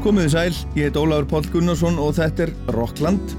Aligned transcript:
Komiði 0.00 0.30
sæl, 0.32 0.54
ég 0.78 0.86
heit 0.88 0.96
Ólafur 0.96 1.26
Pál 1.28 1.48
Gunnarsson 1.52 1.98
og 2.00 2.14
þetta 2.16 2.46
er 2.46 2.54
Rockland. 2.72 3.34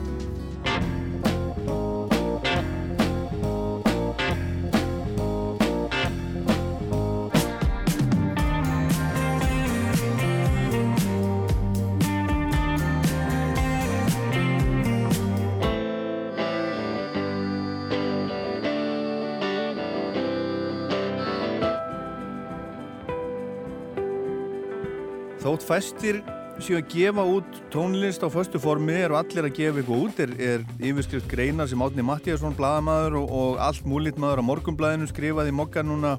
Þótt 25.41 25.65
fæstir 25.65 26.21
séu 26.65 26.77
að 26.79 26.91
gefa 26.93 27.23
út 27.27 27.57
tónlist 27.73 28.23
á 28.23 28.29
förstu 28.31 28.59
formi 28.61 28.93
eru 29.03 29.17
allir 29.19 29.47
að 29.47 29.57
gefa 29.57 29.81
eitthvað 29.81 30.03
út. 30.05 30.21
Er, 30.23 30.31
er 30.37 30.63
yfirskrift 30.89 31.27
greinar 31.31 31.69
sem 31.69 31.81
Átni 31.81 32.05
Mattíasson 32.05 32.55
bladamæður 32.57 33.17
og, 33.21 33.33
og 33.39 33.61
allt 33.65 33.87
múlít 33.89 34.19
maður 34.21 34.43
á 34.45 34.49
morgumblæðinu 34.49 35.09
skrifaði 35.09 35.55
mokka 35.57 35.83
núna 35.85 36.15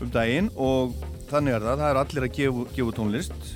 um 0.00 0.12
daginn 0.14 0.48
og 0.56 0.96
þannig 1.30 1.58
er 1.58 1.66
það, 1.66 1.82
það 1.82 1.86
er 1.90 2.00
allir 2.02 2.26
að 2.26 2.34
gefa, 2.38 2.66
gefa 2.78 2.96
tónlist. 2.98 3.46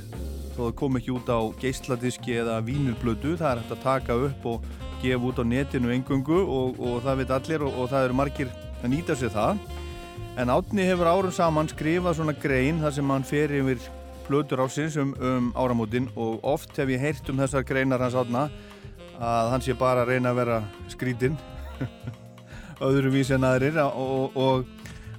Þó 0.55 0.61
það 0.61 0.77
kom 0.83 1.01
ekki 1.01 1.15
út 1.17 1.33
á 1.33 1.41
geisladiski 1.65 2.39
eða 2.45 2.61
vínulblödu, 2.69 3.34
það 3.41 3.51
er 3.51 3.65
hægt 3.65 3.75
að 3.75 3.84
taka 3.89 4.21
upp 4.29 4.48
og 4.53 4.71
gefa 5.03 5.31
út 5.33 5.43
á 5.43 5.45
netinu 5.45 5.93
engungu 5.97 6.45
og, 6.45 6.79
og 6.79 7.03
það 7.05 7.21
veit 7.23 7.37
allir 7.41 7.67
og, 7.67 7.81
og 7.81 7.91
það 7.91 8.09
eru 8.11 8.21
margir 8.21 8.55
að 8.83 8.89
nýta 8.93 9.19
sér 9.19 9.34
það. 9.34 9.67
En 10.39 10.51
Átni 10.51 10.87
hefur 10.87 11.11
árum 11.11 11.34
saman 11.34 11.69
skrifað 11.71 12.21
svona 12.21 12.34
grein 12.37 12.81
þar 12.83 12.95
sem 12.97 13.12
hann 13.17 13.27
fer 13.27 13.53
yfir 13.55 13.84
plötur 14.27 14.62
ásins 14.64 14.98
um, 15.00 15.14
um 15.20 15.50
áramótin 15.56 16.08
og 16.17 16.44
oft 16.55 16.77
hef 16.77 16.92
ég 16.92 17.03
heyrt 17.03 17.28
um 17.30 17.42
þessar 17.42 17.67
greinar 17.67 18.03
hans 18.05 18.17
átna 18.19 18.48
að 19.20 19.50
hann 19.53 19.64
sé 19.64 19.75
bara 19.78 20.03
að 20.05 20.14
reyna 20.14 20.33
að 20.33 20.41
vera 20.42 20.62
skrítinn 20.92 21.36
öðruvís 22.89 23.31
en 23.34 23.47
aðrir. 23.47 23.78
Og, 23.84 24.34
og 24.34 24.64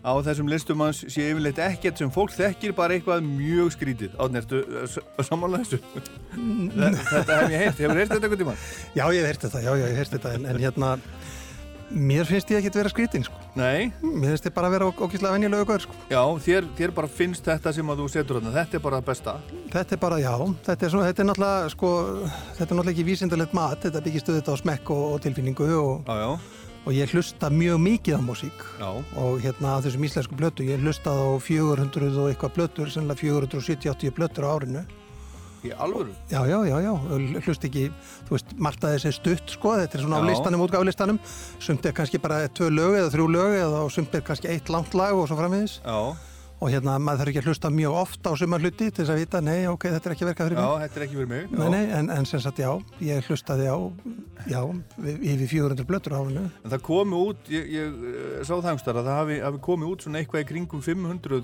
á 0.06 0.14
þessum 0.26 0.50
listum 0.52 0.84
hans 0.86 1.02
sé 1.10 1.30
yfirleitt 1.32 1.60
ekkert 1.66 2.02
sem 2.02 2.12
fólk 2.14 2.34
þekkir 2.36 2.76
bara 2.78 2.98
eitthvað 2.98 3.26
mjög 3.26 3.74
skrítið 3.74 4.18
átnertu 4.22 4.62
samanlega 5.26 5.66
þessu? 5.66 5.80
Þetta 6.36 7.40
hef 7.40 7.56
ég 7.56 7.64
heyrt, 7.64 7.80
hefur 7.80 8.02
heyrt 8.02 8.14
þetta 8.14 8.22
eitthvað 8.22 8.44
tíma? 8.44 8.58
Já, 8.94 9.06
ég 9.08 9.22
hef 9.22 9.32
heyrt 9.32 9.48
þetta, 9.48 9.64
já, 9.66 9.72
já, 9.72 9.86
ég 9.86 9.96
hef 9.96 10.04
heyrt 10.04 10.18
þetta. 10.18 10.36
En, 10.38 10.50
en 10.52 10.62
hérna 10.62 10.92
Mér 11.94 12.26
finnst 12.26 12.50
ég 12.50 12.58
ekki 12.58 12.72
að 12.72 12.80
vera 12.80 12.90
skrítin 12.90 13.26
sko. 13.26 13.38
Nei. 13.56 13.92
Mér 14.02 14.34
finnst 14.34 14.48
ég 14.50 14.54
bara 14.56 14.72
að 14.72 14.76
vera 14.76 14.88
ógíslega 14.90 15.36
venjulegu 15.36 15.68
gaur 15.70 15.84
sko. 15.84 15.98
Já, 16.10 16.22
þér, 16.48 16.70
þér 16.80 16.94
bara 16.98 17.12
finnst 17.12 17.46
þetta 17.46 17.74
sem 17.78 17.92
að 17.94 18.02
þú 18.02 18.08
setur 18.14 18.40
þarna. 18.40 18.54
Þetta 18.56 18.78
er 18.80 18.84
bara 18.88 19.00
það 19.00 19.08
besta. 19.12 19.36
Þetta 19.76 19.96
er 19.96 20.02
bara, 20.02 20.20
já, 20.24 20.34
þetta 20.66 20.88
er, 20.88 20.94
svo, 20.96 21.04
þetta 21.06 21.24
er 21.24 21.30
náttúrulega 21.30 21.72
sko, 21.76 21.94
þetta 22.26 22.66
er 22.66 22.80
náttúrulega 22.80 22.96
ekki 22.96 23.08
vísindalegt 23.12 23.56
mat. 23.56 23.80
Þetta 23.86 24.04
byggist 24.10 24.34
auðvitað 24.34 24.58
á 24.58 24.62
smekk 24.64 24.94
og, 24.98 25.06
og 25.14 25.24
tilfinningu 25.28 25.70
og, 25.78 26.10
já, 26.10 26.20
já. 26.26 26.76
og 26.82 26.98
ég 26.98 27.16
hlusta 27.16 27.54
mjög 27.54 27.82
mikið 27.86 28.18
á 28.18 28.22
músík. 28.26 28.68
Og 29.22 29.40
hérna 29.46 29.78
þessum 29.86 30.10
íslensku 30.10 30.42
blötu 30.42 30.66
ég 30.66 30.82
hlusta 30.82 31.14
á 31.14 31.38
400 31.38 32.12
og 32.18 32.34
eitthvað 32.34 32.58
blötur 32.58 32.94
sennilega 32.94 33.22
470-80 33.46 34.18
blötur 34.18 34.50
á 34.50 34.58
árinu 34.58 34.88
Í 35.66 35.72
alvöru? 35.82 36.14
Já, 36.30 36.44
já, 36.46 36.58
já, 36.70 36.76
já, 36.86 36.92
hlust 37.48 37.66
ekki, 37.66 37.88
þú 38.28 38.38
veist, 38.38 38.54
margt 38.68 38.86
að 38.86 38.98
þessi 38.98 39.16
stutt, 39.18 39.56
sko, 39.56 39.74
þetta 39.82 39.98
er 39.98 40.06
svona 40.06 40.22
já. 40.22 40.26
á 40.26 40.30
listanum, 40.30 40.64
útgáðlistanum, 40.68 41.20
sumt 41.64 41.90
er 41.90 41.98
kannski 41.98 42.22
bara 42.22 42.46
tvö 42.54 42.70
lög 42.70 43.00
eða 43.02 43.12
þrjú 43.16 43.28
lög 43.34 43.58
eða 43.64 43.84
sumt 43.98 44.16
er 44.16 44.24
kannski 44.28 44.54
eitt 44.54 44.70
langt 44.74 44.94
lag 44.98 45.18
og 45.18 45.28
svo 45.32 45.40
frammiðis. 45.42 45.80
Já 45.82 46.16
og 46.64 46.72
hérna 46.72 46.96
maður 47.02 47.22
þarf 47.22 47.32
ekki 47.32 47.42
að 47.42 47.48
hlusta 47.50 47.70
mjög 47.74 47.96
ofta 48.00 48.32
á 48.32 48.34
suma 48.40 48.58
hluti 48.62 48.88
til 48.88 49.04
þess 49.04 49.12
að 49.12 49.20
vita, 49.20 49.42
nei, 49.44 49.66
ok, 49.68 49.88
þetta 49.92 50.10
er 50.10 50.14
ekki 50.16 50.28
verkað 50.30 50.48
fyrir 50.48 50.60
mig. 50.60 50.66
Já, 50.66 50.84
þetta 50.86 51.00
er 51.00 51.06
ekki 51.06 51.18
fyrir 51.20 51.30
mig. 51.32 51.50
Nei, 51.52 51.66
nei, 51.74 51.82
en, 51.98 52.12
en 52.16 52.28
sem 52.30 52.42
sagt, 52.44 52.62
já, 52.64 52.70
ég 53.04 53.28
hlustaði 53.28 53.68
á, 53.68 53.78
já, 54.48 54.60
yfir 55.04 55.52
400 55.52 55.88
blöttur 55.90 56.16
á 56.16 56.20
húnu. 56.22 56.46
En 56.64 56.72
það 56.72 56.84
komi 56.88 57.20
út, 57.20 57.52
ég, 57.52 57.68
ég 57.76 57.98
eh, 58.12 58.38
sá 58.48 58.54
það 58.54 58.70
einhverstað 58.72 59.02
að 59.02 59.10
það 59.10 59.20
hafi, 59.20 59.40
hafi 59.48 59.62
komið 59.68 59.92
út 59.92 60.06
svona 60.06 60.22
eitthvað 60.22 60.46
í 60.46 60.48
kringum 60.54 60.86
500 60.86 61.42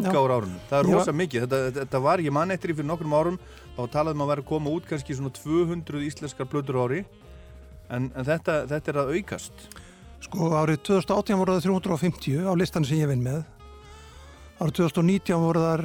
útgáður 0.00 0.34
árunum. 0.34 0.58
Það 0.72 0.80
er 0.80 0.90
rosa 0.90 1.14
mikið, 1.20 1.46
þetta, 1.46 1.62
þetta, 1.68 1.84
þetta 1.84 2.02
var, 2.08 2.24
ég 2.26 2.36
man 2.40 2.56
eftir 2.56 2.74
í 2.74 2.78
fyrir 2.80 2.90
nokkrum 2.90 3.14
árum, 3.14 3.38
þá 3.78 3.82
talaðum 3.94 4.26
að 4.26 4.32
vera 4.34 4.44
að 4.44 4.50
koma 4.50 4.74
út 4.74 4.90
kannski 4.90 5.14
svona 5.14 5.30
200 5.38 6.02
íslenskar 6.08 6.50
blöttur 6.50 6.80
ári, 6.82 7.04
en, 7.86 8.10
en 8.10 8.26
þetta, 8.26 8.64
þetta 8.74 8.92
er 8.92 9.00
að 9.04 9.14
aukast. 9.14 9.70
Sko, 10.20 10.50
árið 10.52 10.82
2018 10.90 11.38
voru 11.40 11.56
það 11.56 11.70
350 11.70 12.44
á 12.44 12.52
listan 12.58 12.84
sem 12.84 13.00
ég 13.00 13.08
vinn 13.08 13.24
með 13.24 13.40
Árið 14.60 14.76
2019 14.76 15.40
voru 15.40 15.62
þar 15.64 15.82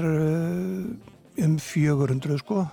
um 1.45 1.55
400 1.63 2.41
sko. 2.41 2.65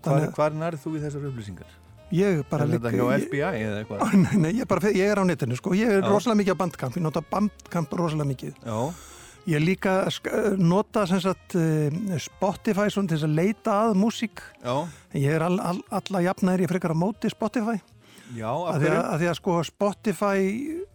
Hvar, 0.00 0.30
hvar 0.32 0.56
nærðu 0.56 0.80
þú 0.86 0.94
í 0.96 1.02
þessar 1.02 1.26
upplýsingar? 1.28 1.76
Ég 2.10 2.40
bara. 2.50 2.64
Er 2.64 2.78
þetta 2.78 2.92
hjá 2.94 3.04
FBI 3.20 3.42
eða 3.44 3.82
eitthvað? 3.82 4.14
Nei, 4.24 4.36
nei 4.40 4.50
ég, 4.56 4.66
bara, 4.70 4.90
ég 4.96 5.12
er 5.12 5.20
á 5.20 5.24
netinu 5.28 5.58
sko. 5.58 5.74
Ég 5.78 5.92
er 5.98 6.00
Já. 6.00 6.08
rosalega 6.08 6.40
mikið 6.40 6.56
á 6.56 6.62
bandkamp. 6.64 6.96
Ég 6.96 7.04
nota 7.04 7.22
bandkamp 7.30 7.92
rosalega 8.00 8.30
mikið. 8.32 8.56
Já. 8.64 8.78
Ég 9.50 9.62
líka 9.62 9.94
nota 10.60 11.06
sagt, 11.08 11.54
Spotify 12.20 12.88
til 12.92 13.06
þess 13.08 13.24
að 13.24 13.36
leita 13.38 13.76
að 13.86 13.94
músík. 14.00 14.42
Ég 15.16 15.36
er 15.36 15.44
all, 15.46 15.56
all, 15.60 15.80
alla 15.96 16.20
jafnæri, 16.26 16.66
ég 16.66 16.72
frekar 16.72 16.92
á 16.92 16.98
móti 16.98 17.30
Spotify. 17.32 17.78
Já, 18.36 18.50
af 18.52 18.78
hverju? 18.78 18.98
Að 19.00 19.22
því 19.22 19.28
að 19.30 19.38
sko 19.40 19.54
Spotify 19.66 20.42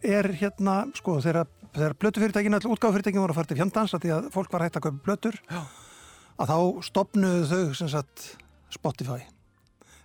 er 0.06 0.30
hérna, 0.40 0.76
sko 0.96 1.18
þegar 1.24 1.50
þegar 1.76 1.96
blötufyrirtækinu, 2.02 2.58
alltaf 2.58 2.76
útgáðufyrirtækinu 2.76 3.24
voru 3.24 3.36
að 3.36 3.40
fara 3.40 3.52
til 3.52 3.60
fjandans 3.60 3.96
að 3.96 4.06
því 4.06 4.14
að 4.16 4.30
fólk 4.36 4.54
var 4.54 4.66
hægt 4.66 4.80
að 4.80 4.86
köpa 4.86 5.06
blötur 5.08 5.40
Já. 5.50 5.62
að 6.40 6.52
þá 6.52 6.58
stopnuðu 6.90 7.50
þau 7.52 7.74
sem 7.82 7.92
sagt 7.92 8.30
Spotify 8.74 9.22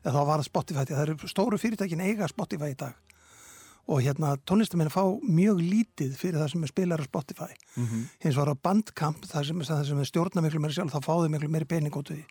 eða 0.01 0.17
þá 0.17 0.21
var 0.25 0.41
það 0.41 0.49
Spotify, 0.49 0.85
það 0.91 1.05
eru 1.05 1.31
stóru 1.31 1.61
fyrirtækin 1.61 2.05
eiga 2.05 2.29
Spotify 2.31 2.73
í 2.73 2.79
dag 2.81 2.99
og 3.91 4.03
hérna 4.05 4.37
tónlistamenn 4.47 4.93
fá 4.93 5.03
mjög 5.25 5.63
lítið 5.65 6.13
fyrir 6.19 6.39
það 6.41 6.53
sem 6.53 6.65
er 6.67 6.71
spilar 6.71 7.03
á 7.03 7.09
Spotify 7.09 7.51
mm 7.51 7.87
-hmm. 7.87 8.03
hins 8.23 8.37
var 8.37 8.51
á 8.53 8.55
Bandcamp 8.55 9.25
það 9.27 9.47
sem, 9.47 9.65
sem 9.65 9.99
er 9.99 10.05
stjórna 10.05 10.43
miklu 10.43 10.61
meiri 10.61 10.75
sjálf 10.75 10.95
þá 10.95 11.01
fáðu 11.03 11.29
miklu 11.29 11.49
meiri 11.49 11.65
pening 11.65 11.97
út 11.97 12.11
í 12.11 12.23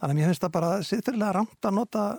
þannig 0.00 0.12
að 0.12 0.14
mér 0.14 0.26
finnst 0.26 0.42
það 0.42 0.52
bara 0.52 0.82
siðfyrirlega 0.82 1.32
rámt 1.32 1.64
að 1.64 1.74
nota 1.74 2.18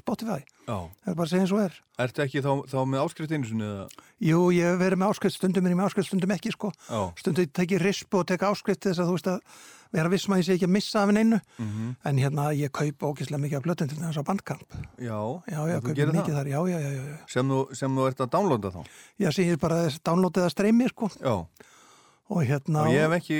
Spotify. 0.00 0.40
Það 0.66 1.10
er 1.10 1.16
bara 1.18 1.26
að 1.26 1.32
segja 1.32 1.44
eins 1.44 1.52
og 1.54 1.62
er. 1.64 1.76
Ertu 2.00 2.22
ekki 2.24 2.42
þá, 2.44 2.50
þá 2.70 2.78
með 2.88 3.02
áskrift 3.04 3.34
einu 3.34 3.48
sinni? 3.48 3.68
Jú, 4.24 4.40
ég 4.54 4.78
verið 4.80 5.00
með 5.00 5.12
áskrift 5.14 5.36
stundum 5.36 5.66
er 5.66 5.74
ég 5.74 5.78
með 5.80 5.90
áskrift 5.90 6.10
stundum 6.10 6.32
ekki 6.36 6.52
sko. 6.54 6.70
Já. 6.86 7.00
stundum 7.20 7.50
tekið 7.58 7.84
risp 7.84 8.16
og 8.16 8.26
teka 8.30 8.50
áskrift 8.50 8.86
þess 8.86 9.02
að 9.02 9.10
þú 9.10 9.16
veist 9.16 9.30
að 9.32 9.58
vera 9.90 10.12
vissum 10.12 10.34
að 10.36 10.40
ég 10.40 10.46
sé 10.46 10.56
ekki 10.56 10.68
að 10.68 10.74
missa 10.76 11.02
af 11.02 11.10
henn 11.10 11.20
einu. 11.20 11.40
Mm 11.58 11.68
-hmm. 11.70 11.96
en 12.04 12.18
hérna 12.18 12.44
ég 12.54 12.70
kaup 12.70 13.02
ógislega 13.02 13.42
mikið 13.42 13.56
af 13.58 13.64
blöttin 13.64 13.88
til 13.88 13.98
þess 13.98 14.18
að 14.18 14.28
bandkamp 14.28 14.68
Já, 14.98 15.42
já, 15.50 15.60
ég 15.68 15.82
kaup 15.82 16.14
mikið 16.14 16.34
þar. 16.34 16.46
Já, 16.46 16.60
já, 16.68 16.78
já, 16.78 17.16
sem, 17.26 17.48
þú, 17.48 17.74
sem 17.74 17.96
þú 17.96 18.06
ert 18.06 18.20
að 18.20 18.30
downloada 18.30 18.70
þá? 18.70 18.82
Já, 19.18 19.30
sem 19.32 19.44
ég 19.44 19.58
bara 19.58 19.74
að 19.86 19.98
downloada 20.04 20.40
það 20.40 20.50
streymi 20.50 20.88
sko. 20.88 21.10
Já. 21.20 21.46
Og 22.30 22.44
hérna 22.46 22.86
og 22.86 22.94
ég 22.94 23.02
hef 23.02 23.12
ekki, 23.18 23.38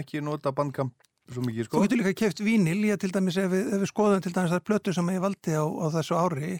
ekki 0.00 0.20
nota 0.20 0.50
bandkamp 0.52 0.92
svo 1.32 1.44
mikið 1.44 1.68
sko. 1.68 1.78
Þú 1.78 1.86
getur 1.86 2.00
líka 2.02 2.14
kæft 2.24 2.42
vínil, 2.44 2.82
ég 2.88 3.00
til 3.00 3.12
dæmis 3.14 3.38
ef 3.40 3.48
við, 3.52 3.70
ef 3.76 3.82
við 3.84 3.90
skoðum 3.90 4.24
til 4.24 4.34
dæmis 4.34 4.52
þar 4.54 4.66
blötu 4.68 4.94
sem 4.96 5.10
ég 5.14 5.24
valdi 5.24 5.56
á, 5.56 5.64
á 5.64 5.86
þessu 5.96 6.18
ári 6.20 6.52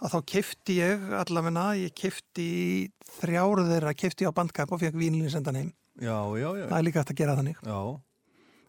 að 0.00 0.14
þá 0.14 0.20
kæfti 0.32 0.76
ég 0.78 1.08
allavegna, 1.20 1.64
ég 1.80 1.96
kæfti 1.96 2.50
þrjáruð 3.18 3.74
þeirra, 3.74 3.96
kæfti 3.98 4.28
á 4.28 4.32
bandkamp 4.36 4.72
og 4.72 4.80
fekk 4.82 4.96
vínilin 5.00 5.32
sendan 5.32 5.58
heim. 5.58 5.74
Já, 6.00 6.16
já, 6.38 6.48
já. 6.56 6.68
Það 6.70 6.78
er 6.78 6.86
líka 6.86 7.02
hægt 7.02 7.12
að 7.12 7.20
gera 7.20 7.36
þannig. 7.40 7.60
Já. 7.66 7.80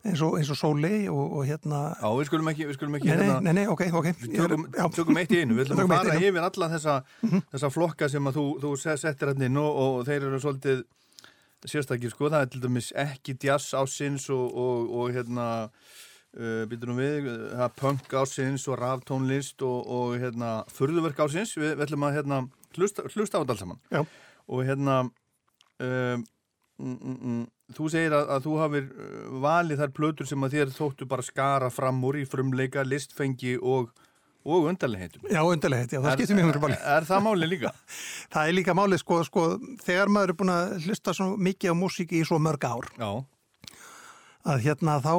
Eins 0.01 0.21
og, 0.25 0.33
eins 0.39 0.49
og 0.49 0.57
sóli 0.57 0.95
og, 1.13 1.19
og 1.37 1.43
hérna 1.45 1.79
Já, 1.93 2.07
við 2.17 2.29
skulum 2.31 2.47
ekki, 2.49 2.65
við 2.65 2.77
skulum 2.79 2.95
ekki 2.97 3.09
Nei, 3.11 3.19
hérna, 3.19 3.35
nei, 3.45 3.51
nei, 3.59 3.65
ok, 3.69 3.83
ok. 3.99 4.07
Við 4.17 4.31
tökum, 4.39 4.63
tökum 4.95 5.19
eitt 5.21 5.33
í 5.35 5.43
einu, 5.43 5.53
við 5.59 5.67
ætlum 5.67 5.83
að 5.83 5.91
fara 5.93 6.15
yfir 6.17 6.47
alla 6.47 6.69
þessa, 6.71 6.95
mm 7.05 7.29
-hmm. 7.29 7.43
þessa 7.53 7.69
flokka 7.75 8.09
sem 8.09 8.31
að 8.31 8.39
þú, 8.39 8.45
þú 8.63 8.71
settir 8.81 9.29
hann 9.29 9.45
inn 9.45 9.59
og, 9.61 9.77
og 9.83 10.01
þeir 10.09 10.25
eru 10.25 10.39
svolítið 10.41 10.81
sérstakir 11.69 12.13
sko, 12.13 12.29
það 12.31 12.45
er 12.45 12.49
til 12.51 12.63
dæmis 12.63 12.89
ekki 12.97 13.35
jazz 13.41 13.75
ásins 13.77 14.29
og, 14.33 14.55
og, 14.57 14.89
og 14.97 15.13
hérna 15.15 15.47
uh, 16.37 16.75
nú 16.87 16.97
við, 16.97 17.29
það 17.53 17.65
er 17.67 17.77
punk 17.77 18.17
ásins 18.21 18.67
og 18.71 18.79
ráftónlist 18.81 19.63
og, 19.67 19.79
og 19.85 20.17
hérna 20.21 20.51
furðuverk 20.71 21.21
ásins, 21.25 21.55
við, 21.59 21.75
við 21.75 21.87
ætlum 21.87 22.07
að 22.07 22.19
hérna 22.19 22.43
hlusta, 22.77 23.07
hlusta 23.13 23.39
á 23.39 23.41
þetta 23.41 23.55
alls 23.55 23.65
saman 23.65 23.81
Já. 23.91 24.05
og 24.47 24.63
hérna 24.65 24.99
um, 25.05 26.23
mm, 26.79 26.95
mm, 26.95 27.17
mm, 27.17 27.43
þú 27.77 27.89
segir 27.93 28.15
að, 28.17 28.31
að 28.35 28.47
þú 28.47 28.55
hafið 28.63 28.93
valið 29.45 29.83
þær 29.83 29.97
plötur 29.99 30.31
sem 30.31 30.47
að 30.47 30.57
þér 30.57 30.73
þóttu 30.77 31.09
bara 31.13 31.27
skara 31.27 31.69
fram 31.73 32.01
úr 32.07 32.21
í 32.21 32.25
frumleika, 32.29 32.85
listfengi 32.87 33.57
og 33.61 33.91
og 34.45 34.69
undarlegheitum. 34.71 35.27
Já, 35.29 35.41
undarlegheit, 35.45 35.91
já, 35.93 36.01
það 36.01 36.15
skiptir 36.17 36.37
mjög 36.39 36.47
mjög 36.49 36.63
máli. 36.63 36.77
Er 36.95 37.05
það 37.09 37.25
máli 37.27 37.49
líka? 37.51 37.73
það 38.33 38.47
er 38.47 38.57
líka 38.57 38.75
máli, 38.77 38.97
sko, 39.01 39.19
sko, 39.27 39.43
þegar 39.85 40.13
maður 40.13 40.33
er 40.33 40.39
búin 40.39 40.53
að 40.53 40.73
hlusta 40.87 41.13
svo 41.17 41.27
mikið 41.37 41.73
á 41.73 41.75
músík 41.77 42.15
í 42.17 42.23
svo 42.27 42.39
mörg 42.41 42.65
ár. 42.65 42.89
Já. 42.97 43.11
Að 44.51 44.63
hérna 44.65 44.97
þá, 45.03 45.13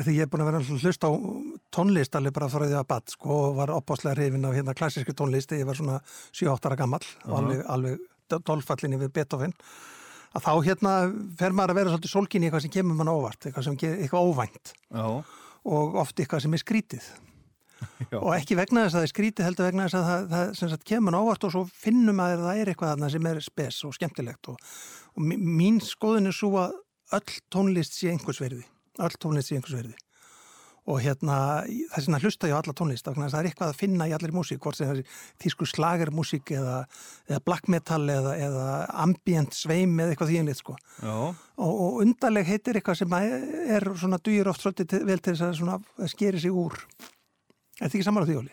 þegar 0.00 0.14
ég 0.16 0.26
er 0.26 0.30
búin 0.32 0.42
að 0.42 0.50
vera 0.50 0.62
að 0.64 0.82
hlusta 0.82 1.10
á 1.10 1.12
tónlist 1.74 2.18
alveg 2.18 2.34
bara 2.34 2.50
frá 2.50 2.64
því 2.64 2.78
að 2.80 2.88
badd, 2.90 3.14
sko, 3.14 3.36
og 3.48 3.58
var 3.60 3.74
opáslega 3.74 4.18
hrifin 4.18 4.48
af 4.48 4.56
hérna 4.56 4.74
klassíski 4.74 5.14
tónlist, 5.14 5.54
ég 5.54 5.68
var 5.68 5.78
svona 5.78 6.00
7-8 6.34 6.70
ára 6.70 6.80
gammal 6.82 7.02
uh 7.04 7.30
-huh. 7.30 7.38
alveg, 7.38 7.64
alveg 7.70 8.42
dolfallin 8.42 8.96
yfir 8.98 9.12
Beethoven, 9.14 9.54
að 10.34 10.42
þá 10.42 10.52
hérna 10.66 10.92
fer 11.38 11.54
maður 11.54 11.70
að 11.70 11.78
vera 11.78 11.90
svolítið 11.92 12.10
solkin 12.10 12.42
í 12.42 12.46
eitthvað 12.46 12.64
sem 12.66 12.74
kemur 12.74 12.98
mann 12.98 13.12
óvart, 13.12 13.46
eitthvað 13.46 13.64
sem 13.64 13.78
eitthvað 13.78 14.26
óvænt 14.26 14.72
Já. 14.90 15.22
og 15.64 15.94
oft 15.94 16.18
eitthvað 16.18 16.42
sem 16.42 16.54
er 16.54 16.58
skrítið. 16.58 17.04
Og 18.20 18.30
ekki 18.36 18.58
vegna 18.58 18.84
þess 18.84 18.94
að 18.94 19.00
það 19.00 19.06
er 19.06 19.12
skrítið 19.12 19.48
heldur 19.48 19.68
vegna 19.68 19.88
þess 19.88 19.98
að 19.98 20.06
það, 20.06 20.54
það 20.60 20.72
sagt, 20.74 20.86
kemur 20.90 21.18
ávart 21.18 21.48
og 21.48 21.54
svo 21.54 21.64
finnum 21.84 22.22
að 22.24 22.44
það 22.44 22.62
er 22.62 22.72
eitthvað 22.72 22.94
þarna 22.94 23.10
sem 23.14 23.28
er 23.30 23.42
spes 23.44 23.82
og 23.88 23.96
skemmtilegt 23.98 24.52
og, 24.52 24.72
og 25.14 25.34
mín 25.34 25.82
skoðin 25.84 26.30
er 26.30 26.36
svo 26.36 26.54
að 26.62 26.78
öll 27.18 27.36
tónlist 27.52 27.98
sé 27.98 28.10
einhvers 28.12 28.42
verði 28.42 28.64
öll 29.02 29.20
tónlist 29.20 29.50
sé 29.50 29.58
einhvers 29.58 29.76
verði 29.76 29.96
og 30.84 31.00
hérna 31.00 31.36
þess 31.64 32.08
vegna 32.08 32.20
hlusta 32.20 32.48
ég 32.50 32.56
á 32.56 32.60
alla 32.60 32.74
tónlist 32.76 33.06
það 33.08 33.38
er 33.38 33.48
eitthvað 33.48 33.70
að 33.70 33.78
finna 33.80 34.08
í 34.08 34.12
allir 34.16 34.34
músík 34.36 34.60
hvort 34.60 34.76
sem 34.76 34.90
það 34.90 35.00
er 35.00 35.22
tísku 35.40 35.68
slagermusík 35.68 36.52
eða, 36.58 36.76
eða 37.30 37.40
black 37.46 37.70
metal 37.72 38.02
eða, 38.12 38.34
eða 38.36 38.66
ambient 39.06 39.56
sveim 39.56 39.96
eða 39.96 40.12
eitthvað 40.12 40.34
þýjanlið 40.34 40.60
sko. 40.60 40.76
og, 41.08 41.72
og 41.86 42.02
undarleg 42.04 42.50
heitir 42.50 42.80
eitthvað 42.80 43.00
sem 43.00 43.16
er 43.16 43.88
svona 43.96 44.20
dýr 44.20 44.52
oft 44.52 44.64
svolítið 44.64 45.08
vel 45.08 45.20
til 45.24 45.36
þess 45.40 45.64
að 45.64 46.12
skeri 46.12 46.44
sig 46.44 46.52
úr 46.52 46.76
Er 47.80 47.88
þetta 47.88 47.96
ekki 47.98 48.06
saman 48.06 48.22
á 48.22 48.28
því, 48.28 48.36
Óli? 48.42 48.52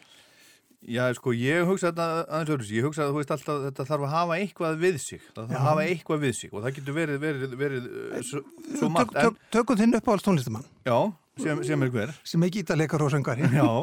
Já, 0.90 1.04
sko, 1.14 1.30
ég 1.38 1.68
hugsa 1.70 1.92
þetta 1.92 2.06
aðeins 2.26 2.52
öðru 2.56 2.66
ég 2.74 2.86
hugsa 2.88 3.04
að 3.06 3.18
veist, 3.20 3.32
alltaf, 3.36 3.58
þetta 3.68 3.84
þarf 3.86 4.06
að 4.08 4.14
hafa 4.16 4.38
eitthvað 4.42 4.80
við 4.82 4.96
sig. 5.04 5.22
Það 5.36 5.44
þarf 5.44 5.60
að 5.60 5.68
hafa 5.68 5.84
eitthvað 5.92 6.24
við 6.24 6.34
sig 6.40 6.56
og 6.56 6.64
það 6.64 6.74
getur 6.78 6.96
verið, 6.96 7.20
verið, 7.22 7.54
verið 7.60 7.90
uh, 7.92 8.16
svo, 8.26 8.42
svo 8.80 8.90
margt. 8.90 9.20
en... 9.22 9.38
Tökum 9.54 9.78
þinn 9.78 9.94
upp 10.00 10.10
á 10.10 10.12
alls 10.16 10.26
tónlistumann 10.26 10.66
Já, 10.90 10.98
sem, 11.44 11.62
sem 11.70 11.86
er 11.86 11.94
hver. 11.94 12.16
Sem 12.26 12.48
er 12.48 12.54
gítarleikar 12.58 13.06
og 13.06 13.14
söngari 13.14 13.46
Já. 13.54 13.70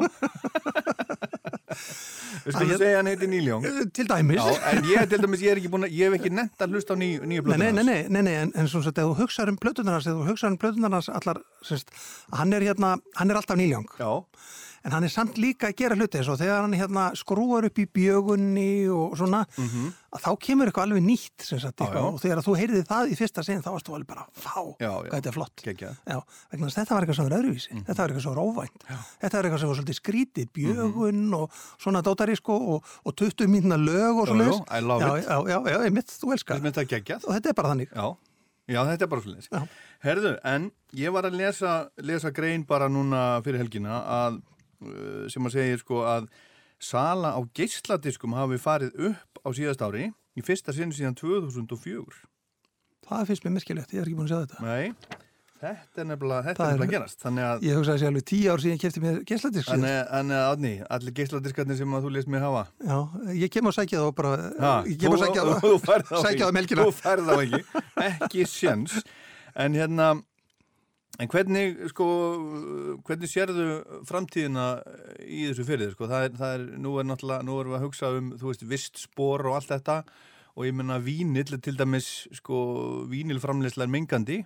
Við 2.43 2.55
skulum 2.55 2.79
segja 2.81 2.99
hann 2.99 3.07
heiti 3.07 3.27
Níljón 3.29 3.65
eh, 3.67 3.81
Til 3.95 4.07
dæmis. 4.09 4.39
Já, 4.39 4.59
En 4.73 4.87
ég, 4.89 5.09
til 5.11 5.23
dæmis, 5.23 5.43
ég, 5.45 5.67
búin, 5.71 5.87
ég 5.87 6.09
hef 6.09 6.19
ekki 6.19 6.31
nefnt 6.35 6.63
að 6.65 6.75
hlusta 6.75 6.95
á 6.95 6.99
ný, 6.99 7.13
nýju 7.23 7.45
blöðunars 7.47 7.77
Nei, 7.77 7.83
nei, 7.87 7.99
nei, 8.11 8.23
nei, 8.27 8.35
en, 8.43 8.51
en 8.59 8.71
svona 8.71 8.91
að 8.91 9.05
þú 9.05 9.19
hugsaður 9.21 9.53
um 9.53 9.59
blöðunars 9.63 10.07
þegar 10.07 10.19
þú 10.19 10.31
hugsaður 10.33 10.55
um 10.55 10.59
blöðunars 10.63 11.11
allar, 11.13 11.39
semst, 11.67 11.93
hann 12.35 12.55
er 12.57 12.65
hérna, 12.65 12.97
hann 13.19 13.31
er 13.31 13.39
alltaf 13.39 13.59
Níljón 13.59 13.87
Já 13.99 14.11
en 14.83 14.95
hann 14.95 15.05
er 15.07 15.11
samt 15.13 15.37
líka 15.41 15.69
að 15.69 15.77
gera 15.81 15.97
hluti 15.97 16.19
eins 16.19 16.29
og 16.31 16.39
þegar 16.39 16.63
hann 16.63 16.75
hérna 16.77 17.05
skrúar 17.17 17.67
upp 17.67 17.81
í 17.81 17.85
bjögunni 17.85 18.87
og 18.93 19.17
svona, 19.19 19.43
mm 19.57 19.67
-hmm. 19.67 19.91
þá 20.23 20.31
kemur 20.39 20.69
eitthvað 20.69 20.87
alveg 20.87 21.03
nýtt 21.03 21.43
sagt, 21.43 21.79
já, 21.79 21.93
já. 21.93 22.01
og 22.01 22.19
þegar 22.21 22.43
þú 22.45 22.55
heyrði 22.59 22.83
það 22.87 23.11
í 23.11 23.15
fyrsta 23.19 23.43
sin 23.43 23.61
þá 23.61 23.71
varst 23.71 23.87
þú 23.87 23.95
alveg 23.95 24.07
bara, 24.07 24.25
fá, 24.33 24.59
já, 24.79 24.91
hvað 25.01 25.15
þetta 25.15 25.29
er 25.29 25.33
flott. 25.33 25.61
Vegna 25.65 26.67
að 26.67 26.77
þetta 26.79 26.93
var 26.93 27.01
eitthvað 27.03 27.15
sem 27.15 27.29
var 27.29 27.37
öðruvísi. 27.39 27.71
Mm 27.71 27.77
-hmm. 27.77 27.85
þetta 27.87 28.01
var 28.01 28.09
eitthvað 28.09 28.23
sem 28.23 28.33
var 28.35 28.43
óvænt 28.45 28.81
þetta 29.21 29.37
var 29.37 29.43
eitthvað 29.45 29.59
sem 29.59 29.69
var 29.69 29.75
svolítið 29.75 29.99
skrítið, 30.01 30.47
bjögun 30.53 31.15
mm 31.15 31.33
-hmm. 31.33 31.35
og 31.35 31.51
svona 31.77 32.01
dótari 32.01 32.35
sko 32.35 32.53
og, 32.53 32.83
og 33.03 33.15
20 33.15 33.47
mínuna 33.47 33.77
lög 33.77 34.15
og 34.21 34.27
svona 34.27 34.45
já, 34.45 35.47
já, 35.47 35.57
já, 35.71 35.85
ég 35.85 35.91
mitt, 35.93 36.07
þú 36.07 36.31
elskar 36.33 36.55
og 37.27 37.33
þetta 37.33 37.49
er 37.49 37.53
bara 37.53 37.69
þannig. 37.69 37.89
Já, 38.69 38.83
þetta 38.85 39.05
er 39.05 39.09
bara 39.09 39.21
svolítið 39.21 39.69
Herðu, 40.05 40.35
en 40.47 40.69
ég 40.95 41.11
var 41.11 41.27
að 41.27 41.39
lesa, 41.39 41.73
lesa 42.05 42.31
grein 42.31 42.63
bara 42.67 42.87
núna 42.91 43.41
fyrir 43.43 43.63
helgina 43.63 44.03
að 44.05 44.39
sem 45.29 45.45
að 45.49 45.55
segja 45.55 45.79
sko 45.81 46.03
að 46.07 46.27
sala 46.79 47.33
á 47.35 47.39
geysladiskum 47.55 48.35
hafi 48.37 48.59
farið 48.61 48.95
upp 49.11 49.41
á 49.43 49.49
síðast 49.55 49.81
ári 49.83 50.09
í 50.39 50.43
fyrsta 50.45 50.75
sinn 50.75 50.93
síðan 50.95 51.17
2004 51.19 52.21
Það 53.09 53.25
finnst 53.31 53.45
mér 53.45 53.55
merkilegt, 53.57 53.93
ég 53.95 54.03
er 54.03 54.05
ekki 54.05 54.17
búin 54.19 54.27
að 54.27 54.35
segja 54.35 54.45
þetta. 54.45 54.59
Nei, 54.67 55.15
þetta 55.63 56.01
er 56.03 56.07
nefnilega, 56.11 56.43
þetta 56.45 56.65
er 56.65 56.75
nefnilega 56.75 56.85
að 56.85 56.93
gerast 56.93 57.25
að, 57.25 57.63
Ég 57.65 57.79
hugsaði 57.79 57.95
að 57.95 58.01
segja 58.03 58.11
alveg 58.13 58.25
tíu 58.29 58.51
ár 58.53 58.61
síðan 58.63 58.81
kæfti 58.83 59.01
mér 59.03 59.17
geysladisk 59.31 59.71
Þannig 59.71 60.35
að 60.37 60.51
átni, 60.51 60.73
allir 60.97 61.15
geysladiskarnir 61.17 61.79
sem 61.79 61.95
að 61.97 62.05
þú 62.05 62.11
leist 62.15 62.29
mér 62.29 62.45
hafa? 62.45 62.61
Já, 62.85 62.99
ég 63.39 63.53
kem 63.55 63.71
að 63.71 63.75
sækja 63.79 64.03
þá 64.03 64.11
bara 64.19 64.35
ha, 64.61 64.73
Ég 64.85 65.01
kem 65.01 65.15
að 65.17 65.23
sækja 65.25 65.47
þá. 65.49 65.55
Þú 65.65 65.73
færð 67.01 67.31
þá 67.31 67.35
ekki, 67.39 67.63
ekki. 68.05 68.45
Sjens 68.53 68.99
En 69.59 69.73
hérna 69.73 70.11
En 71.19 71.27
hvernig, 71.27 71.75
sko, 71.91 72.05
hvernig 73.03 73.27
sérðu 73.27 73.65
framtíðina 74.07 74.67
í 75.19 75.49
þessu 75.49 75.65
fyrir 75.67 75.91
sko? 75.91 76.07
Það 76.07 76.25
er, 76.25 76.35
það 76.39 76.53
er, 76.55 76.65
nú 76.79 76.93
er 76.95 77.07
náttúrulega, 77.09 77.43
nú 77.43 77.57
erum 77.59 77.73
við 77.73 77.79
að 77.79 77.85
hugsa 77.87 78.11
um, 78.15 78.29
þú 78.39 78.51
veist, 78.53 78.63
vist 78.69 79.01
spór 79.01 79.43
og 79.49 79.57
allt 79.57 79.73
þetta 79.73 79.97
og 80.55 80.67
ég 80.67 80.77
menna 80.79 80.99
vínill 81.03 81.59
til 81.59 81.75
dæmis, 81.79 82.07
sko, 82.39 82.59
vínilframleysla 83.11 83.85
er 83.85 83.91
mengandi. 83.91 84.39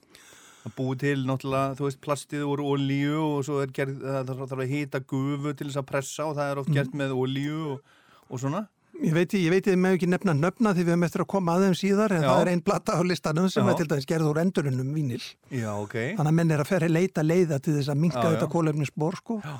Það 0.63 0.75
búið 0.79 0.99
til 1.03 1.23
náttúrulega, 1.27 1.77
þú 1.77 1.87
veist, 1.87 2.01
plastið 2.03 2.45
úr 2.49 2.63
olíu 2.65 3.21
og 3.21 3.45
svo 3.45 3.61
er 3.61 3.73
gerð, 3.75 4.01
það 4.01 4.33
þarf 4.41 4.63
að 4.63 4.73
hita 4.73 5.01
gufu 5.13 5.53
til 5.53 5.69
þess 5.69 5.81
að 5.81 5.89
pressa 5.89 6.27
og 6.29 6.37
það 6.39 6.51
er 6.51 6.61
oft 6.63 6.73
gert 6.73 6.93
mm. 6.93 7.01
með 7.03 7.17
olíu 7.19 7.59
og, 7.75 7.97
og 8.29 8.41
svona. 8.41 8.65
Ég 9.01 9.13
veit, 9.15 9.33
ég 9.33 9.49
veit, 9.49 9.67
ég 9.67 9.77
með 9.79 9.95
ekki 9.97 10.07
nefna 10.11 10.35
nöfna 10.37 10.73
því 10.75 10.83
við 10.83 10.93
höfum 10.93 11.05
eftir 11.07 11.23
að 11.23 11.29
koma 11.33 11.55
aðeins 11.57 11.79
síðar 11.81 12.13
en 12.13 12.21
Já. 12.21 12.27
það 12.29 12.41
er 12.43 12.51
einn 12.51 12.63
blata 12.65 12.97
á 12.97 13.01
listanum 13.01 13.47
sem 13.49 13.65
Já. 13.65 13.71
er 13.71 13.79
til 13.79 13.87
dæmis 13.89 14.09
gerð 14.09 14.27
úr 14.29 14.41
endurinnum 14.43 14.91
vínil. 14.93 15.21
Já, 15.49 15.71
ok. 15.73 15.95
Þannig 16.19 16.29
að 16.29 16.37
menn 16.37 16.53
er 16.53 16.61
að 16.61 16.69
ferja 16.69 16.91
leita 16.91 17.25
leiða 17.25 17.57
til 17.63 17.73
þess 17.79 17.89
að 17.89 18.03
minka 18.03 18.21
þetta 18.27 18.49
kólefnisbor, 18.53 19.17
sko. 19.23 19.39
Já. 19.41 19.55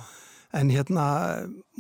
En 0.54 0.70
hérna, 0.70 1.04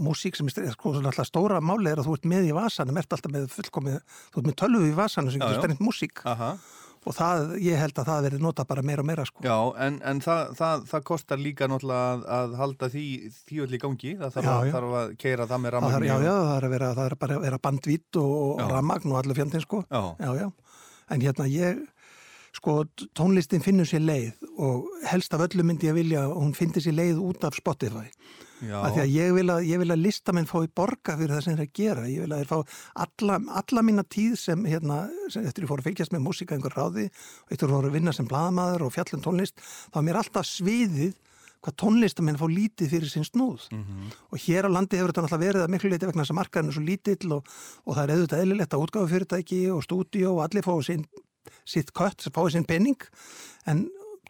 músík 0.02 0.34
sem 0.34 0.50
er 0.50 0.74
sko, 0.74 0.96
alltaf 0.98 1.30
stóra 1.30 1.60
máli 1.62 1.92
er 1.92 2.02
að 2.02 2.10
þú 2.10 2.16
ert 2.18 2.32
með 2.32 2.48
í 2.50 2.56
vasanum, 2.58 2.98
ert 2.98 3.14
alltaf 3.14 3.36
með 3.36 3.46
fullkomið, 3.54 4.00
þú 4.34 4.42
ert 4.42 4.50
með 4.50 4.58
tölvu 4.64 4.88
í 4.90 4.96
vasanum 4.98 5.30
sem 5.30 5.44
getur 5.44 5.62
stærnt 5.62 5.84
músík. 5.86 6.24
Aha 6.26 6.56
og 7.04 7.16
það, 7.18 7.54
ég 7.64 7.80
held 7.82 8.00
að 8.00 8.10
það 8.10 8.26
verði 8.28 8.42
nota 8.44 8.66
bara 8.68 8.84
meira 8.86 9.04
og 9.04 9.08
meira 9.10 9.26
sko. 9.28 9.44
Já, 9.46 9.58
en, 9.86 10.00
en 10.08 10.22
það, 10.24 10.54
það, 10.60 10.84
það 10.92 11.06
kostar 11.10 11.42
líka 11.42 11.70
náttúrulega 11.72 12.12
að, 12.14 12.26
að 12.38 12.58
halda 12.62 12.90
því 12.94 13.06
þjóðli 13.52 13.80
í 13.80 13.82
gangi, 13.84 14.14
það 14.22 14.36
þarf, 14.38 14.48
já, 14.48 14.54
að, 14.54 14.74
þarf 14.76 14.98
að 15.00 15.16
keira 15.24 15.48
það 15.50 15.64
með 15.66 15.76
ramagn. 15.78 16.08
Já, 16.08 16.14
já, 16.14 16.34
það 16.34 16.54
er 16.58 16.68
að 16.68 16.76
vera, 16.76 16.92
það 17.00 17.10
er 17.10 17.18
bara 17.24 17.40
að 17.40 17.48
vera 17.48 17.64
bandvít 17.68 18.22
og 18.24 18.62
ramagn 18.72 19.14
og 19.16 19.20
allir 19.22 19.40
fjandinn 19.42 19.66
sko. 19.66 19.82
Já. 19.90 20.04
já, 20.24 20.32
já, 20.44 20.48
en 21.14 21.26
hérna 21.28 21.50
ég 21.52 21.84
sko 22.54 22.84
tónlistin 23.18 23.64
finnur 23.66 23.88
sér 23.90 24.04
leið 24.06 24.48
og 24.62 24.90
helst 25.10 25.34
af 25.34 25.42
öllu 25.48 25.66
myndi 25.66 25.90
ég 25.90 25.98
vilja 25.98 26.28
og 26.30 26.38
hún 26.44 26.54
finnir 26.58 26.84
sér 26.86 26.96
leið 27.00 27.22
út 27.26 27.46
af 27.48 27.58
Spotify 27.58 28.06
af 28.62 28.94
því 28.94 29.02
að 29.04 29.12
ég 29.14 29.34
vil 29.38 29.46
að, 29.52 29.66
ég 29.68 29.82
vil 29.82 29.92
að 29.96 30.04
listamenn 30.04 30.48
fái 30.50 30.70
borga 30.76 31.18
fyrir 31.20 31.36
það 31.36 31.44
sem 31.48 31.58
þeir 31.60 31.72
gera. 31.80 32.06
Ég 32.12 32.24
vil 32.24 32.32
að 32.32 32.44
þeir 32.44 32.52
fá 32.52 32.78
alla, 33.06 33.40
alla 33.62 33.84
mína 33.86 34.06
tíð 34.08 34.38
sem 34.40 34.64
hérna, 34.70 35.02
sem 35.34 35.46
eftir 35.50 35.66
ég 35.66 35.72
fór 35.72 35.84
að 35.84 35.90
fylgjast 35.90 36.16
með 36.16 36.26
músika 36.28 36.56
einhver 36.56 36.78
ráði, 36.78 37.10
eftir 37.50 37.68
ég 37.68 37.76
fór 37.76 37.90
að 37.90 37.98
vinna 37.98 38.16
sem 38.16 38.30
bladamæður 38.30 38.88
og 38.88 38.96
fjallin 38.96 39.26
tónlist, 39.26 39.64
þá 39.92 40.00
er 40.00 40.08
mér 40.10 40.22
alltaf 40.22 40.50
sviðið 40.50 41.20
hvað 41.64 41.78
tónlistamenn 41.80 42.40
fá 42.40 42.48
lítið 42.52 42.90
fyrir 42.92 43.12
sín 43.12 43.28
snúð. 43.28 43.70
Mm 43.72 43.84
-hmm. 43.84 44.16
og 44.32 44.38
hér 44.46 44.68
á 44.68 44.70
landi 44.76 44.98
hefur 44.98 45.14
þetta 45.14 45.24
alltaf 45.24 45.40
verið 45.40 45.64
að 45.64 45.72
miklu 45.72 45.90
leiti 45.90 46.06
vegna 46.06 46.24
þess 46.24 46.34
að 46.34 46.40
markaðin 46.40 46.70
er 46.70 46.76
svo 46.76 46.84
lítill 46.84 47.32
og, 47.32 47.42
og 47.86 47.96
það 47.96 48.04
er 48.04 48.14
auðvitað 48.14 48.42
eðlilegt 48.44 48.74
að 48.74 48.84
útgáðu 48.84 49.12
fyrirtæki 49.14 49.62
og 49.72 49.84
stúdíu 49.84 50.30
og 50.34 50.44
allir 50.44 50.64
fá 50.64 50.76
sín 50.84 51.06
sitt 51.66 51.94
kött, 51.94 52.20
fá 52.36 52.44
sín 52.52 52.68
penning 52.68 53.00
en 53.66 53.88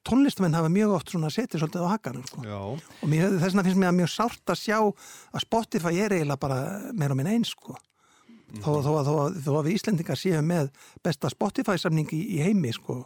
tónlistamenn 0.08 0.56
hafa 0.58 0.72
mjög 0.72 0.96
oft 0.98 1.14
svona 1.14 1.32
setið 1.34 1.64
svolítið 1.64 1.86
á 1.88 1.94
hakanum 1.94 2.26
sko. 2.28 2.44
og 2.44 3.10
mér, 3.10 3.38
þess 3.38 3.54
vegna 3.54 3.66
finnst 3.68 3.82
mér 3.82 3.92
að 3.92 4.00
mjög 4.02 4.12
sárt 4.14 4.54
að 4.54 4.62
sjá 4.62 4.78
að 4.80 5.44
Spotify 5.46 5.94
er 6.00 6.16
eiginlega 6.18 6.42
bara 6.42 6.60
meira 6.92 7.16
og 7.16 7.20
minna 7.20 7.36
eins 7.36 7.54
sko. 7.54 7.76
mm 7.76 8.60
-hmm. 8.60 8.64
þó, 8.66 8.72
þó, 8.86 8.92
þó, 9.08 9.14
þó 9.46 9.52
að 9.60 9.66
við 9.68 9.76
Íslendingar 9.78 10.20
séum 10.20 10.48
með 10.48 10.72
besta 11.04 11.30
Spotify 11.30 11.78
samning 11.78 12.10
í, 12.14 12.22
í 12.38 12.42
heimi 12.44 12.74
sko, 12.74 13.06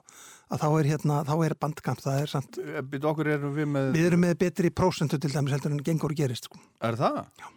að 0.49 0.59
þá 0.63 0.69
er, 0.79 0.85
hérna, 0.85 1.23
þá 1.23 1.35
er 1.45 1.55
bandkamp 1.59 2.01
það 2.01 2.21
er 2.21 2.27
samt 2.27 2.57
eh, 2.57 2.81
erum 3.33 3.53
við, 3.53 3.67
með... 3.67 3.93
við 3.93 4.05
erum 4.05 4.19
með 4.19 4.37
betri 4.37 4.69
prósentu 4.69 5.19
til 5.19 5.31
dæmis 5.31 5.51
heldur 5.51 5.71
en 5.71 5.83
gengur 5.83 6.13
gerist 6.13 6.45
sko. 6.45 6.59
Er 6.81 6.95
það? 6.95 7.25
Já 7.39 7.47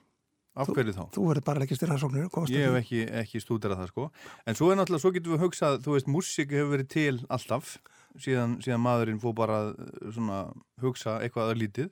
Af 0.59 0.67
hverju 0.75 0.93
þá? 0.93 1.05
Þú 1.15 1.25
verður 1.29 1.45
bara 1.47 1.63
ekki 1.65 1.77
styrra 1.79 1.97
sóknir 2.01 2.27
Ég 2.51 2.67
hef 2.67 2.79
ekki, 2.81 3.05
ekki 3.23 3.41
stúderað 3.41 3.85
það 3.85 3.91
sko 3.93 4.07
En 4.51 4.59
svo 4.59 4.71
er 4.73 4.81
náttúrulega, 4.81 5.03
svo 5.05 5.13
getur 5.15 5.35
við 5.37 5.45
hugsað 5.45 5.79
Þú 5.85 5.95
veist, 5.95 6.11
músík 6.11 6.55
hefur 6.57 6.73
verið 6.75 6.89
til 6.91 7.21
alltaf 7.31 7.77
síðan, 8.19 8.59
síðan 8.65 8.85
maðurinn 8.85 9.23
fór 9.23 9.37
bara 9.39 9.61
eh, 9.71 10.13
svona 10.15 10.43
hugsa 10.83 11.19
eitthvað 11.21 11.55
að 11.55 11.63
lítið 11.65 11.91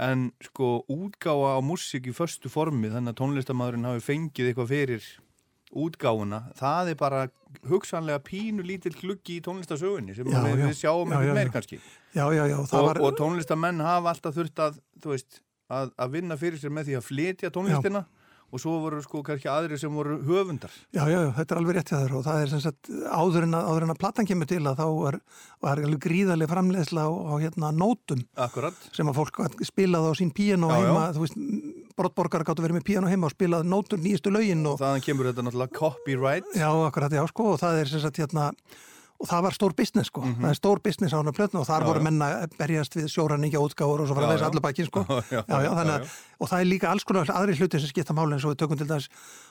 en 0.00 0.30
sko 0.44 0.84
útgáa 0.90 1.58
á 1.58 1.60
músík 1.64 2.08
í 2.10 2.14
förstu 2.14 2.50
formi 2.52 2.90
þannig 2.92 3.14
að 3.14 3.20
tónlistamæðurinn 3.20 3.90
hafi 3.90 4.06
fengið 4.06 4.50
eitthvað 4.50 4.72
fyrir 4.74 5.10
útgáuna, 5.70 6.40
það 6.58 6.92
er 6.92 6.96
bara 6.98 7.20
hugsanlega 7.70 8.18
pínu 8.26 8.64
lítill 8.66 8.94
gluggi 8.96 9.38
í 9.38 9.42
tónlistasögunni 9.44 10.16
sem 10.16 10.26
já, 10.26 10.40
við, 10.42 10.64
við 10.64 10.72
sjáum 10.80 11.12
eitthvað 11.14 11.38
meir 11.38 11.52
kannski. 11.54 11.78
Já, 12.14 12.24
já, 12.34 12.42
og, 12.58 12.72
var... 12.88 12.98
og 13.06 13.14
tónlistamenn 13.18 13.82
hafa 13.84 14.10
alltaf 14.14 14.34
þurft 14.34 14.62
að, 14.64 14.80
veist, 15.04 15.42
að, 15.70 15.92
að 15.94 16.16
vinna 16.16 16.38
fyrir 16.40 16.58
sér 16.58 16.74
með 16.74 16.90
því 16.90 16.96
að 16.98 17.06
flytja 17.06 17.52
tónlistina 17.54 18.02
og 18.50 18.62
svo 18.62 18.76
voru 18.82 19.00
sko 19.04 19.22
kannski 19.26 19.48
aðri 19.50 19.78
sem 19.80 19.94
voru 19.94 20.18
höfundar. 20.26 20.72
Já, 20.94 21.04
já, 21.10 21.20
þetta 21.36 21.54
er 21.54 21.60
alveg 21.60 21.76
rétt 21.78 21.92
þér 21.92 22.14
og 22.18 22.24
það 22.26 22.42
er 22.42 22.52
sem 22.52 22.62
sagt 22.64 22.90
áður 22.90 23.46
en 23.46 23.56
að, 23.58 23.68
áður 23.70 23.86
en 23.86 23.94
að 23.94 24.00
platan 24.02 24.28
kemur 24.28 24.50
til 24.50 24.60
að 24.64 24.82
þá 24.82 24.86
var, 24.96 25.18
var 25.66 25.82
gríðarlega 26.06 26.52
framleiðsla 26.52 27.06
á, 27.06 27.10
á 27.10 27.34
hérna 27.42 27.72
nótum 27.76 28.22
Akkurat. 28.46 28.86
sem 28.96 29.10
að 29.10 29.20
fólk 29.20 29.40
spilaði 29.66 30.10
á 30.10 30.14
sín 30.18 30.34
píano 30.34 30.70
já, 30.72 30.76
heima, 30.80 31.06
já. 31.08 31.16
þú 31.16 31.24
veist, 31.24 31.40
brottborgar 32.00 32.46
gáttu 32.48 32.66
verið 32.66 32.80
með 32.80 32.86
píano 32.90 33.10
heima 33.10 33.30
og 33.30 33.34
spilaði 33.36 33.70
nótur 33.70 34.02
nýjastu 34.02 34.34
lögin 34.34 34.66
og 34.66 34.80
þannig 34.82 35.06
kemur 35.06 35.30
þetta 35.30 35.46
náttúrulega 35.46 35.76
copyright. 35.78 36.54
Já, 36.58 36.70
akkurat, 36.86 37.18
já, 37.20 37.24
sko 37.30 37.52
og 37.54 37.60
það 37.62 37.82
er 37.82 37.92
sem 37.92 38.02
sagt 38.02 38.22
hérna 38.22 38.50
og 39.20 39.28
það 39.28 39.42
var 39.44 39.56
stór 39.56 39.74
business 39.76 40.08
sko, 40.08 40.22
mm 40.22 40.32
-hmm. 40.32 40.42
það 40.42 40.50
er 40.50 40.58
stór 40.58 40.80
business 40.80 41.12
á 41.12 41.20
hana 41.20 41.32
plötnu 41.32 41.60
og 41.60 41.66
þar 41.66 41.82
já, 41.82 41.86
voru 41.86 42.02
menna 42.02 42.48
berjast 42.58 42.96
við 42.96 43.06
sjóraningja 43.12 43.60
útgáður 43.60 44.00
og 44.00 44.06
svo 44.08 44.14
fara 44.14 44.32
þessi 44.32 44.46
allir 44.48 44.64
baki 44.64 44.84
sko 44.86 45.00
já, 45.36 45.44
já, 45.48 46.08
og 46.40 46.48
það 46.48 46.60
er 46.60 46.66
líka 46.66 46.88
alls 46.90 47.04
konar 47.04 47.30
aðri 47.30 47.58
hluti 47.58 47.80
sem 47.80 47.88
skipta 47.88 48.14
máli 48.14 48.32
eins 48.32 48.44
og 48.44 48.54
við 48.54 48.60
tökum 48.62 48.78
til 48.78 48.88
þess 48.88 49.08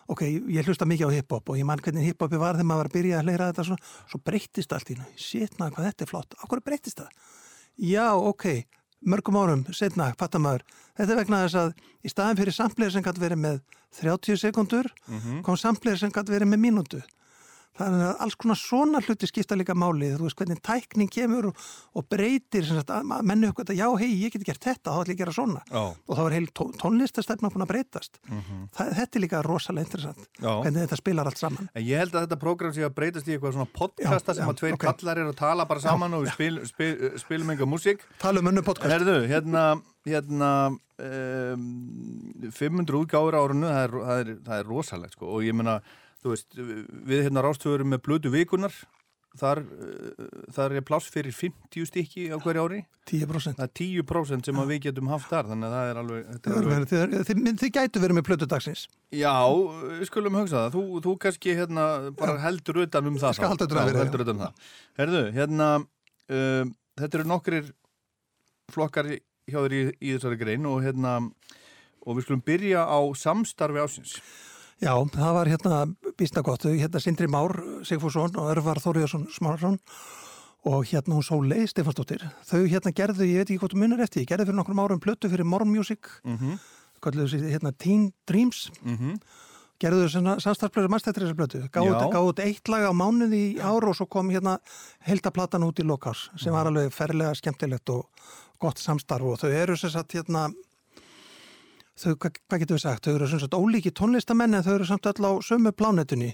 ok, 0.08 0.22
ég 0.50 0.66
hlusta 0.66 0.86
mikið 0.86 1.08
á 1.08 1.16
hip-hop 1.18 1.50
og 1.50 1.58
ég 1.58 1.66
mann 1.66 1.80
hvernig 1.80 2.06
hip-hopi 2.06 2.38
var 2.38 2.56
þegar 2.56 2.66
maður 2.66 2.78
var 2.78 2.90
að 2.90 2.98
byrja 2.98 3.20
að 3.20 3.26
hlera 3.26 3.52
þetta 3.52 3.64
svona, 3.64 3.84
svo 4.10 4.20
breytist 4.26 4.74
allt 4.74 4.90
í 4.90 4.98
nú, 4.98 5.06
sétna 5.16 5.70
hvað 5.70 5.86
þetta 5.86 6.04
er 6.04 6.10
flott, 6.10 6.34
okkur 6.44 6.62
breytist 6.66 6.98
það? 6.98 7.10
Já, 7.78 8.14
ok 8.18 8.66
mörgum 9.06 9.38
árum 9.40 9.64
setna, 9.72 10.12
fattamæður. 10.20 10.66
Þetta 10.98 11.14
er 11.14 11.20
vegna 11.22 11.44
þess 11.46 11.60
að 11.60 11.70
í 12.04 12.12
staðin 12.12 12.40
fyrir 12.40 12.56
samplir 12.56 12.92
sem 12.92 13.04
gæti 13.04 13.24
verið 13.24 13.42
með 13.46 13.62
30 14.00 14.42
sekundur 14.42 14.90
kom 15.46 15.58
samplir 15.58 15.98
sem 15.98 16.12
gæti 16.12 16.36
verið 16.36 16.52
með 16.52 16.64
mínútu. 16.66 17.02
Þannig 17.80 18.02
að 18.04 18.22
alls 18.26 18.36
konar 18.36 18.58
svona 18.60 19.00
hluti 19.06 19.28
skipta 19.30 19.56
líka 19.56 19.72
máli, 19.78 20.10
þú 20.18 20.26
veist 20.26 20.36
hvernig 20.42 20.58
tækning 20.66 21.08
kemur 21.14 21.46
og, 21.52 21.60
og 21.96 22.08
breytir, 22.12 22.66
sagt, 22.68 22.90
mennu 23.24 23.48
eitthvað, 23.52 23.70
já 23.78 23.86
hei, 24.02 24.10
ég 24.26 24.34
get 24.34 24.44
gert 24.50 24.66
þetta, 24.66 24.92
þá 24.92 25.04
ætlum 25.04 25.14
ég 25.14 25.16
að 25.16 25.22
gera 25.22 25.36
svona 25.38 25.62
Já. 25.70 25.84
og 25.96 26.18
þá 26.18 26.22
er 26.26 26.36
heil 26.36 26.50
tó- 26.60 26.74
tónlistarstefna 26.82 27.52
búin 27.54 27.64
að 27.64 27.70
breytast. 27.72 28.20
Það, 28.76 28.92
þetta 28.98 29.20
er 29.20 29.24
líka 29.24 29.44
rosalega 29.48 29.88
interessant, 29.88 30.26
Já. 30.42 30.50
hvernig 30.66 30.84
þetta 30.84 31.00
spilar 31.00 31.30
allt 31.32 31.40
saman. 31.40 31.70
En 31.72 31.88
ég 31.88 32.04
held 32.04 32.18
að 32.20 32.26
þetta 32.28 32.40
prógram 32.44 32.76
sé 32.76 32.84
að 32.90 32.98
breytast 33.00 33.32
í 33.32 33.38
eitthvað 33.38 33.56
svona 33.56 33.72
podcasta 33.80 34.36
Já, 34.36 34.40
sem 34.42 34.44
já, 34.44 34.52
að 34.52 34.60
tveir 34.64 34.76
ok. 34.76 34.84
kallar 34.90 35.24
eru 35.24 35.32
að 35.32 35.40
tala 35.40 35.68
bara 35.72 35.86
saman 35.86 36.18
og 36.20 36.26
við 36.26 36.34
spil, 36.36 36.60
spil, 36.74 36.92
spilum 37.24 37.54
enga 37.56 37.70
músík. 37.70 38.04
Tala 38.20 38.44
um 38.44 38.52
önnu 38.52 38.66
podcast. 38.68 38.92
Herðu, 38.98 39.16
hérna, 39.32 39.64
hérna 40.10 40.52
um, 41.00 41.64
500 42.52 43.00
útgáður 43.06 43.40
árunu, 43.40 43.70
það 43.72 43.82
er, 43.88 43.96
það, 44.04 44.22
er, 44.26 44.36
það 44.50 44.62
er 44.64 44.70
rosalegt 44.74 45.16
sko 45.18 45.32
og 45.38 45.46
ég 45.48 45.56
meina, 45.56 45.80
þú 46.24 46.34
veist, 46.34 46.48
við 46.56 47.28
hérna 47.28 47.44
rástöfurum 47.46 47.94
með 47.94 48.02
blödu 48.06 48.32
vikunar, 48.34 48.74
þar, 49.38 49.62
uh, 49.62 50.28
þar 50.56 50.76
er 50.80 50.86
pláss 50.86 51.10
fyrir 51.14 51.36
50 51.36 51.88
stykki 51.90 52.28
á 52.34 52.38
hverju 52.42 52.66
ári. 52.66 52.80
10%. 53.10 53.60
Það 53.60 53.66
er 53.66 53.74
10% 53.80 54.50
sem 54.50 54.62
við 54.72 54.82
getum 54.88 55.12
haft 55.12 55.30
þar, 55.32 55.52
þannig 55.52 55.70
að 55.70 55.76
það 55.76 55.92
er 55.92 56.02
alveg... 56.02 56.32
er 56.40 56.60
alveg 56.60 56.90
þið, 56.92 57.00
þið, 57.14 57.24
þið, 57.30 57.54
þið 57.62 57.74
gætu 57.78 58.04
verið 58.04 58.20
með 58.20 58.28
plötu 58.30 58.50
dagsins. 58.50 58.86
Já, 59.16 59.36
við 59.86 60.04
skulum 60.10 60.40
hugsa 60.40 60.66
það. 60.66 60.76
Þú, 60.78 61.04
þú 61.06 61.16
kannski 61.26 61.56
hérna 61.58 61.88
bara 62.20 62.38
heldur 62.44 62.84
utan 62.86 63.10
um 63.12 63.22
það. 63.22 63.40
Um 63.40 63.46
Já, 63.46 63.70
það, 63.70 64.02
heldur 64.02 64.26
utan 64.26 64.36
um 64.36 64.44
það. 64.46 64.76
Herðu, 65.00 65.24
hérna, 65.38 65.72
um, 66.40 66.76
þetta 67.00 67.22
eru 67.22 67.30
nokkrir 67.30 67.74
flokkar 68.74 69.14
hjá 69.50 69.60
þér 69.64 69.76
í, 69.78 69.82
í 69.98 70.14
þessari 70.16 70.38
grein 70.42 70.68
og 70.70 70.84
hérna, 70.86 71.18
og 72.06 72.18
við 72.18 72.28
skulum 72.28 72.46
byrja 72.46 72.86
á 72.86 73.00
samstarfi 73.18 73.82
ásins. 73.82 74.20
Já, 74.80 74.94
það 75.12 75.34
var 75.36 75.50
hérna 75.52 75.80
býstna 76.20 76.44
gott, 76.46 76.64
hérna 76.64 77.02
Sindri 77.04 77.28
Már 77.28 77.52
Sigfússon 77.84 78.38
og 78.40 78.52
Örvar 78.54 78.80
Þóriðarsson 78.80 79.28
Smárarsson 79.36 79.76
og 80.70 80.88
hérna 80.88 81.18
hún 81.18 81.26
Sólei 81.26 81.68
Stefansdóttir. 81.68 82.24
Þau 82.48 82.64
hérna 82.64 82.94
gerðu, 82.96 83.28
ég 83.28 83.42
veit 83.42 83.50
ekki 83.50 83.60
hvort 83.60 83.76
þú 83.76 83.82
munir 83.84 84.04
eftir, 84.04 84.24
ég 84.24 84.32
gerðu 84.32 84.48
fyrir 84.48 84.60
nokkrum 84.60 84.80
árum 84.80 85.04
plötu 85.04 85.32
fyrir 85.32 85.48
Morm 85.48 85.72
Music, 85.72 86.08
Mm 86.24 86.38
-hmm. 86.38 86.60
kalluðu 87.02 87.28
þessi 87.28 87.52
hérna 87.52 87.72
Teen 87.78 88.14
Dreams, 88.28 88.72
Mm 88.84 89.20
gerðu 89.80 90.08
þau 90.12 90.40
samstarfsplötu, 90.44 90.90
mannst 90.90 91.08
þetta 91.08 91.22
er 91.22 91.26
þessi 91.28 91.38
plötu, 91.40 91.62
gáðu 91.72 92.30
út 92.30 92.40
eitt 92.44 92.68
lag 92.68 92.84
á 92.84 92.92
mánuði 92.92 93.40
í 93.56 93.60
ár 93.64 93.88
og 93.88 93.96
svo 93.96 94.10
kom 94.12 94.30
hérna 94.30 94.58
heldaplatan 95.08 95.64
út 95.64 95.80
í 95.80 95.88
lokás 95.88 96.28
sem 96.36 96.52
var 96.54 96.68
alveg 96.68 96.92
ferlega 96.92 97.34
skemmtilegt 97.34 97.90
og 97.90 98.10
gott 98.60 98.78
samstarf 98.78 99.24
og 99.24 99.40
þau 99.40 99.50
eru 99.50 99.78
sem 99.78 99.90
sagt 99.90 100.18
hérna 100.18 100.50
þau, 102.00 102.14
hvað, 102.16 102.40
hvað 102.48 102.64
getur 102.64 102.78
við 102.78 102.84
sagt, 102.86 103.06
þau 103.06 103.16
eru 103.16 103.30
sagt 103.32 103.58
ólíki 103.58 103.94
tónlistamenn 103.96 104.58
en 104.58 104.66
þau 104.66 104.74
eru 104.78 104.88
samt 104.90 105.10
öll 105.12 105.28
á 105.28 105.32
sömu 105.46 105.74
plánetunni. 105.76 106.32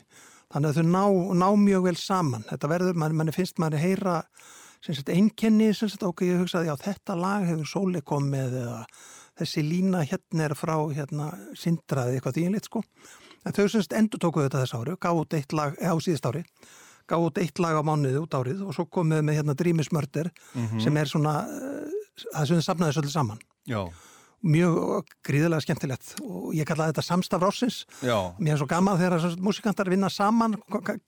Þannig 0.54 0.72
að 0.72 0.78
þau 0.78 0.92
ná, 0.94 1.04
ná 1.42 1.48
mjög 1.58 1.88
vel 1.90 1.98
saman. 2.00 2.46
Þetta 2.52 2.70
verður, 2.70 3.02
mann, 3.02 3.18
manni 3.18 3.34
finnst 3.36 3.58
heyra 3.58 4.22
sagt 4.86 5.10
einkenni 5.10 5.72
sem 5.74 5.90
sagt 5.90 6.04
ok, 6.06 6.26
ég 6.28 6.42
hugsaði 6.44 6.70
já 6.70 6.76
þetta 6.78 7.16
lag 7.18 7.46
hefur 7.48 7.70
sóli 7.70 8.02
komið 8.06 8.58
eða 8.62 8.80
þessi 9.40 9.64
lína 9.66 10.04
hérna 10.06 10.46
er 10.46 10.56
frá 10.56 10.76
hérna 10.94 11.32
sindraði 11.58 12.20
eitthvað 12.20 12.38
þýinleitt 12.38 12.70
sko. 12.70 12.84
En 13.46 13.56
þau 13.56 13.66
sem 13.66 13.82
sagt 13.82 13.96
endur 13.98 14.22
tókuðu 14.22 14.48
þetta 14.48 14.64
þess 14.64 14.78
ári 14.78 14.98
gáðu 15.02 15.24
út 15.24 15.38
eitt 15.38 15.56
lag, 15.58 15.78
eða 15.82 15.98
á 15.98 16.04
síðast 16.06 16.30
ári 16.30 16.44
gáðu 17.10 17.30
út 17.30 17.42
eitt 17.42 17.62
lag 17.62 17.78
á 17.78 17.82
mánuði 17.86 18.22
út 18.22 18.38
árið 18.38 18.64
og 18.66 18.78
svo 18.78 18.88
komið 18.90 19.26
með 19.26 19.40
hérna 19.40 19.58
Dreamismörder 19.58 20.32
sem 20.82 20.98
er 20.98 21.10
svona 21.10 21.36
uh, 21.46 21.98
það 22.34 22.48
sem 22.48 22.62
þau 22.62 22.68
safnaði 22.70 22.98
svolítið 22.98 23.16
saman. 23.18 23.44
Já, 23.70 23.82
mjög 24.46 25.10
gríðilega 25.26 25.64
skemmtilegt 25.66 26.14
og 26.22 26.54
ég 26.56 26.68
kallaði 26.70 26.94
þetta 26.94 27.06
samstaf 27.06 27.42
rásins 27.42 27.80
mér 28.04 28.56
er 28.56 28.62
svo 28.62 28.68
gaman 28.70 29.00
þegar 29.00 29.38
músikantar 29.42 29.90
vinna 29.92 30.10
saman 30.14 30.58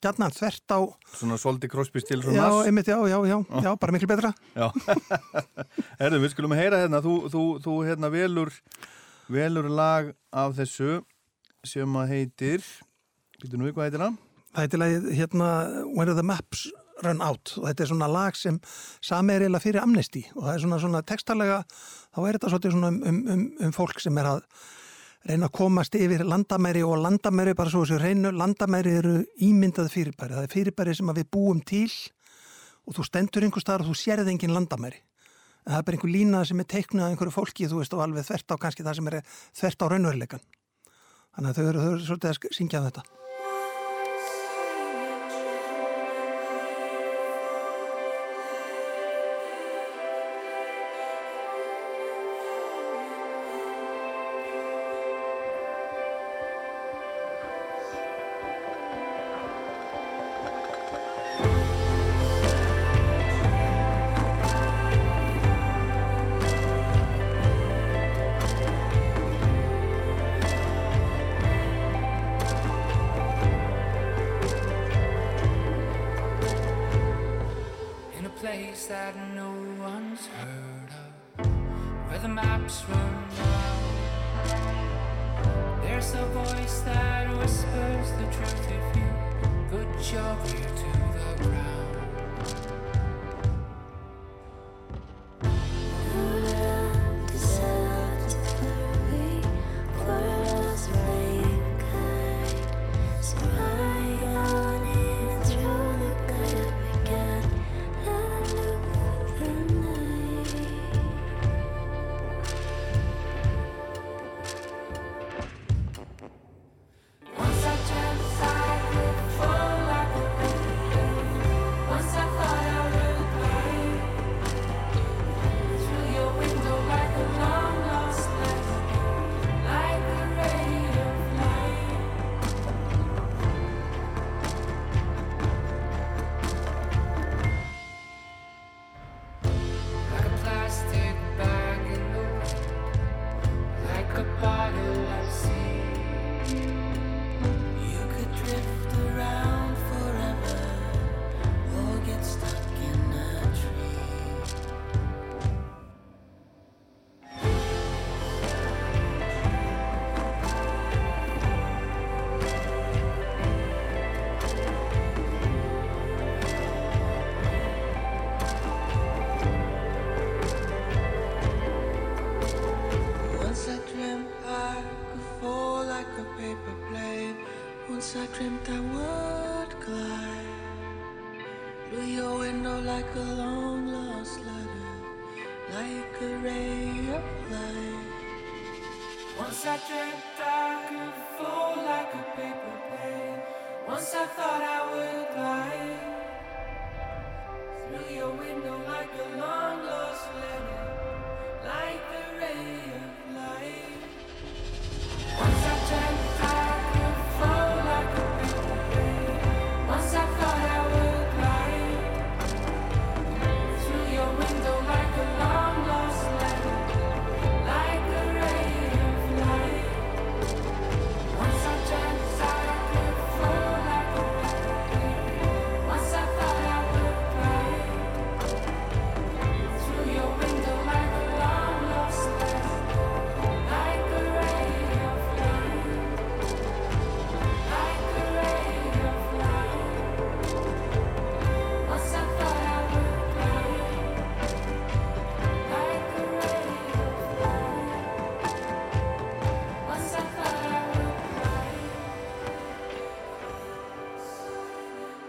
gætna 0.04 0.30
þvert 0.34 0.74
á 0.74 0.80
svona 1.14 1.38
svolítið 1.42 1.74
Crosby, 1.74 2.02
Stills 2.04 2.28
og 2.28 2.38
já, 2.38 2.48
einmitt, 2.66 2.90
já, 2.90 2.98
já, 3.08 3.18
já, 3.30 3.38
já, 3.64 3.72
bara 3.78 3.94
miklu 3.96 4.10
betra. 4.10 4.34
Herðu, 6.02 6.22
við 6.24 6.34
skulum 6.34 6.56
heyra 6.58 6.82
hérna, 6.84 7.02
þú, 7.06 7.18
þú, 7.32 7.44
þú 7.64 7.78
hérna 7.88 8.12
velur, 8.14 8.54
velur 9.32 9.70
lag 9.70 10.14
af 10.34 10.58
þessu 10.58 11.02
sem 11.68 12.00
að 12.00 12.14
heitir, 12.16 12.66
býtum 13.42 13.68
við 13.68 13.78
hvað 13.78 13.90
heitir 13.90 14.06
það? 14.06 14.24
það 14.58 14.74
til 14.74 14.84
að 14.84 15.08
hérna 15.18 15.48
When 15.94 16.14
the 16.18 16.26
Maps 16.26 16.68
Run 17.06 17.22
Out. 17.22 17.54
Og 17.60 17.68
þetta 17.70 17.86
er 17.86 17.92
svona 17.92 18.10
lag 18.12 18.36
sem 18.38 18.58
sami 19.04 19.36
eiginlega 19.36 19.64
fyrir 19.64 19.84
amnesti 19.84 20.26
og 20.36 20.44
það 20.48 20.52
er 20.54 20.64
svona, 20.66 20.82
svona 20.84 21.04
textalega 21.08 21.62
þá 21.68 22.20
er 22.24 22.40
þetta 22.40 22.52
svona 22.54 22.92
um, 22.92 23.00
um, 23.12 23.22
um, 23.34 23.48
um 23.68 23.76
fólk 23.76 24.02
sem 24.04 24.18
er 24.22 24.32
að 24.34 24.44
reyna 25.28 25.50
að 25.50 25.56
komast 25.60 25.98
yfir 25.98 26.24
landamæri 26.24 26.84
og 26.88 27.02
landamæri 27.04 27.56
bara 27.58 27.74
svo 27.74 27.84
þessu 27.84 28.00
reynu, 28.02 28.32
landamæri 28.32 28.94
eru 29.02 29.16
ímyndað 29.44 29.90
fyrirbæri, 29.92 30.38
það 30.38 30.46
er 30.46 30.54
fyrirbæri 30.54 30.96
sem 30.96 31.12
við 31.18 31.28
búum 31.34 31.60
til 31.68 31.90
og 32.88 32.96
þú 32.96 33.08
stendur 33.10 33.44
einhver 33.44 33.64
staðar 33.66 33.84
og 33.84 33.92
þú 33.92 33.98
sérði 34.00 34.32
engin 34.32 34.56
landamæri. 34.56 35.02
En 35.68 35.74
það 35.74 35.82
er 35.82 35.88
bara 35.90 35.98
einhver 35.98 36.14
lína 36.14 36.46
sem 36.48 36.62
er 36.64 36.70
teiknuð 36.72 37.04
af 37.04 37.12
einhverju 37.12 37.36
fólki, 37.36 37.68
þú 37.68 37.82
veist, 37.82 37.98
og 37.98 38.06
alveg 38.06 38.30
þvert 38.30 38.56
á 38.56 38.62
kannski 38.62 38.86
það 38.88 39.02
sem 39.02 39.12
er 39.12 39.20
þvert 39.60 39.84
á 39.84 39.86
raunveruleikan 39.92 40.46
þannig 41.38 41.52
að 41.52 41.58
þau 41.58 41.68
eru, 41.70 41.82
þau 41.82 41.92
eru 41.94 42.06
svolítið 42.08 42.32
að 42.32 42.56
syngja 42.58 42.80
um 42.82 42.88
þetta 42.88 43.04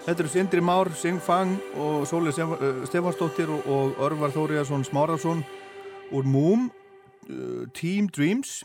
Þetta 0.09 0.23
eru 0.25 0.31
Sindri 0.33 0.61
Már, 0.65 0.88
Sing 0.97 1.19
Fang 1.21 1.50
og 1.77 2.07
Sóli 2.09 2.31
Stefansdóttir 2.33 3.50
og, 3.53 3.67
og 3.69 3.99
Örvar 4.00 4.31
Þóriðarsson 4.33 4.87
Smárafsson 4.88 5.43
úr 6.17 6.25
Moom, 6.25 6.71
uh, 7.29 7.67
Team 7.77 8.07
Dreams 8.09 8.62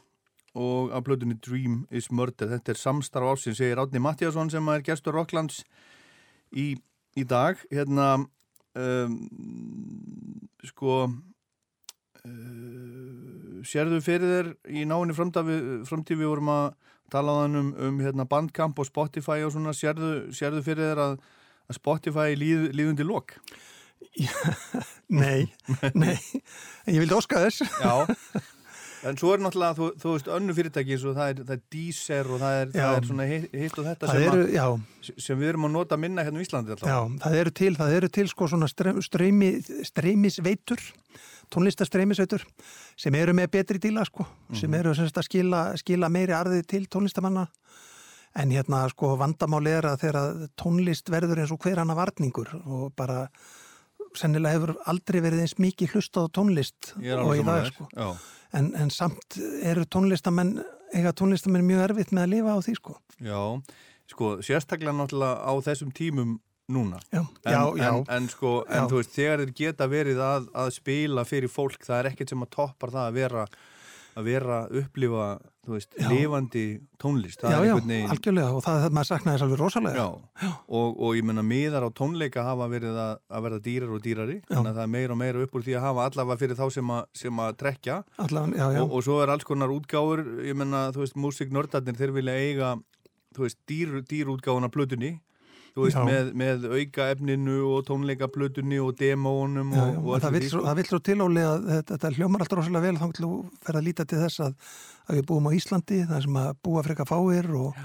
og 0.55 0.93
af 0.95 1.03
blöðunni 1.03 1.35
Dream 1.43 1.81
is 1.91 2.07
Murder. 2.15 2.47
Þetta 2.47 2.71
er 2.71 2.79
samstarf 2.79 3.33
ásinn, 3.33 3.57
segir 3.59 3.81
Átni 3.83 3.99
Mattíasson 3.99 4.53
sem 4.53 4.71
er 4.71 4.85
gestur 4.87 5.19
Rocklands 5.19 5.65
í, 6.55 6.77
í 7.19 7.27
dag. 7.27 7.59
Hérna, 7.75 8.23
um, 8.79 9.19
sko, 10.63 11.11
uh, 12.23 13.59
sérðu 13.67 13.99
fyrir 14.07 14.31
þér 14.31 14.55
í 14.71 14.87
náinni 14.87 15.19
framtíð 15.19 16.23
við 16.23 16.23
vorum 16.37 16.55
að 16.55 16.71
tala 17.13 17.37
á 17.37 17.39
þann 17.43 17.59
um, 17.59 17.69
um 17.87 18.01
hérna, 18.03 18.27
Bandcamp 18.29 18.81
og 18.81 18.89
Spotify 18.89 19.45
og 19.45 19.53
svona, 19.55 19.75
sérðu, 19.77 20.13
sérðu 20.35 20.63
fyrir 20.65 20.91
þér 20.91 21.03
að, 21.05 21.15
að 21.69 21.79
Spotify 21.79 22.35
líð, 22.39 22.67
líðundi 22.75 23.07
lok? 23.07 23.37
Nei, 25.13 25.45
nei, 26.03 26.17
en 26.83 26.95
ég 26.95 27.03
vildi 27.03 27.15
óska 27.15 27.41
þess. 27.45 27.63
Já, 27.79 28.07
en 29.09 29.19
svo 29.19 29.33
er 29.35 29.43
náttúrulega, 29.43 29.75
þú, 29.77 29.87
þú 30.01 30.13
veist, 30.15 30.29
önnu 30.37 30.55
fyrirtæki 30.57 30.97
svo 31.01 31.13
það 31.17 31.31
er, 31.33 31.41
það 31.43 31.55
er 31.55 31.61
Deezer 31.75 32.29
og 32.29 32.41
það 32.41 32.57
er, 32.59 32.71
það 32.73 32.97
er 32.97 33.07
svona 33.09 33.27
hitt, 33.29 33.77
og 33.77 33.87
þetta 33.89 34.09
sem, 34.09 34.25
eru, 34.29 34.43
að, 34.63 35.13
sem 35.27 35.39
við 35.39 35.51
erum 35.51 35.67
að 35.67 35.73
nota 35.75 35.99
minna 35.99 36.25
hérna 36.25 36.41
í 36.41 36.47
Íslandi 36.47 36.75
alltaf. 36.75 36.91
já, 36.91 36.99
það 37.25 37.39
eru 37.41 37.55
til, 37.59 37.71
það 37.79 37.95
eru 37.99 38.11
til 38.19 38.27
sko 38.31 38.49
svona 38.53 38.69
streymi, 38.71 39.49
streymisveitur, 39.89 40.85
tónlistastreymissveitur 41.53 42.45
sem 42.99 43.17
eru 43.19 43.35
með 43.37 43.51
betri 43.57 43.81
díla 43.81 44.05
sko, 44.07 44.25
sem 44.57 44.73
eru 44.79 44.93
semst 44.97 45.19
að 45.19 45.27
skila, 45.29 45.65
skila 45.79 46.09
meiri 46.13 46.35
arðið 46.37 46.65
til 46.75 46.85
tónlistamanna. 46.91 47.47
En 48.33 48.49
hérna 48.49 48.79
sko 48.89 49.11
vandamáli 49.19 49.75
er 49.77 49.85
að 49.85 50.07
þegar 50.07 50.47
tónlist 50.57 51.11
verður 51.13 51.43
eins 51.43 51.51
og 51.53 51.59
hver 51.61 51.83
hana 51.83 51.93
varningur 51.93 52.49
og 52.63 52.87
bara 52.97 53.27
sennilega 54.19 54.57
hefur 54.59 54.75
aldrei 54.89 55.19
verið 55.23 55.43
eins 55.45 55.57
mikið 55.61 55.95
hlustað 55.95 56.29
á 56.29 56.33
tónlist 56.37 56.93
og 56.97 57.33
í 57.37 57.43
dag 57.47 57.67
sko. 57.71 57.87
En, 58.53 58.71
en 58.77 58.89
samt 58.93 59.37
eru 59.65 59.85
tónlistamenn 59.89 60.59
eiga 60.93 61.13
tónlistamenn 61.17 61.65
mjög 61.65 61.87
erfitt 61.87 62.11
með 62.13 62.23
að 62.27 62.33
lifa 62.35 62.53
á 62.53 62.59
því 62.61 62.73
sko. 62.77 62.97
já, 63.17 63.39
sko, 64.13 64.27
sérstaklega 64.45 64.93
náttúrulega 64.93 65.41
á 65.41 65.53
þessum 65.65 65.93
tímum 65.95 66.35
núna. 66.69 66.99
Já, 67.11 67.23
En, 67.45 67.51
já, 67.51 67.61
já. 67.81 67.89
En, 67.89 68.03
en 68.15 68.27
sko, 68.29 68.51
en 68.69 68.85
þú 68.91 68.99
veist, 69.01 69.11
þegar 69.15 69.41
þeir 69.41 69.53
geta 69.57 69.87
verið 69.91 70.21
að, 70.23 70.45
að 70.55 70.69
spila 70.77 71.25
fyrir 71.27 71.51
fólk, 71.51 71.81
það 71.83 71.97
er 71.99 72.09
ekkert 72.13 72.29
sem 72.31 72.45
að 72.45 72.51
toppar 72.55 72.93
það 72.93 73.07
að 73.09 73.17
vera, 73.17 73.43
að 74.15 74.29
vera 74.29 74.59
upplifa, 74.81 75.25
þú 75.63 75.71
veist, 75.77 75.93
Já. 75.95 76.07
lifandi 76.11 76.63
tónlist. 76.99 77.39
Það 77.39 77.53
já, 77.53 77.59
já, 77.69 77.73
veginn- 77.79 78.09
algjörlega 78.11 78.51
og 78.57 78.63
það, 78.65 78.87
maður 78.97 79.07
saknaði 79.09 79.35
þess 79.37 79.45
alveg 79.45 79.59
rosalega. 79.61 79.95
Já, 80.03 80.49
Og, 80.67 80.97
og 80.99 81.15
ég 81.15 81.23
menna 81.23 81.43
miðar 81.47 81.85
á 81.87 81.89
tónleika 81.95 82.43
hafa 82.43 82.67
verið 82.71 82.97
að, 82.99 83.13
að 83.31 83.43
verða 83.47 83.59
dýrar 83.67 83.93
og 83.95 84.01
dýrari 84.03 84.37
þannig 84.49 84.71
að 84.73 84.75
það 84.79 84.83
er 84.83 84.91
meira 84.97 85.13
og 85.15 85.19
meira 85.23 85.43
upp 85.45 85.55
úr 85.55 85.63
því 85.63 85.75
að 85.79 85.85
hafa 85.87 86.07
allavega 86.09 86.39
fyrir 86.43 86.59
þá 86.59 86.65
sem 86.75 86.91
að, 86.97 87.03
sem 87.23 87.39
að 87.45 87.55
trekja 87.63 87.99
Allavega, 88.17 88.57
já, 88.59 88.65
já. 88.75 88.81
og, 88.83 88.91
og 88.99 89.03
svo 89.07 89.19
er 89.23 89.29
alls 89.35 89.47
konar 89.47 89.71
útgáfur 89.71 90.23
ég 90.43 90.55
menna, 90.59 90.83
þú 90.91 91.03
veist, 91.05 91.15
músiknördarnir 91.15 91.95
þeir 91.99 92.11
vilja 92.19 92.35
eiga, 92.43 92.73
þú 93.37 93.45
veist, 93.47 93.59
dýr, 93.69 94.01
dýrútgáfuna 94.03 94.69
plötunni 94.73 95.13
þú 95.73 95.85
veist, 95.87 95.97
Já. 95.97 96.05
með, 96.05 96.31
með 96.37 96.65
auka 96.69 97.07
efninu 97.15 97.57
og 97.71 97.85
tónleika 97.87 98.29
plötunni 98.29 98.79
og 98.83 98.93
demónum 98.99 99.73
Já, 99.73 99.81
og, 99.81 99.93
já, 99.93 100.01
og 100.03 100.15
en 100.15 100.25
það 100.25 100.35
vill 100.37 100.45
svo, 100.45 100.59
sko. 100.59 100.65
það 100.67 100.79
vill 100.79 100.89
svo 100.91 100.99
tiláli 101.09 101.45
að 101.49 101.69
þetta, 101.69 101.95
þetta 101.95 102.11
hljómar 102.17 102.45
alltaf 102.45 102.59
rosalega 102.59 102.85
vel 102.85 102.99
þá 103.01 103.07
fer 103.65 103.79
að 103.79 103.87
líta 103.87 104.05
til 104.09 104.21
þess 104.21 104.43
að, 104.45 104.75
að 105.07 105.19
við 105.19 105.25
búum 105.31 105.49
á 105.49 105.51
Íslandi, 105.57 106.03
það 106.11 106.27
sem 106.27 106.37
að 106.43 106.51
búa 106.67 106.85
freka 106.85 107.07
fáir 107.09 107.49
og 107.57 107.81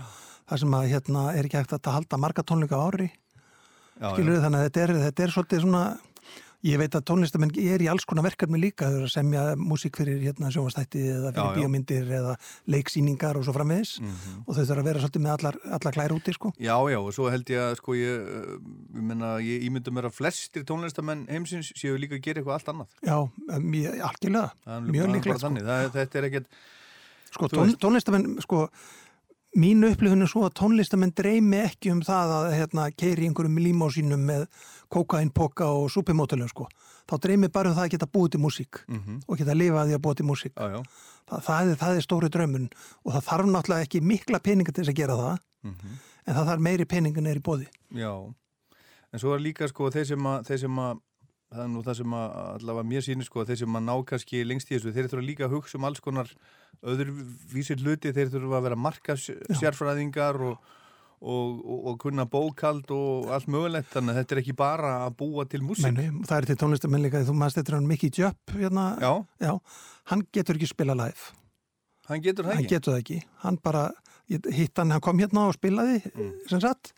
það 0.48 0.62
sem 0.64 0.77
að 0.79 0.90
hérna 0.92 1.24
er 1.33 1.48
ekki 1.48 1.61
hægt 1.61 1.79
að 1.79 1.96
halda 1.96 2.20
marga 2.20 2.44
tónleika 2.44 2.81
ári 2.81 3.09
já, 3.09 4.12
skilur 4.12 4.37
já. 4.37 4.42
þannig 4.44 4.61
að 4.61 4.68
þetta 4.68 4.85
er, 4.85 4.94
þetta 5.07 5.24
er 5.24 5.35
svolítið 5.35 5.64
svona 5.64 5.85
ég 6.66 6.79
veit 6.81 6.90
að 6.99 7.05
tónlistamenn 7.07 7.53
er 7.62 7.79
í 7.85 7.87
alls 7.90 8.05
konar 8.09 8.25
verkefni 8.27 8.59
líka, 8.59 8.88
þau 8.90 8.97
eru 8.99 9.07
að 9.07 9.12
semja 9.14 9.42
músík 9.57 9.94
fyrir 10.01 10.18
hérna 10.25 10.51
sjónvastætti 10.51 11.03
eða 11.14 11.31
fyrir 11.31 11.44
Já, 11.44 11.53
já. 11.53 11.59
bíómyndir 11.61 12.09
eða 12.18 12.33
leiksýningar 12.75 13.37
og 13.38 13.44
svo 13.47 13.55
framvegis 13.55 13.92
Mhm. 14.01 14.42
og 14.47 14.57
þau 14.57 14.64
þurfa 14.64 14.81
að 14.83 14.88
vera 14.90 14.99
svolítið 15.05 15.23
með 15.23 15.35
allar, 15.38 15.59
allar 15.79 15.92
klær 15.94 16.14
úti 16.16 16.35
sko. 16.35 16.53
Já, 16.59 16.75
já, 16.90 16.99
og 16.99 17.12
svo 17.14 17.31
held 17.31 17.44
ég 17.47 17.59
að 17.62 17.77
sko 17.79 17.92
ég, 17.94 18.27
uh, 18.27 18.59
ég 18.99 19.03
menna, 19.03 19.37
ég 19.38 19.62
ímynda 19.71 19.90
mér 19.94 20.11
að 20.11 20.16
flestir 20.18 20.64
tónlistamenn 20.64 21.29
heimsins 21.31 21.73
séu 21.79 21.94
líka 21.97 22.16
að 22.18 22.23
gera 22.27 22.40
eitthvað 22.42 22.59
allt 22.59 22.73
annað 22.75 22.88
Já, 23.07 23.18
mjög, 23.61 24.01
algjörlega, 24.03 24.51
mjög 24.90 25.12
líklegt 25.14 25.38
sko. 25.38 25.55
Það, 25.55 25.90
þetta 25.92 26.14
er 26.18 26.25
ekkert 26.33 26.47
Sko, 27.31 27.47
tón, 27.49 27.66
veist. 27.68 27.79
tónlistamenn, 27.79 28.40
sko, 28.42 28.68
mín 29.59 29.83
upplifun 29.85 30.23
er 30.23 30.29
svo 30.31 30.44
að 30.49 30.55
tónlistamenn 30.61 31.12
dreymi 31.14 31.59
ekki 31.64 31.90
um 31.92 32.01
það 32.05 32.31
að 32.38 32.53
hérna, 32.57 32.90
keiri 32.97 33.27
einhverjum 33.29 33.59
límásínum 33.61 34.23
með 34.29 34.47
kókainpoka 34.90 35.66
og 35.68 35.90
súpimótulum, 35.90 36.48
sko. 36.48 36.66
Þá 37.09 37.18
dreymi 37.20 37.48
bara 37.53 37.70
um 37.70 37.77
það 37.77 37.87
að 37.87 37.90
geta 37.96 38.07
búið 38.07 38.31
til 38.31 38.40
músík 38.40 38.83
Mhm. 38.88 39.20
og 39.29 39.38
geta 39.38 39.53
lifað 39.55 39.88
því 39.88 39.94
að 39.96 40.03
búið 40.05 40.16
til 40.16 40.27
músík. 40.27 40.55
Já 40.57 40.83
Það, 41.29 41.42
það, 41.44 41.70
er, 41.70 41.77
það 41.77 41.96
er 41.96 42.01
stóri 42.07 42.29
draumun 42.33 42.70
og 43.05 43.12
það 43.12 43.24
þarf 43.29 43.46
náttúrulega 43.53 43.85
ekki 43.85 44.01
mikla 44.01 44.38
peninga 44.40 44.72
til 44.72 44.85
þess 44.85 44.92
að 44.94 44.96
gera 44.96 45.14
það, 45.16 45.38
Mhm. 45.64 45.98
en 46.27 46.35
það 46.35 46.46
þarf 46.48 46.61
meiri 46.61 46.85
peningin 46.88 47.27
er 47.27 47.37
í 47.37 47.42
bóði. 47.42 47.66
Já, 47.92 48.35
en 49.12 49.18
svo 49.20 49.35
er 49.35 49.40
líka 49.40 49.68
sko 49.68 49.90
þeir 49.90 50.07
sem 50.07 50.18
að, 50.24 50.46
þeir 50.46 50.59
sem 50.61 50.77
að 50.79 51.01
það 51.53 51.64
er 51.64 51.68
nú 51.68 51.83
það 51.83 51.96
sem 51.96 52.07
að 52.12 52.61
allavega 52.61 52.88
mér 52.88 53.03
sýnir 53.05 53.24
sko 53.24 53.44
þeir 53.44 53.57
sem 53.59 53.68
að 53.77 53.85
ná 53.85 54.05
kannski 54.07 54.44
lengst 54.44 54.68
í 54.70 54.77
þessu 54.79 54.92
þeir 54.92 55.09
þurfa 55.09 55.27
líka 55.29 55.44
að 55.48 55.53
hugsa 55.57 55.74
um 55.79 55.85
alls 55.85 56.01
konar 56.01 56.29
öðru 56.85 57.12
vísir 57.53 57.77
hluti, 57.81 58.12
þeir 58.12 58.29
þurfa 58.29 58.57
að 58.59 58.62
vera 58.62 58.77
marka 58.77 59.12
sérfræðingar 59.16 60.40
og, 60.40 60.59
og, 61.20 61.59
og, 61.64 61.78
og 61.92 61.96
kunna 62.02 62.24
bókald 62.31 62.90
og 62.94 63.31
allt 63.35 63.48
mögulegt, 63.50 63.90
þannig 63.92 64.14
að 64.14 64.20
þetta 64.22 64.37
er 64.37 64.40
ekki 64.42 64.57
bara 64.59 64.92
að 65.07 65.16
búa 65.22 65.44
til 65.50 65.61
músík. 65.66 65.87
Meni, 65.88 66.09
það 66.28 66.37
er 66.42 66.48
til 66.52 66.59
tónlistamenn 66.62 67.02
líka, 67.07 67.22
þú 67.26 67.35
maður 67.38 67.57
stættir 67.57 67.76
hann 67.78 67.88
Mickey 67.90 68.11
Jupp, 68.14 68.54
hérna, 68.54 68.85
Já, 69.02 69.12
já, 69.42 69.54
hann 70.12 70.26
getur 70.33 70.59
ekki 70.61 70.70
spila 70.70 70.94
live. 70.98 71.33
hann 72.09 72.22
getur 72.24 72.46
það 72.46 72.54
hann 72.54 72.64
ekki. 72.64 72.74
getur 72.76 72.94
það 72.94 73.00
ekki 73.02 73.18
hann 73.44 73.59
bara, 73.62 73.83
hitt 74.28 74.78
hann, 74.81 74.90
hann 74.94 75.02
kom 75.04 75.18
hérna 75.20 75.48
og 75.50 75.57
spilaði 75.59 75.98
sem 76.48 76.61
sagt 76.62 76.92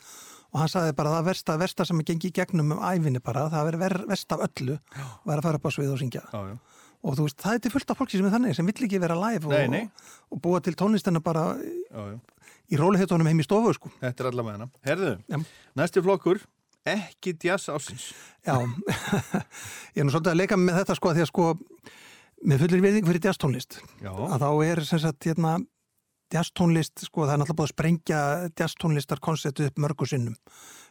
og 0.50 0.58
hann 0.64 0.70
sagði 0.70 0.92
bara 0.98 1.16
það 1.16 1.26
versta, 1.30 1.56
versta 1.58 1.84
sem 1.86 1.98
er 2.02 2.06
gengið 2.10 2.32
gegnum 2.40 2.72
um 2.76 2.80
æfinni 2.82 3.20
bara, 3.22 3.48
það 3.50 3.68
verið 3.70 3.82
ver, 3.84 3.96
verst 4.10 4.32
af 4.34 4.44
öllu 4.46 4.76
var 5.26 5.38
að 5.40 5.44
fara 5.48 5.58
upp 5.60 5.66
á 5.66 5.70
svið 5.74 5.92
og 5.94 5.98
syngja 6.02 6.22
Já, 6.30 6.40
já. 6.50 6.54
og 7.06 7.16
þú 7.18 7.26
veist, 7.26 7.38
það 7.42 7.54
er 7.58 7.62
til 7.66 7.72
fullt 7.74 7.90
af 7.94 7.98
fólki 8.02 8.18
sem 8.20 8.26
er 8.30 8.34
þannig 8.36 8.56
sem 8.58 8.66
vill 8.70 8.86
ekki 8.86 9.00
vera 9.02 9.18
live 9.18 9.46
og, 9.50 9.54
Nei, 9.54 9.66
nei. 9.70 9.84
og 10.30 10.42
búa 10.46 10.60
til 10.62 10.74
tónlistina 10.78 11.22
bara 11.22 11.44
Já, 11.58 12.02
já. 12.14 12.18
Í 12.70 12.78
rólihéttunum 12.80 13.28
heim 13.30 13.42
í 13.42 13.46
stofu 13.46 13.74
sko. 13.76 13.92
Þetta 14.00 14.24
er 14.24 14.30
allavega 14.30 14.58
hana. 14.58 14.70
Herðu, 14.86 15.14
Já. 15.30 15.40
næsti 15.80 16.04
flokkur, 16.06 16.42
ekki 16.88 17.34
jazz 17.42 17.68
ásins. 17.72 18.10
Já, 18.46 18.56
ég 19.96 20.00
er 20.00 20.06
nú 20.06 20.14
svolítið 20.14 20.32
að 20.32 20.40
leika 20.40 20.60
með 20.60 20.80
þetta 20.80 20.96
sko, 20.98 21.14
því 21.16 21.26
að 21.26 21.32
sko 21.32 21.50
með 22.40 22.64
fullir 22.64 22.84
virðing 22.86 23.08
fyrir 23.08 23.28
jazztónlist 23.28 23.80
Já, 24.00 24.10
að 24.14 24.40
þá 24.40 24.50
er 24.64 24.82
sem 24.88 25.00
sagt 25.02 25.26
hérna 25.28 25.58
jazztónlist, 26.30 27.02
sko 27.08 27.24
það 27.26 27.34
er 27.34 27.40
náttúrulega 27.42 27.58
búið 27.58 27.66
að 27.66 27.74
sprengja 27.74 28.20
jazztónlistar 28.60 29.20
konceptu 29.20 29.66
upp 29.66 29.80
mörgu 29.82 30.06
sinnum 30.06 30.36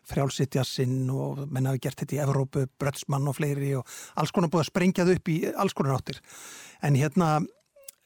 frjálsittjassinn 0.09 1.07
og 1.13 1.45
menn 1.47 1.69
hafi 1.69 1.81
gert 1.85 2.01
þetta 2.01 2.17
í 2.17 2.21
Evrópu, 2.23 2.65
Brötsmann 2.81 3.27
og 3.29 3.37
fleiri 3.37 3.71
og 3.79 3.87
alls 4.19 4.33
konar 4.35 4.51
búið 4.51 4.65
að 4.65 4.69
sprengja 4.71 5.05
þau 5.07 5.15
upp 5.15 5.31
í 5.31 5.37
alls 5.53 5.77
konar 5.77 5.95
áttir 5.97 6.19
en 6.85 6.99
hérna 6.99 7.29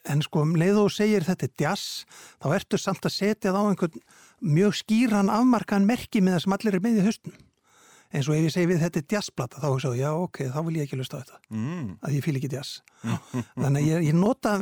en 0.09 0.21
sko 0.25 0.43
um 0.43 0.53
leið 0.59 0.81
og 0.83 0.91
segir 0.93 1.25
þetta 1.27 1.47
er 1.47 1.55
jazz 1.65 2.03
þá 2.43 2.47
ertu 2.57 2.79
samt 2.81 3.05
að 3.07 3.15
setja 3.15 3.53
það 3.53 3.59
á 3.59 3.69
einhvern 3.71 4.05
mjög 4.43 4.77
skýran 4.81 5.31
afmarkaðan 5.31 5.87
merki 5.87 6.21
með 6.21 6.37
það 6.37 6.45
sem 6.45 6.55
allir 6.57 6.77
er 6.77 6.83
með 6.83 6.99
í 6.99 7.05
höstum 7.07 7.35
eins 8.13 8.29
og 8.29 8.37
ef 8.37 8.45
ég 8.45 8.53
segi 8.53 8.69
við 8.69 8.81
þetta 8.83 8.99
er 9.01 9.05
jazzplata 9.15 9.61
þá 9.61 9.67
hugsaðu, 9.71 9.97
já 9.97 10.09
ok, 10.13 10.39
þá 10.53 10.57
vil 10.67 10.75
ég 10.77 10.85
ekki 10.85 10.97
lusta 10.99 11.17
á 11.17 11.21
þetta. 11.23 11.39
Mm. 11.49 11.85
að 12.05 12.17
ég 12.17 12.25
fýl 12.25 12.35
ekki 12.37 12.51
jazz 12.51 12.73
þannig 13.01 13.79
að 13.79 13.87
ég, 13.87 14.07
ég 14.09 14.17
nota 14.17 14.55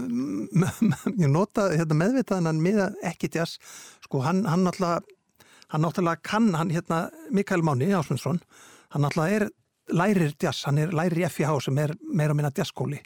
ég 1.23 1.31
nota 1.31 1.65
hérna, 1.73 1.97
meðvitaðan 2.03 2.61
með 2.63 2.83
ekki 3.11 3.31
jazz 3.35 3.57
sko 4.05 4.23
hann, 4.23 4.45
hann 4.47 4.63
náttúrulega 4.67 5.01
hann 5.71 5.85
náttúrulega 5.85 6.23
kann, 6.27 6.51
hann 6.55 6.71
hérna 6.71 7.05
Mikael 7.31 7.63
Máni 7.63 7.91
Ásmundsson, 7.95 8.39
hann 8.91 9.05
náttúrulega 9.05 9.41
er 9.41 9.49
lærir 9.91 10.35
jazz, 10.39 10.63
hann 10.67 10.79
er 10.79 10.95
lærir 10.95 11.19
í 11.19 11.27
FIH 11.27 11.57
sem 11.67 11.79
er 11.83 11.95
meira 12.07 12.35
minna 12.37 12.53
jazzskóli 12.55 13.01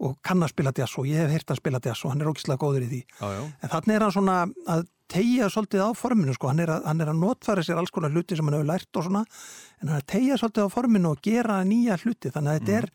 og 0.00 0.16
kann 0.24 0.40
að 0.44 0.54
spila 0.54 0.72
jazz 0.76 0.96
og 0.98 1.08
ég 1.08 1.20
hef 1.20 1.34
heyrt 1.34 1.52
að 1.52 1.60
spila 1.60 1.80
jazz 1.84 2.04
og 2.04 2.14
hann 2.14 2.24
er 2.24 2.30
ógislega 2.30 2.60
góður 2.62 2.86
í 2.86 2.88
því. 2.90 3.00
Já, 3.20 3.26
já. 3.36 3.42
en 3.60 3.72
þannig 3.74 3.96
er 3.96 4.04
hann 4.06 4.14
svona 4.16 4.36
að 4.74 4.84
tegja 5.10 5.48
svolítið 5.50 5.82
á 5.84 5.90
forminu 5.98 6.34
sko, 6.36 6.50
hann 6.50 6.62
er 6.64 6.72
að, 6.72 6.84
hann 6.88 7.04
er 7.04 7.10
að 7.12 7.20
notfæra 7.20 7.64
sér 7.66 7.80
alls 7.80 7.92
konar 7.94 8.12
hluti 8.14 8.38
sem 8.38 8.46
hann 8.46 8.56
hefur 8.56 8.70
lært 8.70 9.00
og 9.00 9.06
svona 9.06 9.24
en 9.26 9.88
hann 9.88 9.96
er 9.96 10.04
að 10.04 10.10
tegja 10.14 10.38
svolítið 10.40 10.68
á 10.70 10.74
forminu 10.74 11.12
og 11.12 11.24
gera 11.24 11.58
nýja 11.66 11.98
hluti. 12.04 12.32
Þannig 12.32 12.52
að 12.52 12.60
þetta 12.60 12.76
er 12.78 12.90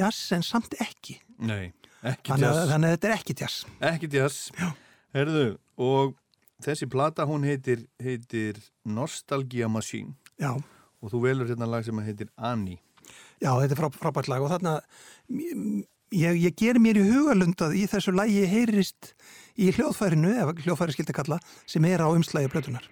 jazz 0.00 0.32
en 0.36 0.46
samt 0.46 0.76
ekki. 0.82 1.16
Nei, 1.40 1.72
ekki 2.02 2.34
þannig 2.34 2.50
að, 2.50 2.62
þannig 2.74 2.90
að 2.90 2.96
þetta 2.96 3.10
er 3.10 3.16
ekki 3.16 3.38
jazz. 3.40 3.62
Ekki 3.92 4.10
jazz. 4.16 4.42
Herðu, 5.16 5.46
og 5.80 6.18
þessi 6.64 6.90
plata 6.90 7.26
hún 7.26 7.46
heitir, 7.48 7.86
heitir 8.02 8.60
Nostalgia 8.84 9.70
Machine. 9.72 10.18
Já, 10.40 10.52
og 11.00 11.12
þú 11.12 11.24
velur 11.24 11.48
hérna 11.48 11.68
lag 11.68 11.86
sem 11.86 12.04
heitir 12.04 12.28
Annie. 12.36 12.80
já 13.40 13.54
þetta 13.56 13.74
er 13.74 13.80
frá, 13.80 13.88
frábært 14.02 14.28
lag. 14.28 14.44
Og 14.44 14.52
þarna 14.52 14.76
ég, 16.10 16.40
ég 16.42 16.54
ger 16.58 16.78
mér 16.82 17.00
í 17.00 17.06
hugalund 17.08 17.60
að 17.62 17.76
í 17.80 17.86
þessu 17.90 18.14
lagi 18.14 18.46
heyrist 18.50 19.14
í 19.60 19.70
hljóðfærinu, 19.74 20.32
ef 20.42 20.64
hljóðfæri 20.64 20.96
skildi 20.96 21.16
kalla 21.16 21.40
sem 21.68 21.84
er 21.88 22.02
á 22.02 22.08
umslægi 22.10 22.50
blötunar 22.52 22.86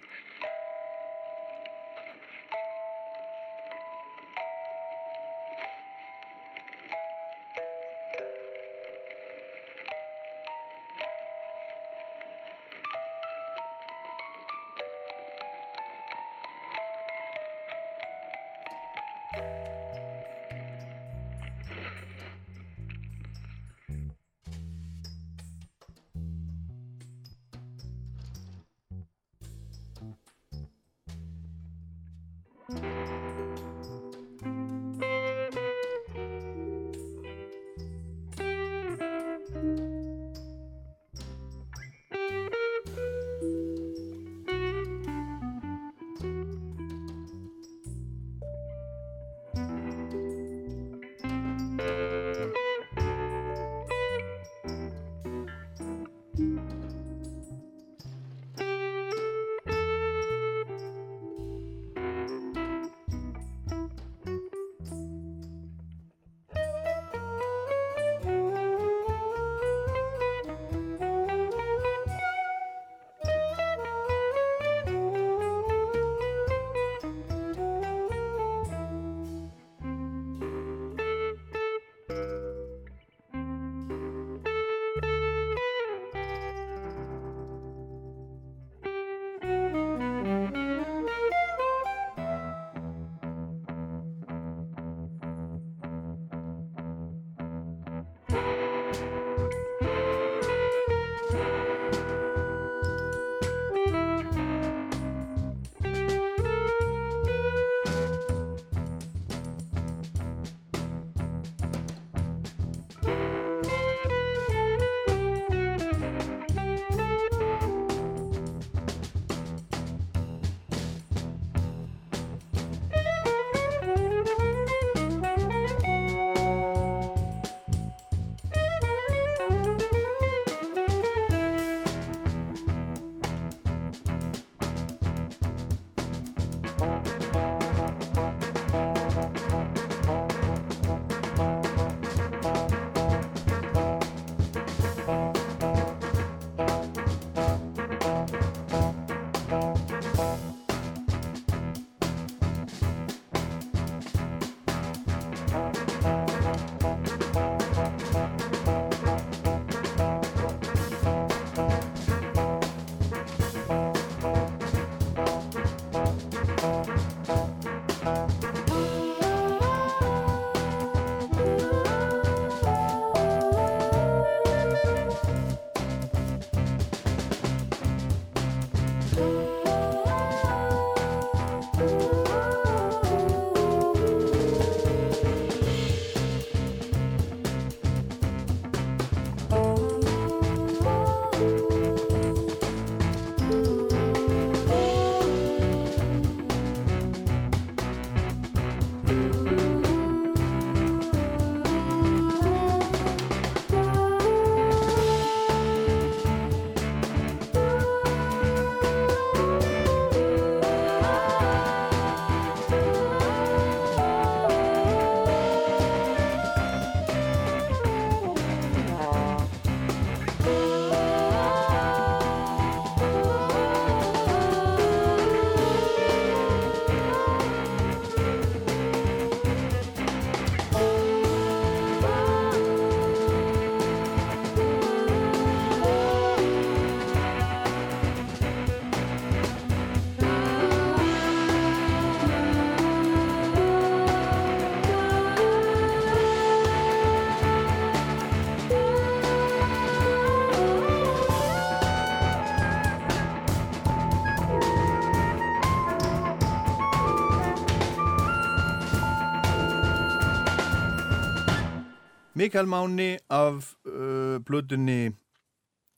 Mikael 262.39 262.69
Máni 262.71 263.17
af 263.29 263.73
uh, 263.83 264.37
blöðunni 264.47 265.11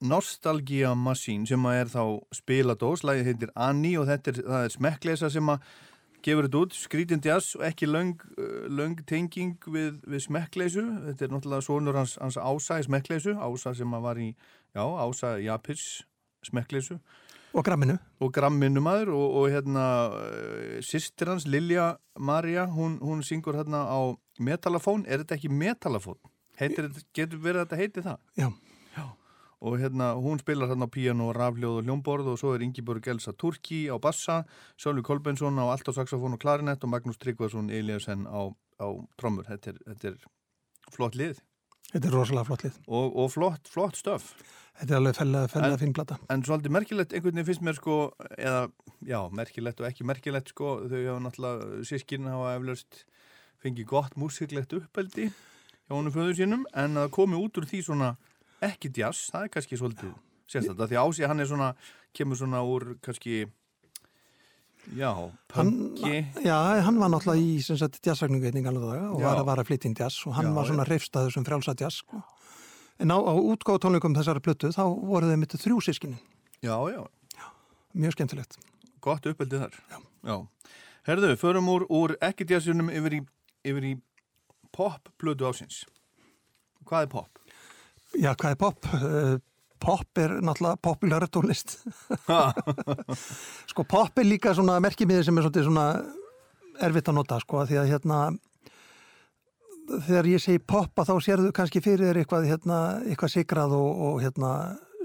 Nostalgia 0.02 0.96
Machine 0.98 1.46
sem 1.46 1.66
að 1.70 1.76
er 1.78 1.92
þá 1.92 2.04
spiladós, 2.34 3.04
lagið 3.06 3.28
heitir 3.30 3.52
Annie 3.54 4.00
og 4.02 4.08
þetta 4.10 4.32
er, 4.32 4.40
er 4.64 4.74
smekkleisa 4.74 5.30
sem 5.30 5.52
að 5.54 5.68
gefur 6.26 6.48
þetta 6.48 6.62
út, 6.64 6.78
skrítinn 6.78 7.22
jazz 7.22 7.54
og 7.60 7.68
ekki 7.68 7.90
löng, 7.92 8.16
uh, 8.40 8.66
löng 8.74 9.04
tenging 9.06 9.70
við, 9.70 10.00
við 10.10 10.26
smekkleisu, 10.26 10.88
þetta 11.12 11.28
er 11.28 11.36
náttúrulega 11.36 11.68
svonur 11.68 12.02
hans, 12.02 12.18
hans 12.18 12.40
Ása 12.42 12.80
í 12.82 12.88
smekkleisu 12.90 13.38
Ása 13.38 13.76
sem 13.78 13.94
að 14.00 14.08
var 14.10 14.24
í, 14.26 14.32
já, 14.74 14.82
Ása 14.82 15.36
Japis 15.46 15.86
smekkleisu 16.50 16.98
Og 17.54 17.66
gramminu. 17.68 18.00
og 18.18 18.34
gramminu 18.34 18.82
maður. 18.82 19.14
Og, 19.14 19.38
og 19.42 19.50
hérna 19.52 19.86
uh, 20.10 20.76
sýstir 20.82 21.30
hans 21.36 21.46
Lilja 21.46 21.98
Maria, 22.18 22.66
hún, 22.66 22.98
hún 23.04 23.22
syngur 23.28 23.62
hérna 23.62 23.86
á 23.86 24.00
metalafón, 24.40 25.06
er 25.06 25.22
þetta 25.22 25.38
ekki 25.38 25.52
metalafón? 25.54 26.18
Heitir, 26.62 26.90
getur 27.18 27.42
verið 27.42 27.64
að 27.64 27.66
þetta 27.72 27.80
heiti 27.82 28.04
það? 28.06 28.20
Já. 28.38 28.50
og 29.62 29.76
hérna 29.78 30.08
hún 30.18 30.40
spilar 30.42 30.72
hérna 30.72 30.88
á 30.90 30.94
píano, 30.94 31.28
rafljóð 31.38 31.76
og 31.78 31.84
hljómborð 31.86 32.30
og 32.32 32.38
svo 32.42 32.56
er 32.56 32.64
Ingeborg 32.66 33.06
Elsa 33.12 33.30
Turki 33.38 33.84
á 33.94 33.98
bassa, 34.02 34.40
Sölvi 34.82 35.04
Kolbensson 35.06 35.60
á 35.62 35.70
allt 35.70 35.86
á 35.86 35.94
saxofón 35.94 36.34
og 36.34 36.42
klarinett 36.42 36.82
og 36.84 36.90
Magnús 36.90 37.20
Tryggvason 37.22 37.70
Eliasson 37.70 38.24
á, 38.26 38.50
á 38.82 38.88
trommur 39.22 39.46
þetta 39.46 39.76
er, 39.76 39.78
þetta 39.92 40.08
er 40.16 40.18
flott 40.96 41.14
lið 41.20 41.38
Þetta 41.92 42.08
er 42.08 42.14
rosalega 42.16 42.48
flott 42.48 42.64
lið. 42.66 42.76
og, 42.88 43.16
og 43.22 43.30
flott, 43.36 43.70
flott 43.70 43.98
stöf 44.02 44.32
Þetta 44.80 44.96
er 44.96 44.98
alveg 45.02 45.16
fellega, 45.20 45.44
En- 45.46 45.54
fellega 45.54 45.78
fín 45.84 45.94
plata. 45.94 46.18
en 46.34 46.42
svolítið 46.48 46.74
merkilegt 46.80 47.14
einhvern 47.14 47.36
veginn 47.38 47.50
finnst 47.52 47.66
mér 47.68 47.78
sko 47.78 48.00
eða, 48.40 48.64
já, 49.06 49.20
merkilegt 49.30 49.82
og 49.84 49.90
ekki 49.92 50.08
merkilegt 50.10 50.50
sko, 50.56 50.74
þau 50.90 50.98
hafa 51.06 51.22
náttúrulega 51.28 51.86
sískinn 51.86 52.26
hafa 52.34 52.56
eflaust 52.58 53.04
fengið 53.62 53.86
gott 53.94 54.16
músiklegt 54.18 54.74
uppeldi 54.74 55.30
hjá 55.92 55.98
honum 56.00 56.14
föður 56.16 56.38
sínum 56.38 56.62
en 56.78 57.00
að 57.02 57.10
komi 57.12 57.36
út 57.36 57.58
úr 57.60 57.68
því 57.68 57.82
svona 57.84 58.14
ekki 58.64 58.92
jazz, 58.96 59.28
það 59.34 59.44
er 59.44 59.50
kannski 59.56 59.80
svolítið 59.80 60.12
sérstaklega, 60.48 60.88
því 60.88 61.00
Ási 61.02 61.28
hann 61.28 61.44
er 61.44 61.50
svona 61.50 61.72
kemur 62.16 62.40
svona 62.40 62.62
úr 62.64 62.94
kannski 63.04 63.42
já, 64.96 65.12
punki 65.52 66.22
já, 66.46 66.58
hann 66.86 67.00
var 67.02 67.12
náttúrulega 67.12 67.44
í 67.44 67.60
jazzsagningu 67.60 68.48
einnig 68.48 68.70
alveg 68.72 68.88
daga 68.88 69.10
og 69.12 69.20
Já. 69.20 69.26
var 69.28 69.42
að 69.42 69.50
vara 69.52 69.66
inn 69.76 69.98
jazz 69.98 70.22
og 70.28 70.38
hann 70.38 70.52
Já, 70.52 70.54
var 70.56 70.70
svona 70.70 70.88
reyfstaður 70.88 71.34
sem 71.36 71.46
frjálsa 71.46 71.76
jazz 71.76 72.00
sko. 72.02 72.22
En 73.02 73.10
á, 73.12 73.18
á 73.18 73.34
útgáðu 73.34 73.82
tónleikum 73.82 74.16
þessari 74.16 74.40
plötu 74.46 74.72
þá 74.72 74.84
voru 74.86 75.28
þeim 75.28 75.40
mitt 75.44 75.58
þrjú 75.58 75.82
sískinni. 75.82 76.20
já, 76.62 76.78
já, 76.92 77.04
Mjög 77.94 78.14
skemmtilegt. 78.16 78.58
gott 79.02 79.26
uppeldi 79.26 79.58
þar 79.60 79.74
já. 80.24 80.48
Herðu, 81.04 81.36
förum 81.36 81.68
úr, 81.68 81.86
úr 81.90 82.16
ekki 82.22 82.46
jazzunum 82.46 82.90
yfir 82.94 83.14
í, 83.18 83.22
yfir 83.66 83.84
í 83.84 83.96
pop 84.76 85.12
plötu 85.22 85.48
ásins 85.50 85.84
hvað 86.88 87.06
er 87.08 87.12
pop? 87.12 87.42
Já, 88.20 88.34
hvað 88.36 88.52
er 88.52 88.60
pop? 88.60 88.92
Eh, 88.98 89.40
Pop 89.82 90.20
er 90.22 90.36
náttúrulega 90.46 90.78
populæra 90.78 91.26
tónlist. 91.26 91.80
sko 93.72 93.86
pop 93.90 94.20
er 94.22 94.28
líka 94.28 94.54
svona 94.54 94.76
merkimiði 94.84 95.24
sem 95.26 95.40
er 95.40 95.48
svona 95.50 95.86
erfitt 96.86 97.10
að 97.10 97.18
nota 97.18 97.40
sko 97.42 97.64
því 97.66 97.80
að 97.82 97.90
hérna 97.90 98.20
þegar 100.06 100.30
ég 100.30 100.44
segi 100.44 100.62
poppa 100.62 101.06
þá 101.08 101.16
sérðu 101.26 101.50
kannski 101.56 101.82
fyrir 101.82 102.20
eitthvað 102.22 102.46
hérna 102.52 102.78
eitthvað 103.08 103.34
sigrað 103.34 103.74
og, 103.80 104.04
og 104.06 104.22
hérna 104.22 104.52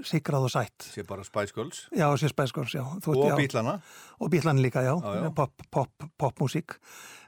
sigrað 0.05 0.45
og 0.47 0.51
sætt. 0.53 0.87
sé 0.93 1.03
bara 1.07 1.23
Spice 1.23 1.53
Girls 1.55 1.87
Já, 1.95 2.07
sér 2.17 2.29
spæskors, 2.33 2.73
já. 2.75 2.83
Þú 3.01 3.15
og 3.15 3.31
já. 3.31 3.35
bílana 3.37 3.81
og 4.19 4.29
bílan 4.31 4.61
líka, 4.61 4.83
já, 4.83 4.93
Já, 5.01 5.23
já. 5.23 5.31
pop, 5.35 5.51
pop, 5.71 5.89
popmusík 6.17 6.77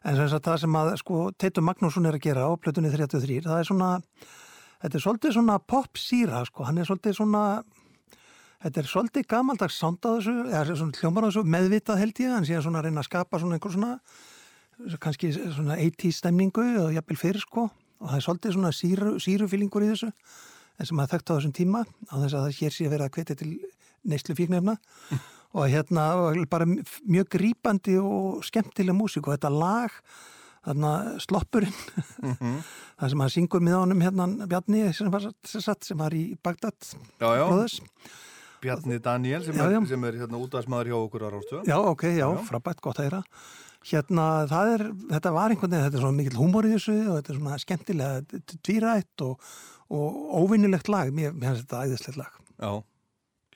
en 0.05 0.15
sem 0.15 0.29
sagt 0.29 0.45
það 0.45 0.58
sem 0.60 0.77
að 0.79 0.91
sko 1.01 1.32
Teitur 1.38 1.63
Magnússon 1.63 2.05
er 2.05 2.13
að 2.19 2.23
gera 2.27 2.45
á 2.47 2.51
plötunni 2.58 2.91
33 2.91 3.41
það 3.47 3.60
er 3.60 3.67
svona, 3.67 3.89
þetta 4.84 4.95
er 4.97 5.03
svolítið 5.05 5.34
svona 5.34 5.60
popsýra, 5.60 6.45
sko, 6.45 6.63
hann 6.63 6.77
er 6.77 6.86
svolítið 6.86 7.17
svona 7.19 7.63
þetta 8.63 8.82
er 8.82 8.89
svolítið 8.91 9.27
gamaldags 9.27 9.79
sánd 9.79 10.03
á 10.03 10.10
þessu, 10.19 10.36
eða 10.51 10.75
svona 10.75 10.99
hljómar 10.99 11.23
á 11.23 11.29
þessu 11.29 11.43
meðvitað 11.47 12.01
held 12.03 12.19
ég, 12.19 12.34
hann 12.36 12.45
sé 12.47 12.58
að 12.60 12.65
svona 12.67 12.84
reyna 12.84 13.03
að 13.03 13.10
skapa 13.10 13.39
svona 13.39 13.58
einhver 13.60 13.75
svona 13.75 13.99
kannski 14.99 15.34
svona 15.36 15.75
80 15.75 16.15
stemningu 16.15 16.63
og 16.86 16.93
jafnvel 16.95 17.19
fyrir 17.19 17.43
sko 17.43 17.67
og 17.99 18.08
það 18.08 18.15
er 18.15 18.23
svolítið 18.23 18.55
svona 18.55 18.71
síru, 18.75 19.15
þessu 19.19 20.12
en 20.80 20.88
sem 20.89 21.02
að 21.04 21.12
þekkt 21.13 21.30
á 21.30 21.36
þessum 21.36 21.56
tíma 21.60 21.84
á 21.86 22.15
þess 22.24 22.38
að 22.39 22.50
hér 22.60 22.76
sé 22.76 22.88
verið 22.89 23.06
að 23.08 23.13
hvetja 23.18 23.38
til 23.39 23.52
neyslu 24.10 24.36
fíknefna 24.38 24.78
og 25.58 25.70
hérna 25.72 26.08
bara 26.52 26.68
mjög 26.70 27.30
grípandi 27.36 27.98
og 28.02 28.44
skemmtileg 28.48 28.96
músík 28.96 29.28
og 29.28 29.36
þetta 29.38 29.52
lag 29.54 29.96
þarna 30.60 30.89
sloppurinn. 31.24 31.78
Það 33.00 33.12
sem 33.13 33.22
hann 33.24 33.32
syngur 33.32 33.62
með 33.63 33.78
honum 33.80 34.02
hérna 34.04 34.26
Bjarni 34.52 34.82
sem 34.94 35.08
var, 35.13 35.30
sem 35.48 35.63
satt, 35.63 35.88
sem 35.88 35.98
var 35.98 36.13
í 36.13 36.34
Bagdad 36.44 36.76
já, 36.84 37.30
já, 37.39 37.46
bróðus 37.48 37.78
Bjarni 38.60 38.98
Daniel 39.00 39.46
sem, 39.46 39.56
Já, 39.56 39.63
er, 39.70 39.78
já. 39.78 39.80
sem 39.88 40.04
er 40.10 40.18
hérna 40.20 40.42
útvarsmaður 40.44 40.92
hjá 40.92 40.98
okkur 41.00 41.24
á 41.26 41.30
Rástu 41.32 41.62
Já, 41.63 41.78
ok, 41.80 42.04
já, 42.12 42.26
Já. 42.28 42.44
frábært, 42.50 42.82
gott 42.84 43.00
að 43.00 43.08
heyra. 43.08 43.22
Hérna, 43.88 44.26
er, 44.76 44.84
þetta 45.15 45.32
var 45.32 45.54
einhvern 45.56 45.72
veginn, 45.72 45.86
þetta 45.88 45.98
er 46.02 46.04
svona 46.04 46.18
mikill 46.20 46.39
húmor 46.42 46.68
í 46.68 46.74
þessu 46.76 46.98
og 47.08 47.13
þetta 47.22 47.32
er 47.32 47.38
svona 47.39 47.60
skemmtilega 47.63 48.42
dvírætt 48.68 49.24
og, 49.24 49.48
og 49.89 50.38
óvinnilegt 50.43 50.89
lag, 50.91 51.10
mér 51.13 51.34
finnst 51.34 51.65
þetta 51.65 51.84
æðislegt 51.86 52.19
lag. 52.19 52.34
Já, 52.60 52.71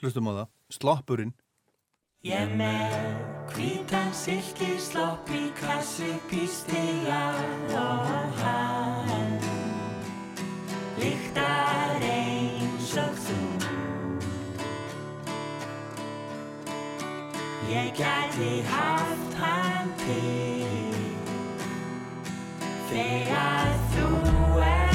hlustum 0.01 0.29
á 0.29 0.33
það. 0.33 0.47
Sloppurinn. 0.73 1.33
Ég 2.23 2.53
með 2.55 2.93
hvítan 3.51 4.13
silki 4.15 4.77
slopp 4.79 5.27
í 5.35 5.49
kassu 5.57 6.07
pístiga 6.31 7.19
og 7.75 8.37
hann 8.39 9.35
lyktar 11.01 12.07
eins 12.07 12.95
og 13.03 13.19
þú. 13.25 13.39
Ég 17.73 17.91
gæti 17.99 18.53
haft 18.71 19.37
hann 19.43 19.93
til 20.05 20.97
þegar 22.87 23.77
þú 23.97 24.09
ert 24.63 24.92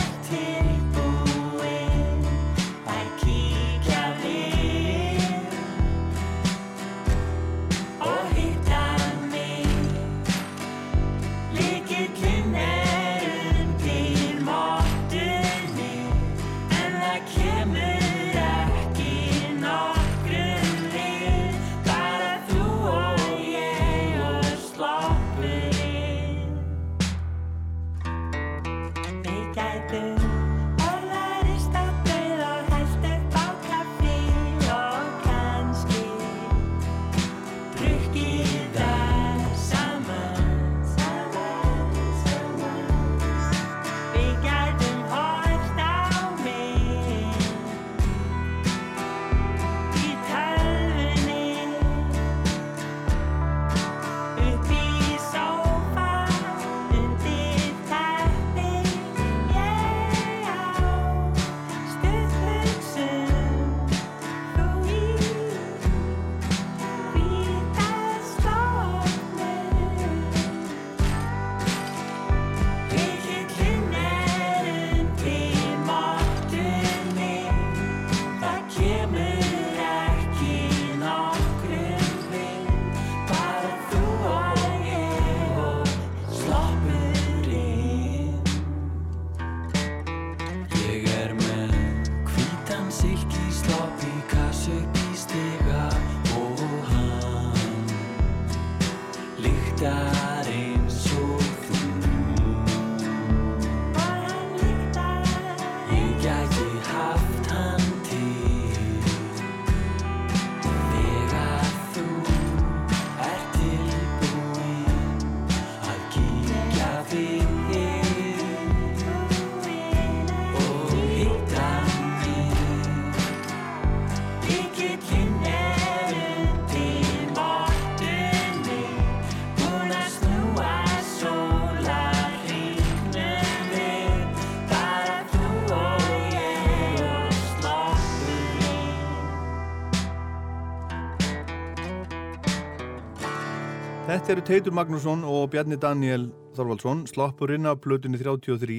Þetta 144.29 144.35
eru 144.37 144.43
Teitur 144.45 144.75
Magnússon 144.77 145.23
og 145.25 145.47
Bjarni 145.55 145.79
Daniel 145.81 146.27
Þorvaldsson. 146.53 147.07
Sloppurinn 147.09 147.64
af 147.71 147.79
plötunni 147.81 148.19
33 148.21 148.75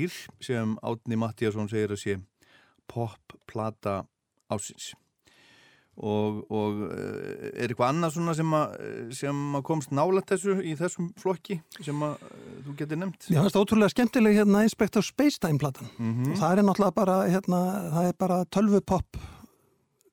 sem 0.46 0.76
Átni 0.86 1.18
Mattíasson 1.18 1.66
segir 1.72 1.90
að 1.96 2.02
sé 2.04 2.14
popplata 2.90 3.96
ásins 4.54 4.92
og, 6.00 6.44
og 6.54 6.84
eh, 6.94 7.50
er 7.64 7.66
eitthvað 7.74 7.90
annað 7.96 8.14
svona 8.20 8.36
sem 8.38 8.54
að, 8.60 8.76
sem 9.18 9.42
að 9.58 9.66
komst 9.72 9.92
nálægt 9.98 10.30
þessu 10.36 10.60
í 10.70 10.76
þessum 10.80 11.10
flokki 11.20 11.58
sem 11.82 12.06
að 12.06 12.14
eh, 12.30 12.46
þú 12.70 12.78
getur 12.84 13.02
nefnt? 13.02 13.28
Mér 13.34 13.42
fannst 13.48 13.60
ótrúlega 13.64 13.94
skemmtileg 13.96 14.38
hérna 14.38 14.62
Inspector 14.70 15.04
Spacetime 15.10 15.58
platan 15.66 15.90
Mhm. 15.98 16.30
og 16.36 16.40
það 16.44 16.54
er 16.54 16.64
náttúrulega 16.70 16.98
bara 17.02 17.18
hérna, 17.26 17.60
það 17.98 18.14
er 18.14 18.18
bara 18.22 18.40
tölvupopp 18.54 19.20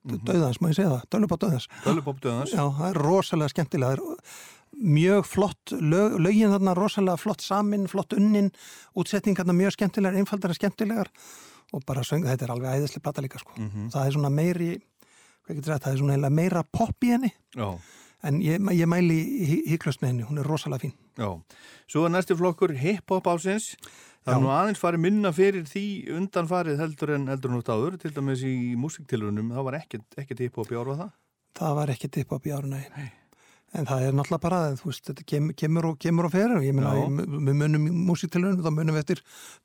Mhm. 0.07 0.21
döðans, 0.23 0.57
má 0.63 0.69
ég 0.73 0.75
segja 0.81 0.91
það, 0.97 1.07
tölvupopp 1.13 1.41
döðans 1.45 1.65
Tölupop 1.83 2.19
döðans 2.25 2.53
Já, 2.57 2.63
það 2.73 2.89
er 2.89 3.01
rosalega 3.05 3.49
skemmtilega. 3.53 3.95
Það 3.95 3.97
er 3.97 4.45
mjög 4.75 5.25
flott 5.25 5.73
lög, 5.73 6.17
lögin 6.21 6.53
þarna 6.53 6.75
rosalega 6.77 7.17
flott 7.21 7.43
samin, 7.45 7.87
flott 7.91 8.13
unnin 8.17 8.51
útsetningarna 8.97 9.55
mjög 9.55 9.77
skemmtilegar, 9.77 10.17
einfaldar 10.19 10.53
og 10.53 10.59
skemmtilegar 10.59 11.11
og 11.75 11.83
bara 11.85 12.03
söng, 12.07 12.25
þetta 12.27 12.47
er 12.47 12.53
alveg 12.55 12.77
æðislega 12.77 13.03
plata 13.03 13.23
líka 13.25 13.39
sko. 13.41 13.53
Mhm. 13.57 13.89
það 13.91 14.05
er 14.05 14.17
svona 14.17 14.33
meiri 14.33 14.81
þetta, 15.47 15.79
það 15.79 15.91
er 15.93 15.97
svona 15.97 16.29
meira 16.29 16.63
pop 16.63 17.03
í 17.03 17.13
henni. 17.15 17.31
Já, 17.55 17.79
en 18.23 18.41
ég, 18.41 18.59
ég 18.59 18.87
mæli 18.87 19.19
híklust 19.67 20.01
með 20.01 20.07
henni, 20.07 20.27
hún 20.27 20.39
er 20.39 20.47
rosalega 20.47 20.87
fín. 20.87 20.93
Já. 21.17 21.41
Svo 21.87 22.05
er 22.05 22.13
næsti 22.13 22.35
flokkur 22.37 22.75
hip-hop 22.77 23.27
ásins 23.27 23.75
Það 24.27 24.35
er 24.35 24.43
nú 24.43 24.49
aðeins 24.51 24.79
farið 24.81 24.99
minna 25.05 25.29
fyrir 25.31 25.63
því 25.69 25.83
undanfarið 26.17 26.81
heldur 26.81 27.13
en 27.15 27.29
heldur 27.31 27.53
en 27.53 27.61
út 27.61 27.69
áður 27.71 27.93
til 28.01 28.11
dæmis 28.11 28.41
í 28.43 28.75
músiktilrunum 28.75 29.53
það 29.55 29.63
var 29.69 29.77
ekkert, 29.79 30.07
ekkert 30.19 30.43
hip-hop 30.43 30.73
í 30.73 30.75
árvað 30.75 30.99
það? 31.05 31.13
Það 31.57 31.77
var 31.79 31.93
ekki 31.93 32.09
tipp 32.11 32.33
upp 32.35 32.49
í 32.49 32.51
árunni 32.51 32.81
en 33.77 33.85
það 33.85 34.05
er 34.07 34.15
náttúrulega 34.17 34.41
bara, 34.43 34.59
þú 34.79 34.89
veist, 34.89 35.03
þetta 35.11 35.25
kem, 35.29 35.49
kemur 35.57 35.85
og 35.91 35.97
kemur 36.01 36.27
og 36.27 36.33
fer 36.33 36.53
og 36.57 36.63
ég 36.65 36.73
ég- 36.73 37.17
við 37.47 37.55
munum 37.61 37.87
í 37.87 37.91
músiktilunum, 38.09 38.59
þá 38.65 38.71
munum 38.73 38.95
við 38.97 39.03
eftir 39.03 39.21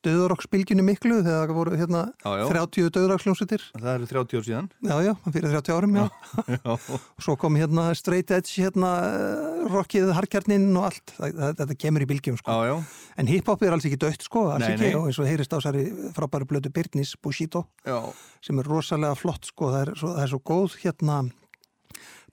döðurokksbylginu 0.06 0.84
miklu 0.84 1.20
þegar 1.22 1.48
það 1.50 1.56
voru 1.56 1.76
hérna 1.78 2.02
Já, 2.22 2.30
já. 2.42 2.44
30 2.52 2.90
döðuroksljónsitir 2.96 3.64
Það 3.78 3.90
eru 3.94 4.08
30 4.10 4.38
ár 4.38 4.46
síðan 4.48 4.68
Já, 4.82 4.94
já, 5.06 5.12
fyrir 5.32 5.48
30 5.54 5.74
árum, 5.76 5.96
já. 5.96 6.04
Já, 6.56 6.72
Og 6.72 7.22
svo 7.26 7.36
kom 7.40 7.56
hérna 7.60 7.86
straight 7.98 8.30
edge, 8.34 8.52
hérna 8.62 8.90
eh, 9.06 9.66
rockið, 9.72 10.10
harkjarnin 10.16 10.68
og 10.76 10.88
allt. 10.90 11.14
Þetta 11.18 11.76
kemur 11.78 12.04
í 12.04 12.08
bylgjum, 12.10 12.38
sko. 12.40 12.50
já, 12.50 12.72
já, 12.72 12.76
En 13.22 13.28
hiphop 13.30 13.62
er 13.66 13.74
alls 13.76 13.86
ekki 13.88 14.00
dött, 14.00 14.22
sko, 14.26 14.46
alls 14.54 14.64
Nei, 14.66 14.74
ekki. 14.74 14.88
nei. 14.90 14.94
Og 14.98 15.08
eins 15.10 15.18
og 15.22 15.28
heyrist 15.28 15.52
á 15.52 15.58
þessari 15.60 15.84
frábæru 16.16 16.46
blödu 16.48 16.72
Byrnis, 16.72 17.14
Bushido, 17.22 17.66
já. 17.86 17.98
sem 18.42 18.58
er 18.58 18.68
rosalega 18.68 19.14
flott, 19.18 19.44
sko. 19.52 19.70
Það 19.72 19.82
er 19.86 19.94
svo, 20.00 20.12
það 20.16 20.22
er 20.26 20.32
svo 20.32 20.40
góð, 20.52 20.76
hérna, 20.82 21.18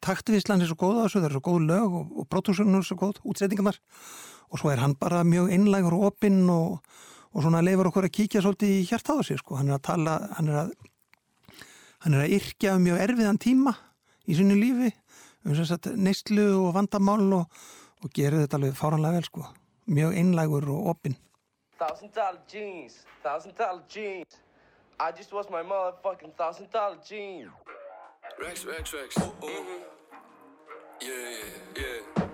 taktvíslan 0.06 0.64
er 0.64 0.70
svo 0.72 0.80
góð 0.80 1.00
á 1.00 1.04
þessu, 1.06 1.20
það 1.20 1.30
er 1.30 1.38
svo 1.38 1.46
góð 1.50 1.66
lög 1.70 1.96
og, 2.00 2.12
og 2.22 2.30
pródúsunum 2.32 2.80
er 2.80 2.88
svo 2.88 3.00
góð, 3.00 3.22
útsettingarnar. 3.24 3.80
Og 4.50 4.62
svo 4.62 4.72
er 4.74 4.82
hann 4.82 4.96
bara 5.00 5.24
mjög 5.28 5.52
einlægur 5.54 5.98
og 5.98 6.12
opinn 6.12 6.46
og, 6.50 6.80
og 7.34 7.44
svona 7.46 7.62
leifur 7.66 7.92
okkur 7.92 8.08
að 8.10 8.16
kíkja 8.18 8.44
svolítið 8.46 8.78
í 8.80 8.86
hjart 8.90 9.12
á 9.12 9.16
sig, 9.26 9.42
sko. 9.42 9.60
Hann 9.60 9.70
er 9.70 9.78
að 9.78 9.86
tala, 9.92 10.16
hann 10.38 10.50
er 10.50 10.64
að 10.64 10.74
hann 12.04 12.16
er 12.16 12.26
að 12.26 12.36
yrkja 12.38 12.76
um 12.78 12.86
mjög 12.88 13.02
erfiðan 13.04 13.40
tíma 13.44 13.74
í 14.30 14.36
sínu 14.38 14.56
lífi 14.56 14.92
um 15.46 15.56
þess 15.56 15.76
að 15.76 15.90
neyslu 16.00 16.46
og 16.62 16.76
vandamál 16.78 17.26
og, 17.42 17.64
og 18.04 18.14
gerir 18.16 18.44
þetta 18.44 18.60
alveg 18.60 18.78
fáranlega 18.80 19.20
vel 19.20 19.28
sko 19.28 19.48
mjög 19.90 20.16
einlægur 20.22 20.70
og 20.76 20.94
opinn 20.94 21.18
Thousand 21.80 22.12
dollar 22.12 22.42
jeans, 22.52 23.06
thousand 23.24 23.56
dollar 23.56 23.84
jeans. 23.88 24.36
I 25.00 25.14
just 25.16 25.32
was 25.32 25.48
my 25.50 25.64
motherfucking 25.64 26.36
thousand 26.36 26.68
dollar 26.74 27.00
jeans. 27.08 27.48
Rex, 28.38 28.66
Rex, 28.66 28.94
Rex. 28.94 29.16
Mm-hmm. 29.16 29.82
Yeah, 31.02 31.12
yeah, 31.76 31.84
yeah. 31.84 32.30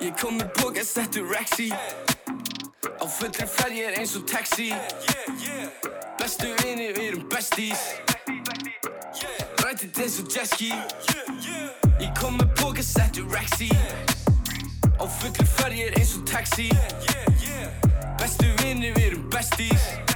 Ég 0.00 0.12
kom 0.20 0.36
með 0.38 0.50
boka, 0.58 0.84
settu 0.84 1.24
Rex 1.24 1.58
í 1.60 1.70
Á 1.72 3.04
fullri 3.08 3.46
ferð 3.48 3.76
ég 3.78 3.88
er 3.90 3.98
eins 4.00 4.14
og 4.18 4.26
taxi. 4.28 4.68
Bestu 6.20 6.52
vinni, 6.62 6.90
við 6.96 7.06
erum 7.10 7.24
besties. 7.32 7.82
Rættið 9.64 10.02
eins 10.04 10.18
og 10.22 10.28
jetski 10.30 10.72
Ég 12.00 12.12
kom 12.20 12.36
með 12.38 12.52
boka, 12.60 12.84
settu 12.84 13.24
Rex 13.32 13.60
í 13.66 13.70
Á 13.72 15.04
fullri 15.20 15.48
ferð 15.56 15.80
ég 15.80 15.92
er 15.92 16.00
eins 16.00 16.16
og 16.18 16.26
taxi. 16.28 16.68
Bestu 18.20 18.52
vinni, 18.62 18.92
við 18.96 19.10
erum 19.10 19.26
besties 19.32 20.15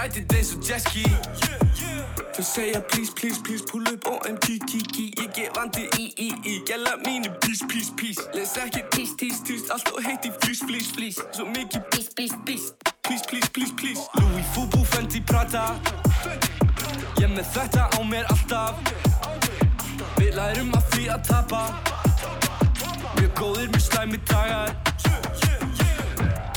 Rættið 0.00 0.32
eins 0.32 0.50
og 0.56 0.62
jetski 0.64 1.02
Þau 2.32 2.44
segja 2.46 2.78
please, 2.88 3.12
please, 3.18 3.36
please 3.44 3.64
Pull 3.68 3.84
up 3.92 4.06
OMG, 4.08 4.46
kiki 4.70 5.10
Ég 5.20 5.28
gef 5.36 5.50
vandi 5.58 5.82
í, 6.00 6.06
í, 6.16 6.28
í 6.48 6.54
Gæla 6.64 6.94
mínu, 7.02 7.28
please, 7.42 7.66
please, 7.68 7.92
please 7.98 8.24
Les 8.32 8.54
ekki 8.62 8.80
tís, 8.94 9.12
tís, 9.20 9.42
tís 9.44 9.68
Allt 9.68 9.92
og 9.92 10.00
heiti 10.06 10.32
flýs, 10.40 10.64
flýs, 10.64 10.88
flýs 10.96 11.20
Svo 11.36 11.44
mikið 11.52 11.84
please, 11.92 12.14
please, 12.16 12.40
please 12.46 12.72
Please, 13.04 13.26
please, 13.28 13.48
please, 13.52 13.72
please. 13.76 14.00
Louis 14.16 14.46
Fubu, 14.54 14.84
Fendi, 14.84 15.20
Prada. 15.20 15.74
Ég 17.18 17.28
með 17.34 17.44
þetta 17.52 17.88
á 17.92 18.00
mér 18.06 18.30
alltaf 18.32 18.80
Við 20.16 20.32
lærum 20.38 20.72
að 20.80 20.94
því 20.94 21.10
að 21.12 21.26
tapa 21.28 21.66
Mjög 23.18 23.34
góðir, 23.36 23.68
mjög 23.74 23.84
slæmi 23.90 24.22
dagar 24.32 24.78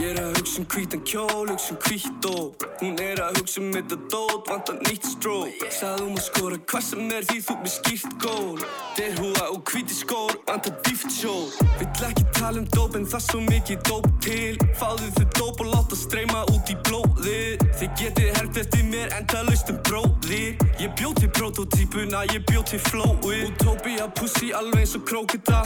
Ég 0.03 0.09
er 0.11 0.17
að 0.19 0.33
hugsa 0.35 0.59
um 0.59 0.65
hvítan 0.67 1.03
kjól, 1.07 1.47
hugsa 1.47 1.71
um 1.71 1.77
hvít 1.79 2.25
og 2.27 2.63
Hún 2.81 2.97
er 2.99 3.21
að 3.23 3.37
hugsa 3.37 3.61
um 3.61 3.69
þetta 3.71 3.97
dót, 4.11 4.49
vantar 4.51 4.81
nýtt 4.83 5.05
strók 5.07 5.61
Sagði 5.71 6.07
um 6.09 6.17
að 6.17 6.25
skora 6.25 6.57
hvað 6.67 6.83
sem 6.89 7.13
er 7.15 7.27
því 7.29 7.37
þú 7.45 7.55
með 7.61 7.71
skýrt 7.71 8.17
gól. 8.19 8.65
Derhúða 8.97 9.45
og 9.53 9.71
hvíti 9.71 9.95
skór, 9.95 10.35
vantar 10.49 10.75
dýft 10.83 11.07
sjór. 11.15 11.55
Vill 11.79 12.05
ekki 12.09 12.25
tala 12.35 12.59
um 12.59 12.67
dóp 12.75 12.99
en 12.99 13.07
það 13.13 13.25
svo 13.29 13.45
mikið 13.47 13.79
dóp 13.87 14.09
til. 14.27 14.59
Fáðu 14.81 15.09
þið 15.21 15.31
dóp 15.39 15.63
og 15.63 15.71
láta 15.71 16.01
streyma 16.01 16.43
út 16.51 16.73
í 16.73 16.77
blóðið. 16.89 17.65
Þið 17.79 17.97
getið 18.03 18.29
hergt 18.41 18.61
eftir 18.65 18.85
mér 18.91 19.17
enda 19.21 19.47
laust 19.47 19.71
um 19.71 19.79
bróðir. 19.87 20.59
Ég 20.83 20.91
bjóð 20.99 21.15
til 21.23 21.31
prototípuna, 21.39 22.27
ég 22.35 22.43
bjóð 22.51 22.73
til 22.73 22.83
flóið. 22.91 23.47
Utopia 23.53 24.11
pussy 24.19 24.51
alveg 24.51 24.83
eins 24.83 24.97
og 24.99 25.07
krókita 25.07 25.63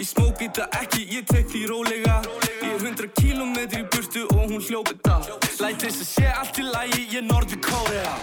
Ég 0.00 0.08
smók 0.08 0.38
þetta 0.40 0.64
ekki, 0.80 1.02
ég 1.12 1.26
tek 1.28 1.50
því 1.52 1.66
rólega 1.68 2.22
hundra 2.84 3.08
kílómetri 3.20 3.82
í 3.84 3.88
burtu 3.92 4.26
og 4.34 4.44
hún 4.50 4.62
hljóp 4.64 4.92
þetta 4.92 5.18
Læt 5.60 5.84
þess 5.84 6.02
að 6.04 6.08
sé 6.08 6.26
allt 6.32 6.60
í 6.60 6.66
lagi, 6.68 7.06
ég 7.14 7.26
Norður 7.28 7.60
Kórea 7.66 8.14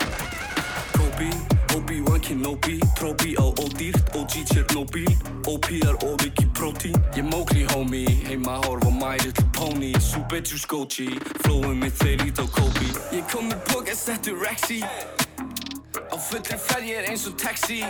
Kobe, 0.98 1.32
Obi-Wan 1.78 2.22
Kenobi 2.26 2.80
Tróbi 2.98 3.36
á 3.38 3.46
ódýrt, 3.64 4.16
OG 4.18 4.40
Chernobyl 4.54 5.12
OP-ar 5.48 5.96
og 6.04 6.18
mikið 6.24 6.54
prótín 6.58 6.98
Ég 7.18 7.26
mókli 7.26 7.66
homie, 7.74 8.06
heima 8.28 8.58
horf 8.66 8.84
á 8.86 8.92
My 8.94 9.18
Little 9.24 9.46
Pony. 9.54 9.94
Super 10.00 10.42
Juice 10.42 10.68
Goji, 10.68 11.20
flowum 11.42 11.80
mitt 11.80 11.98
þeir 11.98 12.22
ít 12.28 12.38
á 12.38 12.46
Kobe. 12.46 12.90
Ég 13.10 13.24
kom 13.32 13.48
með 13.50 13.62
boka, 13.72 13.96
settu 13.96 14.36
Rexy. 14.38 14.84
Á 16.14 16.16
fullri 16.18 16.58
ferð 16.62 16.90
ég 16.92 17.02
er 17.02 17.10
eins 17.10 17.26
og 17.26 17.38
taxi. 17.42 17.82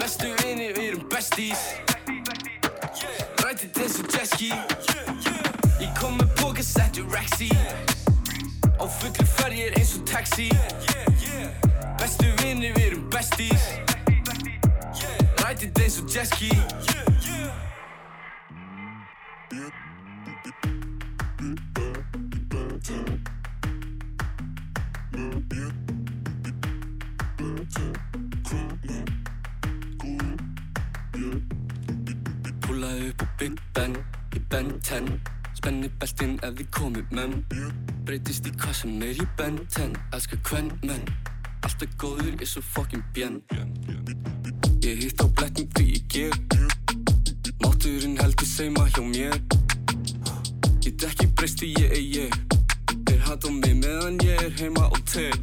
Bestu 0.00 0.32
vinni, 0.42 0.72
við 0.74 0.88
erum 0.88 1.06
besties. 1.12 1.62
Rættið 3.44 3.82
eins 3.84 4.00
og 4.02 4.10
jetski 4.16 4.50
boka, 6.56 6.62
settu 6.62 7.06
Rexy. 7.10 7.50
Á 8.80 8.86
fullri 8.86 9.62
er 9.62 9.78
eins 9.78 9.96
og 9.96 10.06
taxi. 10.06 10.50
Bestu 11.98 12.26
vinni, 12.42 12.72
við 12.72 12.86
erum 12.86 13.10
besties. 13.10 13.64
Rættið 15.42 15.80
eins 15.82 16.00
og 16.00 16.08
jetski. 16.08 16.50
Púlaði 32.66 33.08
upp 33.10 33.22
á 33.22 33.26
Big 33.38 33.60
Ben, 33.74 33.96
í 34.34 34.40
Ben 34.50 34.78
10 34.80 35.35
Spenni 35.66 35.88
beltinn 35.98 36.34
ef 36.46 36.52
þið 36.60 36.66
komið 36.76 37.08
menn. 37.16 37.32
Breytist 38.06 38.46
í 38.46 38.52
hvað 38.54 38.74
sem 38.78 39.00
er 39.02 39.18
í 39.18 39.24
Ben 39.34 39.56
10 39.74 39.96
Elskar 40.14 40.38
hvern 40.46 40.68
menn 40.86 41.08
Alltaf 41.66 41.96
góður, 41.98 42.28
ég 42.28 42.44
er 42.44 42.50
svo 42.52 42.62
fucking 42.62 43.02
bjenn 43.16 43.40
Ég 44.86 45.02
hitt 45.02 45.18
á 45.18 45.26
blettum 45.26 45.66
því 45.74 45.88
ég 45.88 46.06
ger 46.14 46.38
Mátturinn 47.64 48.14
heldur 48.22 48.46
seima 48.46 48.86
hjá 48.92 49.02
mér. 49.10 49.34
Get 50.86 51.08
ekki 51.10 51.32
breyst 51.34 51.58
því 51.58 51.74
ég 51.82 51.98
er 51.98 52.06
ég. 52.14 52.40
Þeir 52.94 53.26
hata 53.26 53.50
mig 53.58 53.74
meðan 53.82 54.22
ég 54.22 54.46
er 54.46 54.54
heima 54.62 54.86
og 54.86 55.02
tel 55.10 55.34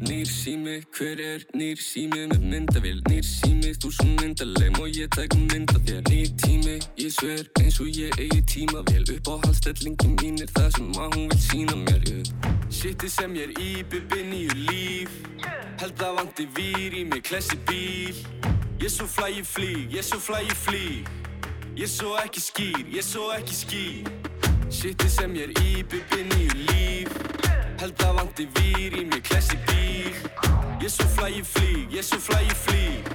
Nýr 0.00 0.26
sími, 0.28 0.82
hver 0.92 1.20
er 1.20 1.46
nýr 1.56 1.80
sími 1.80 2.26
með 2.28 2.42
myndavél? 2.50 3.00
Nýr 3.08 3.24
sími, 3.24 3.72
þú 3.80 3.92
svo 3.96 4.08
myndaleim 4.18 4.76
og 4.82 4.90
ég 4.92 5.08
tek 5.16 5.32
mynda 5.38 5.78
þér? 5.86 6.02
Nýr 6.10 6.34
tími, 6.42 6.76
ég 7.00 7.14
sver 7.14 7.46
eins 7.62 7.80
og 7.80 7.88
ég 7.88 8.12
eigi 8.20 8.42
tímavél. 8.52 9.06
Upp 9.16 9.32
á 9.32 9.34
halstellingi 9.46 10.12
mín 10.18 10.42
er 10.44 10.52
það 10.52 10.70
sem 10.76 10.92
að 11.00 11.16
hún 11.16 11.30
vil 11.32 11.42
sína 11.48 11.78
mér. 11.86 12.04
Shitið 12.68 13.14
sem 13.14 13.38
ég 13.40 13.48
er 13.48 13.56
í, 13.62 13.70
bibbi 13.88 14.22
nýju 14.28 14.60
líf. 14.68 15.16
Held 15.80 16.04
að 16.04 16.20
vanti 16.20 16.48
vír 16.58 17.00
í 17.00 17.06
mig 17.08 17.24
klessi 17.24 17.56
bíl. 17.70 18.20
Ég 18.76 18.92
svo 18.92 19.06
flæ 19.08 19.30
ég 19.32 19.46
flýg, 19.48 19.88
ég 19.96 20.04
svo 20.04 20.18
flæ 20.20 20.42
ég 20.44 20.58
flýg 20.60 21.08
Ég 21.76 21.88
svo 21.88 22.12
ekki 22.20 22.40
skýr, 22.44 22.82
ég 22.92 23.04
svo 23.04 23.30
ekki 23.32 23.56
skýr 23.56 24.10
Shitið 24.68 25.10
sem 25.14 25.36
ég 25.38 25.48
er 25.48 25.62
í, 25.64 25.80
byrbi 25.88 26.26
nýju 26.28 26.58
líf 26.68 27.55
Held 27.76 28.02
að 28.02 28.14
vanti 28.16 28.44
vír 28.56 28.94
í 28.96 29.02
mér 29.04 29.20
klessi 29.20 29.58
bíl. 29.68 30.14
Ég 30.80 30.90
svo 30.92 31.04
flæ 31.16 31.28
ég 31.34 31.44
flýg, 31.44 31.92
ég 31.92 32.04
svo 32.04 32.18
flæ 32.18 32.38
ég 32.46 32.56
flýg. 32.64 33.10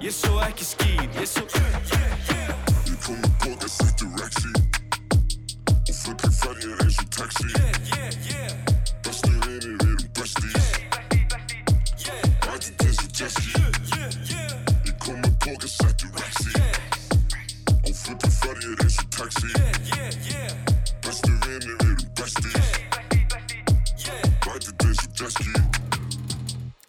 Ég 0.00 0.14
svo 0.16 0.38
ekki 0.40 0.64
skýr, 0.64 1.08
ég 1.20 1.28
svo 1.28 1.42
Ég 2.88 2.96
kom 3.04 3.18
með 3.20 3.32
boka, 3.42 3.68
settu 3.68 4.08
rexi 4.16 4.48
Og 5.84 5.92
fucking 5.98 6.34
ferðir 6.38 6.80
eins 6.86 7.02
og 7.02 7.10
taxi. 7.18 7.50
Bestu 9.04 9.34
vinir, 9.44 9.76
erum 9.84 10.08
besties. 10.16 10.70
Ætti 12.48 12.72
og 13.04 13.12
Jessie 13.20 13.68
Ég 14.88 14.96
kom 15.04 15.20
með 15.20 15.36
boka, 15.44 15.68
settu 15.68 16.08
rexi 16.16 16.56
Og 17.84 17.92
fucking 17.92 18.36
ferðir 18.40 18.86
eins 18.86 19.02
og 19.04 19.12
taxi 19.20 20.29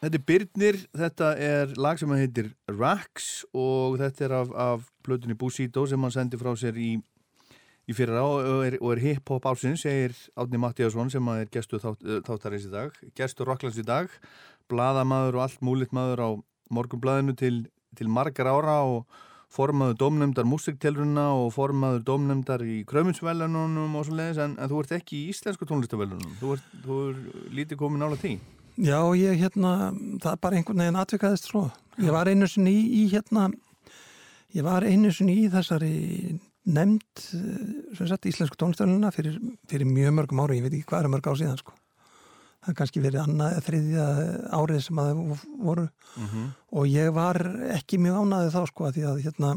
Þetta 0.01 0.17
er 0.17 0.23
Byrnir, 0.25 0.77
þetta 0.97 1.27
er 1.37 1.73
lag 1.77 1.99
sem 2.01 2.09
hann 2.09 2.23
heitir 2.23 2.47
Rax 2.73 3.43
og 3.53 3.99
þetta 4.01 4.23
er 4.25 4.31
af, 4.33 4.53
af 4.57 4.85
plötunni 5.05 5.35
Busito 5.37 5.83
sem 5.85 6.01
hann 6.01 6.13
sendi 6.13 6.39
frá 6.41 6.55
sér 6.57 6.79
í, 6.81 6.95
í 7.85 7.93
fyrra 7.93 8.23
og 8.25 8.63
er, 8.65 8.79
er 8.81 9.01
hip-hop 9.03 9.45
ásins, 9.51 9.83
segir 9.85 10.15
Átni 10.33 10.57
Mattíasson 10.57 11.11
sem 11.13 11.27
er 11.35 11.51
gestu 11.53 11.77
þátt, 11.83 12.01
þáttarins 12.25 12.65
í 12.65 12.71
dag, 12.73 12.97
gestu 13.13 13.45
Rocklands 13.45 13.77
í 13.77 13.85
dag, 13.85 14.09
bladamaður 14.73 15.37
og 15.37 15.43
allt 15.43 15.61
múlitt 15.61 15.93
maður 15.93 16.23
á 16.25 16.29
morgunbladinu 16.73 17.35
til, 17.37 17.59
til 17.93 18.09
margar 18.09 18.49
ára 18.49 18.79
og 18.87 19.19
formaður 19.53 19.99
domnefndar 20.01 20.49
músiktelruna 20.49 21.27
og 21.43 21.51
formaður 21.53 22.07
domnefndar 22.07 22.63
í 22.65 22.79
krömminsvelunum 22.89 23.99
og 23.99 24.09
svo 24.09 24.17
leiðis 24.17 24.41
en, 24.47 24.57
en 24.57 24.73
þú 24.73 24.81
ert 24.81 24.97
ekki 24.97 25.19
í 25.19 25.29
íslensku 25.35 25.69
tónlistavelunum, 25.69 26.33
þú 26.41 26.55
ert, 26.57 26.73
þú 26.87 26.99
ert 27.11 27.53
lítið 27.59 27.81
komin 27.83 28.09
ála 28.09 28.17
tí. 28.17 28.33
Já, 28.79 28.99
ég 29.17 29.41
hérna, 29.41 29.91
það 30.21 30.31
er 30.31 30.39
bara 30.41 30.57
einhvern 30.57 30.79
veginn 30.83 30.99
atvikaðist 31.01 31.49
svo. 31.49 31.65
Ég 32.01 32.13
var 32.13 32.29
einu 32.31 32.47
sinni 32.49 32.71
í, 32.71 32.85
í 33.01 33.09
hérna, 33.11 33.49
ég 34.55 34.63
var 34.65 34.85
einu 34.87 35.11
sinni 35.13 35.35
í 35.43 35.49
þessari 35.51 36.39
nefnd, 36.71 37.25
eh, 37.35 37.95
sem 37.97 38.07
sagt, 38.07 38.25
íslensku 38.29 38.57
tónlistöðluna 38.61 39.11
fyrir, 39.13 39.37
fyrir 39.67 39.89
mjög 39.89 40.13
mörgum 40.17 40.43
ári, 40.45 40.59
ég 40.61 40.65
veit 40.67 40.75
ekki 40.77 40.89
hvað 40.91 41.03
er 41.07 41.11
mörg 41.15 41.27
á 41.27 41.33
síðan, 41.39 41.57
sko. 41.59 41.73
Það 42.61 42.69
er 42.69 42.77
kannski 42.77 43.01
verið 43.01 43.21
annað 43.23 43.53
eða 43.55 43.65
þriðja 43.65 44.03
árið 44.53 44.81
sem 44.85 44.99
að 45.01 45.07
það 45.09 45.45
voru 45.65 45.85
og 46.77 46.83
ég 46.91 47.07
var 47.15 47.39
ekki 47.73 47.97
mjög 47.97 48.19
ánaðið 48.21 48.51
þá, 48.53 48.61
sko, 48.69 48.85
að 48.85 48.93
því 48.99 49.05
að 49.09 49.21
hérna 49.25 49.49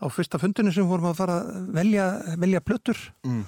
á 0.00 0.06
fyrsta 0.08 0.40
fundinu 0.40 0.72
sem 0.72 0.88
vorum 0.88 1.10
að 1.10 1.18
fara 1.20 1.34
að 1.44 1.66
velja, 1.76 2.06
velja 2.40 2.60
plötur 2.64 2.96
Mm. 3.22 3.44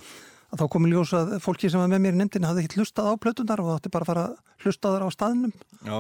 Að 0.55 0.61
þá 0.63 0.67
komið 0.77 0.95
ljós 0.95 1.15
að 1.19 1.35
fólki 1.45 1.71
sem 1.73 1.83
var 1.83 1.91
með 1.93 2.05
mér 2.07 2.15
í 2.17 2.21
nefndinu 2.23 2.49
hafði 2.51 2.67
ekki 2.69 2.81
hlustað 2.83 3.11
á 3.11 3.15
plötunar 3.21 3.61
og 3.65 3.73
það 3.73 3.81
átti 3.81 3.95
bara 3.99 4.07
að 4.07 4.13
fara 4.15 4.29
að 4.31 4.63
hlusta 4.65 4.95
þar 4.95 5.05
á 5.05 5.09
staðnum 5.15 5.53
Já, 5.85 5.97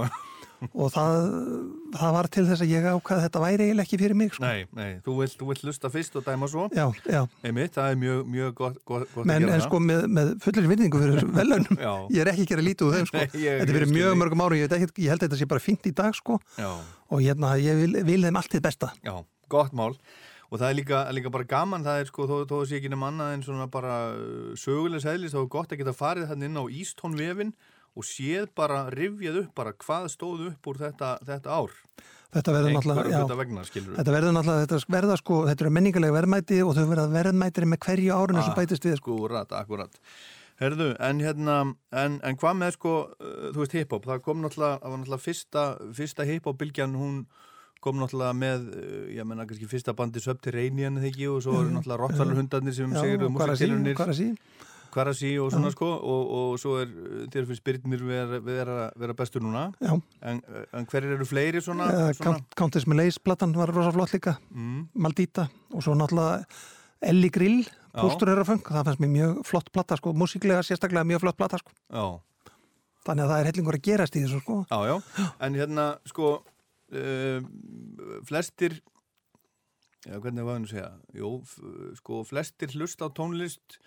og 0.72 0.88
það, 0.94 1.16
það 1.98 2.12
var 2.14 2.28
til 2.32 2.44
þess 2.48 2.62
að 2.64 2.70
ég 2.72 2.86
ákvað 2.88 3.18
að 3.18 3.24
þetta 3.26 3.40
væri 3.42 3.64
eiginlega 3.66 3.84
ekki 3.84 3.98
fyrir 4.00 4.16
mig 4.16 4.30
sko. 4.32 4.44
nei, 4.46 4.62
nei, 4.78 4.92
þú 5.05 5.16
vilt, 5.18 5.34
þú 5.40 5.48
vilt 5.50 5.64
lusta 5.66 5.90
fyrst 5.92 6.14
og 6.16 6.24
dæma 6.24 6.48
svo. 6.48 6.62
Já, 6.72 6.86
já, 7.11 7.20
Einmitt, 7.44 7.74
það 7.74 7.90
er 7.92 7.98
mjög, 8.00 8.22
mjög 8.32 8.55
gott, 8.62 8.78
gott, 8.88 9.05
gott 9.12 9.28
Men, 9.28 9.42
að 9.42 9.44
gera 9.44 9.59
en 9.59 9.64
sko 9.66 9.80
með, 9.84 10.07
með 10.16 10.30
fullir 10.46 10.70
vinningu 10.70 11.02
fyrir 11.02 11.28
velunum 11.40 11.82
ég 12.14 12.22
er 12.24 12.30
ekki 12.32 12.46
að 12.46 12.50
gera 12.55 12.64
lítið 12.70 12.88
úr 12.88 12.96
þeim 12.96 13.11
sko. 13.11 13.20
Nei, 13.20 13.42
ég- 13.44 13.61
þetta 13.61 13.68
er 13.74 13.78
fyrir 13.80 13.92
mjög 13.92 14.16
mörgum 14.22 14.44
árum 14.46 14.61
ég, 14.62 14.72
ekkert- 14.78 15.02
ég 15.05 15.12
held 15.12 15.20
að 15.20 15.28
þetta 15.28 15.40
sé 15.42 15.50
bara 15.52 15.64
fínt 15.66 15.90
í 15.90 15.94
dag 16.00 16.16
sko. 16.16 16.38
Já, 16.57 16.70
og 17.11 17.20
hérna 17.26 17.52
ég 17.61 17.82
vil, 17.82 18.00
vil 18.09 18.22
þeim 18.24 18.40
allt 18.40 18.55
þið 18.57 18.64
besta 18.70 18.92
já, 19.05 19.14
gott 19.52 19.76
mál. 19.76 19.92
Og 20.55 20.61
það 20.61 20.68
er 20.68 20.76
líka, 20.78 20.98
líka 21.11 21.30
bara 21.34 21.46
gaman, 21.50 21.82
það 21.82 22.00
er 22.00 22.11
sko, 22.12 22.24
þó, 22.30 22.34
þó 22.46 22.59
sé 22.62 22.78
ekki 22.78 22.90
nefn 22.92 23.09
annað 23.09 23.32
en 23.34 23.40
svona 23.42 23.64
bara 23.74 23.94
uh, 24.14 24.52
söguleg 24.55 25.02
sæðlis, 25.02 25.32
þá 25.34 25.40
er 25.40 25.48
gott 25.50 25.72
að 25.74 25.80
geta 25.80 25.94
farið 25.98 26.28
hann 26.30 26.44
inn 26.46 26.61
á 26.61 26.64
Ístónvefin 26.70 27.50
og 27.94 28.07
séð 28.07 28.46
bara, 28.55 28.84
rifjað 28.94 29.40
upp 29.40 29.57
bara 29.59 29.72
hvað 29.82 30.07
stóð 30.12 30.44
upp 30.52 30.68
úr 30.70 30.78
þetta, 30.78 31.11
þetta 31.26 31.59
ár. 31.59 31.74
þetta 32.34 32.55
verður 32.55 32.76
náttúrulega 32.76 33.18
þetta 33.18 34.14
verður 34.14 34.34
náttúrulega 34.36 34.62
þetta 34.64 34.94
verða 34.96 35.18
sko, 35.20 35.40
þetta 35.48 35.66
eru 35.66 35.74
menningarlega 35.74 36.16
verðmæti 36.20 36.61
og 36.62 36.74
þau 36.78 36.86
verða 36.90 37.07
verðmætiri 37.12 37.70
með 37.70 37.82
hverju 37.86 38.18
sem 38.34 38.50
Ah, 38.50 38.57
bætist 38.59 38.86
við 38.86 38.98
sko. 38.98 39.18
Akkurat, 39.18 39.55
akkurat. 39.59 40.00
Herðu, 40.62 40.92
en 41.02 41.22
hérna, 41.22 41.57
en, 41.90 42.20
en 42.22 42.38
hvað 42.38 42.61
með 42.61 42.76
sko, 42.76 42.94
uh, 43.18 43.48
þú 43.50 43.64
veist 43.64 43.74
hip-hop, 43.74 44.07
það 44.07 44.22
kom 44.26 44.42
náttúrulega, 44.42 44.78
það 44.82 44.94
var 44.94 45.02
náttúrulega 45.02 45.26
fyrsta, 45.26 45.64
fyrsta 45.98 46.26
hip-hop-bylgjan, 46.30 46.94
hún 46.98 47.16
kom 47.85 48.01
náttúrulega 48.01 48.35
með, 48.37 48.68
uh, 48.74 49.01
ég 49.14 49.28
menna 49.28 49.47
kannski 49.49 49.68
fyrsta 49.70 49.95
bandi 49.97 50.22
Subterranean 50.24 51.01
þegar 51.01 51.11
ekki 51.12 51.30
og 51.30 51.43
svo 51.45 51.59
eru 51.61 51.74
náttúrulega 51.74 52.01
Rottvalur 52.03 52.41
hundarnir 52.41 52.76
sem 52.76 52.95
segir 52.97 54.16
sí 54.16 54.30
Kvarasi 54.95 55.32
og 55.43 55.49
svona 55.51 55.72
sko 55.74 55.89
og, 55.91 56.28
og 56.39 56.59
svo 56.62 56.76
er 56.78 56.91
uh, 56.91 57.22
þér 57.32 57.49
finnst 57.49 57.64
Byrnir 57.66 58.05
vera, 58.07 58.39
vera, 58.45 58.76
vera 59.01 59.16
bestur 59.18 59.43
núna. 59.43 59.66
En, 59.82 60.39
uh, 60.47 60.66
en 60.78 60.87
hver 60.91 61.09
eru 61.16 61.26
fleiri 61.26 61.62
svona, 61.64 61.89
svona? 61.91 62.12
Count, 62.20 62.55
Countess 62.59 62.87
Malaise 62.87 63.18
platan 63.18 63.57
var 63.59 63.72
rosa 63.74 63.91
flott 63.95 64.14
líka. 64.14 64.37
Mm, 64.55 64.85
Maldita. 64.95 65.49
Og 65.74 65.82
svo 65.82 65.97
náttúrulega 65.99 66.45
Ellie 67.11 67.32
Grill. 67.35 67.64
Póstur 67.95 68.30
er 68.32 68.41
að 68.43 68.49
feng 68.53 68.62
það 68.66 68.89
fannst 68.89 69.03
mér 69.03 69.12
mjög 69.12 69.43
flott 69.47 69.68
plata 69.74 69.99
sko, 69.99 70.14
músiklega 70.18 70.64
sérstaklega 70.66 71.07
mjög 71.07 71.20
flott 71.22 71.37
plata 71.39 71.61
sko, 71.61 71.70
já, 71.95 72.07
þannig 73.07 73.22
að 73.22 73.30
það 73.30 73.39
er 73.39 73.49
hellingur 73.51 73.78
að 73.78 73.85
gerast 73.87 74.16
í 74.18 74.22
þessu 74.24 74.41
sko. 74.43 74.57
Já, 74.66 74.78
já, 74.89 75.28
en 75.47 75.59
hérna 75.61 75.85
sko 76.11 76.32
uh, 76.93 77.41
flestir 78.28 78.76
já, 80.05 80.18
hvernig 80.20 80.45
var 80.45 80.59
hann 80.59 80.66
að 80.68 80.74
segja? 80.74 80.91
F- 81.41 81.97
sko, 82.01 82.20
flestir 82.28 82.74
hlusta 82.76 83.09
á 83.09 83.14
tónlist 83.16 83.78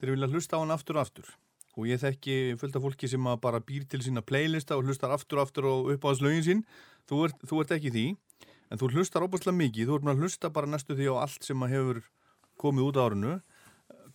þeir 0.00 0.14
vilja 0.16 0.30
hlusta 0.32 0.58
á 0.58 0.62
hann 0.62 0.74
aftur 0.74 0.98
og 0.98 1.04
aftur. 1.06 1.28
Og 1.78 1.86
ég 1.86 2.00
þekki 2.02 2.36
fullt 2.58 2.76
af 2.76 2.82
fólki 2.82 3.08
sem 3.08 3.26
bara 3.40 3.60
býr 3.62 3.84
til 3.88 4.00
sína 4.02 4.24
playlista 4.26 4.74
og 4.76 4.88
hlustar 4.88 5.12
aftur 5.14 5.38
og 5.38 5.46
aftur 5.46 5.68
og 5.70 5.90
upp 5.94 6.02
á 6.04 6.08
hans 6.10 6.22
lögin 6.24 6.42
sín. 6.46 6.62
Þú 7.06 7.20
ert, 7.28 7.44
þú 7.46 7.60
ert 7.62 7.74
ekki 7.76 7.92
því 7.94 8.06
en 8.70 8.78
þú 8.80 8.90
hlustar 8.94 9.24
óbúslega 9.26 9.56
mikið, 9.58 9.86
þú 9.88 9.96
ert 9.98 10.06
með 10.08 10.16
að 10.16 10.24
hlusta 10.24 10.50
bara 10.54 10.70
næstu 10.70 10.96
því 10.98 11.06
á 11.10 11.14
allt 11.22 11.46
sem 11.46 11.62
hefur 11.70 12.02
komið 12.60 12.88
út 12.90 12.98
á 12.98 13.02
árinu. 13.06 13.36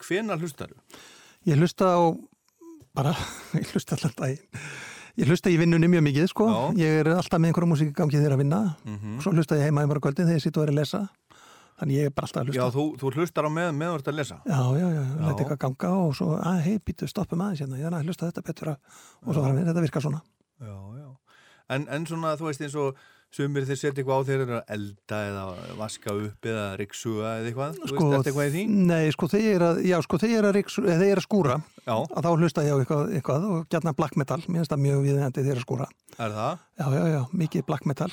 Hvena 0.03 0.37
hlustar 0.39 0.73
þú? 0.75 0.99
Ég 1.47 1.59
hlusta 1.61 1.89
á 1.95 2.01
bara, 2.95 3.15
ég 3.59 3.71
hlusta 3.71 3.95
allan 3.95 4.15
daginn 4.19 4.43
Ég 5.15 5.29
hlusta 5.31 5.51
í 5.51 5.55
vinnunni 5.59 5.87
mjög 5.87 6.03
mikið 6.09 6.25
sko. 6.31 6.45
Já. 6.51 6.63
ég 6.81 6.97
er 7.01 7.09
alltaf 7.15 7.39
með 7.39 7.51
einhverja 7.53 7.69
músík 7.71 7.91
í 7.91 7.95
gangi 7.95 8.17
þegar 8.19 8.35
að 8.35 8.41
vinna. 8.43 8.59
Mm 8.83 9.19
svo 9.23 9.31
hlusta 9.31 9.55
ég 9.59 9.69
heima 9.69 9.85
í 9.85 9.87
mörg 9.87 10.03
kvöldin 10.03 10.27
þegar 10.27 10.39
ég 10.41 10.43
sitt 10.43 10.57
og 10.59 10.65
er 10.65 10.73
að 10.73 10.79
lesa. 10.81 11.01
Þannig 11.79 11.95
ég 11.99 12.05
er 12.09 12.13
bara 12.15 12.27
alltaf 12.27 12.41
að 12.41 12.51
Já, 12.55 12.61
hlusta 12.63 12.75
þú, 12.75 12.83
þú 12.99 13.11
hlustar 13.15 13.47
á 13.47 13.51
með, 13.51 13.69
með 13.75 13.89
þú 13.91 13.95
ert 13.99 14.07
að 14.11 14.17
lesa? 14.19 14.37
Já, 14.47 14.59
já, 14.79 14.87
já, 14.95 15.01
Já. 15.03 15.23
læti 15.27 15.43
eitthvað 15.45 15.59
ganga 15.63 15.89
og 16.03 16.13
svo, 16.15 16.27
að 16.39 16.59
hei, 16.67 16.75
býtu, 16.79 17.07
stoppum 17.11 17.41
aðeins 17.43 17.63
hérna, 17.63 17.79
ég 17.79 17.87
er 17.89 17.95
að 17.97 18.05
hlusta 18.07 18.29
þetta 18.29 18.43
betur 18.47 18.69
og 18.75 19.31
svo 19.33 19.41
fara 19.43 19.55
við, 19.57 19.65
þetta 19.71 19.83
virkar 19.87 20.05
svona. 20.05 20.21
Já, 20.63 20.75
já. 20.99 21.09
En, 21.75 21.87
en 21.91 22.05
svona, 22.07 22.35
þú 22.39 22.47
veist 22.47 22.63
eins 22.63 22.75
og 22.79 22.95
sumir 23.35 23.65
þeir 23.67 23.77
setja 23.81 24.01
eitthvað 24.01 24.21
á 24.21 24.27
þeir 24.29 24.43
að 24.45 24.69
elda 24.75 25.17
eða 25.29 25.41
vaska 25.79 26.13
upp 26.15 26.47
eða 26.51 26.65
riksuga 26.79 27.31
eða 27.41 27.49
eitthvað, 27.49 27.75
þú 27.75 27.83
veist, 27.83 27.95
þetta 28.13 28.29
eitthvað 28.31 28.47
í 28.47 28.53
því? 28.55 28.63
Nei, 28.91 29.11
sko, 29.15 29.29
ég 29.35 29.47
er 29.57 29.65
að, 29.67 29.81
já, 29.89 29.95
sko, 30.05 30.19
ég 30.23 30.35
er 30.39 30.47
að, 30.49 30.59
þegar 30.75 31.03
ég 31.05 31.13
er 31.15 31.21
að 31.21 31.25
skúra, 31.27 31.57
Já, 31.85 31.95
að 31.99 32.25
þá 32.25 32.29
hlusta 32.39 32.63
ég 32.65 32.71
á 32.71 32.77
eitthvað, 32.81 33.11
eitthvað 33.19 33.47
og 33.51 33.67
gætna 33.75 33.93
black 33.99 34.15
metal, 34.21 34.39
mér 34.47 34.61
finnst 34.63 34.73
það 34.73 34.83
mjög 34.85 35.09
ég 35.09 35.19
er 35.19 35.59
að 35.59 35.65
skúra. 35.65 35.87
er 36.15 36.35
það? 36.39 36.63
Já, 36.79 36.87
já, 36.95 37.03
já, 37.11 37.21
mikið 37.43 37.65
black 37.67 37.85
metal. 37.91 38.11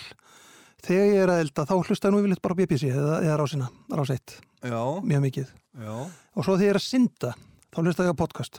Þegar 0.82 1.06
ég 1.06 1.20
er 1.22 1.30
að 1.30 1.40
elda, 1.44 1.64
þá 1.70 1.74
hlusta 1.78 2.08
ég 2.08 2.12
nú 2.12 2.20
yfirleitt 2.24 2.42
bara 2.42 2.58
BBC 2.58 2.88
eða, 2.90 3.20
eða 3.22 3.38
rásina, 3.38 3.70
rás 3.94 4.10
1, 4.10 4.36
Já, 4.66 4.80
mjög 5.06 5.22
mikið. 5.28 5.52
já, 5.78 5.94
Og 6.34 6.42
svo 6.44 6.56
þegar 6.58 6.66
ég 6.66 6.74
er 6.74 6.80
að 6.80 6.86
synda, 6.88 7.32
þá 7.70 7.78
hlusta 7.84 8.02
ég 8.08 8.10
á 8.10 8.18
podcast. 8.18 8.58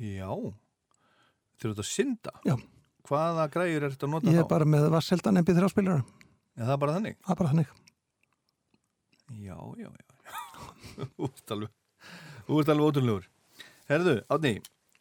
já. 0.00 0.30
Þeir 1.60 1.68
eru 1.74 1.82
að 1.84 1.90
synda? 1.92 2.32
Já. 2.48 2.56
Hvaða 3.08 3.46
græjur 3.52 3.84
er 3.86 3.94
þetta 3.94 4.06
að 4.06 4.12
nota 4.14 4.30
Ég 4.30 4.36
þá? 4.38 4.42
er 4.44 4.48
bara 4.50 4.66
með 4.68 4.88
vasseldan 4.92 5.40
MP3 5.40 5.66
áspilara, 5.68 6.04
Er 6.60 6.66
það 6.68 6.80
bara 6.82 6.96
þannig? 6.98 7.16
það 7.24 7.32
er 7.34 7.38
bara 7.40 7.52
þannig. 7.54 7.70
Já, 9.40 9.58
já, 9.78 9.88
já. 9.88 10.06
Þú 11.16 11.28
ert 11.30 11.52
alveg, 11.54 12.90
ótrúlegur. 12.90 13.28
Herðu, 13.90 14.16
Átni, 14.30 14.52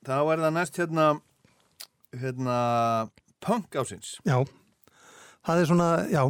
þá 0.05 0.15
er 0.33 0.43
það 0.45 0.53
næst 0.55 0.79
hérna, 0.79 1.05
hérna, 2.21 2.57
punk 3.43 3.75
ásins. 3.81 4.15
Já, 4.25 4.37
það 5.45 5.61
er 5.63 5.69
svona, 5.69 5.89
já, 6.13 6.23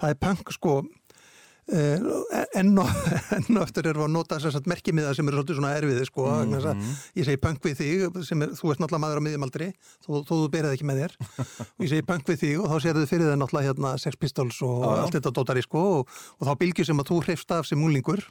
það 0.00 0.14
er 0.14 0.20
punk 0.24 0.54
sko, 0.56 0.76
enn 1.72 2.76
og 2.82 2.90
enn 3.38 3.56
og 3.56 3.62
eftir 3.64 3.86
erum 3.88 4.02
við 4.02 4.08
að 4.08 4.12
nota 4.14 4.36
þess 4.42 4.58
að 4.58 4.66
merkimiða 4.68 5.14
sem 5.16 5.28
eru 5.30 5.38
svolítið 5.38 5.56
svona 5.60 5.70
erfiði 5.78 6.04
sko, 6.10 6.26
mm 6.28 6.58
Mhm. 6.74 6.90
ég 7.16 7.24
segi 7.28 7.40
punk 7.40 7.62
við 7.64 7.78
þig, 7.80 8.18
sem 8.28 8.42
er, 8.44 8.52
þú 8.58 8.70
ert 8.74 8.82
náttúrulega 8.82 9.02
maður 9.04 9.20
á 9.20 9.24
miðjumaldri, 9.24 9.68
þó, 10.04 10.10
þó 10.28 10.32
þú 10.34 10.48
berið 10.52 10.74
ekki 10.76 10.88
með 10.90 11.00
þér, 11.02 11.14
og 11.24 11.80
ég 11.86 11.88
segi 11.94 12.04
punk 12.10 12.28
við 12.28 12.38
þig 12.44 12.60
og 12.60 12.68
þá 12.68 12.76
sér 12.84 12.98
þið 13.00 13.08
fyrir 13.14 13.30
þið 13.30 13.40
náttúrulega 13.40 13.68
hérna 13.70 13.94
Sex 14.04 14.16
Pistols 14.20 14.60
og 14.62 14.84
já. 14.84 14.92
allt 15.04 15.16
þetta 15.18 15.32
dótari 15.40 15.62
sko 15.64 15.82
og, 16.00 16.14
og 16.38 16.48
þá 16.48 16.52
bylgjur 16.60 16.86
sem 16.90 17.00
að 17.00 17.08
þú 17.10 17.20
hreifst 17.24 17.56
af 17.56 17.66
sem 17.70 17.80
múlingur, 17.80 18.22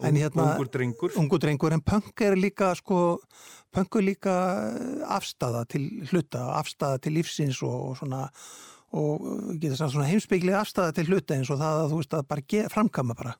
En 0.00 0.16
hérna- 0.16 0.54
Ungur 0.56 0.68
drengur. 0.72 1.12
ungu 1.20 1.36
drengur, 1.38 1.72
en 1.76 1.82
punk 1.84 2.22
er 2.24 2.32
líka 2.40 2.70
sko, 2.74 3.20
punk 3.70 3.96
er 4.00 4.04
líka 4.06 4.32
eh, 4.72 5.04
afstaða 5.12 5.66
til 5.68 5.90
hluta, 6.08 6.40
afstaða 6.56 6.96
til 7.04 7.18
lífsins 7.18 7.60
og, 7.62 7.90
og 7.90 7.98
svona 8.00 8.22
og 8.96 9.28
getur 9.62 9.78
svona 9.78 10.08
heimsbyggli 10.08 10.54
afstæða 10.58 10.94
til 10.96 11.06
hluta 11.10 11.36
eins 11.36 11.50
og 11.52 11.60
það 11.60 11.84
að 11.84 11.92
þú 11.92 12.00
veist 12.00 12.16
að 12.18 12.26
bara 12.32 12.70
framkama 12.72 13.14
bara 13.14 13.36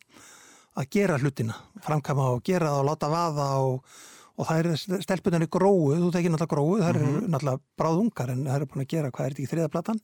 að 0.78 0.86
gera 0.94 1.18
hlutina, 1.18 1.57
framkama 1.82 2.28
og 2.36 2.44
gera 2.46 2.70
það 2.70 2.80
og 2.80 2.86
láta 2.86 3.11
vaða 3.11 3.48
og, 3.66 3.96
og 4.38 4.46
það 4.46 4.61
er 4.61 5.03
stelpunni 5.03 5.48
gróu, 5.51 5.96
þú 5.98 6.12
tekir 6.14 6.30
náttúrulega 6.30 6.55
gróu 6.55 6.78
það 6.78 6.92
eru 6.94 7.11
náttúrulega 7.26 7.62
bráðungar 7.80 8.32
en 8.34 8.46
það 8.46 8.57
eru 8.57 8.70
búin 8.70 8.84
að 8.84 8.92
gera 8.94 9.11
hvað 9.11 9.26
er 9.26 9.34
þetta 9.34 9.42
í 9.42 9.51
þriðaplatan 9.51 10.01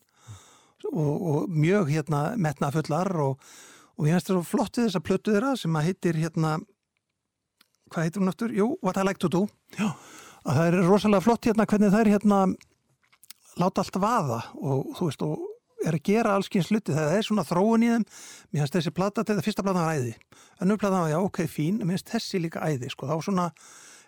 og, 0.92 1.14
og 1.14 1.50
mjög 1.50 1.92
hérna 1.94 2.22
metna 2.36 2.72
fullar 2.74 3.12
og, 3.22 3.50
og 3.96 4.08
ég 4.08 4.16
finnst 4.16 4.32
það 4.32 4.40
svo 4.40 4.46
flott 4.50 4.80
við 4.80 4.88
þess 4.88 4.98
að 4.98 5.06
plötu 5.06 5.36
þeirra 5.36 5.54
sem 5.60 5.78
að 5.78 5.88
heitir 5.90 6.20
hérna 6.20 6.56
hvað 7.92 8.08
heitir 8.08 8.22
hún 8.22 8.32
aftur? 8.32 8.54
Jú, 8.54 8.72
What 8.82 8.98
I 8.98 9.06
Like 9.06 9.22
To 9.22 9.30
Do 9.30 9.46
Já. 9.78 9.92
að 10.42 10.58
það 10.58 10.64
er 10.66 10.78
rosalega 10.88 11.24
flott 11.24 11.46
hérna 11.48 11.68
hvernig 11.70 11.94
það 11.94 12.02
er 12.02 12.12
hérna 12.16 12.40
láta 13.60 13.82
allt 13.82 14.00
vaða 14.00 14.40
og 14.60 14.90
þú 14.98 15.10
veist 15.10 15.26
og 15.26 15.44
er 15.86 15.96
að 15.96 16.06
gera 16.08 16.36
allskins 16.36 16.70
hluti. 16.72 16.94
Það 16.96 17.16
er 17.16 17.26
svona 17.26 17.44
þróun 17.46 17.84
í 17.84 17.90
þeim. 17.92 18.06
Mér 18.52 18.64
finnst 18.64 18.78
þessi 18.78 18.92
plata, 18.96 19.24
þetta 19.26 19.44
fyrsta 19.44 19.64
plata 19.66 19.82
var 19.84 19.98
æði. 19.98 20.14
Önnur 20.64 20.80
plata 20.80 21.02
var 21.02 21.12
já 21.12 21.18
ok 21.20 21.42
fín, 21.50 21.82
mér 21.82 21.96
finnst 21.96 22.14
þessi 22.14 22.40
líka 22.42 22.64
æði 22.64 22.90
sko, 22.92 23.10
þá 23.10 23.16
svona 23.26 23.50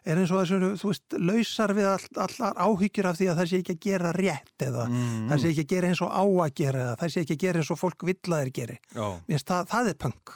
er 0.09 0.21
eins 0.21 0.33
og 0.33 0.41
þessu, 0.41 0.71
þú 0.81 0.91
veist, 0.93 1.17
lausar 1.21 1.75
við 1.77 1.89
all, 1.91 2.07
allar 2.25 2.61
áhyggjur 2.65 3.09
af 3.11 3.19
því 3.19 3.29
að 3.29 3.41
það 3.41 3.51
sé 3.51 3.61
ekki 3.63 3.75
að 3.75 3.81
gera 3.85 4.13
rétt 4.17 4.65
eða 4.65 4.85
það 4.89 5.43
sé 5.43 5.51
ekki 5.51 5.65
að 5.65 5.73
gera 5.75 5.91
eins 5.91 6.03
og 6.07 6.13
á 6.15 6.25
að 6.25 6.55
gera 6.63 6.85
eða 6.85 6.95
það 7.03 7.13
sé 7.13 7.25
ekki 7.25 7.37
að 7.37 7.43
gera 7.45 7.63
eins 7.63 7.73
og 7.75 7.81
fólk 7.81 8.07
vill 8.09 8.33
að 8.33 8.39
þeir 8.39 8.53
geri. 8.61 8.79
Já. 8.95 9.07
mér 9.27 9.35
finnst 9.35 9.51
það, 9.53 9.69
það 9.75 9.91
er 9.93 9.99
punk. 10.07 10.35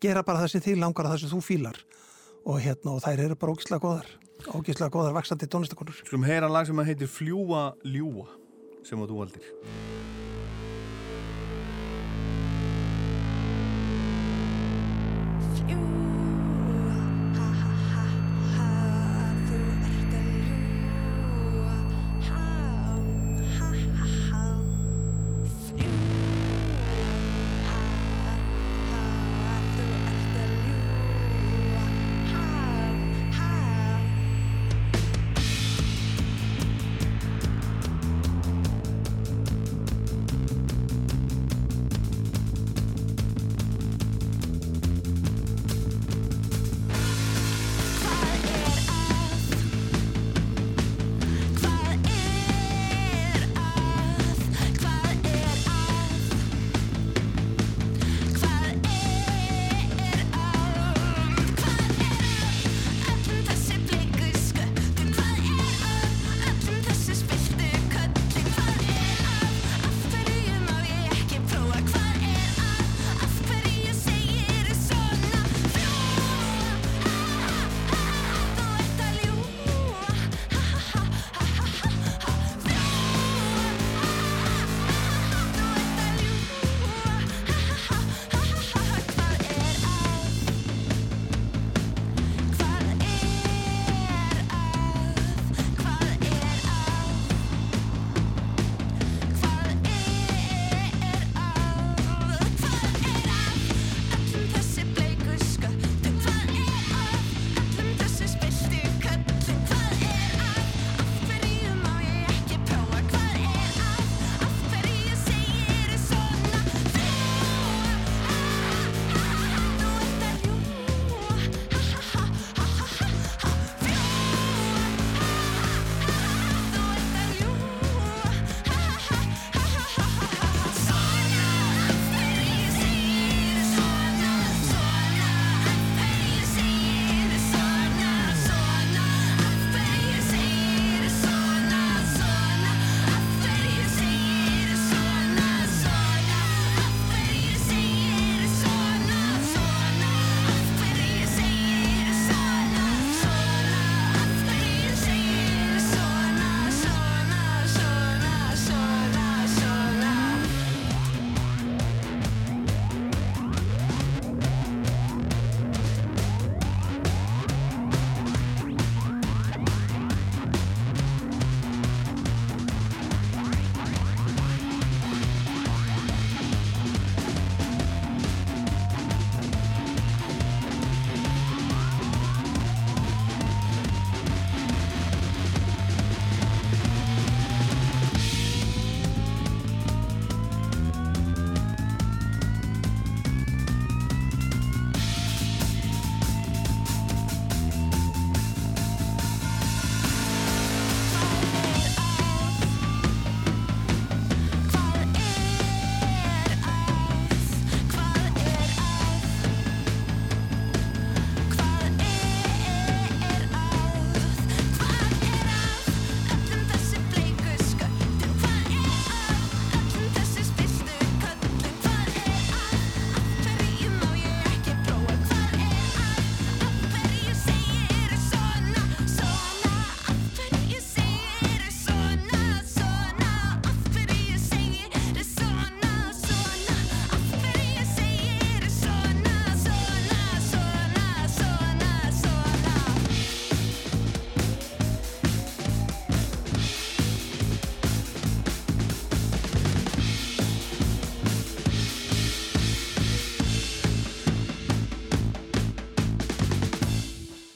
Gera 0.00 0.22
bara 0.26 0.40
það 0.44 0.54
sem 0.54 0.64
þið 0.64 0.80
langar 0.80 1.06
og 1.06 1.12
það 1.14 1.20
sem 1.24 1.34
þú 1.34 1.42
fílar 1.44 1.82
og 2.44 2.60
hérna, 2.60 2.94
og 2.96 3.02
þær 3.04 3.24
eru 3.26 3.38
bara 3.40 3.56
ógislega 3.56 3.82
góðar. 3.84 4.10
Ógislega 4.52 4.92
góðar 4.92 5.14
vaksandi 5.16 5.48
tónlistakonur 5.48 6.00
Skulum 6.02 6.26
heyra 6.28 6.50
lag 6.50 6.66
sem 6.68 6.82
heitir 6.84 7.08
Fljúa 7.08 7.70
ljúa 7.86 8.26
sem 8.84 9.00
að 9.00 9.14
þú 9.14 9.22
valdir 9.22 10.13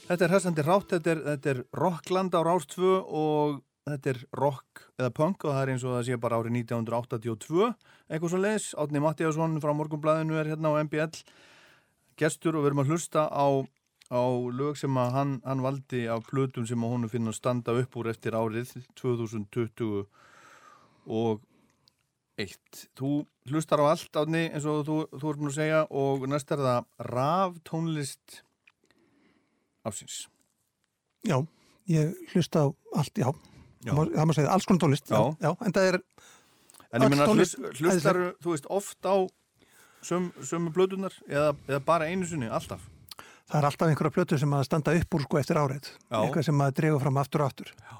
Þetta 0.09 0.25
er 0.25 0.31
hessandi 0.33 0.63
rátt, 0.65 0.87
þetta 0.89 1.09
er, 1.11 1.19
þetta 1.21 1.49
er 1.51 1.59
rockland 1.77 2.33
á 2.33 2.41
Rástvö 2.41 2.95
og 2.97 3.59
þetta 3.85 4.09
er 4.09 4.19
rock 4.39 4.87
eða 4.97 5.11
punk 5.13 5.45
og 5.45 5.53
það 5.53 5.61
er 5.61 5.71
eins 5.75 5.85
og 5.85 5.93
það 5.93 6.07
sé 6.07 6.17
bara 6.23 6.39
árið 6.41 6.55
1982 6.63 7.67
eitthvað 8.09 8.33
svo 8.33 8.39
leiðis. 8.41 8.65
Átni 8.81 9.03
Mattíasson 9.05 9.59
frá 9.61 9.73
Morgunblæðinu 9.77 10.39
er 10.41 10.49
hérna 10.49 10.73
á 10.73 10.81
MBL 10.81 11.21
gestur 12.17 12.57
og 12.57 12.65
við 12.65 12.71
erum 12.71 12.83
að 12.83 12.95
hlusta 12.95 13.27
á, 13.29 13.47
á 14.09 14.23
lög 14.49 14.81
sem 14.81 14.97
að 14.97 15.13
hann, 15.19 15.37
hann 15.45 15.63
valdi 15.67 16.01
af 16.09 16.25
plötum 16.31 16.65
sem 16.65 16.81
að 16.81 16.95
honu 16.95 17.13
finna 17.13 17.29
að 17.29 17.39
standa 17.43 17.77
upp 17.77 18.01
úr 18.01 18.09
eftir 18.09 18.33
árið 18.33 18.73
2020 18.97 20.03
og 21.05 21.47
eitt. 22.41 22.85
Þú 22.97 23.27
hlustar 23.53 23.85
á 23.85 23.93
allt 23.93 24.23
átni 24.25 24.47
eins 24.49 24.65
og 24.65 24.87
þú, 24.89 25.01
þú 25.13 25.25
er 25.29 25.41
búin 25.43 25.53
að 25.53 25.57
segja 25.61 25.87
og 25.93 26.29
næst 26.33 26.57
er 26.57 26.65
það 26.65 27.09
raf 27.13 27.65
tónlist 27.69 28.41
ásins. 29.85 30.27
Já, 31.27 31.37
ég 31.87 32.13
hlusta 32.33 32.59
á 32.63 32.67
allt, 32.95 33.13
já. 33.17 33.29
Já. 33.85 33.93
Það 33.95 34.25
má- 34.27 34.33
segja, 34.35 34.49
alls 34.51 34.65
konar 34.65 34.79
tónlist. 34.83 35.07
Já. 35.07 35.21
já 35.39 35.51
en 35.65 35.71
það 35.73 35.87
er, 35.93 35.99
En 36.91 37.01
ég 37.01 37.19
tónlist- 37.27 37.59
hlustar 37.79 38.35
þú 38.41 38.49
veist 38.55 38.65
oft 38.69 38.97
á 39.05 39.15
söm, 40.01 40.31
sömu 40.41 40.71
blödunar 40.73 41.13
eða, 41.27 41.55
eða 41.67 41.79
bara 41.85 42.05
einu 42.05 42.25
sinni, 42.25 42.47
alltaf? 42.49 42.81
það 43.49 43.59
er 43.59 43.65
alltaf 43.65 43.87
einhverja 43.89 44.11
plötur 44.13 44.39
sem 44.39 44.49
að 44.53 44.63
standa 44.65 44.93
upp 44.95 45.13
úr 45.15 45.21
sko 45.21 45.37
eftir 45.39 45.55
árið. 45.57 45.85
Já. 46.11 46.17
Eitthvað 46.23 46.45
sem 46.45 46.59
að 46.61 46.73
dregur 46.73 47.01
fram 47.01 47.17
aftur 47.17 47.41
og 47.41 47.47
aftur. 47.51 47.71
Já. 47.79 47.95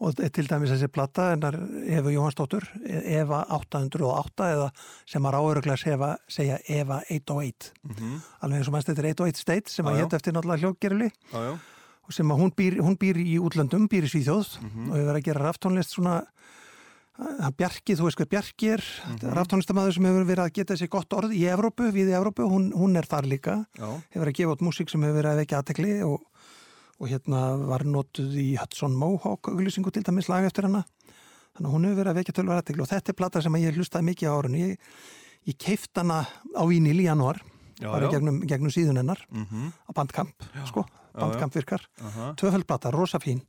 Og 0.00 0.14
til 0.16 0.46
dæmis 0.48 0.70
þessi 0.72 0.88
plata 0.88 1.26
hennar 1.34 1.58
Eva 1.84 2.08
Jóhansdóttur, 2.08 2.64
Eva 3.04 3.42
808 3.52 4.46
eða 4.54 4.70
sem 5.04 5.26
að 5.28 5.34
ráðuruglega 5.36 5.76
segja, 6.32 6.56
Eva 6.72 7.02
808. 7.10 7.72
Alveg 8.40 8.56
eins 8.62 8.70
og 8.70 8.72
mannst 8.72 8.88
þetta 8.88 9.02
er 9.04 9.10
808 9.12 9.36
State 9.44 9.68
sem 9.68 9.84
að 9.84 9.98
hétt 10.00 10.16
eftir 10.16 10.32
náttúrulega 10.32 10.62
já. 11.32 11.58
og 12.08 12.12
sem 12.16 12.26
að 12.32 12.40
hún 12.40 12.50
býr, 12.56 12.80
hún 12.80 12.96
býr 12.98 13.20
í 13.20 13.36
útlöndum, 13.38 13.84
býr 13.92 14.08
í 14.08 14.10
Svíþjóð 14.10 14.56
Mhm. 14.62 14.88
og 14.90 14.96
hefur 14.96 15.06
verið 15.12 15.20
að 15.20 15.24
gera 15.28 15.44
raftónlist 15.52 15.92
svona 15.94 16.24
hann 17.20 17.52
Bjarki, 17.52 17.92
þú 17.98 18.06
veist 18.08 18.16
hvað 18.16 18.30
Bjarki 18.32 18.68
er 18.72 18.80
mm 18.80 19.14
Mhm. 19.20 19.34
raftónlistamæður 19.36 19.92
sem 19.94 20.04
hefur 20.04 20.24
verið 20.24 20.44
að 20.46 20.52
geta 20.54 20.74
sér 20.76 20.88
gott 20.88 21.08
orð 21.12 21.32
í 21.36 21.44
Evrópu, 21.44 21.92
við 21.92 22.08
í 22.08 22.16
Evrópu, 22.16 22.48
hún, 22.48 22.72
hún 22.72 22.96
er 22.96 23.02
þar 23.04 23.28
líka, 23.28 23.66
Já, 23.76 23.84
hefur 23.84 24.24
verið 24.24 24.32
að 24.32 24.38
gefa 24.40 24.52
út 24.56 24.62
músík 24.64 24.88
sem 24.90 25.02
hefur 25.02 25.20
verið 25.20 25.32
að 25.34 25.40
vekja 25.44 25.58
aðtekli 25.62 25.92
og, 26.08 26.20
og 27.00 27.08
hérna 27.08 27.40
var 27.70 27.84
notuð 27.88 28.34
í 28.40 28.48
Hudson 28.60 28.96
Mohawk 28.98 29.48
auglýsingu 29.48 29.92
til 29.94 30.04
dæmis 30.04 30.28
lag 30.28 30.44
eftir 30.44 30.68
hana. 30.68 30.84
Þannig 31.56 31.68
að 31.70 31.74
hún 31.74 31.86
hefur 31.88 32.00
verið 32.00 32.12
að 32.12 32.18
vekja 32.20 32.34
tölvar 32.36 32.60
aðtekli 32.60 32.84
og 32.84 32.90
þetta 32.90 33.12
er 33.12 33.18
plata 33.18 33.42
sem 33.42 33.56
ég 33.60 33.78
hlustaði 33.78 34.08
mikið 34.10 34.28
á 34.28 34.32
árun 34.36 34.58
ég, 34.60 34.90
ég 35.48 35.56
keift 35.60 35.96
hana 35.98 36.20
á 36.28 36.62
Vínil 36.68 37.00
í 37.00 37.08
janúar 37.08 37.40
já, 37.80 37.88
bara 37.88 38.10
gegnum, 38.12 38.42
gegnum 38.46 38.74
síðun 38.74 39.00
hennar. 39.00 39.24
Mhm. 39.32 39.72
á 39.88 39.90
bandkamp, 39.96 40.46
sko, 40.68 40.84
bandkamp 41.16 41.56
virkar. 41.56 41.86
Aha. 42.04 42.34
tvöföldplata, 42.36 42.92
rosa 42.92 43.18
fín. 43.18 43.40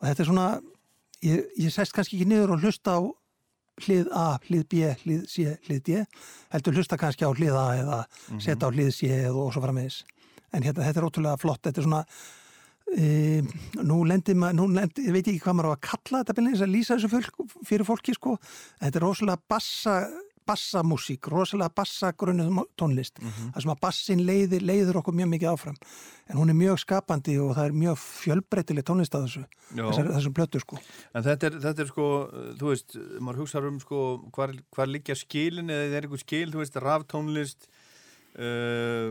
Og 0.00 0.08
þetta 0.08 0.20
er 0.20 0.30
svona 0.32 0.48
ég, 1.22 1.46
ég 1.58 1.72
sest 1.72 1.94
kannski 1.94 2.18
ekki 2.18 2.28
niður 2.28 2.56
og 2.56 2.64
hlusta 2.64 2.98
á 2.98 3.00
hlið 3.80 4.10
A, 4.12 4.38
hlið 4.44 4.64
B, 4.68 4.82
hlið 5.04 5.22
C, 5.30 5.46
hlið 5.68 5.80
D 5.86 6.02
heldur 6.52 6.76
hlusta 6.76 6.98
kannski 7.00 7.24
á 7.24 7.32
hlið 7.32 7.56
A 7.56 7.66
eða 7.78 8.00
setja 8.42 8.68
á 8.68 8.74
hlið 8.74 8.90
C 8.92 9.08
eða 9.08 9.36
og 9.46 9.54
svo 9.54 9.62
framvegis. 9.64 10.02
En 10.52 10.66
hérna, 10.66 10.84
þetta 10.84 11.00
er 11.00 11.06
ótrúlega 11.06 11.38
flott. 11.40 11.62
Þetta 11.62 11.80
er 11.80 11.86
svona 11.86 12.04
e, 12.96 13.42
nú 13.82 14.00
lendir 14.08 14.38
maður, 14.38 14.58
nú 14.60 14.66
lendir, 14.74 15.06
ég 15.08 15.16
veit 15.16 15.26
ekki 15.26 15.44
hvað 15.44 15.58
maður 15.58 15.70
á 15.70 15.74
að 15.76 15.84
kalla 15.90 16.22
þetta 16.22 16.38
beinlega, 16.38 16.64
að 16.66 16.74
lýsa 16.74 16.96
þessu 16.96 17.12
fölk, 17.12 17.60
fyrir 17.68 17.88
fólki 17.88 18.16
sko, 18.16 18.34
þetta 18.80 19.00
er 19.00 19.06
rosalega 19.06 19.42
bassa 19.50 20.00
bassamúsík, 20.50 21.28
rosalega 21.30 21.70
bassagrunnuð 21.76 22.62
tónlist, 22.78 23.20
það 23.20 23.64
sem 23.64 23.72
að 23.72 23.80
bassin 23.84 24.22
leiðir, 24.26 24.64
leiður 24.66 25.00
okkur 25.00 25.16
mjög 25.20 25.30
mikið 25.34 25.50
áfram. 25.52 25.76
En 26.30 26.38
hún 26.40 26.52
er 26.52 26.58
mjög 26.58 26.80
skapandi 26.82 27.36
og 27.42 27.52
það 27.58 27.68
er 27.68 27.76
mjög 27.82 28.00
fjölbreytileg 28.02 28.86
tónlist 28.86 29.14
að 29.14 29.26
þessu 29.26 29.44
þessar, 29.74 30.10
þessum 30.16 30.36
plötu 30.36 30.62
sko. 30.62 30.80
En 31.14 31.26
þetta 31.26 31.50
er, 31.50 31.58
þetta 31.66 31.84
er 31.84 31.90
sko, 31.90 32.08
þú 32.60 32.72
veist, 32.72 32.98
maður 33.18 33.44
hugsa 33.44 33.64
um 33.70 33.80
sko, 33.82 34.00
hvar, 34.34 34.54
hvar 34.74 34.90
liggja 34.90 35.18
skilin 35.18 35.70
eða 35.70 36.00
er 36.00 36.08
einhver 36.08 36.22
skil, 36.22 36.46
þú 36.54 36.64
veist, 36.64 36.80
raftónlist, 36.82 37.70
uh, 38.38 39.10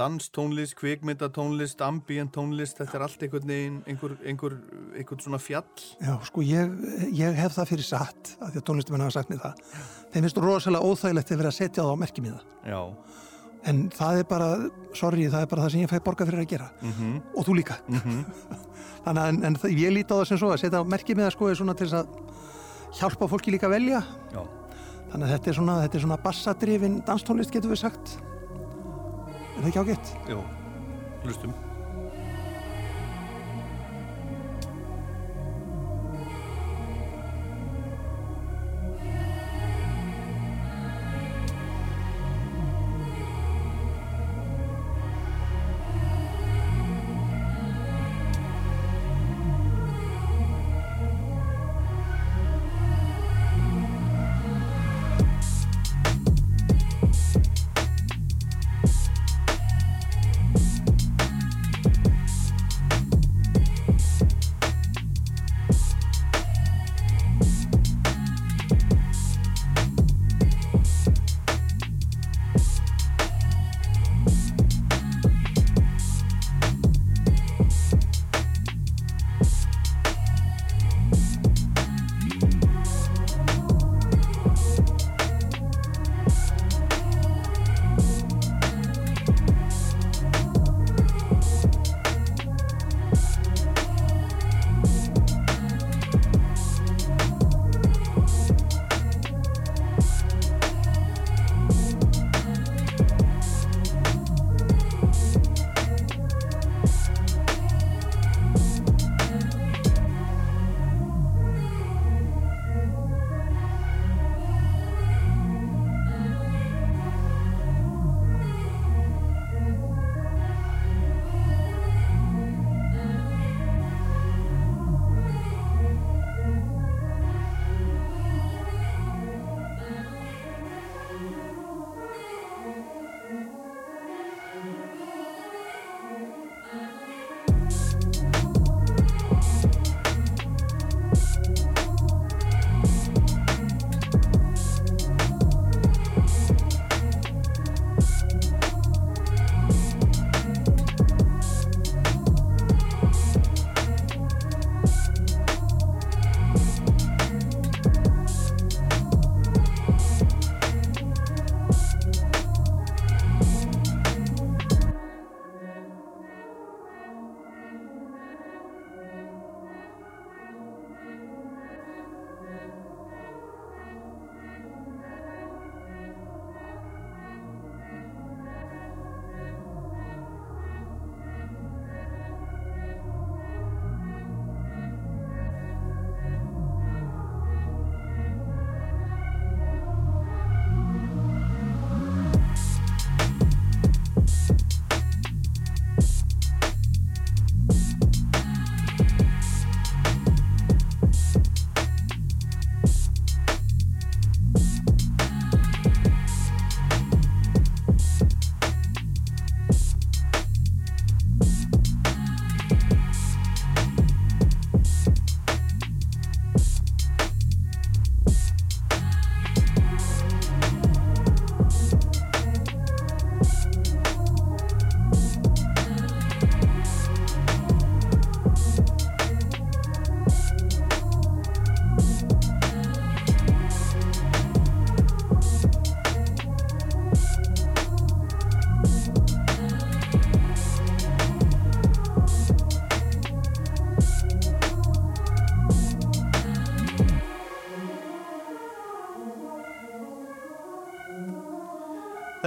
danstónlist, 0.00 0.74
kvikmyndatónlist, 0.80 1.80
ambient 1.84 2.32
tónlist, 2.34 2.78
þetta 2.80 2.98
er 2.98 3.04
allt 3.06 3.24
einhvern 3.26 3.48
veginn, 3.50 3.78
einhver, 3.90 4.14
einhver, 4.24 4.56
einhver 4.96 5.22
svona 5.24 5.40
fjall. 5.42 5.66
Já, 6.00 6.14
sko, 6.28 6.44
ég, 6.46 6.74
ég 7.16 7.36
hef 7.40 7.56
það 7.56 7.72
fyrir 7.74 7.88
satt 7.88 8.34
að 8.40 8.52
því 8.54 8.62
að 8.62 8.66
tónlistumenn 8.70 9.04
hafa 9.06 9.16
sagt 9.18 9.32
mér 9.32 9.42
það. 9.44 9.64
Þeim 10.12 10.26
finnst 10.26 10.40
rosalega 10.44 10.90
óþægilegt 10.92 11.32
að 11.34 11.42
vera 11.42 11.52
að 11.52 11.58
setja 11.60 11.82
það 11.84 11.92
á 11.94 12.02
merkimiða 12.04 12.40
Já. 12.66 12.80
en 13.70 13.82
það 13.94 14.20
er 14.22 14.28
bara, 14.30 14.48
sorry, 14.96 15.26
það 15.30 15.44
er 15.46 15.50
bara 15.52 15.66
það 15.66 15.74
sem 15.76 15.84
ég 15.84 15.92
fæ 15.92 15.98
borga 16.06 16.26
fyrir 16.30 16.44
að 16.44 16.50
gera. 16.54 16.70
Mm 16.84 17.18
og 17.36 17.46
þú 17.46 17.58
líka. 17.60 17.76
Þannig 19.04 19.20
að 19.22 19.28
en, 19.32 19.42
en 19.48 19.54
það- 19.56 19.76
ég 19.80 19.94
líti 19.96 20.12
á 20.12 20.18
það 20.20 20.26
sem 20.28 20.40
svo 20.42 20.50
að 20.52 20.62
setja 20.64 20.80
á 20.82 20.92
merkimiða 20.92 21.30
sko 21.32 21.48
er 21.48 21.56
svona 21.60 21.72
til 21.78 21.88
þess 21.88 22.02
að 22.02 22.98
hjálpa 23.00 23.28
fólki 23.32 23.54
líka 23.54 23.68
að 23.70 23.76
velja. 23.78 24.00
Já. 24.34 24.42
Þannig 25.10 25.26
að 25.26 25.32
þetta 25.34 25.50
er 25.50 25.58
svona, 25.58 25.78
svona 25.96 26.20
bassadrifin 26.24 27.00
danstónlist 27.06 27.54
getur 27.54 27.74
við 27.74 27.82
sagt 27.82 28.14
er 29.60 29.64
það 29.64 29.72
ekki 29.72 29.82
ágætt? 29.84 30.14
Jú, 30.30 30.44
hlustum. 31.24 31.58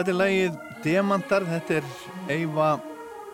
Þetta 0.03 0.11
er 0.11 0.17
lagið 0.19 0.55
Demantar, 0.83 1.43
þetta 1.47 1.75
er 1.77 1.85
Eva, 2.33 2.65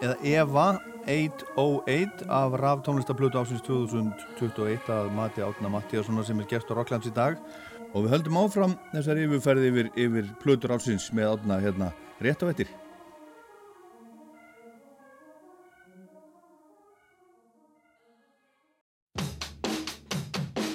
eða 0.06 0.18
Eva 0.22 0.66
808 1.10 2.28
af 2.30 2.58
raf 2.62 2.84
tónlistablötu 2.86 3.40
ásins 3.42 3.64
2021 3.66 4.92
að 4.94 5.10
Mati 5.18 5.42
Átna 5.42 5.74
Mattíassonar 5.74 6.28
sem 6.30 6.38
er 6.38 6.50
gert 6.52 6.70
á 6.70 6.78
Rocklands 6.78 7.10
í 7.10 7.16
dag 7.16 7.42
og 7.90 8.06
við 8.06 8.14
höldum 8.14 8.38
áfram 8.44 8.78
þessar 8.92 9.24
yfirferði 9.24 9.74
yfir, 9.74 9.92
yfir 9.98 10.30
plötur 10.46 10.76
ásins 10.78 11.10
með 11.10 11.40
Átna 11.40 11.58
hérna 11.66 11.90
rétt 12.22 12.46
á 12.46 12.54
ettir. 12.54 12.70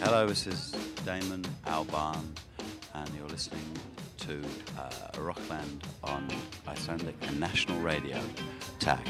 Hello, 0.02 0.26
this 0.26 0.48
is 0.48 0.74
Damon 1.06 1.46
Albarn, 1.70 2.34
and 2.94 3.14
you're 3.14 3.30
listening 3.30 3.93
to 4.24 4.40
uh, 4.80 5.20
Rockland 5.20 5.84
on 6.02 6.28
Icelandic 6.66 7.16
and 7.28 7.38
National 7.38 7.78
Radio. 7.84 8.16
Tack. 8.80 9.04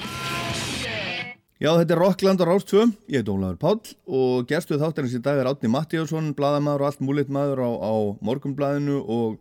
Já, 1.63 1.71
þetta 1.79 1.95
er 1.95 2.01
Rockland 2.03 2.43
á 2.43 2.47
Rás 2.49 2.67
2, 2.67 2.89
ég 3.15 3.23
heit 3.23 3.31
Ólafur 3.31 3.59
Páll 3.63 3.93
og 4.11 4.49
gerstuð 4.51 4.83
þáttarins 4.83 5.15
í 5.15 5.21
dag 5.23 5.39
er 5.39 5.47
Átni 5.47 5.71
Mattíasson, 5.71 6.33
bladamaður 6.35 6.83
og 6.83 6.89
allt 6.89 7.05
múlitt 7.07 7.31
maður 7.31 7.63
á, 7.63 7.71
á 7.79 7.95
Morgunbladinu 8.27 8.99
og 9.07 9.39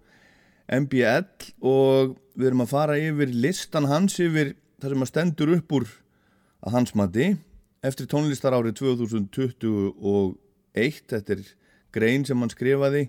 MBL 0.69 1.25
og 1.65 2.13
við 2.37 2.51
erum 2.51 2.63
að 2.67 2.73
fara 2.75 2.99
yfir 3.01 3.33
listan 3.33 3.89
hans 3.89 4.19
yfir 4.21 4.53
það 4.77 4.93
sem 4.93 5.05
að 5.07 5.11
stendur 5.11 5.55
upp 5.57 5.75
úr 5.79 5.89
að 6.63 6.77
hans 6.77 6.93
mati 6.95 7.33
eftir 7.83 8.05
tónlistar 8.13 8.53
árið 8.53 8.77
2021, 8.83 10.37
þetta 11.09 11.33
er 11.33 11.43
grein 11.93 12.29
sem 12.29 12.39
hann 12.39 12.53
skrifaði 12.53 13.07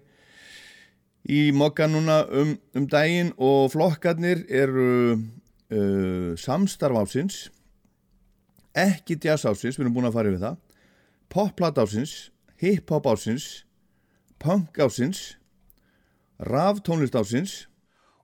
í 1.25 1.53
mokka 1.57 1.89
núna 1.89 2.23
um, 2.29 2.55
um 2.77 2.87
daginn 2.91 3.33
og 3.41 3.73
flokkarnir 3.73 4.45
eru 4.49 5.15
uh, 5.15 6.35
samstarf 6.37 7.01
ásins 7.01 7.49
ekki 8.75 9.17
jazz 9.23 9.47
ásins, 9.47 9.79
við 9.79 9.87
erum 9.87 9.97
búin 9.97 10.09
að 10.11 10.17
fara 10.19 10.33
yfir 10.33 10.43
það 10.43 10.57
popplat 11.33 11.79
ásins 11.81 12.15
hip-hop 12.61 13.07
ásins 13.09 13.65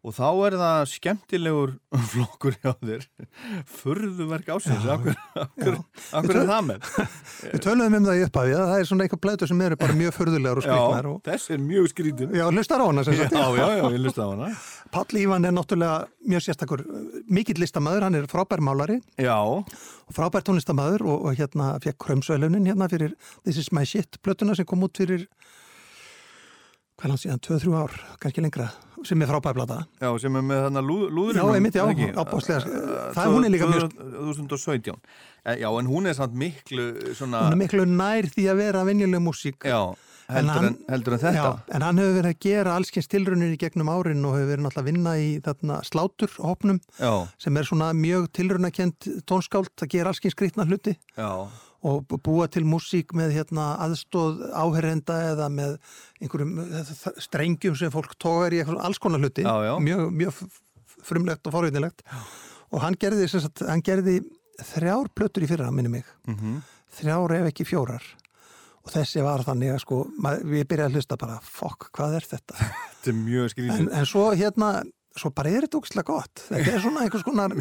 og 0.00 0.14
þá 0.16 0.26
er 0.46 0.54
það 0.60 0.78
skemmtilegur 0.94 1.72
flokkur 2.12 2.56
hjá 2.62 2.72
þér. 2.80 3.04
Furðuverk 3.68 4.48
ásins 4.54 4.86
akkur, 4.94 5.18
akkur, 5.42 5.76
akkur 6.20 6.38
er 6.40 6.48
það 6.48 6.66
með? 6.70 6.88
Við 7.52 7.64
töluðum 7.66 7.98
um 7.98 8.08
það 8.08 8.20
í 8.20 8.24
upphafi 8.26 8.54
að 8.56 8.64
það 8.72 8.82
er 8.84 8.90
svona 8.90 9.06
eitthvað 9.06 9.22
plætur 9.26 9.50
sem 9.50 9.62
eru 9.66 9.78
bara 9.80 9.98
mjög 10.00 10.16
förðulegar 10.16 10.60
og 10.62 10.66
skrýtnar 10.66 11.08
já, 11.08 11.12
og 11.12 11.22
þess 11.28 11.54
er 11.54 11.62
mjög 11.66 11.90
skrítin 11.92 12.34
Já, 12.40 12.44
hlustar 12.48 12.84
á 12.84 12.86
hana 12.86 13.04
já, 13.04 13.14
já, 13.20 13.66
já, 13.76 13.84
ég 13.84 14.00
lusta 14.06 14.24
á 14.24 14.28
hana. 14.32 14.50
Páll 14.90 15.20
Ívan 15.20 15.46
er 15.46 15.54
náttúrulega 15.54 16.28
mjög 16.32 16.46
sérstakur 16.46 16.84
mikill 17.30 17.60
listamæður, 17.60 18.08
hann 18.08 18.20
er 18.22 18.28
frábær 18.30 18.64
málari. 18.64 19.00
Já, 19.20 19.36
frábær 20.16 20.44
tónlistamæður 20.48 21.06
og, 21.06 21.28
og 21.28 21.40
hérna 21.40 21.74
fekk 21.84 22.00
krömsölunin 22.06 22.68
hérna 22.70 22.88
fyrir 22.90 23.16
This 23.44 23.60
is 23.60 23.70
my 23.76 23.84
shit 23.84 24.20
plötuna 24.24 24.56
sem 24.56 24.68
kom 24.68 24.82
út 24.86 24.96
fyrir 25.00 25.28
hvað 27.00 27.14
langt 27.14 27.22
síðan, 27.22 27.40
2-3 27.40 27.76
ár, 27.80 27.94
kannski 28.20 28.42
lengra 28.44 28.66
sem 29.04 29.22
er 29.22 29.26
frábær 29.30 29.54
plata. 29.56 29.78
Já, 30.00 30.10
sem 30.20 30.36
er 30.36 30.42
með 30.44 30.62
þarna 30.66 30.82
lúð, 30.84 31.04
lúðurinn 31.16 31.40
Já, 31.40 31.54
einmitt, 31.56 31.74
já, 31.78 31.84
ábúðslega 32.20 32.60
það 33.16 33.34
hún 33.34 33.44
er 33.48 33.54
líka 33.54 33.68
mjög, 33.70 33.98
2017 34.36 34.96
Eh, 35.40 35.56
já, 35.62 35.70
en 35.80 35.86
hún 35.88 36.04
er 36.06 36.12
samt 36.12 36.34
miklu 36.36 36.90
svona 37.16 37.46
hún 37.46 37.54
er 37.56 37.60
miklu 37.62 37.86
nær 37.88 38.26
því 38.28 38.42
að 38.52 38.58
vera 38.60 38.82
venjuleg 38.84 39.22
músík. 39.24 39.64
Já, 39.64 39.94
heldur, 40.28 40.52
hann- 40.52 40.66
en, 40.68 40.76
heldur 40.92 41.14
en 41.16 41.18
þetta. 41.22 41.32
Já, 41.32 41.74
en 41.74 41.80
hann 41.86 41.96
hefur 42.02 42.18
verið 42.18 42.34
að 42.34 42.40
gera 42.44 42.74
allskyns 42.76 43.08
tilraunir 43.08 43.54
í 43.54 43.56
gegnum 43.62 43.88
árin 43.88 44.20
og 44.28 44.36
hefur 44.36 44.50
verið 44.52 44.66
náttúrulega 44.66 44.84
að 44.84 44.90
vinna 44.90 45.14
í 45.16 45.30
þarna 45.40 45.78
slátur 45.88 46.28
hópnum 46.44 46.80
já, 47.00 47.12
sem 47.40 47.56
er 47.56 47.62
svona 47.64 47.88
mjög 47.96 48.28
tilraunakent 48.36 49.08
tónskáld 49.24 49.72
að 49.80 49.88
gera 49.96 50.12
allskyns 50.12 50.36
skrýtna 50.36 50.68
hluti. 50.68 50.98
Já, 51.16 51.48
og 51.86 52.16
búa 52.20 52.48
til 52.52 52.64
músík 52.68 53.14
með 53.16 53.32
hérna 53.38 53.70
aðstóð 53.86 54.42
áherenda 54.52 55.16
eða 55.30 55.48
með 55.52 55.78
einhverjum 56.20 56.58
eh, 56.66 56.90
strengjum 57.24 57.78
sem 57.78 57.92
fólk 57.94 58.16
tógar 58.20 58.56
í 58.56 58.60
alls 58.64 59.00
konar 59.00 59.22
hluti. 59.22 59.46
Já, 59.46 59.54
já. 59.64 59.74
mjög, 59.80 60.04
mjög 60.12 60.42
frumlegt 61.00 61.48
og 61.48 61.56
forvitinlegt 61.56 62.04
og 62.70 62.84
hann 62.84 62.98
gerði, 63.00 63.28
sagt, 63.32 63.64
hann 63.66 63.82
gerði 63.84 64.20
þrjár 64.74 65.08
plötur 65.16 65.46
í 65.46 65.48
fyrra, 65.50 65.70
minni 65.72 65.92
mig. 65.96 66.08
Mhm. 66.28 66.60
Þrjár 67.00 67.36
ef 67.38 67.52
ekki 67.52 67.64
fjórar. 67.68 68.04
Og 68.80 68.92
þessi 68.94 69.22
var 69.22 69.42
þannig 69.44 69.74
að 69.74 69.82
sko 69.82 69.98
við 70.48 70.64
byrjaði 70.68 70.88
að 70.88 70.96
hlusta 70.98 71.18
bara, 71.20 71.36
fokk, 71.44 71.90
hvað 71.96 72.16
er 72.20 72.26
þetta? 72.30 72.56
Þetta 73.00 73.12
er 73.12 73.18
mjög 73.20 73.44
en, 73.44 73.52
skrítið. 73.54 73.90
en 73.96 74.08
svo 74.08 74.24
hérna 74.36 74.70
svo 75.18 75.32
bara 75.34 75.50
er 75.50 75.66
þetta 75.66 75.80
ógæslega 75.80 76.06
gott 76.12 76.44
þetta 76.48 76.76
er 76.76 76.84
svona 76.84 77.04
einhvers 77.06 77.26
konar 77.26 77.56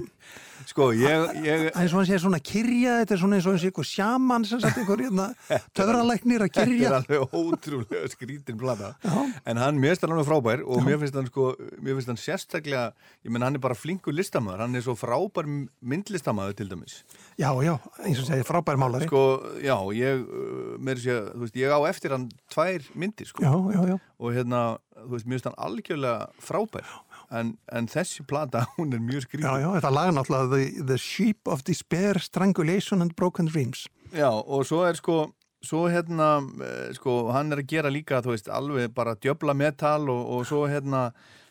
Sko, 0.68 0.90
ég, 0.94 1.30
ég, 1.46 1.64
eins 1.72 1.94
og 1.94 2.02
hann 2.02 2.08
sé 2.10 2.18
svona 2.22 2.40
kyrja 2.44 3.00
þetta 3.02 3.16
er 3.16 3.20
svona 3.22 3.38
eins 3.38 3.46
og 3.48 3.56
eins 3.56 3.64
og 3.64 3.70
einhver 3.70 3.88
sjaman 3.88 4.46
sem 4.46 4.60
sagt 4.62 4.78
einhver 4.82 5.02
hérna, 5.02 5.28
töfralæknir 5.78 6.44
að 6.44 6.50
þetta 6.50 6.62
er 6.66 6.70
kyrja 6.70 6.92
alveg 7.00 7.36
ótrúlega 7.40 8.10
skrítin. 8.12 8.60
Já. 8.60 9.16
En 9.50 9.62
hann, 9.62 9.80
mér 9.80 9.96
finnst 9.96 10.04
hann 10.06 10.14
alveg 10.14 10.28
frábær 10.28 10.64
og 10.68 10.84
mér 10.86 11.00
finnst 11.02 11.16
hann 11.18 11.30
sko, 11.32 11.48
mér 11.80 11.98
finnst 11.98 12.12
hann 12.12 12.20
sérstaklega, 12.22 12.84
ég 13.26 13.34
menn 13.34 13.48
hann 13.48 13.58
er 13.58 13.64
bara 13.64 13.78
flinkur 13.78 14.14
listamæður, 14.14 14.66
hann 14.66 14.78
er 14.78 14.86
svo 14.86 14.98
frábær 15.00 15.48
myndlistamæður 15.50 16.60
til 16.60 16.70
dæmis. 16.74 17.00
já, 17.40 17.50
já, 17.64 17.74
eins 18.04 18.22
og 18.22 18.30
segir 18.30 18.46
frábær 18.48 18.78
málari 18.80 19.08
Sko, 19.10 19.24
já, 19.64 19.78
ég, 19.96 20.22
uh, 20.28 20.76
mér 20.78 21.02
sé, 21.02 21.18
þú 21.34 21.48
veist, 21.48 21.58
ég 21.58 21.72
á 21.72 21.80
eftir 21.90 22.14
hann 22.14 22.30
tvær 22.52 22.86
myndir, 22.94 23.32
sko. 23.32 23.42
já, 23.48 23.56
já, 23.74 23.96
já, 23.96 23.98
Og 24.20 24.36
hérna, 24.36 24.78
þú 25.00 25.16
veist, 25.16 25.26
mér 25.26 25.40
finnst 25.40 25.48
hann 25.48 25.62
algjörlega 25.64 26.30
frábær. 26.44 26.86
En, 27.30 27.52
en 27.72 27.86
þessi 27.90 28.24
plata, 28.26 28.66
hún 28.78 28.94
er 28.94 29.02
mjög 29.06 29.28
skrítin. 29.28 29.46
já, 29.46 29.62
já, 29.62 29.70
þetta 29.78 29.92
lag 29.94 30.10
er 30.10 30.16
náttúrulega 30.18 30.50
the, 30.56 30.86
the 30.94 30.98
Sheep 30.98 31.48
of 31.48 31.62
Despair, 31.68 32.18
Strangulation 32.20 33.06
and 33.06 33.14
Broken 33.16 33.52
Dreams. 33.52 33.86
Já, 34.10 34.32
og 34.32 34.66
svo 34.66 34.82
er 34.88 34.98
sko 34.98 35.28
svo 35.62 35.90
hérna, 35.92 36.40
eh, 36.64 36.94
sko, 36.96 37.32
hann 37.36 37.52
er 37.52 37.62
að 37.62 37.68
gera 37.68 37.92
líka, 37.92 38.22
þú 38.24 38.32
veist, 38.34 38.48
alveg 38.48 38.94
bara 38.96 39.18
djöbla 39.20 39.54
metal 39.54 40.08
og, 40.10 40.22
og 40.38 40.46
svo 40.48 40.64
hérna 40.72 41.10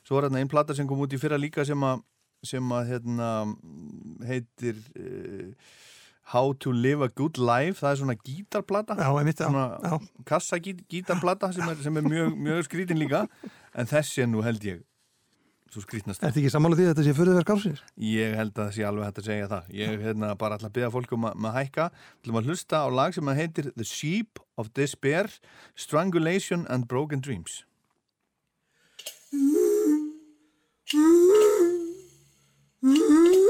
svo 0.09 0.19
er 0.19 0.29
hérna 0.29 0.41
einn 0.41 0.49
plata 0.49 0.75
sem 0.75 0.89
kom 0.89 1.03
út 1.05 1.13
í 1.13 1.21
fyrra 1.21 1.39
líka 1.41 1.67
sem 1.69 1.83
að 1.85 2.01
sem 2.47 2.73
að 2.73 2.93
hérna 2.93 3.29
heitir 4.27 4.79
uh, 4.95 5.53
How 6.29 6.53
to 6.61 6.71
live 6.71 7.01
a 7.01 7.09
good 7.09 7.39
life. 7.41 7.81
Það 7.81 7.91
er 7.91 7.99
svona 8.03 8.15
gítarplata. 8.21 8.99
Já, 9.01 9.09
einmitt, 9.17 9.39
já, 9.41 9.47
svona 9.49 9.79
já, 9.81 10.25
kassa 10.29 10.59
gítarplata 10.61 11.49
sem 11.57 11.65
er, 11.73 11.79
sem 11.81 11.97
er 11.97 12.05
mjög, 12.05 12.35
mjög 12.37 12.67
skrítin 12.67 13.01
líka. 13.01 13.23
En 13.73 13.89
þessi 13.89 14.27
er 14.27 14.29
nú 14.29 14.43
held 14.45 14.67
ég 14.69 14.83
Þú 15.69 15.83
skrýtnast 15.85 16.21
það. 16.21 16.25
Er 16.25 16.33
þetta 16.33 16.41
ekki 16.41 16.53
samála 16.55 16.77
því 16.79 16.85
að 16.85 16.91
þetta 16.93 17.05
sé 17.05 17.15
fyrðverk 17.19 17.51
ársins? 17.53 17.81
Ég 18.09 18.37
held 18.39 18.53
að 18.55 18.61
það 18.63 18.75
sé 18.77 18.85
alveg 18.89 19.09
hægt 19.09 19.21
að 19.21 19.27
segja 19.29 19.49
það. 19.51 19.73
Ég 19.77 19.91
hef 19.93 20.05
hérna 20.07 20.31
bara 20.41 20.57
alltaf 20.57 20.75
beðað 20.79 20.95
fólk 20.97 21.13
um 21.17 21.27
að 21.29 21.37
um 21.37 21.49
hækka. 21.59 21.89
Þú 21.93 22.25
ætlum 22.25 22.41
að 22.41 22.49
hlusta 22.49 22.81
á 22.81 22.87
lag 22.99 23.17
sem 23.17 23.29
að 23.29 23.41
heitir 23.43 23.71
The 23.75 23.89
Sheep 23.89 24.41
of 24.57 24.73
Despair, 24.79 25.29
Strangulation 25.77 26.65
and 26.73 26.89
Broken 26.89 27.21
Dreams. 27.21 27.65
Mm 29.33 29.53
-hmm. 29.53 29.99
Mm 30.95 31.21
-hmm. 31.35 31.69
Mm 32.81 32.95
-hmm. 32.95 33.48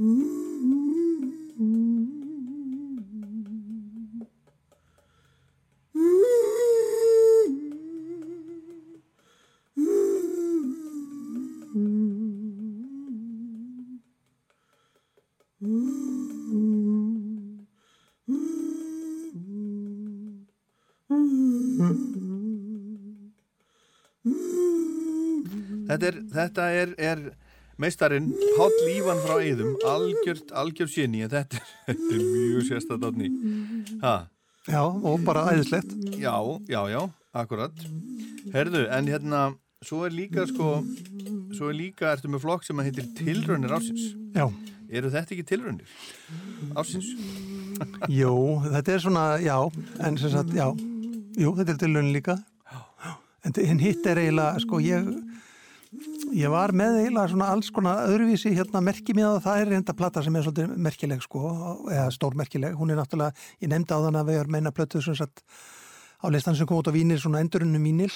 Þetta 0.00 0.08
er, 26.06 26.16
þetta 26.32 26.68
er, 26.72 26.94
er 26.96 27.20
meistarinn 27.80 28.28
Páll 28.58 28.76
Ívan 28.92 29.20
frá 29.24 29.38
Eidum 29.42 29.74
algjört, 29.88 30.52
algjört 30.52 30.92
séni 30.92 31.22
en 31.24 31.32
þetta 31.32 31.60
er, 31.88 31.96
mjög 32.20 32.66
sérstæðatni 32.68 33.30
ha, 34.04 34.14
Já, 34.68 34.82
og 34.84 35.22
bara 35.24 35.46
æðislegt. 35.54 35.92
já, 36.20 36.34
já, 36.68 36.80
já, 36.92 37.00
akkurat. 37.32 37.72
Herðu, 38.52 38.84
en 38.92 39.08
hérna 39.08 39.40
svo 39.82 40.02
er 40.06 40.12
líka 40.12 40.44
sko 40.50 40.82
svo 41.56 41.70
er 41.72 41.78
líka, 41.78 42.10
ertu 42.12 42.28
með 42.30 42.44
flokk 42.44 42.66
sem 42.68 42.78
að 42.78 42.90
heitir 42.90 43.08
Tilraunir 43.18 43.72
ársins? 43.74 44.10
Já, 44.36 44.44
eru 44.92 45.10
þetta 45.10 45.34
ekki 45.34 45.46
tilraunir 45.48 45.88
ársins? 46.78 47.08
jú, 48.12 48.34
þetta 48.68 48.92
er 48.94 49.02
svona, 49.02 49.24
já, 49.40 49.56
en 50.04 50.20
sem 50.20 50.30
sagt, 50.36 50.52
já, 50.54 50.68
jú, 51.40 51.54
þetta 51.56 51.72
er 51.74 51.80
tilhörun 51.80 52.12
líka. 52.14 52.36
En 53.48 53.80
hitt 53.80 54.04
er 54.04 54.18
eiginlega, 54.20 54.60
sko, 54.60 54.82
ég, 54.84 55.06
ég 56.36 56.52
var 56.52 56.72
með 56.76 57.00
eiginlega 57.00 57.32
svona 57.32 57.50
alls 57.54 57.70
konar 57.74 58.06
öðruvísi 58.10 58.52
hérna 58.56 58.82
merki 58.84 59.14
mér 59.16 59.30
að 59.32 59.42
það. 59.46 59.60
Er 59.60 59.70
reynda 59.74 59.96
plata 59.96 60.22
sem 60.24 60.36
er 60.36 60.46
svolítið 60.46 60.76
merkileg, 60.86 61.24
sko, 61.24 61.42
eða 61.90 62.08
stórmerkileg. 62.14 62.76
Hún 62.78 62.92
er 62.92 63.00
náttúrulega, 63.00 63.48
ég 63.62 63.72
nefndi 63.72 63.96
á 63.96 64.04
þann 64.06 64.20
að 64.20 64.30
við 64.30 64.40
erum 64.40 64.56
meina 64.56 64.74
plötuð 64.74 65.06
sem 65.08 65.18
sagt 65.18 65.44
á 66.20 66.26
listan 66.32 66.56
sem 66.58 66.68
kom 66.68 66.80
út 66.80 66.90
á 66.90 66.94
vínil, 66.94 67.20
svona 67.20 67.42
endurunum 67.44 67.86
vínil. 67.88 68.12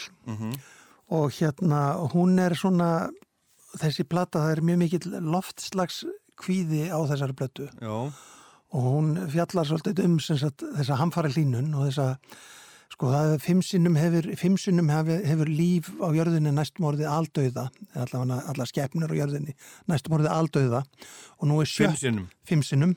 Og 1.15 1.33
hérna, 1.37 1.81
hún 2.15 2.39
er 2.41 2.57
svona, 2.57 3.11
þessi 3.77 4.07
plata, 4.09 4.45
það 4.45 4.57
er 4.57 4.65
mjög 4.71 4.83
mikill 4.85 5.19
loftslags 5.21 6.05
kvíði 6.41 6.89
á 6.91 6.99
þessari 7.07 7.37
plötu. 7.39 7.69
Já, 7.81 8.11
og 8.75 8.87
hún 8.91 9.15
fjallar 9.31 9.69
svolítið 9.69 10.05
um 10.09 10.19
sem 10.23 10.39
sagt, 10.41 10.65
þessa 10.75 10.99
hamfara 10.99 11.31
hlínun 11.31 11.75
og 11.79 11.87
þessa 11.89 12.17
sko 12.95 13.11
það 13.11 13.33
er 13.35 13.43
fimm 13.43 13.63
sinnum 13.67 13.97
hefur, 13.99 14.29
fimm 14.39 14.59
sinnum 14.61 14.91
hefur, 14.93 15.23
hefur 15.27 15.51
líf 15.51 15.91
á 15.99 16.09
jörðinni 16.15 16.53
næstum 16.55 16.87
orðið 16.91 17.11
aldauða 17.11 17.69
allar 17.99 18.71
skepnur 18.71 19.11
á 19.11 19.19
jörðinni 19.19 19.57
næstum 19.91 20.15
orðið 20.19 20.35
aldauða. 20.35 20.85
Og 21.41 21.51
nú 21.51 21.59
er 21.63 21.71
fimm 21.71 21.91
sjött 21.91 22.05
sinnum? 22.05 22.31
Fimm 22.47 22.63
sinnum 22.67 22.95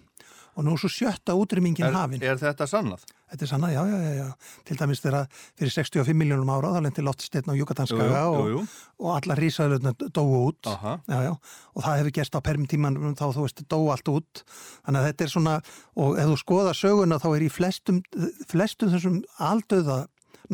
og 0.57 0.65
nú 0.65 0.73
svo 0.81 0.89
sjötta 0.89 1.37
útrýmingin 1.37 1.85
er, 1.85 1.95
hafin. 1.95 2.23
er 2.25 2.39
þetta 2.41 2.65
sannað? 2.69 3.05
þetta 3.27 3.43
er 3.43 3.49
sannað, 3.51 3.73
já, 3.75 3.81
já, 3.91 3.97
já, 4.01 4.11
já. 4.17 4.27
Til 4.67 4.77
dæmis 4.79 5.01
þegar 5.03 5.27
fyrir 5.59 5.73
65 5.75 6.17
miljónum 6.17 6.51
ára 6.53 6.71
þá 6.73 6.79
lendi 6.85 7.03
loftsteinn 7.03 7.51
á 7.51 7.53
Jú, 7.53 7.57
jú, 7.57 7.61
Jukatanskaga 7.61 8.23
jú, 8.23 8.61
og, 8.63 8.75
og 9.03 9.09
allar 9.17 9.41
rísaðlutna 9.43 9.93
dóu 10.15 10.35
út. 10.47 10.69
Já, 10.69 11.17
já, 11.27 11.33
og 11.35 11.85
það 11.85 11.97
hefur 12.01 12.15
gerst 12.17 12.39
á 12.39 12.41
perm 12.47 12.67
tíman 12.71 12.99
þá 13.19 13.25
þú 13.35 13.45
veist, 13.45 13.63
dó 13.67 13.79
allt 13.91 14.11
út. 14.13 14.43
Þannig 14.87 15.01
að 15.01 15.07
þetta 15.09 15.27
er 15.27 15.33
svona, 15.35 15.55
og 15.99 16.21
ef 16.23 16.31
þú 16.31 16.37
skoða 16.43 16.75
söguna 16.77 17.19
þá 17.19 17.29
er 17.33 17.47
í 17.47 17.51
flestum, 17.51 18.01
flestum 18.47 18.93
þessum 18.95 19.21
aldauða, 19.51 20.01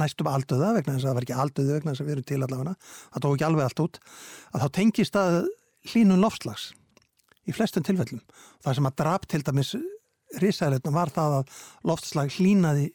næstum 0.01 0.33
aldauða 0.33 0.75
vegna 0.79 0.97
þess 0.97 1.05
að 1.05 1.11
það 1.11 1.19
var 1.19 1.27
ekki 1.27 1.41
aldauði 1.45 1.75
vegna 1.77 1.93
þess 1.93 2.03
að 2.03 2.09
við 2.09 2.15
erum 2.17 2.29
til 2.31 2.39
allavega, 2.41 2.77
það 3.13 3.25
dó 3.25 3.33
ekki 3.35 3.49
alveg 3.51 3.67
allt 3.69 3.83
út 3.83 3.99
að 4.49 4.63
þá 4.63 4.69
tengist 4.79 5.19
að 5.21 5.43
hlínun 5.93 6.23
loftslags 6.23 6.71
í 7.43 7.53
flestum 7.53 7.85
tilfellum. 7.85 8.23
Það 8.63 8.79
sem 8.79 8.87
að 8.89 8.97
drap 9.03 9.27
til 9.29 9.43
dæmis 9.45 9.75
risaðleitna 10.41 10.93
var 10.95 11.11
það 11.13 11.39
að 11.39 11.57
loftslag 11.89 12.31
hlínaði 12.37 12.91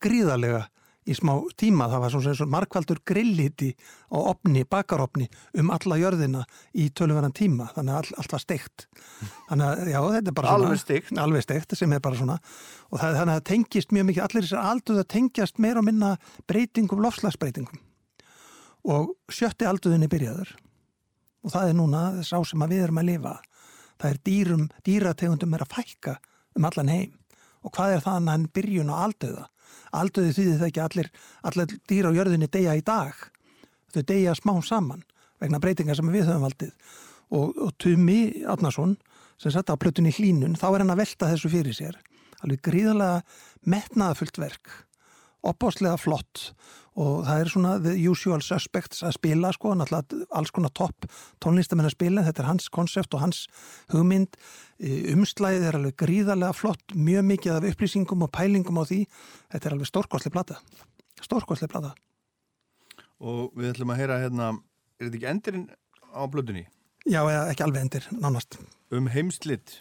gríðarlega 0.00 0.68
í 1.10 1.14
smá 1.16 1.32
tíma, 1.58 1.88
það 1.90 2.02
var 2.04 2.12
svona 2.12 2.30
eins 2.30 2.40
og 2.44 2.50
markvaldur 2.52 3.00
grillhiti 3.08 3.70
á 4.12 4.18
opni, 4.20 4.62
bakaropni 4.68 5.26
um 5.58 5.72
alla 5.74 5.96
jörðina 5.98 6.44
í 6.76 6.90
töluverðan 6.94 7.34
tíma, 7.34 7.70
þannig 7.74 7.94
að 7.94 8.00
all, 8.02 8.18
allt 8.20 8.34
var 8.36 8.42
steikt. 8.44 8.86
Þannig 9.48 9.66
að, 9.66 9.90
já, 9.90 9.98
þetta 10.16 10.32
er 10.32 10.36
bara 10.36 10.52
svona 10.52 10.68
Alveg 10.68 10.82
steikt. 10.84 11.12
alveg 11.24 11.46
steikt, 11.46 11.76
sem 11.80 11.96
er 11.96 12.04
bara 12.04 12.20
svona. 12.20 12.38
Og 12.90 13.00
það, 13.00 13.16
þannig 13.18 13.34
að 13.34 13.40
það 13.40 13.46
tengist 13.50 13.94
mjög 13.96 14.08
mikið, 14.10 14.24
allir 14.26 14.46
þessar 14.46 14.70
alduð 14.74 15.02
að 15.02 15.08
tengjast 15.16 15.62
meira 15.64 15.82
og 15.82 15.88
minna 15.88 16.14
breytingum, 16.50 17.02
lofslagsbreytingum 17.06 17.86
og 18.90 19.10
sjötti 19.32 19.66
alduðin 19.68 20.06
er 20.06 20.12
byrjaður. 20.12 20.54
Og 21.44 21.52
það 21.52 21.72
er 21.72 21.76
núna 21.76 22.02
sá 22.24 22.36
sem 22.44 22.62
að 22.64 22.76
við 22.76 22.84
erum 22.86 23.00
að 23.00 23.08
lifa. 23.10 23.34
Það 24.00 24.10
er 24.10 24.20
dýrum, 24.28 24.66
dýrategundum 24.86 25.56
er 25.56 25.64
að 25.64 25.74
fækka 25.74 26.14
um 26.56 26.66
allan 26.68 26.92
heim. 26.92 27.16
Og 27.64 27.74
hvað 27.76 27.96
er 27.96 28.04
það 28.04 28.30
en 28.34 28.48
byrjun 28.54 28.92
á 28.92 28.96
aldauða? 29.04 29.46
Aldauði 30.00 30.34
því 30.34 30.46
það 30.54 30.66
ekki 30.68 30.82
allir, 30.84 31.08
allir 31.46 31.76
dýra 31.90 32.10
á 32.10 32.16
jörðinni 32.16 32.48
deyja 32.50 32.76
í 32.78 32.84
dag. 32.86 33.14
Þau 33.90 34.02
deyja 34.06 34.36
smá 34.38 34.54
saman 34.64 35.04
vegna 35.40 35.60
breytingar 35.62 35.98
sem 35.98 36.12
við 36.12 36.28
höfum 36.28 36.46
valdið. 36.46 36.74
Og, 37.30 37.56
og 37.56 37.74
Tumi 37.78 38.44
Átnason 38.50 38.96
sem 39.40 39.52
satt 39.54 39.70
á 39.70 39.80
plötunni 39.80 40.12
hlínun 40.14 40.58
þá 40.58 40.66
er 40.70 40.82
hann 40.82 40.94
að 40.94 41.02
velta 41.04 41.30
þessu 41.30 41.50
fyrir 41.52 41.76
sér. 41.76 41.98
Alveg 42.40 42.62
gríðarlega 42.64 43.22
metnaðafullt 43.68 44.40
verk 44.40 44.72
opbáslega 45.46 45.96
flott. 46.00 46.50
Og 47.00 47.22
það 47.24 47.42
er 47.42 47.50
svona 47.52 47.72
the 47.80 47.92
usual 48.10 48.42
suspects 48.44 49.04
að 49.06 49.14
spila 49.16 49.52
sko, 49.54 49.72
náttúrulega 49.78 50.26
alls 50.36 50.50
konar 50.52 50.72
topp 50.76 51.06
tónlistamenn 51.40 51.88
að 51.88 51.94
spila, 51.94 52.24
þetta 52.26 52.42
er 52.42 52.48
hans 52.50 52.66
konsept 52.74 53.14
og 53.16 53.22
hans 53.22 53.44
hugmynd, 53.94 54.36
umslæðið 55.14 55.68
er 55.68 55.78
alveg 55.78 55.96
gríðarlega 56.02 56.56
flott, 56.56 56.84
mjög 56.94 57.28
mikið 57.30 57.56
af 57.56 57.68
upplýsingum 57.70 58.26
og 58.26 58.32
pælingum 58.34 58.82
á 58.82 58.84
því. 58.90 59.04
Þetta 59.54 59.70
er 59.70 59.76
alveg 59.78 59.92
stórkostlega 59.92 60.36
plata. 60.36 60.58
Stórkostlega 61.22 61.72
plata. 61.76 61.94
Og 63.20 63.54
við 63.54 63.74
ætlum 63.74 63.94
að 63.94 64.02
heyra 64.02 64.20
hérna 64.24 64.52
er 64.98 65.08
þetta 65.08 65.20
ekki 65.20 65.30
endurinn 65.30 65.66
á 66.12 66.22
blöðunni? 66.28 66.66
Já, 67.08 67.22
ekki 67.48 67.64
alveg 67.64 67.86
endir, 67.86 68.08
nánast. 68.20 68.58
Um 68.92 69.06
heimslit 69.08 69.78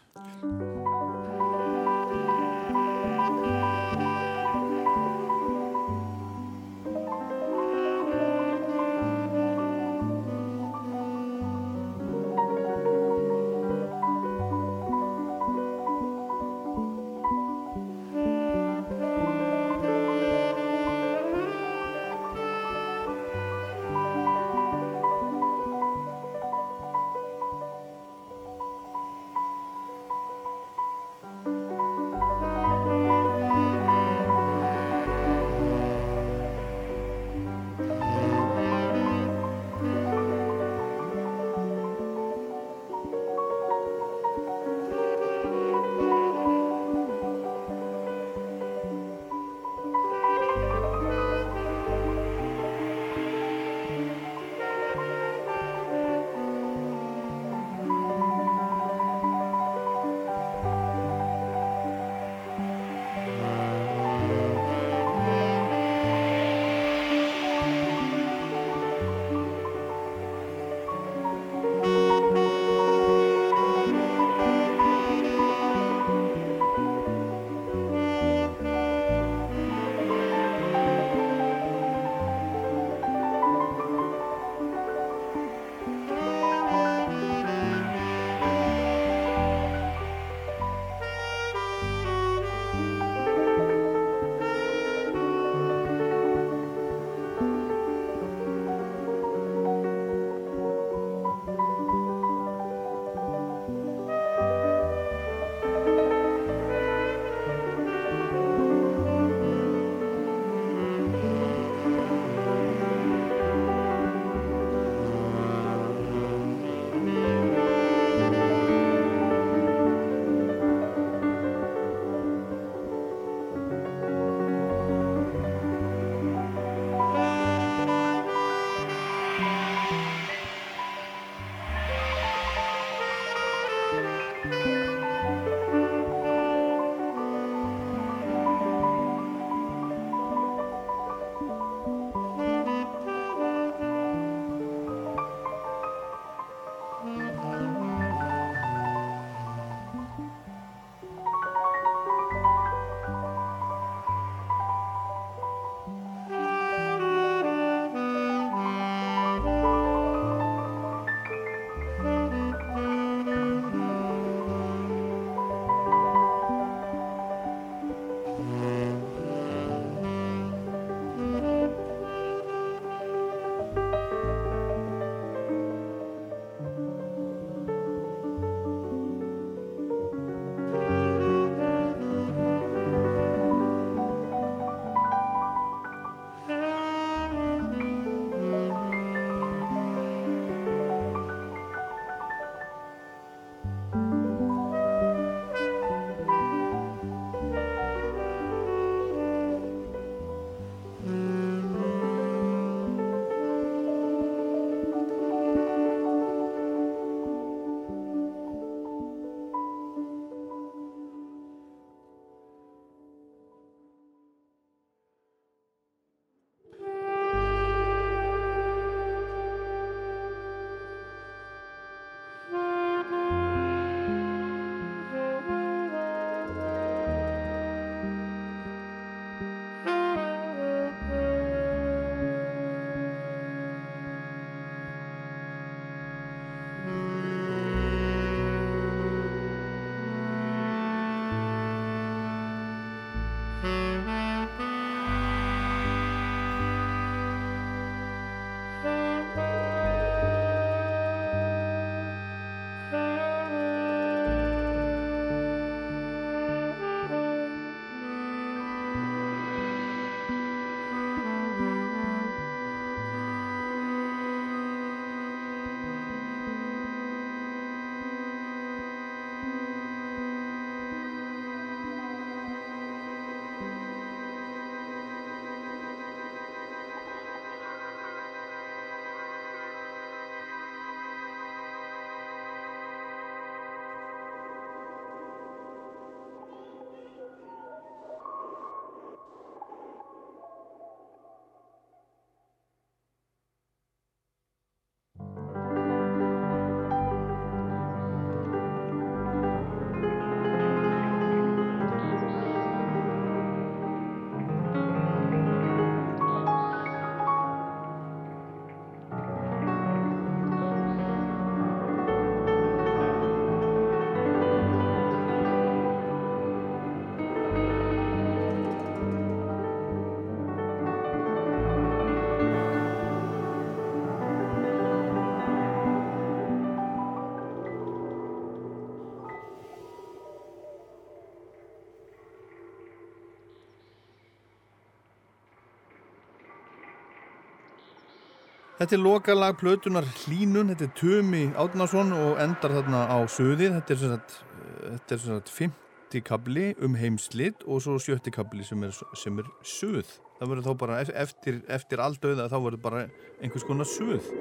Þetta 338.79 338.95
er 338.95 339.01
lokalag 339.03 339.57
plötunar 339.59 340.05
Hlínun, 340.21 340.69
þetta 340.71 340.85
er 340.87 340.91
Tumi 340.95 341.41
Átnason 341.59 342.13
og 342.15 342.37
endar 342.39 342.71
þarna 342.77 343.01
á 343.11 343.17
söðið. 343.27 343.73
Þetta 343.75 343.95
er 343.95 343.99
sagt, 344.05 344.37
þetta 344.85 345.15
er 345.17 345.21
sagt 345.25 345.51
50 345.51 346.23
kabli 346.29 346.69
um 346.87 346.95
heimslit 346.95 347.65
og 347.67 347.81
svo 347.83 347.97
70 347.99 348.31
kabli 348.37 348.63
sem 348.63 348.85
er, 348.87 348.95
sem 349.19 349.41
er 349.43 349.49
söð. 349.67 350.13
Það 350.39 350.53
verður 350.53 350.69
þá 350.69 350.77
bara 350.85 351.01
ef- 351.03 351.11
eftir, 351.25 351.59
eftir 351.67 351.99
aldauða 352.05 352.47
þá 352.47 352.55
verður 352.69 352.83
bara 352.85 353.01
einhvers 353.43 353.67
konar 353.67 353.89
söð. 353.91 354.31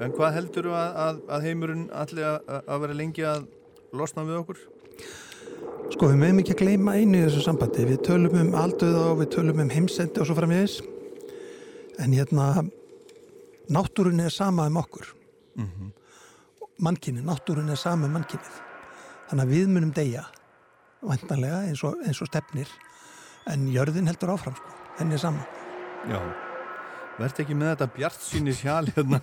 En 0.00 0.16
hvað 0.16 0.34
heldur 0.38 0.70
að, 0.72 0.96
að, 1.04 1.20
að 1.36 1.46
heimurinn 1.50 1.84
allir 1.92 2.24
að, 2.30 2.50
að 2.64 2.82
vera 2.86 2.96
lengi 3.02 3.26
að 3.28 3.44
losna 3.98 4.24
við 4.24 4.40
okkur? 4.46 4.64
Sko, 5.92 6.08
við 6.08 6.18
meðum 6.22 6.40
ekki 6.40 6.56
að 6.56 6.62
gleyma 6.64 6.96
einu 6.96 7.20
í 7.20 7.26
þessu 7.26 7.44
sambandi. 7.44 7.84
Við 7.92 8.00
tölum 8.08 8.40
um 8.46 8.56
aldauða 8.64 9.04
og 9.12 9.20
við 9.20 9.30
tölum 9.36 9.60
um 9.64 9.72
heimsendi 9.76 10.24
og 10.24 10.28
svo 10.30 10.36
framvegis. 10.40 10.80
En 11.98 12.14
hérna, 12.16 12.48
náttúrun 13.72 14.24
er 14.24 14.34
sama 14.34 14.66
um 14.66 14.82
okkur. 14.82 15.14
Mm 15.58 15.94
Mannkinni, 16.78 17.24
náttúrun 17.26 17.72
er 17.74 17.76
sama 17.76 18.06
um 18.06 18.12
mannkinnið. 18.14 18.58
Þannig 19.28 19.42
að 19.42 19.50
við 19.50 19.70
munum 19.72 19.90
deyja, 19.90 20.20
vantanlega, 21.02 21.64
eins 21.66 21.80
og, 21.82 21.96
eins 22.06 22.20
og 22.22 22.28
stefnir. 22.30 22.70
En 23.50 23.64
jörðin 23.74 24.06
heldur 24.06 24.30
áfram, 24.36 24.54
sko. 24.54 24.76
Henni 25.00 25.16
er 25.16 25.22
sama. 25.24 25.42
Já. 26.06 26.20
Verð 27.18 27.40
ekki 27.42 27.56
með 27.58 27.72
þetta 27.72 27.88
bjart 27.96 28.22
síni 28.22 28.54
sjál 28.54 28.86
hérna 28.92 29.18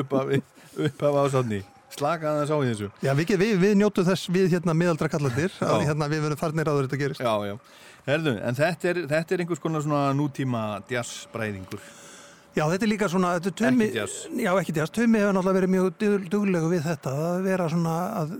upphafi, 0.00 0.40
upphafi 0.86 1.20
ásáðni. 1.26 1.60
Slaka 1.92 2.32
aðeins 2.32 2.54
á 2.56 2.56
í 2.56 2.70
þessu. 2.70 2.88
Já, 3.04 3.12
við, 3.20 3.34
við, 3.44 3.52
við 3.60 3.76
njótu 3.82 4.06
þess 4.06 4.30
við 4.32 4.56
hérna 4.56 4.74
miðaldra 4.74 5.10
kallandir 5.12 5.52
Já. 5.52 5.68
að 5.68 5.84
hérna, 5.90 6.08
við 6.10 6.24
verðum 6.24 6.40
farnir 6.40 6.72
áður 6.72 6.88
þetta 6.88 7.02
gerist. 7.02 7.22
Já, 7.22 7.52
já. 7.52 7.84
Herðu, 8.08 8.34
en 8.40 8.56
þetta 8.56 8.88
er, 8.88 9.04
þetta 9.12 9.36
er 9.36 9.44
einhvers 9.44 9.62
konar 9.62 9.84
svona 9.84 10.02
nútíma 10.16 10.64
jazzbræðingur. 10.90 11.84
Já, 12.56 12.64
þetta 12.72 12.86
er 12.86 12.88
líka 12.88 13.08
svona, 13.12 13.34
þetta 13.36 13.66
er 13.68 13.80
jazz. 13.92 14.14
Já, 14.32 14.50
ekki 14.56 14.72
jazz. 14.78 14.90
Tumi 14.96 15.18
hefur 15.20 15.34
náttúrulega 15.36 15.58
verið 15.58 15.72
mjög 15.74 15.88
dug- 16.00 16.28
duglegu 16.32 16.70
við 16.72 16.86
þetta, 16.86 17.12
að 17.26 17.42
vera 17.44 17.66
svona 17.68 17.96
að 18.22 18.32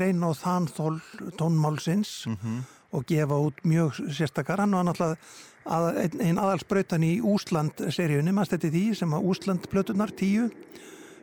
reyna 0.00 0.30
á 0.30 0.32
þanþól 0.40 0.96
tónmálsins 1.36 2.12
og 2.96 3.04
gefa 3.04 3.36
út 3.36 3.60
mjög 3.68 3.98
sérstakar. 4.08 4.62
Hann 4.64 4.72
var 4.72 4.84
náttúrulega 4.88 5.18
að, 5.68 6.00
ein, 6.00 6.20
ein 6.30 6.38
aðalsbrautan 6.40 7.04
í 7.04 7.20
Úsland-seríunni, 7.20 8.32
maður 8.32 8.54
stætti 8.54 8.70
því, 8.72 8.84
sem 8.96 9.12
að 9.12 9.28
Úsland-plötunar, 9.34 10.14
tíu, 10.16 10.48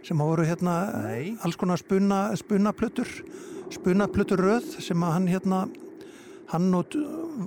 sem 0.05 0.21
að 0.21 0.29
voru 0.29 0.45
hérna 0.45 0.75
Nei. 1.01 1.33
alls 1.41 1.57
konar 1.57 1.81
spunna, 1.81 2.29
spunnaplötur, 2.37 3.09
spunnaplötur 3.73 4.37
röð 4.37 4.69
sem 4.85 5.01
að 5.01 5.13
hann 5.17 5.27
hérna, 5.33 5.63
hann 6.53 6.69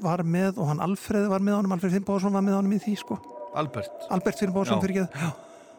var 0.02 0.24
með 0.26 0.58
og 0.58 0.66
hann 0.72 0.80
Alfreð 0.82 1.28
var 1.30 1.38
með 1.38 1.60
honum, 1.60 1.72
Alfreð 1.78 2.00
Finnbóðsson 2.00 2.34
var 2.34 2.42
með 2.42 2.58
honum 2.58 2.74
í 2.74 2.82
því, 2.82 2.98
sko. 2.98 3.37
Albert. 3.58 4.08
Albert 4.14 4.40
Finnbóðsson 4.42 4.78
Já. 4.78 4.82
fyrir 4.84 5.02
ekki 5.02 5.30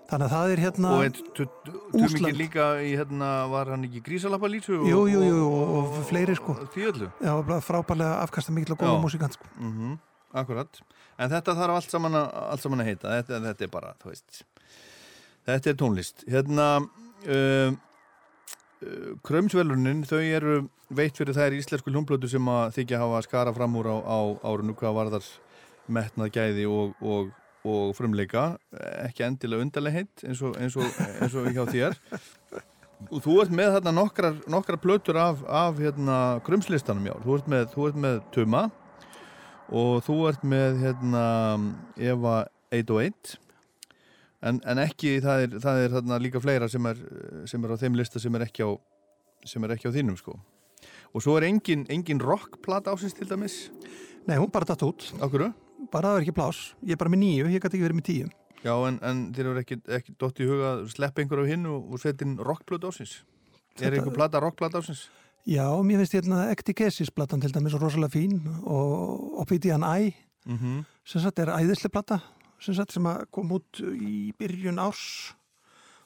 þannig 0.09 0.25
að 0.25 0.33
það 0.33 0.51
er 0.53 0.61
hérna 0.63 0.91
Og 0.97 2.01
Úsland. 2.01 2.37
líka 2.37 2.67
í 2.81 2.91
hérna, 2.97 3.29
var 3.51 3.69
hann 3.75 3.85
ekki 3.85 4.01
grísalapalísu? 4.05 4.79
jú, 4.89 5.01
jú, 5.11 5.21
jú, 5.21 5.41
og, 5.45 5.73
og 5.79 5.97
fleiri 6.09 6.35
sko 6.37 6.57
já, 6.73 7.33
bara 7.45 7.59
frábærlega 7.61 8.21
afkasta 8.25 8.53
mikil 8.55 8.73
og 8.73 8.85
góða 8.85 9.33
sko. 9.33 9.51
Mm 9.59 9.97
Akkurat. 10.29 10.81
En 11.17 11.29
þetta 11.31 11.55
þarf 11.57 11.75
allt 11.79 11.93
saman 11.93 12.13
að, 12.19 12.33
allt 12.53 12.61
saman 12.61 12.83
að 12.83 12.89
heita. 12.91 13.13
Þetta, 13.17 13.39
þetta 13.47 13.65
er 13.65 13.71
bara, 13.73 13.93
þetta 15.47 15.71
er 15.71 15.77
tónlist. 15.79 16.25
Hérna, 16.29 16.67
uh, 17.25 17.71
uh, 18.85 19.07
Krömsvelunin, 19.25 20.03
þau 20.05 20.21
eru 20.21 20.59
veitt 20.93 21.17
fyrir 21.17 21.37
þær 21.37 21.57
íslensku 21.57 21.93
hljómblötu 21.93 22.29
sem 22.29 22.45
að 22.49 22.77
þykja 22.77 23.01
hafa 23.01 23.23
skara 23.25 23.53
fram 23.57 23.77
úr 23.81 23.89
á, 23.89 23.97
á 24.05 24.19
árunu 24.49 24.77
hvað 24.77 24.97
varðar 24.97 25.31
metnað 25.89 26.31
gæði 26.37 26.65
og, 26.69 26.93
og, 27.01 27.33
og 27.67 27.95
frumleika. 27.97 28.51
Ekki 29.05 29.25
endilega 29.27 29.65
undarlega 29.65 30.01
heitt 30.01 30.25
eins 30.27 30.43
og, 30.45 30.57
eins 30.61 30.77
og, 30.79 30.99
eins 31.19 31.35
og 31.35 31.49
hjá 31.55 31.65
þér. 31.69 31.97
Og 32.99 33.21
þú 33.23 33.37
ert 33.39 33.51
með 33.55 33.69
þarna 33.77 33.91
nokkrar, 33.95 34.33
nokkrar 34.51 34.75
plötur 34.83 35.15
af, 35.15 35.39
af 35.47 35.77
hérna, 35.79 36.15
krumslistanum 36.43 37.05
já. 37.07 37.13
Þú 37.23 37.37
ert 37.37 37.45
með, 37.47 37.61
þú 37.71 37.85
ert 37.87 37.99
með 38.03 38.17
Tuma 38.35 38.63
og 39.75 40.01
þú 40.05 40.15
ert 40.29 40.45
með 40.47 40.81
hérna 40.83 41.23
Eva 41.95 42.41
801 42.73 43.37
en, 44.45 44.59
en 44.63 44.81
ekki, 44.81 45.17
það 45.23 45.45
er, 45.45 45.57
það 45.61 45.81
er 45.83 45.95
þarna 45.97 46.21
líka 46.21 46.41
fleira 46.43 46.69
sem 46.71 46.85
er, 46.89 47.01
sem 47.49 47.65
er 47.65 47.73
á 47.75 47.81
þeim 47.81 47.97
lista 47.99 48.21
sem 48.21 48.35
er 48.37 48.47
ekki 48.47 48.65
á, 48.65 48.71
sem 49.47 49.65
er 49.65 49.75
ekki 49.75 49.91
á 49.91 49.95
þínum 49.95 50.17
sko 50.19 50.37
og 51.09 51.23
svo 51.25 51.35
er 51.37 51.47
engin, 51.49 51.85
engin 51.91 52.21
rockplata 52.21 52.93
ásins 52.93 53.17
til 53.17 53.29
dæmis 53.29 53.67
Nei, 54.27 54.35
hún 54.37 54.51
bara 54.53 54.67
datt 54.67 54.83
út, 54.85 55.07
Akkur? 55.25 55.47
Bara 55.93 56.13
það 56.13 56.19
er 56.19 56.25
ekki 56.25 56.37
plás 56.37 56.61
ég 56.83 56.95
er 56.95 57.01
bara 57.01 57.13
með 57.13 57.23
nýju, 57.23 57.49
ég 57.53 57.63
gæti 57.63 57.77
ekki 57.77 57.85
verið 57.87 57.99
með 57.99 58.07
tíu. 58.09 58.29
Já, 58.59 58.73
en, 58.89 58.99
en 59.07 59.23
þér 59.35 59.51
eru 59.53 59.63
ekki, 59.63 59.79
ekki 59.99 60.15
dott 60.19 60.39
í 60.43 60.47
huga 60.49 60.71
að 60.73 60.85
sleppa 60.91 61.23
einhver 61.23 61.43
af 61.45 61.47
hinn 61.47 61.67
og, 61.69 61.93
og 61.93 62.01
setja 62.01 62.27
inn 62.27 62.35
rockplata 62.43 62.91
ásins 62.91 63.21
Er 63.79 63.95
einhver 63.95 64.11
plata 64.11 64.41
rockplata 64.43 64.81
ásins? 64.81 65.05
Já, 65.47 65.63
mér 65.79 66.01
finnst 66.01 66.17
hérna 66.17 66.49
Ectigesis 66.51 67.11
platan 67.15 67.39
til 67.39 67.53
dæmis 67.55 67.77
rosalega 67.79 68.11
fín 68.11 68.41
og 68.67 69.39
Obsidian 69.39 69.85
Eye 69.87 70.15
Mm 70.45 70.83
sem 71.09 71.21
sagt 71.23 71.39
er 71.41 71.49
æðislega 71.49 71.89
plata 71.89 72.19
sem 72.61 72.75
sagt 72.77 72.93
sem 72.93 73.05
að 73.09 73.23
kom 73.33 73.49
út 73.55 73.79
í 73.81 74.29
byrjun 74.37 74.81
árs. 74.83 75.33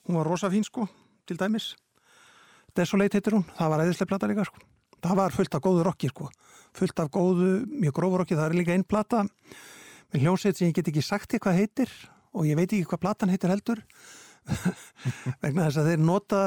Hún 0.05 0.15
var 0.19 0.29
rosa 0.29 0.47
fín 0.53 0.63
sko, 0.63 0.85
til 1.27 1.39
dæmis. 1.39 1.73
Desolate 2.77 3.17
heitir 3.17 3.35
hún, 3.35 3.43
það 3.57 3.71
var 3.73 3.83
æðislega 3.83 4.11
plata 4.11 4.29
líka 4.29 4.45
sko. 4.47 4.61
Það 5.03 5.19
var 5.19 5.35
fullt 5.35 5.57
af 5.57 5.63
góðu 5.65 5.83
rocki 5.83 6.11
sko. 6.11 6.29
Fullt 6.77 7.01
af 7.03 7.09
góðu, 7.11 7.49
mjög 7.67 7.97
grófu 7.97 8.21
rocki 8.21 8.37
það 8.37 8.45
er 8.47 8.57
líka 8.61 8.75
einn 8.77 8.85
plata 8.87 9.25
hljómsveit 10.19 10.59
sem 10.59 10.69
ég 10.69 10.75
get 10.77 10.91
ekki 10.91 11.05
sagt 11.05 11.31
þér 11.31 11.43
hvað 11.45 11.61
heitir 11.61 11.95
og 12.33 12.49
ég 12.49 12.59
veit 12.59 12.69
ekki 12.69 12.89
hvað 12.89 13.03
platan 13.05 13.33
heitir 13.33 13.53
heldur. 13.53 13.81
Vegna 15.43 15.69
þess 15.69 15.79
að 15.79 15.89
þeir 15.91 16.03
nota 16.03 16.41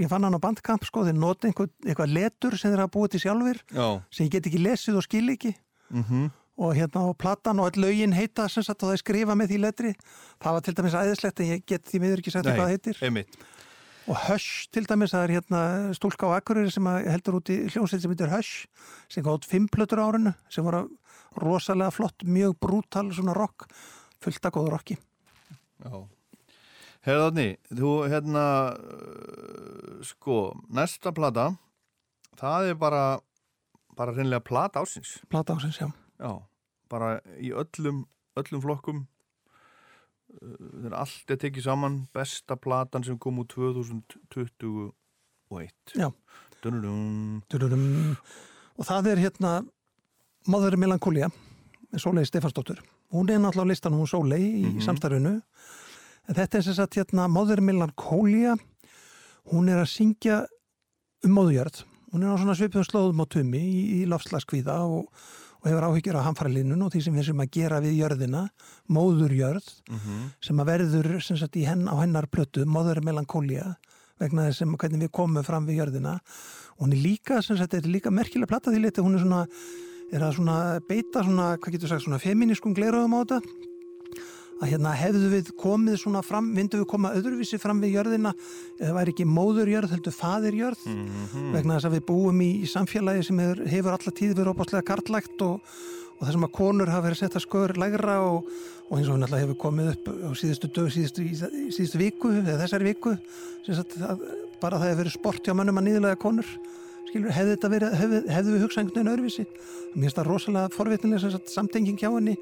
ég 0.00 0.08
fann 0.08 0.24
hann 0.24 0.38
á 0.38 0.40
bandkamp 0.40 0.86
sko, 0.88 1.04
þeir 1.04 1.18
nota 1.20 1.50
einhver, 1.50 1.68
eitthvað 1.84 2.14
letur 2.16 2.56
sem 2.56 2.72
þeir 2.72 2.86
hafa 2.86 2.94
búið 2.96 3.14
til 3.14 3.22
sjálfur 3.26 3.60
Já. 3.68 3.86
sem 4.08 4.28
ég 4.28 4.34
get 4.38 4.48
ekki 4.48 4.62
lesið 4.64 5.00
og 5.02 5.06
skil 5.06 5.28
ekki. 5.36 5.54
Mm 5.92 6.32
og 6.56 6.72
hérna 6.72 7.02
á 7.04 7.12
platan 7.12 7.58
og 7.60 7.68
all 7.68 7.82
lögin 7.84 8.14
heita 8.16 8.46
sem 8.48 8.64
sagt 8.64 8.80
og 8.80 8.88
það 8.88 8.94
er 8.96 9.00
skrifa 9.02 9.34
með 9.36 9.50
því 9.50 9.58
letri. 9.60 9.90
Það 10.40 10.54
var 10.56 10.62
til 10.64 10.74
dæmis 10.78 10.94
æðislegt 10.96 11.42
en 11.42 11.50
ég 11.50 11.64
get 11.68 11.84
því 11.84 12.00
miður 12.00 12.22
ekki 12.22 12.32
sagt 12.32 12.48
hvað 12.48 12.70
heitir. 12.72 13.00
einmitt 13.04 13.36
og 14.06 14.16
Hush 14.28 14.68
til 14.70 14.86
dæmis, 14.86 15.10
það 15.14 15.24
er 15.24 15.34
hérna 15.36 15.60
stúlka 15.96 16.28
á 16.30 16.38
Akureyri 16.38 16.70
sem 16.70 16.86
heldur 16.86 17.40
út 17.40 17.50
í 17.50 17.56
hljómsveit 17.66 18.04
sem 18.04 18.12
heitir 18.12 18.30
Hush 18.30 18.66
sem 19.10 19.24
gátt 19.26 19.46
fimm 19.48 19.66
plötur 19.72 20.02
á 20.02 20.06
árinu 20.06 20.32
sem 20.52 20.66
voru 20.66 20.84
rosalega 21.42 21.90
flott, 21.92 22.22
mjög 22.24 22.54
brútal 22.62 23.10
svona 23.12 23.34
rock, 23.36 23.66
fullt 24.22 24.46
að 24.46 24.54
góðu 24.56 24.72
rocki. 24.72 24.96
Já. 25.84 26.06
Herðarni, 27.06 27.48
þú 27.70 27.90
hérna 28.10 28.44
uh, 28.74 29.98
sko, 30.06 30.54
næsta 30.74 31.12
plata 31.14 31.50
það 32.38 32.72
er 32.72 32.78
bara 32.80 33.04
bara 33.96 34.14
reynlega 34.14 34.44
plata 34.44 34.82
ásins 34.82 35.16
plata 35.30 35.56
ásins, 35.56 35.78
já. 35.80 35.90
Já, 36.20 36.32
bara 36.90 37.18
í 37.38 37.52
öllum 37.52 38.04
öllum 38.36 38.62
flokkum 38.64 39.04
þegar 40.40 40.94
allt 41.00 41.30
er 41.30 41.36
tekið 41.42 41.62
saman 41.64 41.96
besta 42.14 42.56
platan 42.56 43.04
sem 43.04 43.18
kom 43.18 43.38
úr 43.42 43.46
2021 43.50 44.92
Já. 45.96 46.10
Dun-dun-dun. 46.62 47.42
Dururum. 47.52 48.16
og 48.76 48.84
það 48.88 49.06
er 49.12 49.16
hérna 49.26 49.52
Mother 50.48 50.76
Melancholia 50.78 51.28
með 51.92 52.02
Sólei 52.02 52.24
Stefansdóttur 52.28 52.80
hún 53.14 53.30
er 53.30 53.38
náttúrulega 53.40 53.66
á 53.66 53.70
listan 53.72 53.94
hún 53.96 54.06
Sólei 54.10 54.40
í 54.42 54.64
Mhm. 54.66 54.80
samstarfinu 54.82 55.34
en 56.28 56.34
þetta 56.34 56.58
er 56.58 56.62
sem 56.62 56.74
sagt 56.74 56.94
hérna 56.98 57.28
Mother 57.30 57.60
Melancholia 57.60 58.56
hún 59.52 59.68
er 59.70 59.78
að 59.84 59.92
syngja 59.94 60.46
um 61.24 61.30
móðujörð 61.36 61.84
hún 62.12 62.22
er 62.24 62.30
á 62.34 62.36
svona 62.38 62.54
svipum 62.56 62.82
slóðum 62.84 63.22
á 63.22 63.26
tumi 63.28 63.58
í, 63.60 64.02
í 64.02 64.06
lofslagskvíða 64.06 64.78
og, 64.84 65.06
og 65.62 65.70
hefur 65.70 65.86
áhyggjur 65.88 66.18
á 66.20 66.26
hamfæralinnun 66.28 66.82
og 66.86 66.92
því 66.92 67.02
sem 67.06 67.14
við 67.16 67.24
sem 67.30 67.40
að 67.42 67.50
gera 67.56 67.80
við 67.80 67.96
jörðina 68.00 68.42
móðurjörð 68.90 69.66
Mhm. 69.90 70.30
sem 70.40 70.56
að 70.60 70.66
verður 70.72 71.22
sem 71.22 71.36
sagt, 71.36 71.54
henn, 71.56 71.88
á 71.88 71.94
hennar 72.00 72.26
plötu 72.26 72.64
Mother 72.66 73.00
Melancholia 73.02 73.76
vegna 74.20 74.46
þess 74.48 74.58
sem 74.58 74.76
hvernig 74.76 75.02
við 75.08 75.10
komum 75.12 75.44
fram 75.44 75.66
við 75.66 75.78
jörðina 75.82 76.20
og 76.78 76.86
hún 76.86 76.92
er 76.92 77.02
líka, 77.02 77.42
sem 77.42 77.56
sagt, 77.56 77.74
er 77.74 77.82
líka 77.82 78.10
merkilega 78.10 78.46
platta 78.48 78.70
því 78.70 78.80
liti, 78.84 79.00
hún 79.02 79.14
er 79.16 79.24
svona 79.24 79.46
er 80.12 80.20
að 80.22 80.36
svona 80.36 80.80
beita 80.88 81.22
svona, 81.24 81.56
hvað 81.58 81.72
getur 81.72 81.88
sagt, 81.88 82.04
svona 82.06 82.20
feminískum 82.22 82.74
gleröðum 82.74 83.16
á 83.16 83.20
þetta 83.24 83.40
að 84.60 84.70
hérna 84.72 84.92
hefðu 84.96 85.28
við 85.34 85.50
komið 85.60 85.98
svona 86.00 86.22
fram, 86.24 86.46
vindu 86.56 86.78
við 86.80 86.86
koma 86.88 87.10
öðruvísi 87.18 87.58
fram 87.60 87.80
við 87.82 87.96
jörðina? 87.98 88.32
Eða 88.80 88.94
væri 88.96 89.12
ekki 89.12 89.26
móðurjörð, 89.28 89.90
heldur 89.92 90.14
faðirjörð 90.16 90.86
Mhm. 90.86 91.52
vegna 91.52 91.76
þess 91.76 91.88
að 91.90 91.96
við 91.98 92.06
búum 92.08 92.40
í, 92.40 92.50
í 92.62 92.66
samfélagi 92.70 93.24
sem 93.26 93.38
hefur, 93.38 93.66
hefur 93.68 93.92
alla 93.98 94.12
tíð 94.20 94.34
verið 94.38 94.54
óbáslega 94.54 94.84
karlægt 94.88 95.42
og, 95.44 95.60
og 96.16 96.24
þessum 96.28 96.46
að 96.48 96.52
konur 96.56 96.88
hafa 96.88 97.04
verið 97.08 97.18
að 97.18 97.22
setja 97.26 97.44
sköður 97.44 97.76
lægra 97.82 98.16
og, 98.24 98.48
og 98.88 98.96
eins 98.98 99.08
og 99.10 99.18
alltaf 99.20 99.40
hefur 99.42 99.58
komið 99.60 99.90
upp 99.92 100.08
á 100.08 100.30
síðustu 100.38 100.70
dög, 100.72 100.88
síðustu, 100.94 101.26
síðustu 101.74 101.98
viku 102.00 102.30
eða 102.40 102.60
þessari 102.64 102.88
viku 102.94 103.12
að, 103.68 104.24
bara 104.62 104.78
það 104.80 104.88
hefur 104.88 105.02
verið 105.04 105.12
sport 105.18 105.44
hjá 105.44 105.52
mönnum 105.58 105.80
að 105.82 105.88
nýðulega 105.90 106.16
konur 106.22 106.46
skilur, 107.16 107.32
hefði 107.36 107.56
þetta 107.56 107.70
verið, 107.74 107.96
hefði, 108.00 108.20
hefði 108.36 108.54
við 108.56 108.64
hugsað 108.66 108.82
einhvern 108.84 108.96
veginn 109.00 109.12
öðruvísi 109.16 109.46
mér 109.96 110.06
finnst 110.06 110.18
það 110.20 110.28
rosalega 110.30 110.72
forvitnilega 110.76 111.20
sem 111.24 111.30
sagt, 111.36 111.48
samtenging 111.52 111.98
hjá 112.00 112.10
henni 112.12 112.36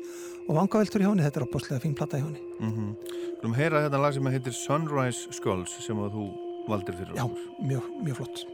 og 0.49 0.57
vangaveltur 0.59 1.01
hjá 1.05 1.11
henni, 1.13 1.25
þetta 1.25 1.41
er 1.41 1.47
óbáslega 1.49 1.81
fín 1.85 1.95
plata 1.99 2.19
hjá 2.21 2.27
henni 2.27 2.43
Mhm. 2.61 2.97
Skulum 3.39 3.55
heyra 3.59 3.83
hérna 3.85 4.01
lag 4.01 4.15
sem 4.15 4.25
heitir 4.25 4.53
Sunrise 4.57 5.29
Skulls 5.33 5.73
sem 5.85 5.97
að 6.01 6.13
þú 6.17 6.25
valdir 6.69 6.95
fyrir 6.97 7.15
Já, 7.17 7.25
okkur. 7.25 7.43
mjög, 7.69 7.83
mjög 8.05 8.17
flott 8.17 8.45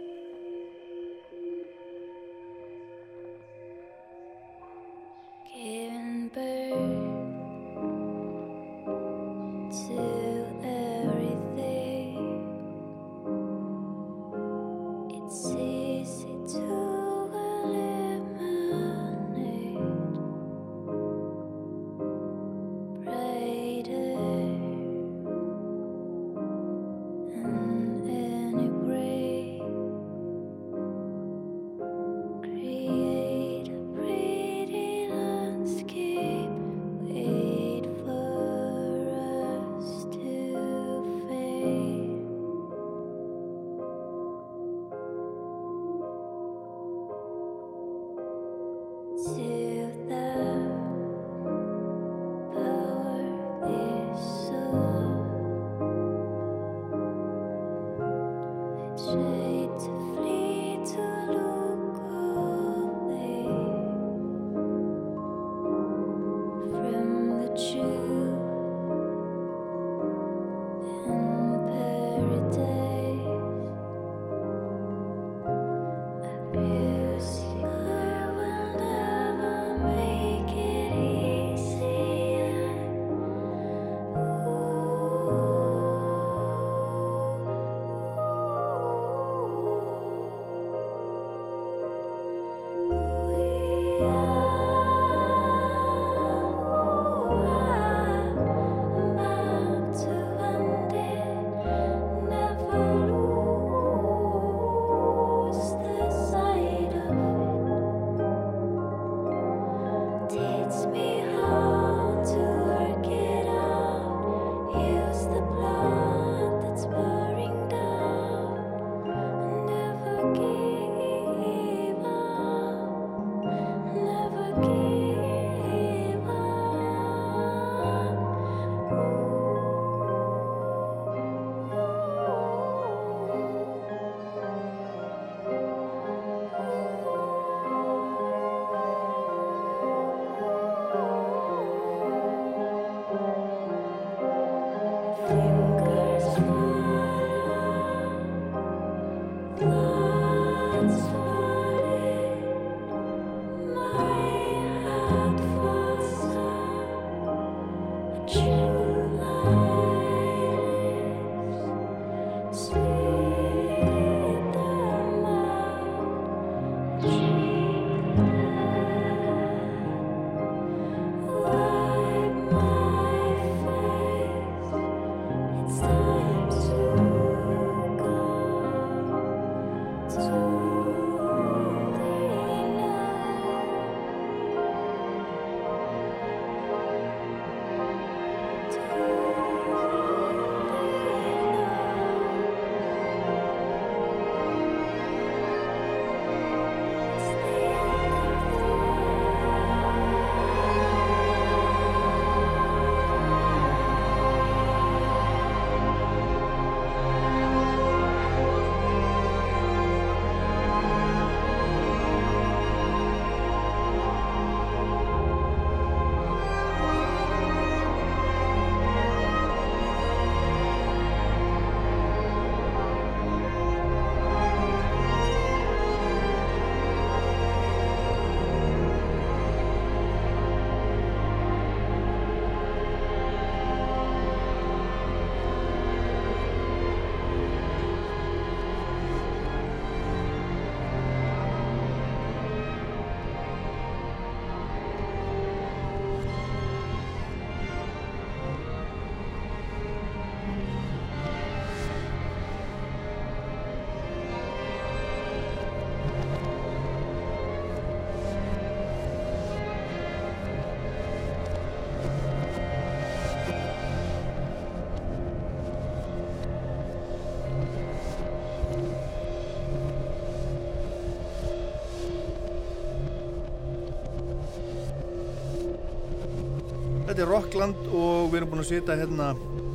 Þetta 277.21 277.29
er 277.29 277.37
Rockland 277.37 277.89
og 277.93 278.31
við 278.33 278.39
erum 278.39 278.49
búin 278.49 278.63
að 278.63 278.69
sita 278.71 278.95
hérna 278.97 279.25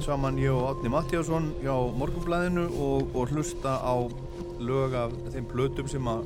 saman 0.02 0.40
ég 0.42 0.50
og 0.50 0.64
Átni 0.66 0.90
Mattíasson 0.90 1.52
hjá 1.60 1.76
Morgunblæðinu 1.94 2.64
og, 2.82 3.12
og 3.14 3.36
hlusta 3.36 3.76
á 3.86 3.94
lög 4.66 4.96
af 4.98 5.14
þeim 5.36 5.46
blötum 5.52 5.86
sem 5.86 6.10
að 6.10 6.26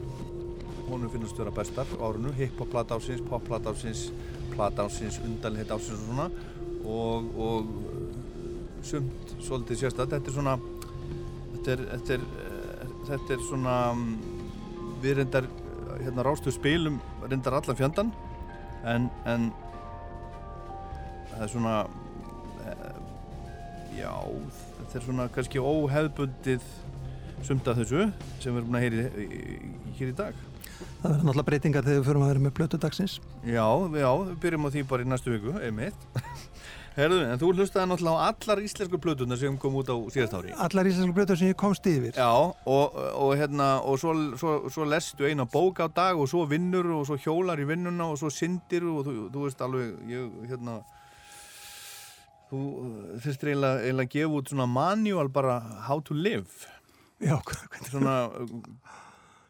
honum 0.87 1.11
finnast 1.11 1.35
vera 1.43 1.51
bestar 1.51 1.91
á 1.91 2.07
árinu. 2.07 2.31
Hip-hop 2.39 2.71
plata 2.71 2.95
ásins, 2.95 3.19
pop 3.27 3.43
plata 3.43 3.75
ásins 3.75 4.05
plata 4.53 4.87
ásins, 4.87 5.19
undanleitt 5.27 5.75
ásins 5.75 5.99
og 5.99 6.07
svona. 6.07 6.31
Og, 6.87 7.29
og 7.35 7.67
uh, 7.67 8.81
sumt 8.87 9.35
svolítið 9.43 9.83
sérstætt 9.83 10.15
þetta 10.15 10.31
er 10.31 10.39
svona 10.39 10.57
þetta 11.51 11.75
er, 11.75 11.87
þetta 11.97 12.15
er, 12.15 12.27
eh, 12.47 12.99
þetta 13.11 13.35
er 13.35 13.47
svona 13.51 13.79
mm, 13.91 14.19
við 15.03 15.19
reyndar 15.19 15.55
hérna 15.97 16.31
rástu 16.31 16.55
spilum 16.55 17.03
reyndar 17.27 17.59
allan 17.59 17.83
fjandan 17.83 18.15
en, 18.87 19.11
en 19.27 19.51
það 21.39 21.45
er 21.45 21.53
svona 21.53 21.75
eh, 22.67 22.99
já, 23.95 24.11
þetta 24.81 24.99
er 24.99 25.05
svona 25.07 25.29
kannski 25.35 25.63
óhefbundið 25.63 26.69
sumt 27.47 27.67
af 27.71 27.79
þessu 27.79 28.09
sem 28.43 28.51
við 28.51 28.59
erum 28.59 28.69
búin 28.69 28.79
að 28.79 28.85
heyri 28.85 29.59
hér 29.99 30.11
í 30.11 30.15
dag 30.19 30.45
Það 30.79 31.11
verður 31.11 31.25
náttúrulega 31.27 31.47
breytingar 31.47 31.85
þegar 31.85 31.99
við 31.99 32.07
förum 32.07 32.23
að 32.23 32.29
vera 32.29 32.41
með 32.43 32.53
blötu 32.55 32.77
dagsins. 32.79 33.13
Já, 33.43 33.65
já, 33.99 34.09
við 34.23 34.35
byrjum 34.43 34.67
á 34.67 34.69
því 34.71 34.83
bara 34.87 35.03
í 35.03 35.07
næstu 35.09 35.33
viku, 35.33 35.55
einmitt 35.63 36.07
Herðu, 36.99 37.19
en 37.29 37.39
þú 37.39 37.49
hlustaði 37.53 37.87
náttúrulega 37.91 38.19
á 38.19 38.27
allar 38.33 38.61
íslensku 38.63 38.99
plötunar 38.99 39.39
sem 39.39 39.57
kom 39.61 39.77
út 39.79 39.91
á 39.91 39.95
síðast 40.11 40.35
ári 40.35 40.55
Allar 40.65 40.89
íslensku 40.89 41.15
blötu 41.15 41.37
sem 41.39 41.51
ég 41.51 41.59
komst 41.59 41.87
yfir. 41.87 42.15
Já, 42.15 42.27
og, 42.27 42.97
og 43.15 43.31
hérna 43.39 43.69
og 43.87 43.99
svo, 44.01 44.15
svo, 44.39 44.55
svo 44.71 44.87
lestu 44.89 45.27
eina 45.29 45.47
bók 45.47 45.79
á 45.79 45.87
dag 45.87 46.19
og 46.19 46.27
svo 46.31 46.43
vinnur 46.49 46.89
og 46.97 47.05
svo 47.07 47.19
hjólar 47.19 47.61
í 47.61 47.67
vinnuna 47.69 48.09
og 48.11 48.19
svo 48.19 48.31
syndir 48.33 48.87
og 48.89 49.05
þú, 49.07 49.15
þú 49.31 49.45
veist 49.45 49.63
alveg 49.63 50.11
ég, 50.11 50.33
hérna 50.51 50.79
þú 52.49 52.61
þurftir 53.23 53.53
eiginlega, 53.53 53.83
eiginlega 53.85 54.09
að 54.09 54.15
gefa 54.15 54.39
út 54.39 54.53
svona 54.53 54.67
manual 54.69 55.29
bara 55.33 55.59
how 55.87 55.99
to 56.05 56.17
live. 56.17 56.69
Já, 57.19 57.35
hvernig, 57.35 57.89
svona 57.89 58.15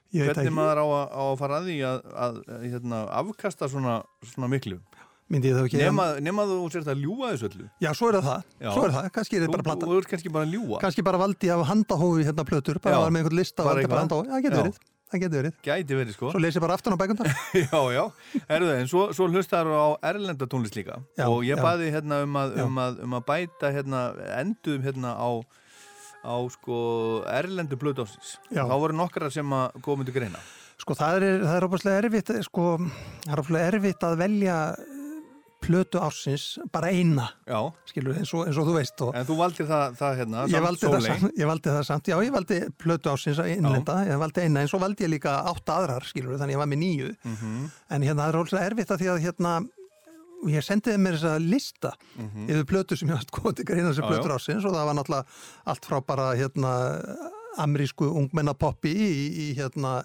veit 0.10 0.34
hvernig 0.34 0.56
maður 0.56 0.82
á 0.82 0.86
að, 0.86 1.04
á 1.14 1.22
að 1.28 1.36
fara 1.44 1.60
að 1.60 1.70
því 1.70 1.78
að, 1.86 2.00
að, 2.26 2.40
að 2.56 2.66
hérna, 2.66 3.02
afkasta 3.22 3.70
svona, 3.70 4.00
svona 4.32 4.50
miklu? 4.52 4.80
Myndi 5.30 5.52
ég 5.52 5.60
þá 5.60 5.68
ekki... 5.68 5.78
nema, 5.78 6.06
nema 6.26 6.46
þú 6.50 6.70
sért 6.74 6.88
að 6.90 7.04
ljúga 7.04 7.28
þessu 7.36 7.50
öllu. 7.52 7.66
Já, 7.84 7.90
svo 7.94 8.08
er 8.10 8.16
það. 8.18 8.24
Það, 8.26 8.46
Já. 8.64 8.70
svo 8.74 8.86
er 8.88 8.94
það, 8.96 9.10
kannski 9.14 9.36
er 9.38 9.44
þú, 9.44 9.46
þetta 9.46 9.58
bara 9.58 9.66
plata. 9.68 9.90
þú 9.90 9.98
ert 10.00 10.10
kannski 10.14 10.32
bara 10.34 10.48
að 10.48 10.56
ljúga. 10.56 10.80
Kannski 10.82 11.06
bara 11.06 11.20
valdi 11.22 11.52
af 11.54 11.66
handahófi 11.70 12.26
hérna 12.26 12.46
plötur, 12.50 12.80
bara 12.82 13.02
var 13.04 13.14
með 13.14 13.22
einhvern 13.22 13.38
lista 13.38 13.62
og 13.62 13.70
Bara 13.70 13.76
valdi 13.78 13.92
bara 13.92 14.04
handahófi. 14.08 14.32
Það 14.34 14.48
getur 14.48 14.64
verið, 14.64 14.80
það 15.10 15.24
getur 15.24 15.42
verið. 15.42 15.56
gæti 15.66 15.98
verið 16.00 16.18
sko. 16.18 16.34
Svo 16.34 16.42
lesi 16.44 16.60
ég 16.60 16.66
bara 16.66 16.78
aftan 16.80 16.96
á 16.96 17.02
bækundar. 17.02 17.32
já, 17.66 17.80
já, 17.96 18.04
erðu 18.48 18.70
það, 18.70 18.76
en 18.82 18.92
svo, 18.92 19.06
svo 19.18 19.30
hlustaður 19.30 19.74
á 19.76 19.88
erlenda 20.12 20.50
tónlist 20.50 20.78
líka. 20.78 21.00
Já, 21.20 21.26
og 21.28 21.42
ég 21.48 21.62
baði 21.64 21.90
hérna 21.96 22.22
um 22.26 22.38
að, 22.42 22.60
um 22.66 22.84
að, 22.86 23.02
um 23.08 23.18
að 23.20 23.26
bæta 23.32 23.74
hérna, 23.76 24.04
endum 24.42 24.86
hérna 24.86 25.16
á 25.18 25.30
á 26.20 26.36
sko 26.52 26.78
erlendu 27.32 27.78
blöð 27.80 28.04
ásins 28.04 28.34
Já. 28.52 28.66
þá 28.68 28.76
voru 28.76 28.96
nokkra 28.98 29.30
sem 29.32 29.54
að 29.56 29.80
komu 29.86 30.08
til 30.08 30.16
greina. 30.18 30.42
Sko 30.80 30.96
það 30.96 31.18
er, 31.20 31.26
það 31.44 31.56
er 31.58 31.66
óbúslega 31.68 32.02
erfitt, 32.04 32.32
sko, 32.48 32.66
það 33.26 33.34
er 33.34 33.42
óbúslega 33.42 33.72
erfitt 33.74 34.06
að 34.08 34.20
velja 34.22 34.58
eh, 34.76 34.99
plötu 35.60 36.00
ársins 36.00 36.44
bara 36.72 36.88
eina, 36.94 37.26
já, 37.48 37.60
skilur, 37.90 38.16
eins 38.16 38.32
og, 38.34 38.46
eins 38.48 38.58
og 38.58 38.68
þú 38.70 38.76
veist 38.78 39.02
og 39.06 39.16
en 39.20 39.26
þú 39.28 39.36
valdir 39.42 39.68
það, 39.70 39.98
það 40.00 40.14
hérna 40.22 40.44
ég 40.54 40.64
valdi, 40.64 40.86
það 40.88 41.08
samt, 41.08 41.34
ég 41.42 41.50
valdi 41.50 41.70
það 41.74 41.84
samt, 41.90 42.08
já 42.14 42.16
ég 42.24 42.32
valdi 42.38 42.60
plötu 42.80 43.12
ársins 43.12 43.42
að 43.44 43.52
innlenda, 43.58 43.98
ég 44.08 44.22
valdi 44.22 44.46
eina 44.46 44.62
en 44.64 44.72
svo 44.72 44.80
valdi 44.80 45.04
ég 45.04 45.12
líka 45.18 45.34
átta 45.52 45.76
aðrar, 45.82 46.08
skilur, 46.08 46.38
þannig 46.40 46.56
ég 46.56 46.62
var 46.64 46.72
með 46.72 46.82
nýju 46.86 47.10
Mhm. 47.26 47.68
en 47.90 48.02
hérna 48.08 48.24
það 48.24 48.30
er 48.34 48.40
óbúslega 48.40 48.70
erfitt 48.72 48.92
að 48.96 49.00
því 49.04 49.10
að 49.16 49.22
hérna 49.28 49.54
ég 50.48 50.64
sendiði 50.64 50.98
mér 51.04 51.18
þessa 51.20 51.36
lista 51.44 51.92
yfir 52.48 52.64
plötu 52.66 52.96
sem 52.98 53.10
ég 53.12 53.26
komið 53.36 53.56
til 53.60 53.66
greina 53.66 53.94
sem. 53.94 54.04
Já, 54.04 54.10
plötur 54.10 54.32
já. 54.32 54.36
ársins 54.40 54.66
og 54.66 54.72
það 54.72 54.86
var 54.88 54.96
náttúrulega 54.96 55.26
allt 55.68 55.86
frá 55.90 56.00
bara 56.08 56.28
hérna 56.40 56.72
amerísku 57.60 58.08
ungmennapoppi 58.08 58.94
í, 58.96 59.12
í 59.52 59.56
hérna 59.58 59.98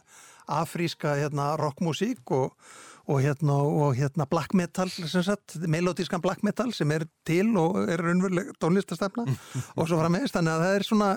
afríska 0.51 1.15
hérna 1.23 1.55
rockmusík 1.61 2.27
og, 2.35 2.53
og 3.05 3.21
hérna 3.25 3.59
og 3.65 3.99
hérna 3.99 4.27
black 4.31 4.55
metal 4.57 4.91
sem 4.93 5.23
sagt, 5.23 5.59
melodískan 5.69 6.23
black 6.25 6.45
metal 6.47 6.73
sem 6.73 6.91
er 6.95 7.07
til 7.27 7.53
og 7.61 7.83
er 7.85 8.01
raunveruleg 8.01 8.55
tónlistastefna 8.63 9.27
og 9.29 9.87
svo 9.89 10.01
frammeðist, 10.01 10.37
þannig 10.37 10.55
að 10.55 10.65
það 10.65 10.79
er 10.79 10.89
svona 10.89 11.11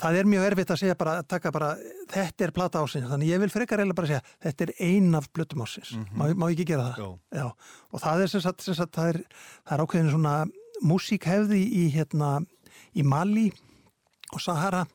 það 0.00 0.18
er 0.20 0.30
mjög 0.32 0.46
erfitt 0.48 0.72
að 0.72 0.80
segja 0.80 0.96
bara, 0.96 1.16
taka 1.28 1.52
bara, 1.52 1.70
þetta 2.12 2.46
er 2.46 2.54
plata 2.56 2.80
ásins, 2.84 3.08
þannig 3.10 3.32
ég 3.34 3.42
vil 3.42 3.52
frekar 3.52 3.82
eiginlega 3.82 3.98
bara 3.98 4.10
segja, 4.12 4.22
þetta 4.46 4.66
er 4.66 4.72
ein 4.86 5.10
af 5.18 5.28
plötum 5.34 5.64
ásins, 5.66 5.92
má, 6.14 6.30
má 6.32 6.46
ég 6.48 6.56
ekki 6.56 6.70
gera 6.72 6.90
það? 6.94 7.18
Já. 7.36 7.46
og 7.90 8.04
það 8.04 8.24
er 8.24 8.32
sem 8.32 8.44
sagt, 8.46 8.64
sem 8.64 8.78
sagt 8.78 8.96
það, 8.96 9.12
er, 9.12 9.20
er 9.74 9.84
ákveðin 9.84 10.14
svona 10.14 10.36
músíkhefði 10.86 11.60
í 11.60 11.88
hérna, 11.94 12.38
í 12.96 13.04
Mali 13.06 13.50
og 14.32 14.40
Sahara. 14.42 14.86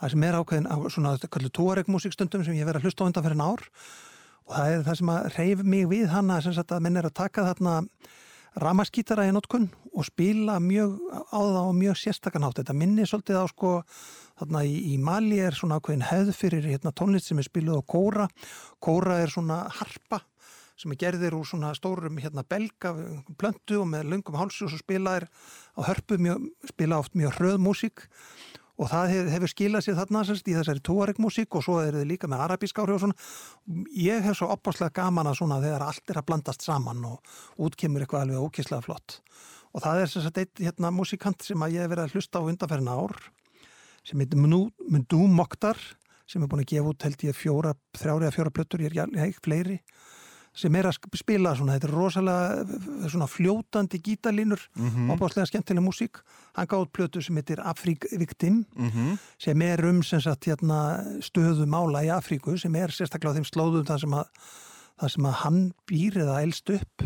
Það 0.00 0.14
sem 0.14 0.24
er 0.26 0.38
ákveðin 0.40 0.66
á 0.66 0.76
svona 0.90 1.12
kallu 1.30 1.50
tóareg 1.54 1.90
músíkstundum 1.92 2.42
sem 2.42 2.56
ég 2.58 2.66
verið 2.66 2.82
að 2.82 2.88
hlusta 2.88 3.06
á 3.06 3.08
undan 3.08 3.26
fyrir 3.26 3.38
en 3.38 3.44
ár 3.46 3.62
og 4.48 4.56
það 4.56 4.72
er 4.72 4.82
það 4.88 4.98
sem 5.00 5.12
að 5.12 5.30
reyf 5.36 5.62
mig 5.74 5.86
við 5.90 6.10
hana 6.12 6.40
sem 6.42 6.56
sagt 6.56 6.74
að 6.74 6.84
menn 6.86 6.98
er 7.00 7.08
að 7.08 7.18
taka 7.20 7.46
þarna 7.50 7.76
ramaskítara 8.62 9.24
í 9.28 9.32
notkun 9.32 9.70
og 9.92 10.06
spila 10.08 10.58
mjög 10.60 10.98
á 11.32 11.40
það 11.40 11.62
og 11.62 11.76
mjög 11.78 12.00
sérstakanhátt. 12.00 12.58
Þetta 12.60 12.76
minni 12.76 13.06
svolítið 13.08 13.40
á 13.40 13.46
sko 13.48 13.70
þarna 14.40 14.64
í, 14.68 14.74
í 14.92 14.98
Mali 15.00 15.38
er 15.40 15.56
svona 15.56 15.78
ákveðin 15.80 16.04
hefð 16.08 16.34
fyrir 16.36 16.68
hérna, 16.68 16.92
tónlist 16.92 17.30
sem 17.30 17.40
er 17.40 17.48
spiluð 17.48 17.80
á 17.80 17.82
kóra. 17.88 18.28
Kóra 18.82 19.22
er 19.22 19.32
svona 19.32 19.64
harpa 19.80 20.20
sem 20.82 20.92
er 20.94 21.00
gerðir 21.00 21.36
úr 21.36 21.46
svona 21.46 21.72
stórum 21.76 22.18
hérna 22.20 22.44
belga 22.48 22.94
plöntu 23.38 23.82
og 23.82 23.90
með 23.92 24.08
löngum 24.10 24.38
hálsu 24.40 24.66
og 24.66 24.72
svo 24.72 24.80
spila 24.80 25.18
er 25.20 25.28
á 25.78 25.80
hörpu 25.86 26.18
mjög, 26.18 26.48
spila 26.72 26.98
oft 26.98 27.14
mjög 27.18 27.36
hröð 27.38 27.60
músík 27.62 28.06
og 28.82 28.90
það 28.90 29.12
hef, 29.12 29.30
hefur 29.36 29.52
skilað 29.52 29.84
sér 29.86 29.98
þarna 30.00 30.22
semst, 30.26 30.48
í 30.50 30.56
þessari 30.56 30.82
túaregmúsík 30.88 31.58
og 31.58 31.64
svo 31.64 31.78
eru 31.84 32.02
þið 32.02 32.10
líka 32.10 32.30
með 32.30 32.44
arabíska 32.46 32.82
áhrif 32.82 32.98
og 32.98 33.02
svona. 33.04 33.26
Ég 33.94 34.26
hef 34.26 34.38
svo 34.38 34.50
opáslega 34.54 34.96
gaman 34.98 35.30
að 35.30 35.38
svona 35.38 35.60
þegar 35.62 35.86
allt 35.86 36.12
er 36.12 36.20
að 36.20 36.28
blandast 36.30 36.66
saman 36.66 37.06
og 37.08 37.34
útkemur 37.62 38.04
eitthvað 38.04 38.26
alveg 38.26 38.46
ókíslega 38.48 38.86
flott. 38.86 39.20
Og 39.72 39.84
það 39.84 40.02
er 40.02 40.12
sagt 40.12 40.42
eitt 40.42 40.60
hérna 40.60 40.92
músíkant 40.92 41.46
sem 41.46 41.64
að 41.64 41.78
ég 41.78 41.86
hef 41.86 41.94
verið 41.94 42.08
að 42.08 42.16
hlusta 42.16 42.42
á 42.42 42.46
undanferðina 42.48 42.98
ár 42.98 43.18
sem 44.02 44.18
heitir 44.18 44.40
Mundú 44.42 45.26
Mokhtar 45.30 45.78
sem 46.26 46.42
er 46.42 46.50
búin 46.50 46.64
að 46.64 46.72
gefa 46.72 46.90
út 46.90 47.04
held 47.06 47.24
ég 47.26 47.36
fjóra, 47.36 47.74
þrjári 47.98 48.26
eða 48.26 48.34
fjóra 48.34 48.52
plötur, 48.54 48.82
ég 48.82 48.96
er 48.96 49.26
ekki 49.26 49.44
fleiri 49.44 49.78
sem 50.54 50.74
er 50.76 50.84
að 50.84 50.98
spila 51.16 51.54
svona, 51.56 51.78
þetta 51.78 51.88
er 51.88 51.94
rosalega 51.96 53.08
svona 53.08 53.26
fljótandi 53.26 54.00
gítalínur 54.04 54.60
Mhm. 54.76 55.10
og 55.10 55.16
opáslega 55.18 55.46
skemmtileg 55.48 55.82
músík 55.84 56.20
hann 56.54 56.66
gáð 56.66 56.90
plötu 56.92 57.22
sem 57.22 57.36
heitir 57.36 57.56
Afrík 57.64 58.04
Victim 58.18 58.66
Mhm. 58.76 59.18
sem 59.38 59.62
er 59.62 59.84
um 59.86 60.02
sem 60.02 60.20
sagt 60.20 60.44
hérna 60.44 61.00
stöðu 61.20 61.64
mála 61.66 62.04
í 62.04 62.10
Afríku 62.12 62.58
sem 62.58 62.74
er 62.76 62.88
sérstaklega 62.88 63.32
á 63.32 63.36
þeim 63.40 63.48
slóðum 63.48 63.84
þar 63.86 64.00
sem 64.00 64.10
að, 64.10 64.26
þar 65.00 65.10
sem 65.10 65.24
að 65.24 65.32
hann 65.32 65.72
býr 65.86 66.12
eða 66.16 66.42
elst 66.42 66.68
upp 66.70 67.02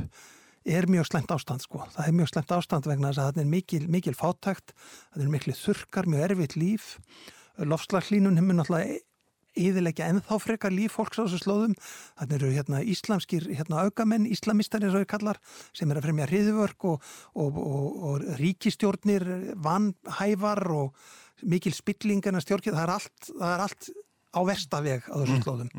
er 0.66 0.82
mjög 0.86 1.06
slæmt 1.06 1.28
ástand 1.30 1.60
sko. 1.62 1.78
Það 1.94 2.08
er 2.08 2.12
mjög 2.12 2.28
slæmt 2.32 2.50
ástand 2.50 2.84
vegna 2.86 3.08
þess 3.12 3.18
að 3.22 3.32
það 3.34 3.40
er 3.40 3.44
mikil, 3.46 3.86
mikil 3.88 4.14
fátækt, 4.14 4.72
það 5.14 5.22
er 5.22 5.28
mikil 5.30 5.52
þurkar, 5.54 6.04
mjög 6.10 6.30
erfitt 6.30 6.56
líf, 6.56 6.98
lofslaglínun 7.58 8.36
hefur 8.36 8.56
náttúrulega 8.58 8.98
yðilegja 9.56 10.08
ennþá 10.12 10.38
frekar 10.42 10.74
líf 10.74 10.96
fólks 10.96 11.18
á 11.18 11.24
þessu 11.24 11.42
slóðum. 11.42 11.76
Þannig 12.20 12.38
eru 12.38 12.52
hérna 12.54 12.80
íslamskir 12.84 13.48
hérna 13.50 13.84
augamenn, 13.86 14.28
íslamistar 14.30 14.84
eins 14.84 14.94
og 14.94 15.04
við 15.04 15.10
kallar, 15.14 15.40
sem 15.76 15.90
er 15.90 16.00
að 16.00 16.08
fremja 16.08 16.30
hriðvörk 16.30 16.88
og, 16.92 17.12
og, 17.34 17.60
og, 17.62 17.86
og 18.10 18.26
ríkistjórnir 18.40 19.26
vanhævar 19.64 20.62
og 20.76 21.06
mikil 21.44 21.74
spilling 21.76 22.24
en 22.26 22.38
að 22.38 22.46
stjórnir, 22.46 22.76
það 22.76 22.84
er 22.86 22.94
allt, 22.96 23.30
það 23.32 23.54
er 23.54 23.64
allt 23.66 23.90
á 24.36 24.40
verstaveg 24.44 25.08
á 25.08 25.14
þessum 25.16 25.42
slóðum. 25.44 25.70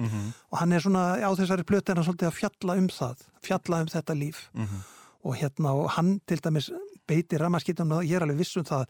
Og 0.49 0.60
hann 0.62 0.74
er 0.74 0.84
svona 0.84 1.06
á 1.22 1.30
þessari 1.38 1.66
plötu 1.68 1.94
er 1.94 1.99
hann 1.99 2.08
svolítið 2.08 2.30
að 2.32 2.38
fjalla 2.40 2.78
um 2.82 2.90
það, 2.94 3.26
fjalla 3.45 3.82
um 3.86 3.91
þetta 3.94 4.18
líf. 4.18 4.44
Og 5.28 5.36
hérna, 5.38 5.74
og 5.78 5.90
hann 5.98 6.20
til 6.30 6.40
dæmis 6.41 6.72
beiti 7.08 7.38
ramaskýtum 7.41 7.94
og 7.98 8.06
ég 8.06 8.18
er 8.18 8.26
alveg 8.26 8.41
viss 8.41 8.58
um 8.58 8.66
það 8.68 8.86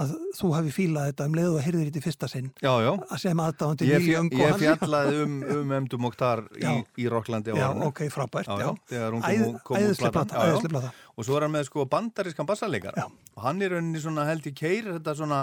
að 0.00 0.12
þú 0.38 0.50
hafi 0.56 0.70
fílað 0.72 1.08
þetta 1.10 1.24
um 1.28 1.34
leiðu 1.36 1.56
og 1.58 1.64
heyrðir 1.66 1.88
þetta 1.90 2.00
í 2.00 2.04
fyrsta 2.06 2.28
sinn 2.32 2.46
Já, 2.64 2.70
já. 2.80 2.90
að 3.12 3.18
sem 3.20 3.42
aðdáðandi 3.44 3.88
Ég, 3.90 4.06
ég 4.08 4.46
hann- 4.48 4.60
fjallaði 4.62 5.18
um, 5.26 5.34
um 5.58 5.74
Emdu 5.76 5.98
Mokhtar 6.00 6.44
í, 6.56 6.70
í 6.96 7.08
Rocklandi 7.12 7.52
á 7.52 7.56
árinu. 7.60 7.90
ok, 7.90 8.00
frábært, 8.14 8.48
já, 8.48 8.56
já. 8.56 8.70
já, 8.70 8.72
þegar 8.94 9.12
hún 9.18 9.22
Æð- 9.28 9.44
kom, 9.44 9.58
kom 9.68 9.76
út 9.76 9.82
æðisleg 9.82 10.12
platan. 10.12 10.28
plata, 10.32 10.34
Já, 10.34 10.48
já. 10.48 10.54
æðisleg 10.56 10.72
plata. 10.76 10.92
og 11.16 11.24
svo 11.28 11.36
er 11.36 11.42
hann 11.48 11.52
með 11.58 11.64
sko 11.68 11.84
bandarískan 11.92 12.46
bassarleikara 12.48 13.04
og 13.36 13.42
hann 13.44 13.62
er 13.62 13.74
rauninni 13.76 14.00
svona 14.00 14.24
held 14.30 14.46
í 14.48 14.54
keir 14.56 14.88
þetta 14.96 15.14
svona, 15.20 15.42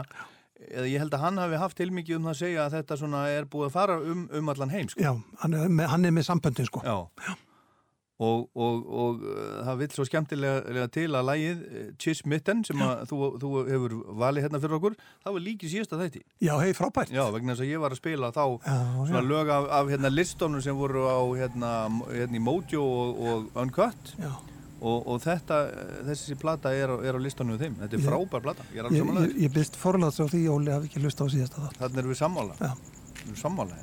eða 0.71 0.87
ég 0.89 0.99
held 1.05 1.13
að 1.13 1.19
hann 1.27 1.37
hafi 1.37 1.59
haft 1.61 1.77
heilmikið 1.83 2.15
um 2.17 2.25
það 2.29 2.33
að 2.33 2.41
segja 2.41 2.65
að 2.65 2.73
þetta 2.79 2.97
svona 3.03 3.21
er 3.29 3.45
búið 3.45 3.69
að 3.69 3.75
fara 3.77 3.99
um, 4.01 4.25
um 4.33 4.49
allan 4.49 4.69
heim 4.73 4.89
sko. 4.89 4.99
Já, 5.05 5.13
hann 5.45 5.53
er 5.53 5.69
með, 5.69 5.87
hann 5.93 6.09
með 6.09 6.25
samböndin 6.25 6.65
sko. 6.67 6.81
Já. 6.83 7.37
Og, 8.19 8.49
og, 8.59 8.79
og 8.99 9.21
uh, 9.23 9.61
það 9.63 9.77
vil 9.79 9.87
svo 9.95 10.03
skemmtilega 10.03 10.87
til 10.91 11.05
að 11.15 11.23
lægið 11.29 11.59
uh, 11.63 11.83
Chiss 12.03 12.25
Mitten 12.27 12.65
sem 12.67 12.81
að 12.83 13.05
þú, 13.07 13.19
þú 13.39 13.51
hefur 13.69 13.93
valið 14.19 14.43
hérna 14.43 14.59
fyrir 14.59 14.75
okkur, 14.75 14.97
það 15.23 15.37
var 15.37 15.45
líki 15.45 15.69
síðasta 15.71 15.99
þætti. 16.01 16.21
Já, 16.43 16.51
hei, 16.59 16.73
frábært. 16.75 17.13
Já, 17.15 17.21
vegna 17.31 17.55
þess 17.55 17.63
að 17.63 17.71
ég 17.71 17.79
var 17.85 17.95
að 17.95 18.01
spila 18.01 18.31
þá 18.35 18.43
Já, 18.59 18.75
svona 19.07 19.21
já. 19.23 19.29
lög 19.29 19.53
af, 19.55 19.69
af 19.79 19.93
hérna, 19.93 20.11
listónum 20.11 20.65
sem 20.67 20.75
voru 20.75 21.05
á 21.07 21.19
hérna, 21.39 21.71
hérna 22.11 22.35
í 22.35 22.43
Mojo 22.43 22.83
og, 22.83 23.23
og 23.31 23.63
Uncut 23.63 24.11
Já. 24.19 24.33
og, 24.83 25.07
og 25.15 25.23
þetta, 25.23 25.61
þessi 26.11 26.35
plata 26.43 26.75
er, 26.75 26.91
á- 26.91 26.99
er 26.99 27.15
á 27.15 27.19
listónum 27.23 27.55
við 27.55 27.69
þeim. 27.69 27.79
Þetta 27.85 27.95
er 27.95 28.03
Ég- 28.03 28.09
frábær 28.11 28.43
plata, 28.49 28.67
ég 28.75 28.83
er 28.83 28.83
Ég, 28.83 28.83
alveg 28.83 28.99
ég, 28.99 29.07
sammálaður. 29.07 29.39
ég 29.47 29.55
byrst 29.55 29.79
forláts 29.79 30.19
á 30.19 30.25
því 30.27 30.43
Óli 30.57 30.75
hafi 30.75 30.91
ekki 30.91 31.05
hlust 31.07 31.23
á 31.23 31.25
síðasta 31.31 31.63
það. 31.69 31.79
Þannig 31.85 32.03
erum 32.03 32.11
við 32.17 32.21
sammála. 32.25 32.59
Já. 32.59 32.75
Við 33.15 33.25
erum 33.29 33.41
sammála 33.47 33.79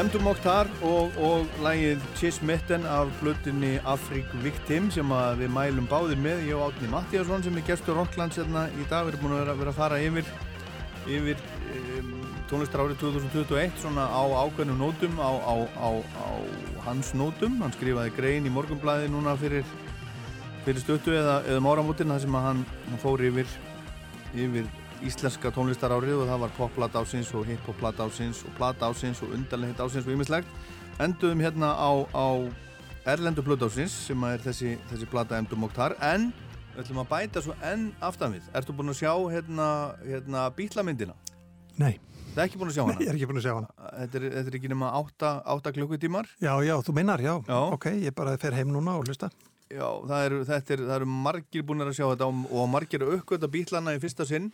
Emdur 0.00 0.22
Mokhtar 0.24 0.68
og, 0.80 1.12
og 1.20 1.48
lægið 1.60 2.00
Chismitten 2.16 2.86
af 2.88 3.10
blutinni 3.20 3.74
Afrik 3.84 4.30
Victim 4.40 4.86
sem 4.94 5.12
við 5.36 5.50
mælum 5.52 5.88
báðir 5.90 6.16
með. 6.24 6.40
Ég 6.48 6.56
og 6.56 6.70
Átni 6.70 6.88
Mattíasson 6.88 7.44
sem 7.44 7.58
er 7.60 7.66
gestur 7.66 7.98
Rocklands 7.98 8.40
hérna 8.40 8.62
í 8.80 8.86
dag, 8.88 9.04
við 9.04 9.18
erum 9.18 9.26
búin 9.26 9.34
að 9.36 9.42
vera, 9.42 9.56
vera 9.58 9.74
að 9.74 9.80
fara 9.82 9.98
yfir 10.00 10.30
yfir 11.04 11.44
um, 11.98 12.14
tónlistar 12.48 12.86
árið 12.86 12.96
2021 13.02 13.76
svona 13.82 14.08
á 14.08 14.24
ákveðnum 14.40 14.80
nótum 14.80 15.20
á, 15.20 15.30
á, 15.36 15.54
á, 15.68 15.88
á 16.00 16.28
hans 16.86 17.12
nótum. 17.12 17.60
Hann 17.60 17.76
skrifaði 17.76 18.16
grein 18.16 18.48
í 18.48 18.56
morgunblæði 18.56 19.12
núna 19.12 19.36
fyrir, 19.42 19.68
fyrir 20.64 20.80
stöttu 20.80 21.12
eða, 21.12 21.42
eða 21.44 21.66
máramótin 21.68 22.16
þar 22.16 22.24
sem 22.24 22.40
hann, 22.46 22.64
hann 22.88 23.04
fór 23.04 23.28
yfir 23.28 23.52
yfir 24.32 24.79
íslenska 25.06 25.52
tónlistar 25.54 25.92
árið 25.94 26.22
og 26.22 26.28
það 26.28 26.42
var 26.44 26.52
popplat 26.56 26.98
ásins 27.00 27.30
og 27.36 27.46
hiphoplat 27.48 28.00
ásins 28.04 28.42
og 28.44 28.52
plat 28.58 28.82
ásins 28.84 29.22
og 29.24 29.32
undarleitt 29.36 29.80
ásins 29.80 30.04
og 30.06 30.12
ymmislegt 30.14 30.50
enduðum 31.00 31.40
hérna 31.44 31.72
á, 31.72 31.90
á 32.12 32.26
erlendu 33.08 33.44
plöt 33.46 33.64
ásins 33.64 33.94
sem 34.08 34.26
að 34.26 34.36
er 34.36 34.44
þessi, 34.50 34.76
þessi 34.90 35.08
plata 35.10 35.40
Emdur 35.40 35.60
Mokhtar 35.60 35.96
en 36.04 36.30
við 36.74 36.84
ætlum 36.84 37.02
að 37.04 37.10
bæta 37.14 37.42
svo 37.44 37.56
enn 37.66 37.90
aftan 38.04 38.36
við 38.36 38.52
Ertu 38.54 38.76
búin 38.76 38.92
að 38.92 39.00
sjá 39.00 39.12
hérna, 39.32 39.66
hérna 40.04 40.46
bítlamyndina? 40.56 41.16
Nei, 41.80 41.96
Það 42.30 42.42
er 42.44 42.46
ekki 42.46 42.58
búin 42.60 42.70
að 42.70 42.76
sjá 42.76 42.82
ég 42.84 42.90
hana? 42.92 43.06
er 43.10 43.16
ekki 43.16 43.26
búin 43.26 43.40
að 43.40 43.44
sjá 43.46 43.54
hana. 43.56 43.70
Þetta 43.90 44.18
er, 44.20 44.24
þetta 44.36 44.50
er 44.52 44.56
ekki 44.60 44.68
nema 44.70 44.90
8, 45.00 45.30
8 45.54 45.72
klukkutímar 45.74 46.28
Já, 46.38 46.52
já, 46.62 46.74
þú 46.86 46.94
meinar, 46.94 47.22
já. 47.24 47.32
Já. 47.48 47.56
Ok, 47.74 47.86
ég 47.98 48.14
bara 48.14 48.36
fer 48.38 48.54
heim 48.54 48.70
núna 48.70 48.94
og 49.00 49.08
hlusta. 49.08 49.32
Já, 49.70 49.86
það 50.06 50.24
eru, 50.28 50.38
er, 50.54 50.84
eru 50.96 51.08
margir 51.10 51.64
búin 51.66 51.82
að 51.82 51.92
sjá 51.98 52.04
þetta 52.12 52.28
og, 52.30 52.62
margir 52.70 53.02
að 53.06 53.16
uppgöta 53.18 53.50
bítlana 53.50 53.96
í 53.96 54.00
fyrsta 54.02 54.26
sinn 54.26 54.48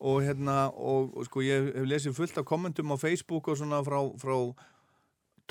og 0.00 0.22
hérna, 0.24 0.66
og, 0.70 1.12
og 1.16 1.28
sko 1.28 1.44
ég 1.44 1.70
hef 1.72 1.86
lesið 1.88 2.16
fullt 2.16 2.40
af 2.40 2.48
kommentum 2.48 2.92
á 2.92 2.96
Facebook 3.00 3.48
og 3.48 3.58
svona 3.60 3.82
frá, 3.86 4.00
frá 4.20 4.36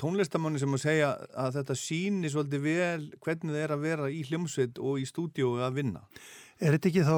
tónlistamanni 0.00 0.60
sem 0.60 0.74
að 0.76 0.82
segja 0.82 1.12
að 1.36 1.60
þetta 1.60 1.76
síni 1.80 2.30
svolítið 2.32 2.66
vel 2.66 3.06
hvernig 3.24 3.54
það 3.54 3.62
er 3.62 3.74
að 3.74 3.86
vera 3.86 4.10
í 4.12 4.20
hljómsveit 4.28 4.80
og 4.82 5.00
í 5.00 5.06
stúdíu 5.08 5.56
að 5.64 5.80
vinna. 5.80 6.04
Er 6.56 6.76
þetta 6.76 6.88
ekki 6.88 7.04
þá... 7.04 7.16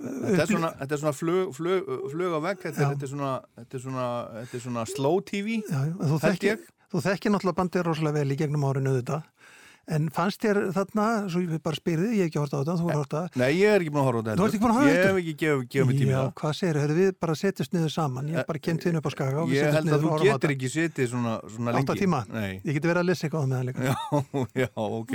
Þetta 0.00 0.42
er 0.44 0.50
svona, 0.50 0.72
þetta 0.78 0.94
er 0.96 1.02
svona 1.02 1.14
flög, 1.16 1.54
flög, 1.56 1.88
flög 2.12 2.34
á 2.34 2.40
vegg, 2.44 2.60
þetta, 2.66 2.90
þetta, 2.92 3.06
er 3.06 3.12
svona, 3.14 3.30
þetta, 3.56 3.78
er 3.78 3.84
svona, 3.86 4.06
þetta 4.36 4.58
er 4.58 4.64
svona 4.66 4.84
slow 4.90 5.18
TV, 5.26 5.56
Já, 5.66 5.80
þú 6.90 7.02
þekkir, 7.06 7.32
náttúrulega 7.34 7.58
bandið 7.62 7.86
rosalega 7.86 8.20
vel 8.20 8.34
í 8.34 8.38
gegnum 8.38 8.66
árinu 8.66 8.94
þetta. 9.00 9.22
En 9.90 10.08
fannst 10.14 10.38
þér 10.44 10.58
þarna, 10.76 11.04
svo 11.32 11.40
ég 11.42 11.62
bara 11.64 11.74
spyrði, 11.74 12.10
ég 12.14 12.20
hef 12.22 12.30
ekki 12.30 12.38
hort 12.38 12.52
á 12.54 12.58
þetta, 12.60 12.74
þú 12.78 12.90
hort 12.94 13.14
á 13.16 13.18
þetta. 13.24 13.40
Nei, 13.40 13.48
ég 13.58 13.72
er 13.74 13.80
ekki 13.82 13.90
búin 13.90 14.02
að 14.02 14.08
horfa 14.10 14.20
á 14.20 14.24
þetta. 14.28 14.36
Þú 14.38 14.44
ert 14.44 14.54
ekki 14.54 14.60
búin 14.62 14.70
að 14.70 14.76
horfa 14.76 14.86
á 14.86 14.90
Ég 14.90 14.98
þetta? 15.00 15.10
hef 15.10 15.18
ekki 15.20 15.34
gefið 15.40 15.64
gef 15.74 15.86
mig 15.88 15.96
tími 15.98 16.10
í 16.10 16.14
Já, 16.14 16.20
það. 16.20 16.30
hvað 16.40 16.52
segir 16.60 16.78
þau? 16.80 16.94
Við 17.00 17.10
bara 17.24 17.34
setjast 17.40 17.72
niður 17.74 17.92
saman. 17.96 18.28
Ég 18.30 18.36
hef 18.38 18.46
bara 18.50 18.58
kent 18.68 18.80
þín 18.86 18.98
upp 19.00 19.08
á 19.08 19.12
skaga 19.16 19.40
og 19.40 19.48
við 19.50 19.56
Ég 19.56 19.64
setjast 19.64 19.76
held 19.80 19.86
niður 19.90 19.96
að 19.96 20.00
þú 20.00 20.06
og 20.06 20.12
horfum 20.14 20.20
á 20.20 20.30
getur 20.30 20.40
þetta. 20.40 20.54
ekki 20.54 20.70
setið 20.76 21.10
svona, 21.10 21.32
svona 21.50 21.70
lengi. 21.74 21.82
Átta 21.90 21.98
tíma? 22.00 22.20
Nei. 22.30 22.52
Ég 22.62 22.72
geti 22.78 22.86
verið 22.90 23.00
að 23.02 23.08
lesa 23.10 23.26
eitthvað 23.26 23.42
á 23.42 23.48
meðan 23.50 23.66
líka. 23.66 23.80
Já, 23.90 24.46
já, 24.62 24.68
ok. 24.76 25.14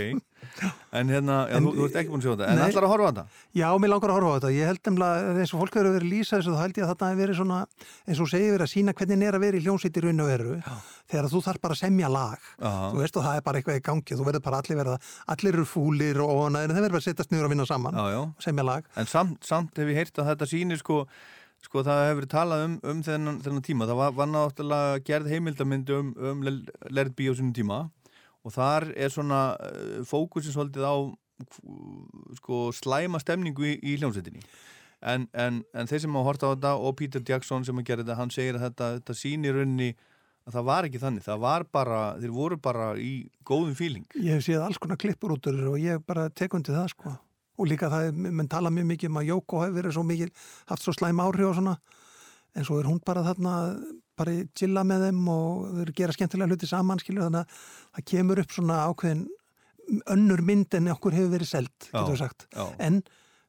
En 0.96 1.10
hérna, 1.12 1.36
já, 1.50 1.56
En- 1.58 1.66
þú, 1.66 1.72
þú 1.76 1.86
ert 1.90 1.96
ekki 2.02 2.12
búin 2.14 2.22
að 2.22 2.26
sjá 2.26 2.32
þetta. 2.36 2.48
En 2.52 2.60
Nei. 2.60 2.66
ætlar 2.70 2.86
að 2.88 2.92
horfa 2.94 3.06
á 3.06 3.12
þetta? 3.12 3.26
Já, 3.60 3.68
mér 3.84 3.92
langar 3.92 4.10
að 4.12 4.16
horfa 4.18 4.30
á 4.32 4.36
þetta. 4.38 4.52
Ég 4.56 4.66
held 4.70 4.82
nefnilega, 4.86 5.34
eins 5.42 5.54
og 5.54 5.60
fólk 5.62 5.74
hefur 5.76 5.90
verið 5.92 6.06
að 6.06 6.12
lýsa 6.14 6.34
þessu, 6.40 6.54
þá 6.56 6.62
held 6.66 6.76
ég 6.80 6.86
að 6.86 6.92
þetta 6.94 7.10
hefur 7.12 7.22
verið 7.26 7.40
svona, 7.42 7.60
eins 8.08 8.20
og 8.20 8.26
þú 8.26 8.30
segir 8.36 8.52
verið 8.56 8.66
að 8.68 8.74
sína 8.76 8.96
hvernig 8.96 9.28
er 9.30 9.36
að 9.40 9.44
vera 9.46 9.58
í 9.60 9.64
hljómsveit 9.66 10.00
í 10.00 10.04
raun 10.06 10.24
og 10.26 10.30
veru, 10.32 10.56
þegar 11.12 11.30
þú 11.36 11.44
þarf 11.46 11.62
bara 11.66 11.74
að 11.76 11.82
semja 11.84 12.10
lag. 12.16 12.40
Aha. 12.62 12.92
Þú 12.96 12.98
veist 13.04 13.18
og 13.20 13.24
það 13.28 13.36
er 13.36 13.46
bara 13.50 13.60
eitthvað 13.62 13.80
í 13.80 13.86
gangi, 13.90 14.16
þú 14.20 14.26
verður 14.30 14.46
bara 14.48 14.62
allir 14.64 14.80
verða, 14.82 14.98
allir 15.36 15.54
eru 15.60 15.66
fúlir 15.66 16.22
og 16.24 16.44
þeir 16.56 16.76
verður 16.76 16.92
bara 16.96 17.04
að 17.04 17.08
setjast 17.10 17.32
niður 17.36 17.46
og 17.50 17.56
vinna 17.56 17.66
saman, 17.70 17.94
Já, 17.96 18.06
já. 18.16 18.22
og 18.26 18.44
semja 18.48 18.64
lag. 18.66 18.84
En 18.96 19.06
samt, 19.06 19.44
samt 19.44 19.76
hef 19.78 19.88
ég 19.92 19.96
heyrt 20.00 20.16
að 20.24 20.32
þetta 20.32 20.48
sýnir 20.50 20.78
sko, 20.82 21.06
sko 21.66 21.82
það 21.84 22.02
hefur 22.10 22.20
verið 22.22 22.32
talað 22.36 22.64
um, 22.66 22.80
um 22.84 23.00
þennan, 23.04 23.40
þennan 23.42 23.64
tíma. 23.66 23.88
Það 23.90 23.98
var, 24.02 24.12
var 24.18 24.28
náttúrulega 24.30 25.04
gerð 25.06 25.30
heimildamindi 25.34 25.96
um, 25.98 26.12
um 26.18 26.44
Lerð 26.46 27.16
Bí 27.18 27.30
á 27.30 27.34
sínum 27.34 27.54
tíma 27.58 27.90
og 28.46 28.54
þar 28.54 28.92
er 28.94 29.10
svona 29.14 29.42
uh, 29.58 30.02
fókusin 30.06 30.54
svolítið 30.54 30.86
á 30.86 30.96
sko, 32.38 32.70
slæma 32.76 33.20
stemningu 33.22 33.66
í, 33.68 33.76
í 33.84 33.96
hljómsveitinni. 34.00 34.44
En, 35.06 35.28
en, 35.38 35.60
en 35.76 35.90
þeir 35.90 36.06
sem 36.06 36.16
hafa 36.18 36.30
hort 36.30 36.46
á 36.46 36.50
þetta 36.54 36.72
og 36.82 36.96
Peter 36.98 37.22
Jackson 37.28 37.66
sem 37.68 37.78
að 37.82 37.90
gera 37.90 38.04
þetta, 38.06 38.18
hann 38.22 38.32
segir 38.34 38.58
að 38.58 38.64
þetta, 38.70 38.88
þetta 39.00 39.16
sýnir 39.20 39.58
raunni 39.60 39.90
að 40.46 40.56
það 40.56 40.66
var 40.70 40.88
ekki 40.88 41.02
þannig. 41.02 41.26
Það 41.26 41.44
var 41.44 41.66
bara, 41.76 42.00
þeir 42.22 42.34
voru 42.38 42.58
bara 42.62 42.88
í 43.02 43.12
góðum 43.50 43.76
fíling. 43.78 44.06
Ég 44.18 44.38
hef 44.40 44.46
séð 44.48 44.64
alls 44.66 44.80
konar 44.82 45.00
klippur 45.02 45.36
út 45.36 45.50
úr 45.52 45.60
og 45.74 45.78
ég 45.82 46.02
bara 46.08 46.30
tekundi 46.34 46.74
það 46.74 46.90
sko. 46.94 47.14
Og 47.56 47.70
líka 47.72 47.90
það, 47.92 48.10
er- 48.10 48.34
menn 48.40 48.50
tala 48.52 48.72
mjög 48.74 48.90
mikið 48.94 49.12
um 49.12 49.20
að 49.22 49.30
Jóko 49.30 49.62
hefur 49.64 49.78
verið 49.80 49.96
svo 49.96 50.04
mikið, 50.08 50.32
haft 50.72 50.84
svo 50.86 50.94
slæm 50.96 51.22
áhrif 51.24 51.50
og 51.52 51.56
svona, 51.60 51.76
en 52.56 52.66
svo 52.68 52.80
er 52.82 52.90
hún 52.90 53.00
bara 53.06 53.24
þarna, 53.24 53.54
bara 54.18 54.34
chilla 54.56 54.84
með 54.88 55.08
þeim 55.10 55.28
og 55.32 55.66
þau 55.72 55.82
eru 55.84 55.92
að 55.94 56.00
gera 56.00 56.16
skemmtilega 56.16 56.52
hluti 56.52 56.70
saman, 56.70 57.02
skilju, 57.04 57.24
þannig 57.26 57.42
að 57.42 57.60
það 57.98 58.06
kemur 58.12 58.42
upp 58.44 58.56
svona 58.56 58.78
ákveðin 58.90 59.26
önnur 60.16 60.42
mynd 60.46 60.74
en 60.80 60.88
okkur 60.96 61.14
hefur 61.18 61.34
verið 61.36 61.50
selt, 61.52 61.90
getur 61.92 62.14
við 62.16 62.22
sagt. 62.24 62.48
Já. 62.56 62.66
En 62.82 63.02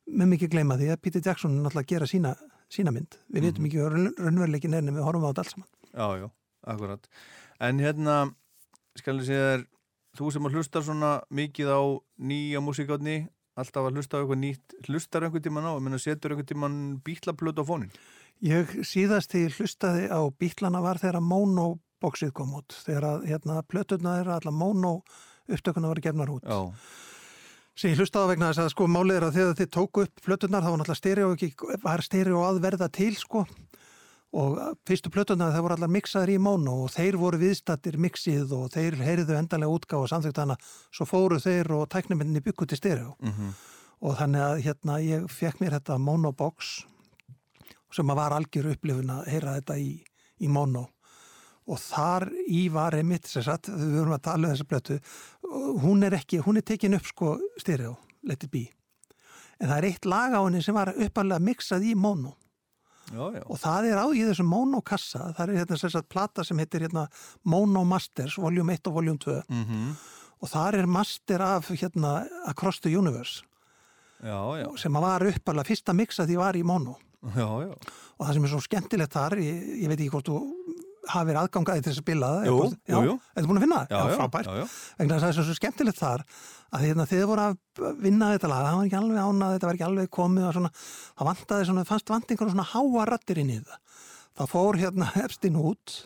með 0.07 0.33
mikið 0.35 0.53
gleyma 0.53 0.77
því 0.79 0.91
að 0.93 1.01
Peter 1.07 1.23
Jackson 1.25 1.55
er 1.57 1.63
náttúrulega 1.65 1.87
að 1.87 1.93
gera 1.95 2.07
sína, 2.11 2.35
sína 2.71 2.93
mynd. 2.93 3.17
Við 3.33 3.41
Mhm. 3.41 3.47
veitum 3.47 3.67
ekki 3.67 3.79
hvað 3.81 3.97
raunveruleikin 4.27 4.75
er 4.75 4.79
en 4.85 4.95
við 4.95 5.07
horfum 5.07 5.25
á 5.25 5.31
þetta 5.33 5.45
alls 5.45 5.55
saman. 5.55 5.69
Já, 5.95 6.07
já, 6.21 6.31
akkurat. 6.67 7.09
En 7.61 7.79
hérna, 7.79 8.35
skal 8.97 9.17
ég 9.19 9.27
segja 9.27 9.47
þér, 9.57 9.67
þú 10.17 10.33
sem 10.33 10.43
að 10.45 10.53
hlustar 10.57 10.83
svona 10.83 11.23
mikið 11.33 11.69
á 11.73 11.81
nýja 12.21 12.61
músíkátni, 12.61 13.29
alltaf 13.57 13.87
að 13.89 13.95
hlusta 13.97 14.17
á 14.17 14.21
eitthvað 14.21 14.43
nýtt, 14.45 14.75
hlustar 14.89 15.23
einhvern 15.25 15.43
tíman 15.43 15.65
á, 15.65 15.73
ég 15.77 15.83
meina 15.83 15.99
setur 15.99 16.31
einhvern 16.37 16.47
tíman 16.47 17.01
bítlaplötu 17.03 17.65
á 17.65 17.69
fónin. 17.69 17.91
Ég 18.45 18.73
síðast 18.85 19.33
því 19.33 19.47
hlustaði 19.57 20.09
á 20.13 20.21
bítlana 20.37 20.83
var 20.85 21.01
þegar 21.01 21.23
monoboxið 21.25 22.35
kom 22.37 22.53
út. 22.59 22.75
Þegar 22.85 23.09
að 23.09 23.27
hérna, 23.31 23.63
plöturna 23.65 24.19
er 24.21 24.29
allar 24.29 24.53
mono 24.53 24.99
upptökuna 25.49 25.89
var 25.89 26.03
gefnar 26.05 26.33
út. 26.35 26.45
Já, 26.45 26.73
Sem 27.77 27.93
ég 27.93 27.99
hlustaði 28.01 28.31
vegna 28.33 28.49
þess 28.51 28.63
að 28.63 28.71
sko 28.73 28.87
málið 28.89 29.19
er 29.19 29.25
að 29.27 29.35
þegar 29.37 29.57
þið 29.59 29.67
tóku 29.77 30.05
upp 30.07 30.21
plöturnar 30.25 30.63
þá 30.65 30.69
var 30.71 30.79
náttúrulega 30.81 31.01
stereo 31.03 31.33
ekki, 31.35 31.49
var 31.83 32.03
stereo 32.05 32.39
að 32.47 32.61
verða 32.65 32.89
til 32.89 33.11
sko. 33.21 33.43
Og 34.37 34.57
fyrstu 34.89 35.13
plöturnar 35.13 35.53
það 35.53 35.65
voru 35.67 35.77
allar 35.77 35.93
mixaðir 35.93 36.33
í 36.35 36.39
mono 36.41 36.79
og 36.87 36.95
þeir 36.95 37.19
voru 37.21 37.41
viðstattir 37.41 37.99
mixið 38.01 38.55
og 38.57 38.71
þeir 38.73 38.97
heyrðu 39.01 39.37
endanlega 39.37 39.77
útgáð 39.77 40.07
og 40.07 40.11
samþykkt 40.13 40.41
hana. 40.41 40.57
Svo 40.89 41.05
fóru 41.09 41.39
þeir 41.41 41.69
og 41.77 41.85
tæknumindinni 41.93 42.45
byggu 42.45 42.67
til 42.67 42.81
stereo. 42.81 43.17
mhm, 43.21 43.53
Og 44.01 44.17
þannig 44.17 44.41
að 44.41 44.59
hérna 44.65 44.97
ég 45.01 45.31
fekk 45.33 45.61
mér 45.61 45.77
þetta 45.79 45.99
monobox 45.99 46.85
sem 47.95 48.11
að 48.11 48.21
var 48.21 48.37
algjör 48.37 48.73
upplifun 48.75 49.13
að 49.15 49.33
heyra 49.33 49.57
þetta 49.59 49.79
í, 49.81 49.91
í 50.43 50.51
mono. 50.53 50.87
Og 51.67 51.81
þar 51.83 52.29
í 52.47 52.67
var 52.71 52.95
einmitt 52.95 53.27
sem 53.27 53.43
sagt, 53.43 53.73
við 53.73 53.99
vorum 53.99 54.15
að 54.15 54.25
tala 54.29 54.47
um 54.47 54.55
þessa 54.55 54.69
blötu 54.71 54.99
hún 55.83 56.07
er 56.07 56.15
ekki, 56.19 56.41
hún 56.45 56.61
er 56.61 56.67
tekin 56.67 56.95
upp 56.99 57.07
sko 57.07 57.37
stereo, 57.59 57.97
let 58.27 58.45
it 58.47 58.51
be. 58.53 58.67
En 59.61 59.71
það 59.71 59.79
er 59.79 59.89
eitt 59.91 60.07
lag 60.07 60.37
á 60.37 60.41
henni 60.45 60.63
sem 60.63 60.77
var 60.77 60.93
uppalega 60.95 61.43
mixað 61.43 61.89
í 61.89 61.95
mono. 61.99 62.37
Já, 63.07 63.23
já. 63.37 63.43
og 63.47 63.59
það 63.63 63.85
er 63.87 63.99
á 64.03 64.07
í 64.11 64.23
þessum 64.27 64.49
monokassa 64.51 65.29
það 65.37 65.51
er 65.53 65.59
hérna 65.61 65.77
sem 65.79 65.91
sagt 65.95 66.09
plata 66.11 66.43
sem 66.43 66.59
heitir 66.59 66.83
hérna 66.83 67.05
Mono 67.47 67.85
Masters, 67.87 68.35
voljum 68.35 68.73
1 68.75 68.91
og 68.91 68.97
voljum 68.97 69.21
2 69.23 69.37
Mm 69.47 69.93
og 70.43 70.51
þar 70.53 70.81
er 70.81 70.87
master 70.87 71.41
af 71.41 71.71
hérna 71.71 72.27
Across 72.47 72.83
the 72.85 72.93
Universe. 72.93 73.45
Já, 74.21 74.41
já, 74.61 74.69
sem 74.77 74.93
var 74.93 75.25
uppalega 75.25 75.69
fyrsta 75.69 75.93
mixa 75.93 76.25
því 76.25 76.37
var 76.41 76.57
í 76.57 76.63
mono 76.65 76.97
já, 77.37 77.49
já. 77.67 77.71
og 78.17 78.27
það 78.27 78.35
sem 78.37 78.47
er 78.47 78.53
svo 78.53 78.61
skemmtilegt 78.65 79.17
þar 79.17 79.39
ég, 79.43 79.65
ég 79.83 79.91
veit 79.91 79.99
ekki 79.99 80.13
hvort 80.15 80.31
þú 80.31 80.41
hafið 81.07 81.39
aðgangaði 81.41 81.83
til 81.83 81.91
þess 81.93 82.01
að 82.01 82.05
spila 82.05 82.29
það 82.35 82.47
jú. 82.51 83.17
Ertu 83.37 83.49
búin 83.51 83.61
að 83.61 83.65
finna 83.65 83.77
það? 83.79 83.93
Já, 83.93 84.17
frábært. 84.19 84.49
Vegna 84.99 85.19
það 85.23 85.29
er 85.29 85.37
svo 85.37 85.57
skemmtilegt 85.57 86.01
þar 86.01 86.25
að 86.75 86.87
hérna, 86.87 87.07
þið 87.07 87.25
voru 87.31 87.45
að 87.45 87.93
vinna 88.03 88.33
þetta 88.35 88.51
lag 88.51 88.65
það 88.67 88.79
var 88.79 88.89
ekki 88.89 88.99
alveg 88.99 89.21
ánað, 89.23 89.55
þetta 89.55 89.69
var 89.69 89.79
ekki 89.79 89.87
alveg 89.87 90.11
komið 90.17 90.49
svona, 90.57 90.73
það 91.15 91.29
vantaði 91.31 91.69
svona, 91.69 91.87
fannst 91.87 92.11
vant 92.11 92.35
einhverjum 92.35 92.57
svona 92.57 92.71
háa 92.73 93.07
rattir 93.13 93.41
inn 93.43 93.53
í 93.55 93.61
það 93.61 94.03
það 94.37 94.53
fór 94.53 94.81
hérna 94.83 95.11
Epstein 95.25 95.61
út 95.61 95.97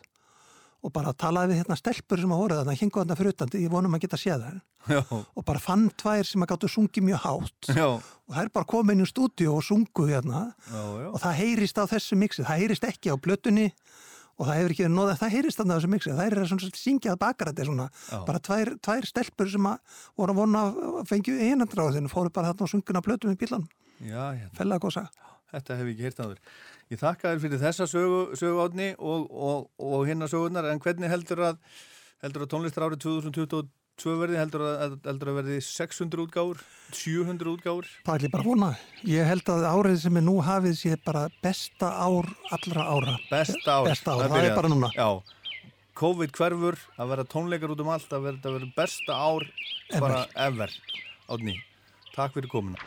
og 0.81 0.93
bara 0.95 1.13
talaði 1.13 1.53
við 1.53 1.61
hérna 1.61 1.77
stelpur 1.79 2.21
sem 2.23 2.33
að 2.33 2.43
voru 2.43 2.59
þarna, 2.59 2.77
hingu 2.81 3.01
þarna 3.03 3.17
fyrir 3.19 3.35
utan, 3.35 3.55
ég 3.61 3.73
vonum 3.73 3.97
að 3.97 4.05
geta 4.07 4.21
séð 4.21 4.47
Já, 4.89 5.03
og 5.13 5.45
bara 5.45 5.61
fann 5.61 5.91
tvær 6.01 6.25
sem 6.25 6.41
að 6.41 6.53
gáttu 6.55 6.71
sungið 6.73 7.05
mjög 7.05 7.25
hátt. 7.27 7.73
Já, 7.77 7.89
og 8.01 8.37
þær 8.37 8.53
bara 8.55 8.69
komið 8.73 8.97
inn 8.97 9.05
í 9.05 9.09
stúdíu 9.11 9.51
og 9.53 9.67
sungu 9.67 10.07
hérna. 10.09 10.47
Já, 10.71 10.81
já. 11.03 11.09
og 11.11 11.19
það 11.21 11.37
heyrist 11.43 11.81
á 11.81 11.85
þessu 11.91 12.17
mixi, 12.17 12.47
það 12.47 12.63
heyrist 12.63 12.87
ekki 12.89 13.13
á 13.13 13.17
blötunni 13.21 13.67
og 14.41 14.49
það 14.49 14.57
hefur 14.57 14.73
ekki 14.73 14.87
verið 14.87 14.97
nóða, 14.97 15.19
það 15.21 15.35
heyrist 15.37 15.61
á 15.61 15.65
þessu 15.69 15.91
mixi, 15.93 16.15
það 16.17 16.25
er 16.25 16.39
svona 16.41 16.65
svolítið 16.65 16.81
syngjað 16.87 17.19
bakrætti 17.21 17.67
svona, 17.69 17.89
bara 18.25 18.41
tvær, 18.41 18.73
tvær 18.81 19.09
stelpur 19.11 19.53
sem 19.53 19.69
að 19.69 19.99
voru 20.17 20.33
að 20.33 20.41
vona 20.41 20.63
að 20.71 21.03
fengju 21.13 21.37
einandráðinu, 21.45 22.13
fóru 22.13 22.33
bara 22.33 22.55
þarna 22.55 22.65
og 22.65 22.73
sunguna 22.73 23.05
blötu 23.05 23.29
með 23.29 23.43
bílan, 23.45 23.69
Já, 24.01 24.33
já, 24.33 24.49
saga. 24.89 25.11
Þetta 25.53 25.79
hef 25.79 25.89
ég 25.91 25.95
ekki 25.95 26.07
heyrt 26.09 26.23
áður. 26.25 26.41
Ég 26.91 27.01
þakka 27.01 27.31
þér 27.33 27.43
fyrir 27.45 27.63
þessa 27.63 27.87
sögu, 27.91 28.21
sögu 28.39 28.63
átni 28.65 28.89
og, 28.99 29.27
og, 29.31 29.67
og 29.79 30.07
hinna 30.09 30.29
sögunar, 30.31 30.67
en 30.71 30.83
hvernig 30.83 31.13
heldur 31.13 31.45
að, 31.51 31.61
heldur 32.25 32.47
að 32.47 32.53
tónlistar 32.55 32.87
árið 32.89 33.03
2022 33.05 34.17
verði, 34.21 34.39
heldur 34.41 34.65
að, 34.67 34.97
heldur 35.07 35.33
að 35.33 35.39
verði 35.41 35.59
600 35.69 36.25
útgáfur, 36.25 36.63
700 36.99 37.53
útgáfur? 37.55 37.91
Það 38.07 38.27
er 38.27 38.35
bara 38.35 38.47
að 38.47 38.51
vona. 38.51 38.71
Ég 39.11 39.29
held 39.31 39.53
að 39.55 39.67
árið 39.71 39.99
sem 40.07 40.19
er 40.19 40.27
nú 40.27 40.39
hafið 40.47 40.79
sé 40.81 40.97
bara 41.05 41.27
besta 41.45 41.93
ár 42.01 42.31
allra 42.57 42.89
ára. 42.91 43.19
Besta 43.31 43.77
ár. 43.79 43.91
Besta 43.91 44.17
ár, 44.17 44.25
það 44.25 44.27
er 44.31 44.37
byrjað. 44.39 44.59
bara 44.59 44.73
núna. 44.75 44.91
Já, 44.97 45.09
COVID 46.01 46.31
hverfur, 46.33 46.79
að 46.97 47.11
vera 47.13 47.27
tónleikar 47.29 47.75
út 47.75 47.83
um 47.85 47.91
allt, 47.93 48.13
að 48.17 48.31
vera, 48.31 48.41
að 48.41 48.55
vera 48.57 48.71
besta 48.79 49.19
ár 49.21 49.47
bara 50.01 50.23
ever. 50.49 50.73
Átni, 51.31 51.59
takk 52.15 52.39
fyrir 52.39 52.51
komuna. 52.51 52.81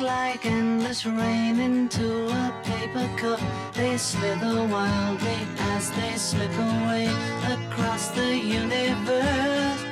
Like 0.00 0.44
endless 0.44 1.06
rain 1.06 1.60
into 1.60 2.28
a 2.28 2.62
paper 2.64 3.08
cup. 3.16 3.40
They 3.72 3.96
slither 3.96 4.66
wildly 4.66 5.38
as 5.74 5.90
they 5.92 6.14
slip 6.16 6.52
away 6.52 7.06
across 7.54 8.08
the 8.08 8.36
universe. 8.36 9.82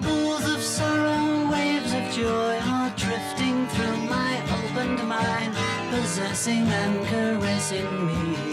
Pools 0.00 0.48
of 0.54 0.60
sorrow, 0.60 1.50
waves 1.50 1.92
of 1.92 2.10
joy 2.12 2.58
are 2.58 2.90
drifting 2.96 3.66
through 3.68 3.96
my 4.08 4.32
opened 4.58 5.06
mind, 5.06 5.54
possessing 5.90 6.66
and 6.66 7.06
caressing 7.06 8.06
me. 8.06 8.49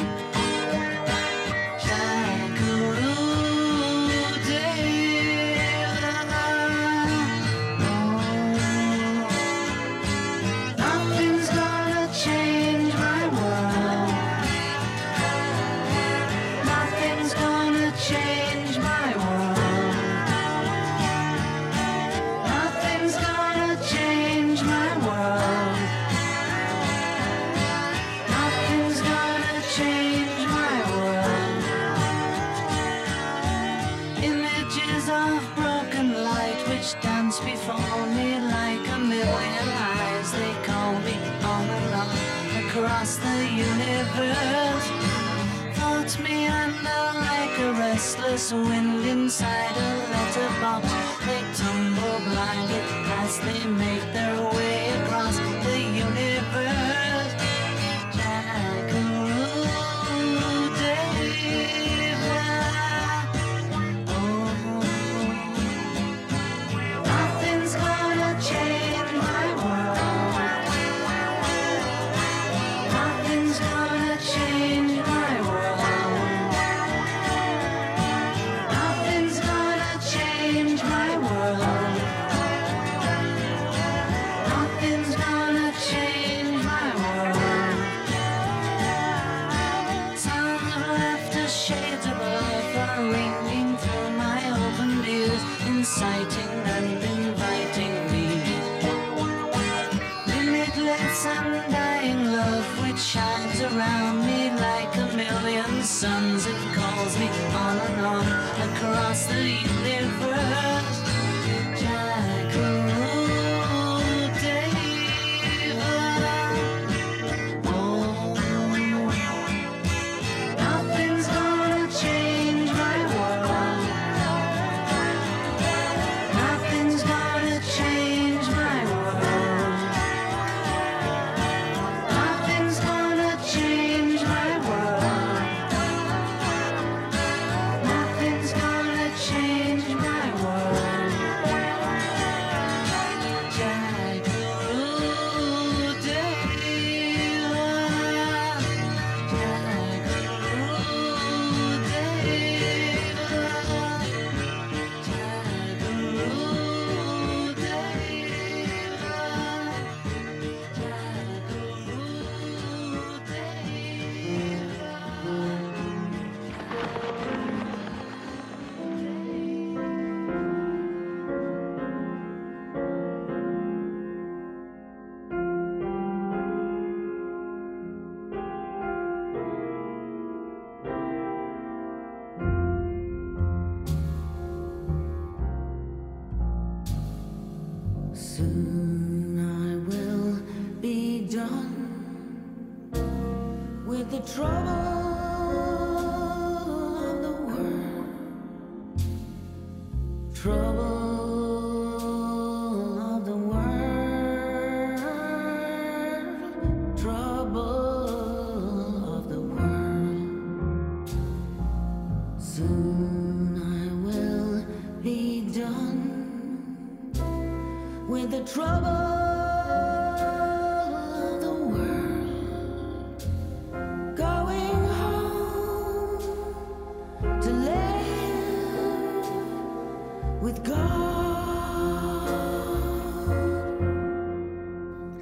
Restless 48.38 48.68
wind 48.69 49.03
inside 49.07 49.76
a 49.76 49.89
letterbox. 50.11 50.85
They 51.26 51.41
tumble 51.55 52.19
blindly 52.30 52.81
as 53.22 53.39
they 53.39 53.65
make 53.65 53.97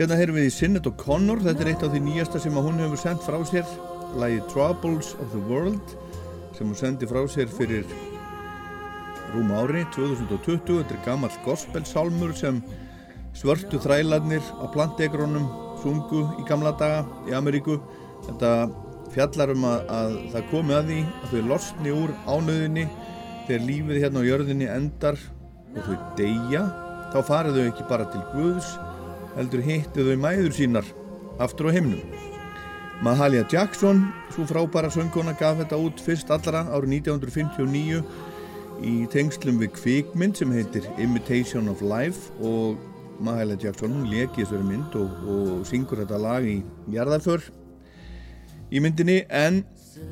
Hérna 0.06 0.20
heyrum 0.20 0.36
við 0.38 0.44
í 0.46 0.50
Sinnet 0.54 0.86
og 0.86 1.00
Connor, 1.02 1.40
þetta 1.42 1.64
er 1.64 1.70
eitt 1.72 1.84
af 1.88 1.90
því 1.90 2.00
nýjasta 2.06 2.38
sem 2.44 2.58
hún 2.62 2.76
hefur 2.78 3.00
sendt 3.02 3.24
frá 3.26 3.40
sér, 3.50 3.72
lagi 4.22 4.38
Troubles 4.52 5.16
of 5.18 5.32
the 5.34 5.42
World, 5.50 5.96
sem 6.54 6.70
hún 6.70 6.78
sendi 6.78 7.10
frá 7.10 7.24
sér 7.26 7.50
fyrir 7.50 7.90
rúm 9.34 9.50
ári, 9.58 9.82
2020, 9.98 10.62
þetta 10.84 10.94
er 10.94 11.02
gamall 11.08 11.42
gospelsálmur 11.48 12.36
sem 12.38 12.62
svörtu 13.34 13.82
þrælarnir 13.82 14.46
á 14.62 14.70
plantegrónum 14.78 15.50
sungu 15.82 16.22
í 16.38 16.46
gamla 16.46 16.78
daga 16.78 17.02
í 17.26 17.34
Ameríku. 17.34 17.82
Þetta 18.30 18.56
fjallar 19.10 19.58
um 19.58 19.66
að, 19.74 19.90
að 19.90 20.18
það 20.36 20.50
komi 20.54 20.82
að 20.84 20.92
því 20.92 21.04
að 21.10 21.30
þau 21.34 21.46
losni 21.50 21.96
úr 21.98 22.18
ánöðinni 22.30 22.90
þegar 23.48 23.70
lífið 23.74 24.04
hérna 24.06 24.22
á 24.22 24.30
jörðinni 24.30 24.74
endar 24.78 25.24
og 25.74 25.88
þau 25.90 25.96
deyja 26.22 26.68
þá 27.10 27.24
farið 27.26 27.58
þau 27.58 27.72
ekki 27.72 27.90
bara 27.90 28.14
til 28.14 28.28
Guðs 28.36 28.76
heldur 29.36 29.64
hittu 29.66 30.06
þau 30.08 30.16
mæður 30.24 30.56
sínar 30.56 30.88
aftur 31.44 31.70
á 31.70 31.76
himnum. 31.76 32.02
Mahalia 33.04 33.44
Jackson, 33.52 34.06
svo 34.32 34.46
frábæra 34.48 34.90
sönguna 34.94 35.36
gaf 35.36 35.60
þetta 35.60 35.80
út 35.84 36.00
fyrst 36.00 36.32
allra 36.32 36.64
árið 36.72 37.02
1959 37.04 38.00
í 38.84 38.96
tengslum 39.12 39.60
við 39.60 39.74
kvikmynd 39.76 40.40
sem 40.40 40.52
heitir 40.56 40.88
Imitation 41.00 41.70
of 41.72 41.84
Life 41.84 42.32
og 42.40 42.80
Mahalia 43.24 43.60
Jackson 43.60 43.94
hún 43.96 44.10
leki 44.12 44.44
þessari 44.44 44.68
mynd 44.68 44.98
og, 45.00 45.14
og 45.28 45.64
syngur 45.68 46.02
þetta 46.04 46.20
lag 46.20 46.48
í 46.48 46.58
jarðarför 46.92 47.46
í 48.72 48.84
myndinni 48.84 49.22
en 49.30 49.64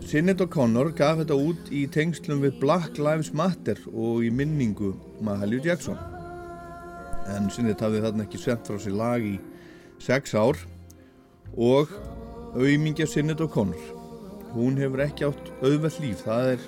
Sinead 0.07 0.39
O'Connor 0.43 0.93
gaf 0.95 1.19
þetta 1.19 1.35
út 1.35 1.71
í 1.75 1.83
tengslum 1.91 2.43
við 2.45 2.59
Black 2.61 2.99
Lives 2.99 3.33
Matter 3.35 3.79
og 3.91 4.23
í 4.23 4.31
minningu 4.31 4.93
Mahalia 5.23 5.63
Jackson 5.71 6.12
en 7.31 7.49
Sinead 7.53 7.81
hafði 7.83 8.03
þarna 8.03 8.27
ekki 8.27 8.41
sent 8.41 8.67
frá 8.67 8.79
sér 8.81 8.97
lag 8.99 9.25
í 9.25 9.37
sex 10.03 10.35
ár. 10.35 10.59
Og 11.53 11.91
auðmingja 12.53 13.07
Sinead 13.09 13.41
O'Connor 13.43 14.01
hún 14.53 14.77
hefur 14.77 15.01
ekki 15.01 15.25
átt 15.25 15.51
auðveld 15.65 15.99
líf 16.03 16.23
það 16.27 16.51
er 16.53 16.65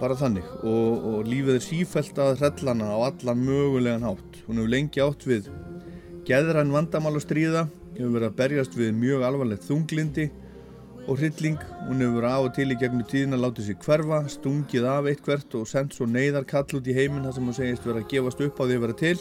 bara 0.00 0.16
þannig. 0.18 0.46
Og, 0.66 1.04
og 1.10 1.28
lífið 1.28 1.58
er 1.58 1.62
sífælt 1.62 2.18
að 2.18 2.40
hrellana 2.40 2.90
á 2.90 2.98
allan 3.10 3.44
mögulegan 3.46 4.06
hátt. 4.08 4.40
Hún 4.48 4.58
hefur 4.58 4.72
lengi 4.72 5.02
átt 5.04 5.26
við 5.28 5.50
geðræn 6.26 6.72
vandamál 6.74 7.14
að 7.14 7.26
stríða 7.26 7.66
hefur 7.94 8.16
verið 8.16 8.30
að 8.30 8.38
berjast 8.40 8.78
við 8.78 8.96
mjög 8.98 9.26
alvarlegt 9.28 9.68
þunglindi 9.68 10.30
og 11.06 11.18
hrylling 11.18 11.58
hún 11.88 12.00
hefur 12.00 12.24
af 12.24 12.46
og 12.46 12.54
til 12.56 12.72
í 12.72 12.76
gegnum 12.80 13.04
tíðin 13.04 13.36
að 13.36 13.42
láta 13.44 13.64
sér 13.64 13.76
hverfa 13.84 14.20
stungið 14.32 14.86
af 14.88 15.08
eitt 15.10 15.24
hvert 15.26 15.56
og 15.58 15.66
sendt 15.68 15.96
svo 15.96 16.06
neyðarkall 16.08 16.78
út 16.78 16.88
í 16.88 16.94
heiminn 16.96 17.26
þar 17.26 17.34
sem 17.36 17.50
hún 17.50 17.56
segist 17.58 17.84
verið 17.84 18.00
að 18.00 18.12
gefast 18.12 18.40
upp 18.46 18.60
á 18.60 18.64
því 18.64 18.78
að 18.78 18.84
vera 18.86 18.96
til. 19.02 19.18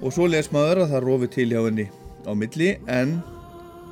Og 0.00 0.14
svo 0.16 0.28
les 0.30 0.48
maður 0.52 0.84
að 0.84 0.94
það 0.94 1.04
rofi 1.04 1.28
til 1.34 1.48
hjá 1.50 1.60
henni 1.66 1.86
á 2.24 2.32
milli 2.32 2.70
en 2.88 3.18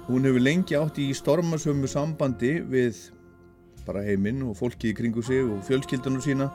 hún 0.08 0.28
hefur 0.28 0.46
lengi 0.46 0.78
átt 0.78 1.02
í 1.04 1.10
stormasömmu 1.16 1.90
sambandi 1.90 2.54
við 2.72 3.02
bara 3.84 4.06
heiminn 4.06 4.40
og 4.48 4.56
fólkið 4.56 4.94
í 4.94 4.96
kringu 5.02 5.24
sig 5.24 5.44
og 5.44 5.60
fjölskyldunum 5.68 6.24
sína. 6.24 6.48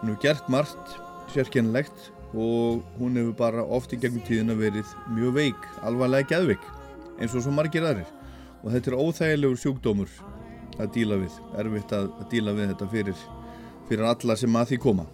Hún 0.00 0.14
hefur 0.14 0.22
gert 0.24 0.48
margt 0.48 0.96
sérkennlegt 1.34 2.08
og 2.32 2.80
hún 2.96 3.20
hefur 3.20 3.36
bara 3.36 3.68
oft 3.68 3.92
í 3.92 4.00
gegnum 4.00 4.24
tíðina 4.24 4.56
verið 4.56 4.96
mjög 5.12 5.36
veik 5.36 5.70
alvarlega 5.84 6.32
geðveik 6.32 6.64
eins 7.20 7.36
og 7.36 7.44
svo 7.44 7.52
margir 7.52 7.84
aðrir 7.84 8.08
og 8.62 8.70
þetta 8.72 8.92
er 8.92 8.98
óþægilegur 8.98 9.60
sjúkdómur 9.60 10.12
að 10.80 10.92
díla 10.94 11.18
við. 11.20 11.38
Erfitt 11.60 11.92
að, 11.92 12.12
að 12.20 12.30
díla 12.32 12.54
við 12.56 12.72
þetta 12.72 12.90
fyrir 12.92 13.26
fyrir 13.88 14.08
alla 14.08 14.36
sem 14.38 14.56
að 14.56 14.72
því 14.72 14.78
koma. 14.86 15.06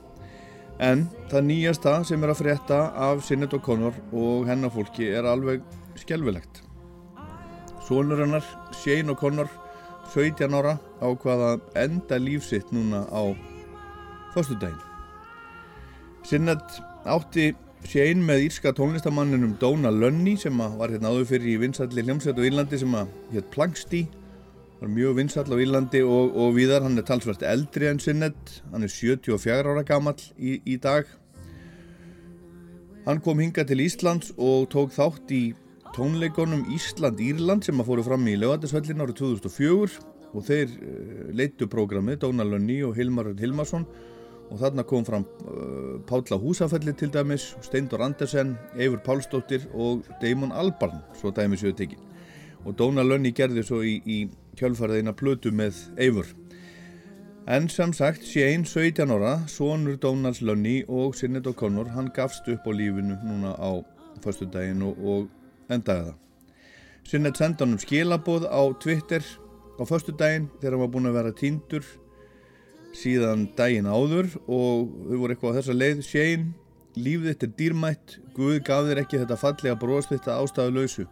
En 0.79 1.09
það 1.31 1.47
nýjasta 1.49 1.93
sem 2.07 2.23
er 2.23 2.31
að 2.31 2.41
frétta 2.45 2.79
af 2.95 3.25
O'Connor 3.27 3.95
og 4.15 4.47
hennar 4.47 4.71
fólki 4.71 5.09
er 5.11 5.27
alveg 5.27 5.63
skelvilegt 5.99 6.63
Sónur 7.89 8.21
hennar, 8.23 8.45
Shane 8.71 9.11
O'Connor 9.11 9.49
17 10.13 10.55
ára 10.55 10.79
ákvaða 11.03 11.59
enda 11.75 12.19
lífsitt 12.19 12.71
núna 12.71 13.03
á 13.11 13.35
fyrstudaginn 14.35 14.79
Sinead 16.23 16.63
átti 17.05 17.51
Shane 17.87 18.25
með 18.25 18.49
írska 18.49 18.73
tónlistamanninum 18.75 19.53
Dóna 19.61 19.91
Lönni 19.95 20.35
sem 20.41 20.57
var 20.59 20.91
hérna 20.91 21.13
áður 21.13 21.29
fyrir 21.31 21.53
í 21.53 21.61
vinsalli 21.63 22.03
hljómsveit 22.03 22.41
á 22.41 22.43
Írlandi 22.43 22.81
sem 22.81 22.97
að 22.99 23.13
hétt 23.33 23.53
Plankstí. 23.55 24.01
Var 24.81 24.91
mjög 24.91 25.15
vinsall 25.19 25.47
á 25.47 25.57
Írlandi 25.63 26.03
og, 26.03 26.35
og 26.35 26.57
viðar 26.59 26.85
hann 26.85 26.99
er 26.99 27.07
talsvært 27.07 27.47
eldri 27.47 27.89
en 27.91 28.03
Sinead 28.03 28.53
hann 28.73 28.87
er 28.87 28.93
74 28.93 29.71
ára 29.71 29.87
gamall 29.87 30.19
í, 30.37 30.59
í 30.67 30.77
dag. 30.83 31.07
Hann 33.07 33.23
kom 33.25 33.41
hinga 33.41 33.65
til 33.65 33.81
Íslands 33.87 34.35
og 34.37 34.69
tók 34.75 34.93
þátt 34.93 35.31
í 35.33 35.43
tónleikonum 35.97 36.67
Ísland-Írland 36.75 37.65
sem 37.65 37.79
að 37.81 37.89
fóru 37.93 38.05
fram 38.05 38.27
í 38.29 38.37
lögatisvöllin 38.39 39.07
árið 39.07 39.23
2004 39.23 40.03
og 40.35 40.45
þeir 40.45 40.75
uh, 40.77 41.25
leittu 41.33 41.71
prógramið 41.71 42.25
Dóna 42.27 42.45
Lönni 42.45 42.83
og 42.85 42.99
Hilmar 42.99 43.33
Hilmarsson 43.39 43.87
og 44.49 44.59
þarna 44.63 44.85
kom 44.89 45.05
fram 45.05 45.25
uh, 45.45 46.01
Pálla 46.09 46.39
Húsafelli 46.41 46.95
til 46.97 47.13
dæmis, 47.13 47.51
Steindur 47.63 48.03
Andersen, 48.05 48.57
Eifur 48.77 49.01
Pálsdóttir 49.05 49.69
og 49.75 50.07
Damon 50.23 50.53
Albarn, 50.53 51.03
svo 51.21 51.33
dæmis 51.35 51.65
við 51.67 51.77
tekin. 51.83 52.05
Og 52.67 52.75
Dóna 52.79 53.05
Lönni 53.07 53.33
gerði 53.37 53.65
svo 53.65 53.83
í, 53.87 53.99
í 54.05 54.19
kjölfarðina 54.59 55.15
plötu 55.17 55.53
með 55.55 55.79
Eifur. 56.01 56.33
En 57.49 57.69
sem 57.73 57.93
sagt, 57.97 58.27
Shane 58.29 58.67
17 58.69 59.09
ára, 59.15 59.39
sonur 59.49 59.97
Dónals 60.01 60.43
Lönni 60.45 60.83
og 60.89 61.15
Sinead 61.17 61.47
O'Connor, 61.49 61.93
hann 61.95 62.11
gafst 62.15 62.49
upp 62.53 62.67
á 62.69 62.73
lífinu 62.73 63.17
núna 63.25 63.55
á 63.57 63.81
förstu 64.21 64.49
daginn 64.53 64.83
og, 64.83 64.99
og 64.99 65.73
endaði 65.73 66.11
það. 66.11 66.19
Sinead 67.09 67.39
sendi 67.41 67.65
hann 67.65 67.77
um 67.77 67.81
skilabóð 67.81 68.45
á 68.53 68.63
Twitter 68.83 69.25
á 69.81 69.83
förstu 69.89 70.13
daginn 70.13 70.51
þegar 70.59 70.77
hann 70.77 70.85
var 70.85 70.93
búin 70.93 71.09
að 71.09 71.19
vera 71.21 71.33
týndur 71.33 71.89
síðan 72.97 73.49
daginn 73.59 73.89
áður 73.91 74.33
og 74.47 74.89
þau 75.09 75.19
voru 75.19 75.35
eitthvað 75.35 75.55
á 75.55 75.57
þessa 75.61 75.77
leið. 75.77 76.03
Shane, 76.07 76.51
lífið 76.99 77.33
þitt 77.33 77.47
er 77.47 77.55
dýrmætt. 77.61 78.19
Guð 78.39 78.59
gaf 78.67 78.89
þér 78.89 79.03
ekki 79.05 79.23
þetta 79.23 79.41
fallega 79.41 79.81
bróðst 79.81 80.15
þetta 80.15 80.41
ástæðu 80.43 80.77
lausu 80.79 81.09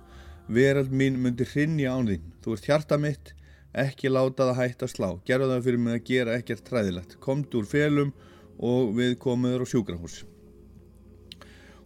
verald 0.49 0.93
mín 0.95 1.19
myndi 1.23 1.47
hrinja 1.47 1.95
án 1.95 2.07
þín. 2.09 2.31
Þú 2.43 2.55
ert 2.55 2.69
hjarta 2.71 2.99
mitt, 3.01 3.35
ekki 3.75 4.11
láta 4.13 4.49
það 4.51 4.61
hægt 4.61 4.87
að 4.87 4.93
slá. 4.95 5.09
Gerðu 5.27 5.51
það 5.53 5.67
fyrir 5.67 5.83
mig 5.83 5.99
að 5.99 6.07
gera 6.11 6.39
ekkert 6.39 6.65
træðilegt 6.69 7.19
komdu 7.21 7.61
úr 7.61 7.69
felum 7.71 8.15
og 8.57 8.95
við 8.97 9.17
komuður 9.23 9.67
á 9.67 9.71
sjúkrahús. 9.73 10.23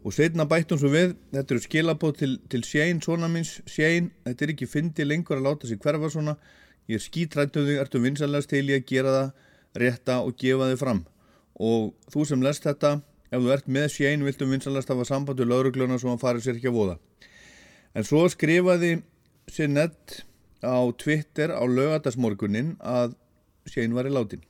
Og 0.00 0.14
setna 0.16 0.46
bættum 0.48 0.80
svo 0.80 0.88
við. 0.92 1.16
Þetta 1.32 1.54
eru 1.54 1.64
skilabóð 1.64 2.16
til, 2.20 2.32
til 2.48 2.62
Shane 2.64 3.04
svona 3.04 3.28
minns, 3.28 3.58
Shane, 3.68 4.12
þetta 4.24 4.46
er 4.46 4.54
ekki 4.54 4.68
fyndi 4.70 5.04
lengur 5.04 5.40
að 5.40 5.48
láta 5.48 5.68
sig 5.68 5.80
hverfa 5.80 6.12
svona. 6.12 6.36
Ég 6.88 6.96
er 6.96 7.04
skítrættuð 7.04 7.68
þig, 7.68 7.80
ertu 7.82 8.00
vinsanlegast 8.02 8.50
til 8.50 8.64
ég 8.70 8.80
að 8.80 8.88
gera 8.88 9.16
það 9.16 9.48
rétta 9.78 10.20
og 10.24 10.36
gefa 10.40 10.70
þið 10.72 10.80
fram. 10.80 11.04
Og 11.60 11.92
þú 12.12 12.26
sem 12.26 12.42
lest 12.42 12.66
þetta 12.66 12.96
ef 13.30 13.38
þú 13.38 13.54
ert 13.54 13.70
með 13.70 13.88
Shane 13.94 14.26
viltum 14.26 14.50
vinsanlegast 14.54 14.90
hafa 14.90 15.06
samband 15.06 15.40
við 15.40 15.52
laurugluna 15.52 15.98
svo 16.00 16.12
hann 16.12 16.22
farið 16.22 16.46
sér 16.46 16.58
ekki 16.58 16.70
að 16.72 16.78
voða. 16.78 16.98
En 17.94 18.06
svo 18.06 18.26
skrifaði 18.30 19.00
Sinead 19.50 20.22
á 20.62 20.78
Twitter 20.98 21.52
á 21.54 21.62
lögadagsmorgunin 21.66 22.76
að 22.78 23.16
Shane 23.70 23.94
var 23.94 24.08
í 24.08 24.14
látin 24.14 24.46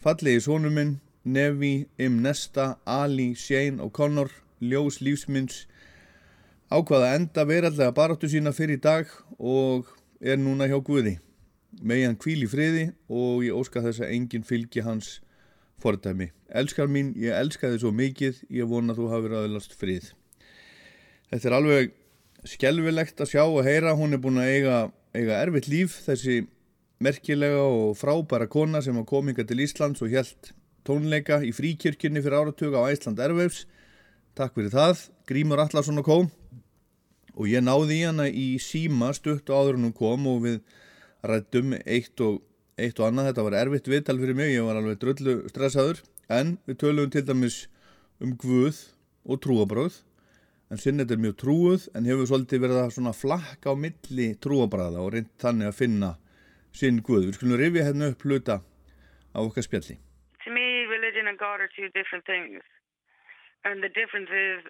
fallegi 0.00 0.40
sónum 0.40 0.72
minn 0.72 0.92
Nevi 1.24 1.86
Im 1.98 2.22
Nesta 2.24 2.78
Ali 2.88 3.34
Shane 3.36 3.82
O'Connor 3.84 4.30
ljós 4.64 5.00
lífsmynds 5.04 5.66
ákvaða 6.72 7.14
enda 7.18 7.44
verallega 7.44 7.92
baráttu 7.92 8.30
sína 8.32 8.54
fyrir 8.56 8.78
í 8.78 8.80
dag 8.80 9.10
og 9.36 9.90
er 10.20 10.40
núna 10.40 10.68
hjá 10.70 10.78
Guði 10.80 11.18
megi 11.78 12.06
hann 12.08 12.18
kvíl 12.20 12.44
í 12.44 12.50
friði 12.50 12.86
og 13.08 13.44
ég 13.46 13.56
óska 13.56 13.82
þess 13.84 14.02
að 14.02 14.14
enginn 14.16 14.46
fylgi 14.46 14.84
hans 14.84 15.18
fordæmi. 15.80 16.30
Elskar 16.50 16.90
mín, 16.90 17.14
ég 17.18 17.36
elska 17.36 17.70
þið 17.70 17.82
svo 17.84 17.92
mikið, 17.96 18.42
ég 18.52 18.68
vona 18.68 18.96
þú 18.96 19.08
hafið 19.12 19.36
aðlast 19.38 19.76
frið. 19.78 20.10
Þetta 21.30 21.48
er 21.48 21.56
alveg 21.56 21.92
skelvilegt 22.48 23.20
að 23.22 23.34
sjá 23.34 23.44
og 23.44 23.62
heyra, 23.64 23.94
hún 23.96 24.16
er 24.16 24.22
búin 24.22 24.40
að 24.42 24.50
eiga, 24.54 24.78
eiga 25.16 25.42
erfitt 25.44 25.68
líf, 25.70 26.00
þessi 26.06 26.42
merkilega 27.00 27.62
og 27.64 27.94
frábæra 27.96 28.48
kona 28.50 28.82
sem 28.84 28.98
kom 29.08 29.30
hinga 29.30 29.46
til 29.48 29.62
Íslands 29.64 30.02
og 30.04 30.12
helt 30.12 30.52
tónleika 30.84 31.40
í 31.44 31.52
fríkirkjunni 31.54 32.22
fyrir 32.24 32.42
áratuga 32.42 32.82
á 32.84 32.90
Æsland 32.90 33.20
Erveifs. 33.22 33.64
Takk 34.36 34.56
fyrir 34.56 34.72
það, 34.74 35.06
Grímur 35.28 35.62
Allarsson 35.62 36.00
og 36.02 36.06
kom 36.06 36.28
og 37.40 37.48
ég 37.48 37.62
náði 37.64 38.00
í 38.00 38.04
hana 38.04 38.26
í 38.28 38.46
síma 38.60 39.14
stutt 39.16 39.48
áður 39.48 39.78
en 39.78 39.88
hún 39.88 39.96
kom 39.96 40.26
og 40.28 40.42
við 40.44 40.58
rættum 41.26 41.74
eitt 41.84 42.20
og, 42.24 42.40
eitt 42.80 43.00
og 43.00 43.08
annað, 43.08 43.30
þetta 43.30 43.46
var 43.46 43.58
erfitt 43.60 43.90
viðtal 43.90 44.18
fyrir 44.20 44.38
mig, 44.38 44.54
ég 44.54 44.66
var 44.66 44.80
alveg 44.80 45.00
dröllu 45.02 45.36
stressaður, 45.52 46.02
en 46.32 46.56
við 46.68 46.80
töluðum 46.84 47.12
til 47.14 47.24
dæmis 47.28 47.58
um 48.20 48.36
Guð 48.40 48.80
og 49.26 49.42
trúabráð, 49.44 50.00
en 50.70 50.80
sinnet 50.80 51.10
er 51.10 51.20
mjög 51.20 51.36
trúuð, 51.42 51.88
en 51.94 52.08
hefur 52.08 52.30
svolítið 52.30 52.64
verið 52.64 52.82
að 52.84 52.92
svona 52.96 53.14
flakka 53.16 53.74
á 53.74 53.76
milli 53.76 54.32
trúabráða 54.40 55.02
og 55.02 55.14
reynd 55.16 55.32
þannig 55.42 55.70
að 55.70 55.80
finna 55.80 56.10
sinn 56.76 57.00
Guð. 57.04 57.26
Við 57.28 57.38
skulum 57.38 57.58
rifja 57.58 57.88
hérna 57.88 58.12
upp 58.12 58.24
hluta 58.24 58.60
á 59.34 59.38
okkar 59.42 59.66
spjalli. 59.66 59.98
To 60.44 60.50
me, 60.54 60.86
religion 60.86 61.26
and 61.28 61.38
God 61.38 61.60
are 61.60 61.70
two 61.74 61.90
different 61.92 62.24
things. 62.24 62.62
And 63.64 63.82
the 63.84 63.92
difference 63.92 64.30
is 64.32 64.64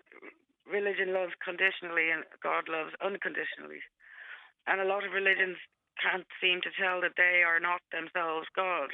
religion 0.66 1.12
loves 1.12 1.35
conditionally 1.44 2.10
and 2.10 2.24
God 2.43 2.66
loves 2.68 2.94
unconditionally. 3.05 3.82
And 4.66 4.81
a 4.81 4.89
lot 4.89 5.05
of 5.06 5.12
religions 5.12 5.59
can't 6.01 6.27
seem 6.40 6.60
to 6.64 6.72
tell 6.74 7.01
that 7.01 7.16
they 7.16 7.44
are 7.44 7.60
not 7.60 7.85
themselves 7.93 8.48
God. 8.56 8.90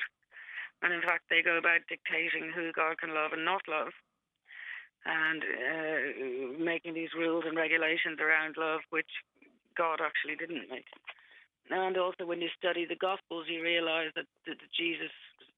And 0.83 0.93
in 0.93 1.01
fact, 1.01 1.31
they 1.31 1.41
go 1.41 1.57
about 1.57 1.89
dictating 1.89 2.53
who 2.53 2.73
God 2.75 2.99
can 2.99 3.15
love 3.15 3.33
and 3.33 3.45
not 3.45 3.63
love. 3.65 3.95
And 5.07 5.41
uh, 5.41 6.59
making 6.59 6.95
these 6.95 7.15
rules 7.17 7.45
and 7.47 7.57
regulations 7.57 8.19
around 8.21 8.59
love, 8.59 8.81
which 8.91 9.09
God 9.79 10.03
actually 10.03 10.35
didn't 10.35 10.69
make. 10.69 10.91
And 11.71 11.97
also, 11.97 12.27
when 12.27 12.43
you 12.43 12.51
study 12.59 12.87
the 12.87 12.99
Gospels, 12.99 13.47
you 13.49 13.63
realize 13.63 14.11
that, 14.15 14.27
that 14.47 14.59
Jesus, 14.75 15.15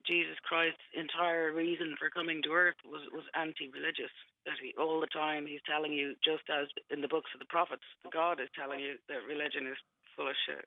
Jesus 0.06 0.36
Christ's 0.44 0.84
entire 0.92 1.52
reason 1.52 1.96
for 1.98 2.08
coming 2.08 2.40
to 2.44 2.52
earth 2.52 2.80
was, 2.84 3.02
was 3.12 3.24
anti-religious. 3.34 4.12
That 4.46 4.56
he, 4.60 4.72
all 4.80 5.00
the 5.00 5.12
time 5.12 5.44
he's 5.44 5.64
telling 5.68 5.92
you, 5.92 6.14
just 6.24 6.44
as 6.48 6.68
in 6.88 7.00
the 7.00 7.12
books 7.12 7.28
of 7.34 7.40
the 7.40 7.52
prophets, 7.52 7.84
God 8.12 8.40
is 8.40 8.48
telling 8.56 8.80
you 8.80 8.96
that 9.08 9.28
religion 9.28 9.66
is 9.66 9.76
full 10.16 10.28
of 10.28 10.36
shit. 10.48 10.64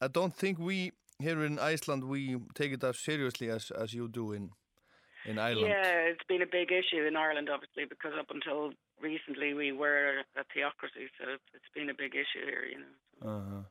I 0.00 0.08
don't 0.08 0.34
think 0.34 0.58
we 0.58 0.92
here 1.18 1.44
in 1.44 1.58
Iceland 1.58 2.04
we 2.04 2.36
take 2.54 2.72
it 2.72 2.84
as 2.84 2.98
seriously 2.98 3.50
as 3.50 3.70
as 3.70 3.94
you 3.94 4.08
do 4.08 4.32
in 4.32 4.50
in 5.26 5.38
Ireland. 5.38 5.68
Yeah, 5.68 6.12
it's 6.12 6.22
been 6.28 6.42
a 6.42 6.46
big 6.46 6.70
issue 6.70 7.04
in 7.04 7.16
Ireland, 7.16 7.48
obviously, 7.50 7.84
because 7.84 8.12
up 8.18 8.30
until 8.30 8.72
recently 9.00 9.54
we 9.54 9.72
were 9.72 10.22
a 10.36 10.44
theocracy, 10.54 11.10
so 11.18 11.34
it's, 11.34 11.48
it's 11.52 11.72
been 11.74 11.90
a 11.90 11.94
big 11.94 12.14
issue 12.14 12.46
here, 12.46 12.64
you 12.70 12.78
know. 12.78 12.94
Uh-huh. 13.26 13.62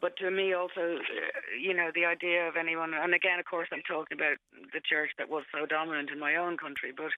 But 0.00 0.16
to 0.18 0.30
me, 0.30 0.52
also, 0.52 1.00
uh, 1.00 1.32
you 1.60 1.72
know, 1.72 1.90
the 1.94 2.04
idea 2.04 2.48
of 2.48 2.56
anyone, 2.56 2.92
and 2.94 3.14
again, 3.14 3.38
of 3.38 3.46
course, 3.46 3.68
I'm 3.72 3.84
talking 3.86 4.16
about 4.16 4.36
the 4.72 4.80
church 4.80 5.10
that 5.18 5.28
was 5.28 5.44
so 5.52 5.66
dominant 5.66 6.10
in 6.10 6.18
my 6.18 6.36
own 6.36 6.56
country, 6.56 6.92
but 6.96 7.12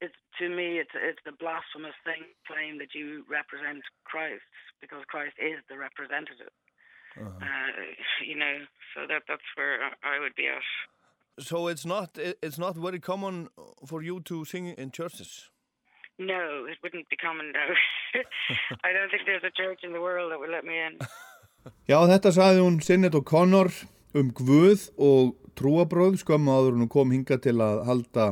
it's 0.00 0.16
to 0.38 0.48
me, 0.48 0.78
it's 0.82 0.94
it's 0.94 1.22
a 1.24 1.32
blasphemous 1.32 1.96
thing 2.04 2.28
claim 2.46 2.78
that 2.78 2.94
you 2.94 3.24
represent 3.30 3.84
Christ 4.04 4.44
because 4.80 5.04
Christ 5.06 5.36
is 5.38 5.62
the 5.68 5.78
representative. 5.78 6.52
Uh-huh. 7.16 7.28
Uh, 7.40 7.70
you 8.26 8.36
know, 8.36 8.54
so 8.94 9.06
that 9.06 9.22
that's 9.28 9.48
where 9.56 9.78
I 10.02 10.18
would 10.20 10.34
be 10.36 10.46
at. 10.48 10.62
So 11.38 11.68
it's 11.68 11.84
not 11.86 12.18
it- 12.18 12.38
it's 12.42 12.58
not 12.58 12.76
very 12.76 13.00
common 13.00 13.48
for 13.86 14.02
you 14.02 14.20
to 14.30 14.44
sing 14.44 14.66
in 14.78 14.90
churches. 14.90 15.50
No, 16.18 16.64
it 16.70 16.78
wouldn't 16.82 17.08
be 17.10 17.16
common 17.16 17.50
now. 17.52 17.70
I 18.84 18.92
don't 18.92 19.10
think 19.10 19.22
there's 19.26 19.42
a 19.42 19.50
church 19.50 19.80
in 19.82 19.92
the 19.92 20.00
world 20.00 20.30
that 20.30 20.38
would 20.38 20.50
let 20.50 20.64
me 20.64 20.78
in. 20.78 20.98
Já, 21.90 21.98
þetta 22.06 22.30
sagði 22.36 22.60
hún 22.62 22.76
Sinnet 22.84 23.14
og 23.18 23.24
Connor 23.26 23.70
um 24.14 24.30
Guð 24.30 24.90
og 25.00 25.34
trúabröð 25.58 26.18
skömmu 26.22 26.52
áður 26.54 26.76
hún 26.78 26.90
kom 26.92 27.10
hinga 27.14 27.38
til 27.42 27.56
að 27.64 27.80
halda 27.88 28.26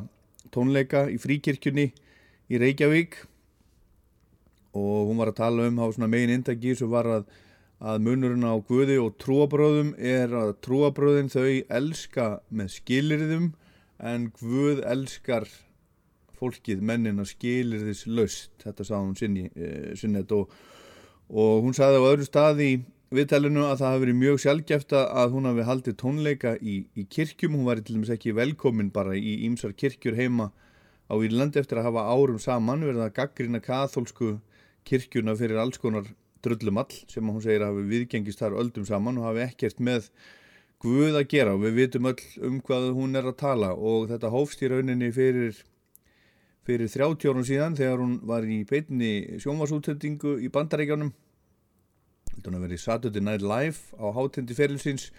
tónleika 0.55 1.07
í 1.11 1.17
fríkirkjunni 1.23 1.89
í 2.53 2.61
Reykjavík 2.61 3.17
og 4.77 5.09
hún 5.11 5.19
var 5.21 5.33
að 5.33 5.39
tala 5.41 5.67
um 5.69 5.81
hafa 5.83 5.97
svona 5.97 6.11
megin 6.13 6.33
indagi 6.37 6.75
sem 6.79 6.91
var 6.93 7.09
að, 7.09 7.25
að 7.83 8.05
munurinn 8.07 8.47
á 8.47 8.55
Guði 8.63 8.97
og 9.03 9.17
trúabröðum 9.19 9.93
er 9.99 10.31
að 10.39 10.55
trúabröðin 10.63 11.33
þau 11.33 11.49
elska 11.67 12.27
með 12.55 12.77
skilirðum 12.77 13.49
en 13.99 14.29
Guð 14.39 14.85
elskar 14.87 15.49
fólkið 16.39 16.83
mennina 16.87 17.27
skilirðis 17.27 18.05
löst 18.07 18.55
þetta 18.63 18.87
sagði 18.87 19.09
hún 19.09 19.19
sinni, 19.19 19.45
eh, 19.55 19.93
Sinnet 19.99 20.31
og, 20.35 20.51
og 21.31 21.67
hún 21.67 21.75
sagði 21.75 22.03
á 22.03 22.09
öðru 22.13 22.27
stað 22.27 22.63
í 22.63 22.73
viðtælinu 23.13 23.67
að 23.67 23.83
það 23.83 23.91
hafi 23.91 24.03
verið 24.07 24.19
mjög 24.23 24.41
sjálfgeft 24.43 24.97
að 24.97 25.35
hún 25.35 25.51
hafi 25.51 25.67
haldið 25.69 25.99
tónleika 26.01 26.55
í, 26.63 26.79
í 26.97 27.05
kirkjum, 27.11 27.59
hún 27.59 27.67
var 27.67 27.83
til 27.83 27.99
dæmis 27.99 28.15
ekki 28.15 28.35
velkomin 28.37 28.93
bara 28.95 29.19
í 29.19 29.43
ýmsar 29.49 29.75
kirkjur 29.77 30.17
heima 30.17 30.53
á 31.11 31.15
Írlandi 31.19 31.61
eftir 31.61 31.83
að 31.83 31.91
hafa 31.91 32.07
árum 32.15 32.39
saman 32.41 32.87
verið 32.87 33.05
að 33.05 33.15
gaggrina 33.19 33.61
kathólsku 33.61 34.37
kirkjuna 34.89 35.35
fyrir 35.39 35.61
alls 35.61 35.83
konar 35.83 36.09
drullumall 36.43 36.93
sem 37.11 37.27
hún 37.29 37.43
segir 37.43 37.65
að 37.65 37.73
hafi 37.73 37.89
viðgengist 37.91 38.43
þar 38.43 38.59
öldum 38.63 38.87
saman 38.89 39.21
og 39.21 39.29
hafi 39.31 39.45
ekkert 39.47 39.83
með 39.83 40.09
Guð 40.83 41.15
að 41.15 41.29
gera. 41.31 41.53
Og 41.55 41.63
við 41.63 41.77
vitum 41.79 42.09
öll 42.11 42.23
um 42.43 42.57
hvað 42.67 42.89
hún 42.97 43.19
er 43.19 43.29
að 43.31 43.39
tala 43.39 43.69
og 43.79 44.09
þetta 44.11 44.33
hófst 44.35 44.65
í 44.65 44.71
rauninni 44.73 45.13
fyrir 45.15 45.61
fyrir 46.67 46.91
30 46.91 47.31
árum 47.31 47.47
síðan 47.47 47.77
þegar 47.79 48.03
hún 48.03 48.17
var 48.27 48.47
í 48.47 48.63
beinni 48.67 49.39
sjónvarsútendingu 49.43 50.37
í 50.43 50.51
bandaríkjánum 50.55 51.13
vera 52.43 52.75
í 52.75 52.81
Saturday 52.81 53.23
Night 53.23 53.43
Live 53.43 53.95
á 53.99 54.07
hátindi 54.15 54.55
ferilsins 54.55 55.11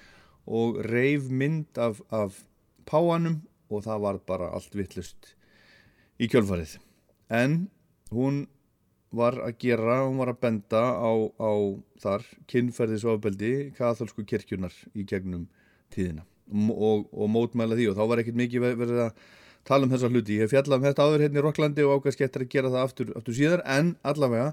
og 0.47 0.79
reif 0.87 1.29
mynd 1.29 1.77
af, 1.79 2.01
af 2.11 2.43
páanum 2.89 3.41
og 3.71 3.83
það 3.85 4.03
var 4.03 4.19
bara 4.27 4.51
allt 4.55 4.75
vittlust 4.75 5.35
í 6.19 6.27
kjölfarið. 6.27 6.77
En 7.29 7.69
hún 8.11 8.47
var 9.13 9.37
að 9.45 9.55
gera, 9.61 9.99
hún 10.07 10.19
var 10.21 10.31
að 10.33 10.41
benda 10.41 10.81
á, 10.97 11.11
á 11.37 11.51
þar 12.01 12.25
kynferðisofbeldi 12.49 13.53
katholsku 13.77 14.25
kirkjunar 14.27 14.73
í 14.97 15.05
gegnum 15.09 15.47
tíðina 15.93 16.25
og, 16.73 17.05
og 17.13 17.29
mótmæla 17.31 17.77
því 17.77 17.91
og 17.91 17.97
þá 17.99 18.03
var 18.09 18.21
ekkert 18.23 18.39
mikið 18.41 18.65
ver- 18.65 18.79
verið 18.81 19.01
að 19.05 19.25
tala 19.63 19.87
um 19.87 19.93
þessa 19.93 20.09
hluti. 20.11 20.37
Ég 20.37 20.43
hef 20.43 20.51
fjallað 20.51 20.81
um 20.81 20.87
þetta 20.89 21.05
áður 21.07 21.21
hérna 21.23 21.39
í 21.39 21.43
Rokklandi 21.45 21.85
og 21.87 21.99
ákvæðst 22.01 22.23
getur 22.23 22.43
að 22.43 22.49
gera 22.51 22.71
það 22.73 22.87
aftur, 22.87 23.11
aftur 23.15 23.37
síðar 23.37 23.61
en 23.77 23.93
allavega 24.03 24.49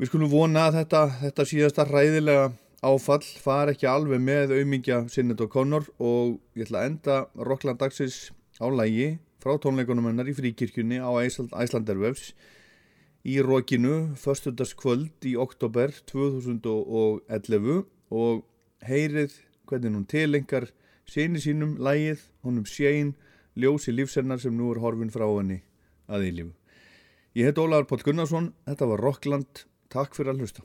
við 0.00 0.12
skulum 0.12 0.30
vona 0.32 0.68
að 0.68 0.76
þetta, 0.80 1.00
þetta 1.24 1.48
síðasta 1.50 1.86
ræðilega 1.88 2.44
áfall 2.86 3.24
far 3.42 3.72
ekki 3.72 3.88
alveg 3.90 4.22
með 4.24 4.54
aumingja 4.56 5.02
Sinnet 5.12 5.42
og 5.44 5.50
Connor 5.52 5.88
og 5.98 6.38
ég 6.56 6.68
ætla 6.68 6.84
að 6.84 6.88
enda 6.92 7.18
Rokkland 7.50 7.82
dagsins 7.82 8.30
á 8.62 8.68
lægi 8.72 9.18
frá 9.42 9.56
tónleikunum 9.60 10.06
hennar 10.08 10.28
í 10.28 10.36
fríkirkjunni 10.36 11.00
á 11.00 11.10
Æsland, 11.20 11.52
Æslandervefs 11.52 12.30
í 13.26 13.36
rokinu 13.44 14.16
föstudagskvöld 14.16 15.26
í 15.28 15.34
oktober 15.36 15.92
2011 16.08 17.82
og 18.10 18.44
heyrið 18.86 19.34
hvernig 19.68 19.92
hún 19.94 20.06
tilengar 20.08 20.70
sinni 21.10 21.42
sínum 21.42 21.76
lægið, 21.82 22.22
honum 22.44 22.64
Shane 22.64 23.12
ljósi 23.58 23.92
lífsennar 23.92 24.40
sem 24.40 24.56
nú 24.56 24.70
er 24.72 24.80
horfin 24.80 25.12
frá 25.12 25.26
henni 25.28 25.60
að 26.08 26.26
eilífu. 26.28 26.52
Ég 27.36 27.46
heit 27.46 27.60
Ólaður 27.62 27.86
Páll 27.90 28.04
Gunnarsson, 28.06 28.52
þetta 28.66 28.88
var 28.90 29.04
Rockland, 29.04 29.64
takk 29.92 30.16
fyrir 30.16 30.32
að 30.32 30.42
hlusta. 30.42 30.64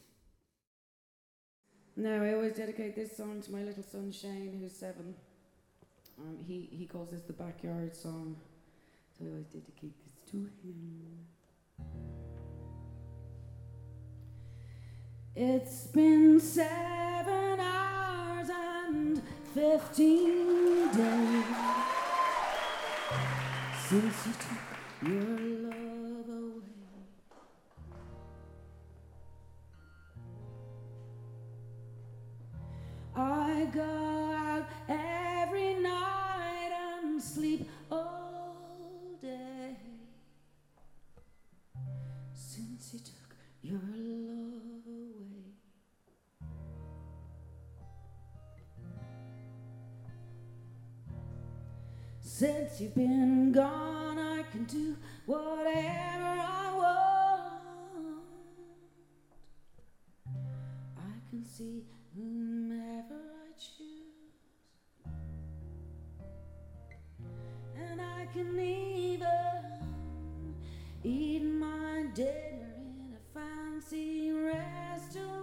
Now, 1.98 2.24
I 2.24 2.34
always 2.34 2.56
dedicate 2.56 2.96
this 2.96 3.16
song 3.16 3.42
to 3.42 3.52
my 3.52 3.64
little 3.64 3.84
son 3.84 4.12
Shane, 4.12 4.58
who's 4.60 4.76
seven. 4.76 5.16
Um, 6.18 6.38
he, 6.48 6.68
he 6.72 6.86
calls 6.86 7.12
this 7.12 7.22
the 7.22 7.34
backyard 7.34 7.96
song, 7.96 8.36
so 9.18 9.26
I 9.26 9.30
always 9.30 9.48
dedicate 9.48 9.94
this 10.04 10.32
to 10.32 10.38
him. 10.64 12.35
It's 15.38 15.88
been 15.88 16.40
seven 16.40 17.60
hours 17.60 18.48
and 18.50 19.22
fifteen 19.54 20.88
days 20.94 21.44
since 23.86 24.28
you 24.28 24.34
took 24.40 25.10
your 25.10 25.38
love 25.60 26.30
away. 26.30 26.62
I 33.14 33.68
go 33.74 33.82
out 33.82 34.70
every 34.88 35.74
night 35.74 36.72
and 37.04 37.22
sleep 37.22 37.70
all 37.92 39.20
day 39.22 39.76
since 42.34 42.94
you 42.94 43.00
took 43.00 43.36
your 43.62 43.82
love 43.82 44.45
Since 52.38 52.82
you've 52.82 52.94
been 52.94 53.54
gone, 53.54 54.20
I 54.20 54.44
can 54.52 54.66
do 54.66 54.98
whatever 55.26 55.72
I 55.72 56.74
want. 56.76 57.62
I 60.98 61.30
can 61.30 61.46
see 61.46 61.86
whomever 62.14 63.16
I 63.16 63.54
choose, 63.58 65.08
and 67.78 68.02
I 68.02 68.26
can 68.34 68.60
even 68.60 69.86
eat 71.06 71.42
my 71.42 72.04
dinner 72.14 72.76
in 73.00 73.16
a 73.16 73.20
fancy 73.34 74.34
restaurant. 74.34 75.38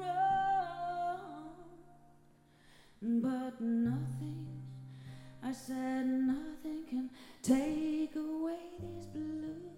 But 3.00 3.58
nothing, 3.62 4.41
I 5.44 5.52
said, 5.52 6.06
nothing 6.06 6.84
can 6.88 7.10
take 7.42 8.14
away 8.14 8.58
these 8.80 9.06
blues 9.06 9.72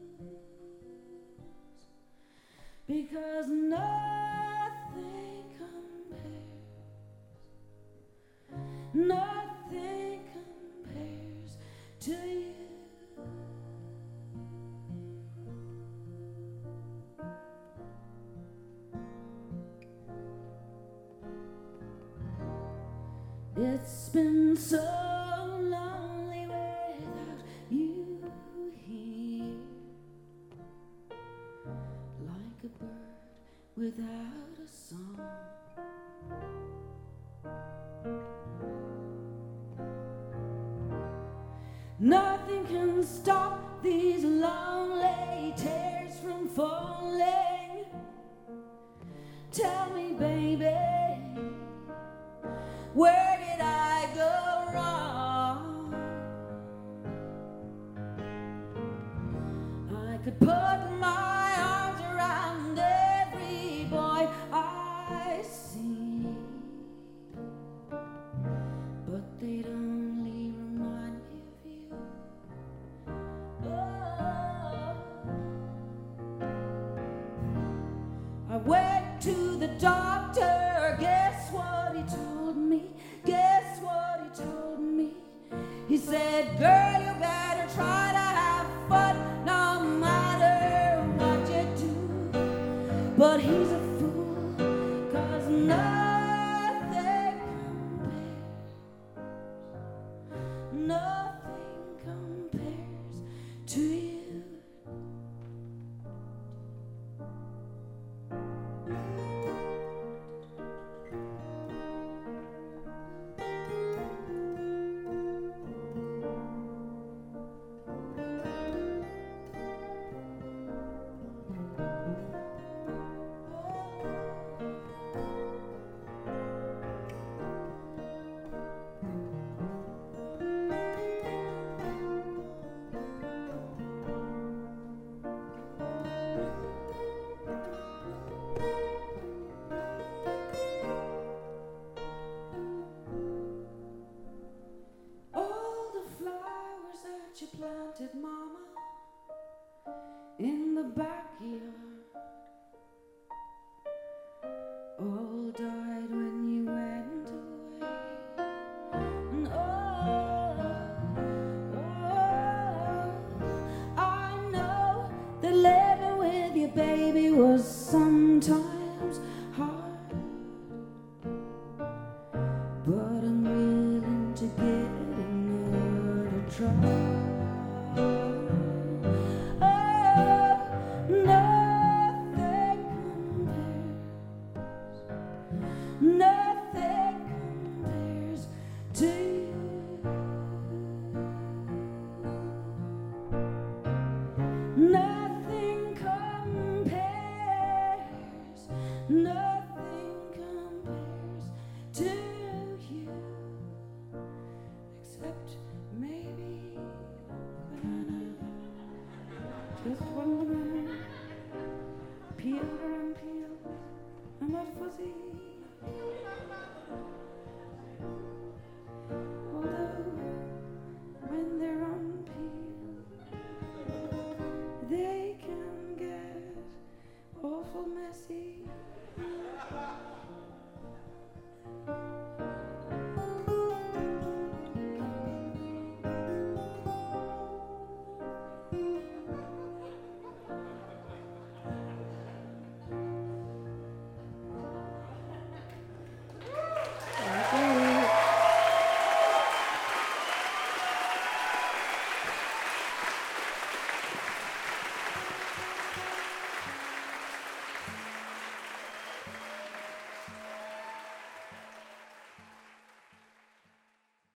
because 2.86 3.48
nothing 3.48 3.84
compares. 5.56 6.44
Nothing 8.92 10.20
compares 10.34 11.56
to 12.00 12.10
you. 12.10 12.52
It's 23.56 24.08
been 24.10 24.56
so 24.56 25.13
without 33.84 34.56
a 34.64 34.68
song. 34.72 35.20
Nothing 41.98 42.64
can 42.64 43.04
stop 43.04 43.82
these 43.82 44.24
lonely 44.24 45.52
tears 45.58 46.18
from 46.18 46.48
falling. 46.48 47.84
Tell 49.52 49.90
me, 49.90 50.14
baby, 50.14 50.78
where 52.94 53.36
did 53.38 53.60
I 53.60 54.08
go 54.14 54.72
wrong? 54.72 55.94
I 59.94 60.16
could 60.24 60.40
put 60.40 60.93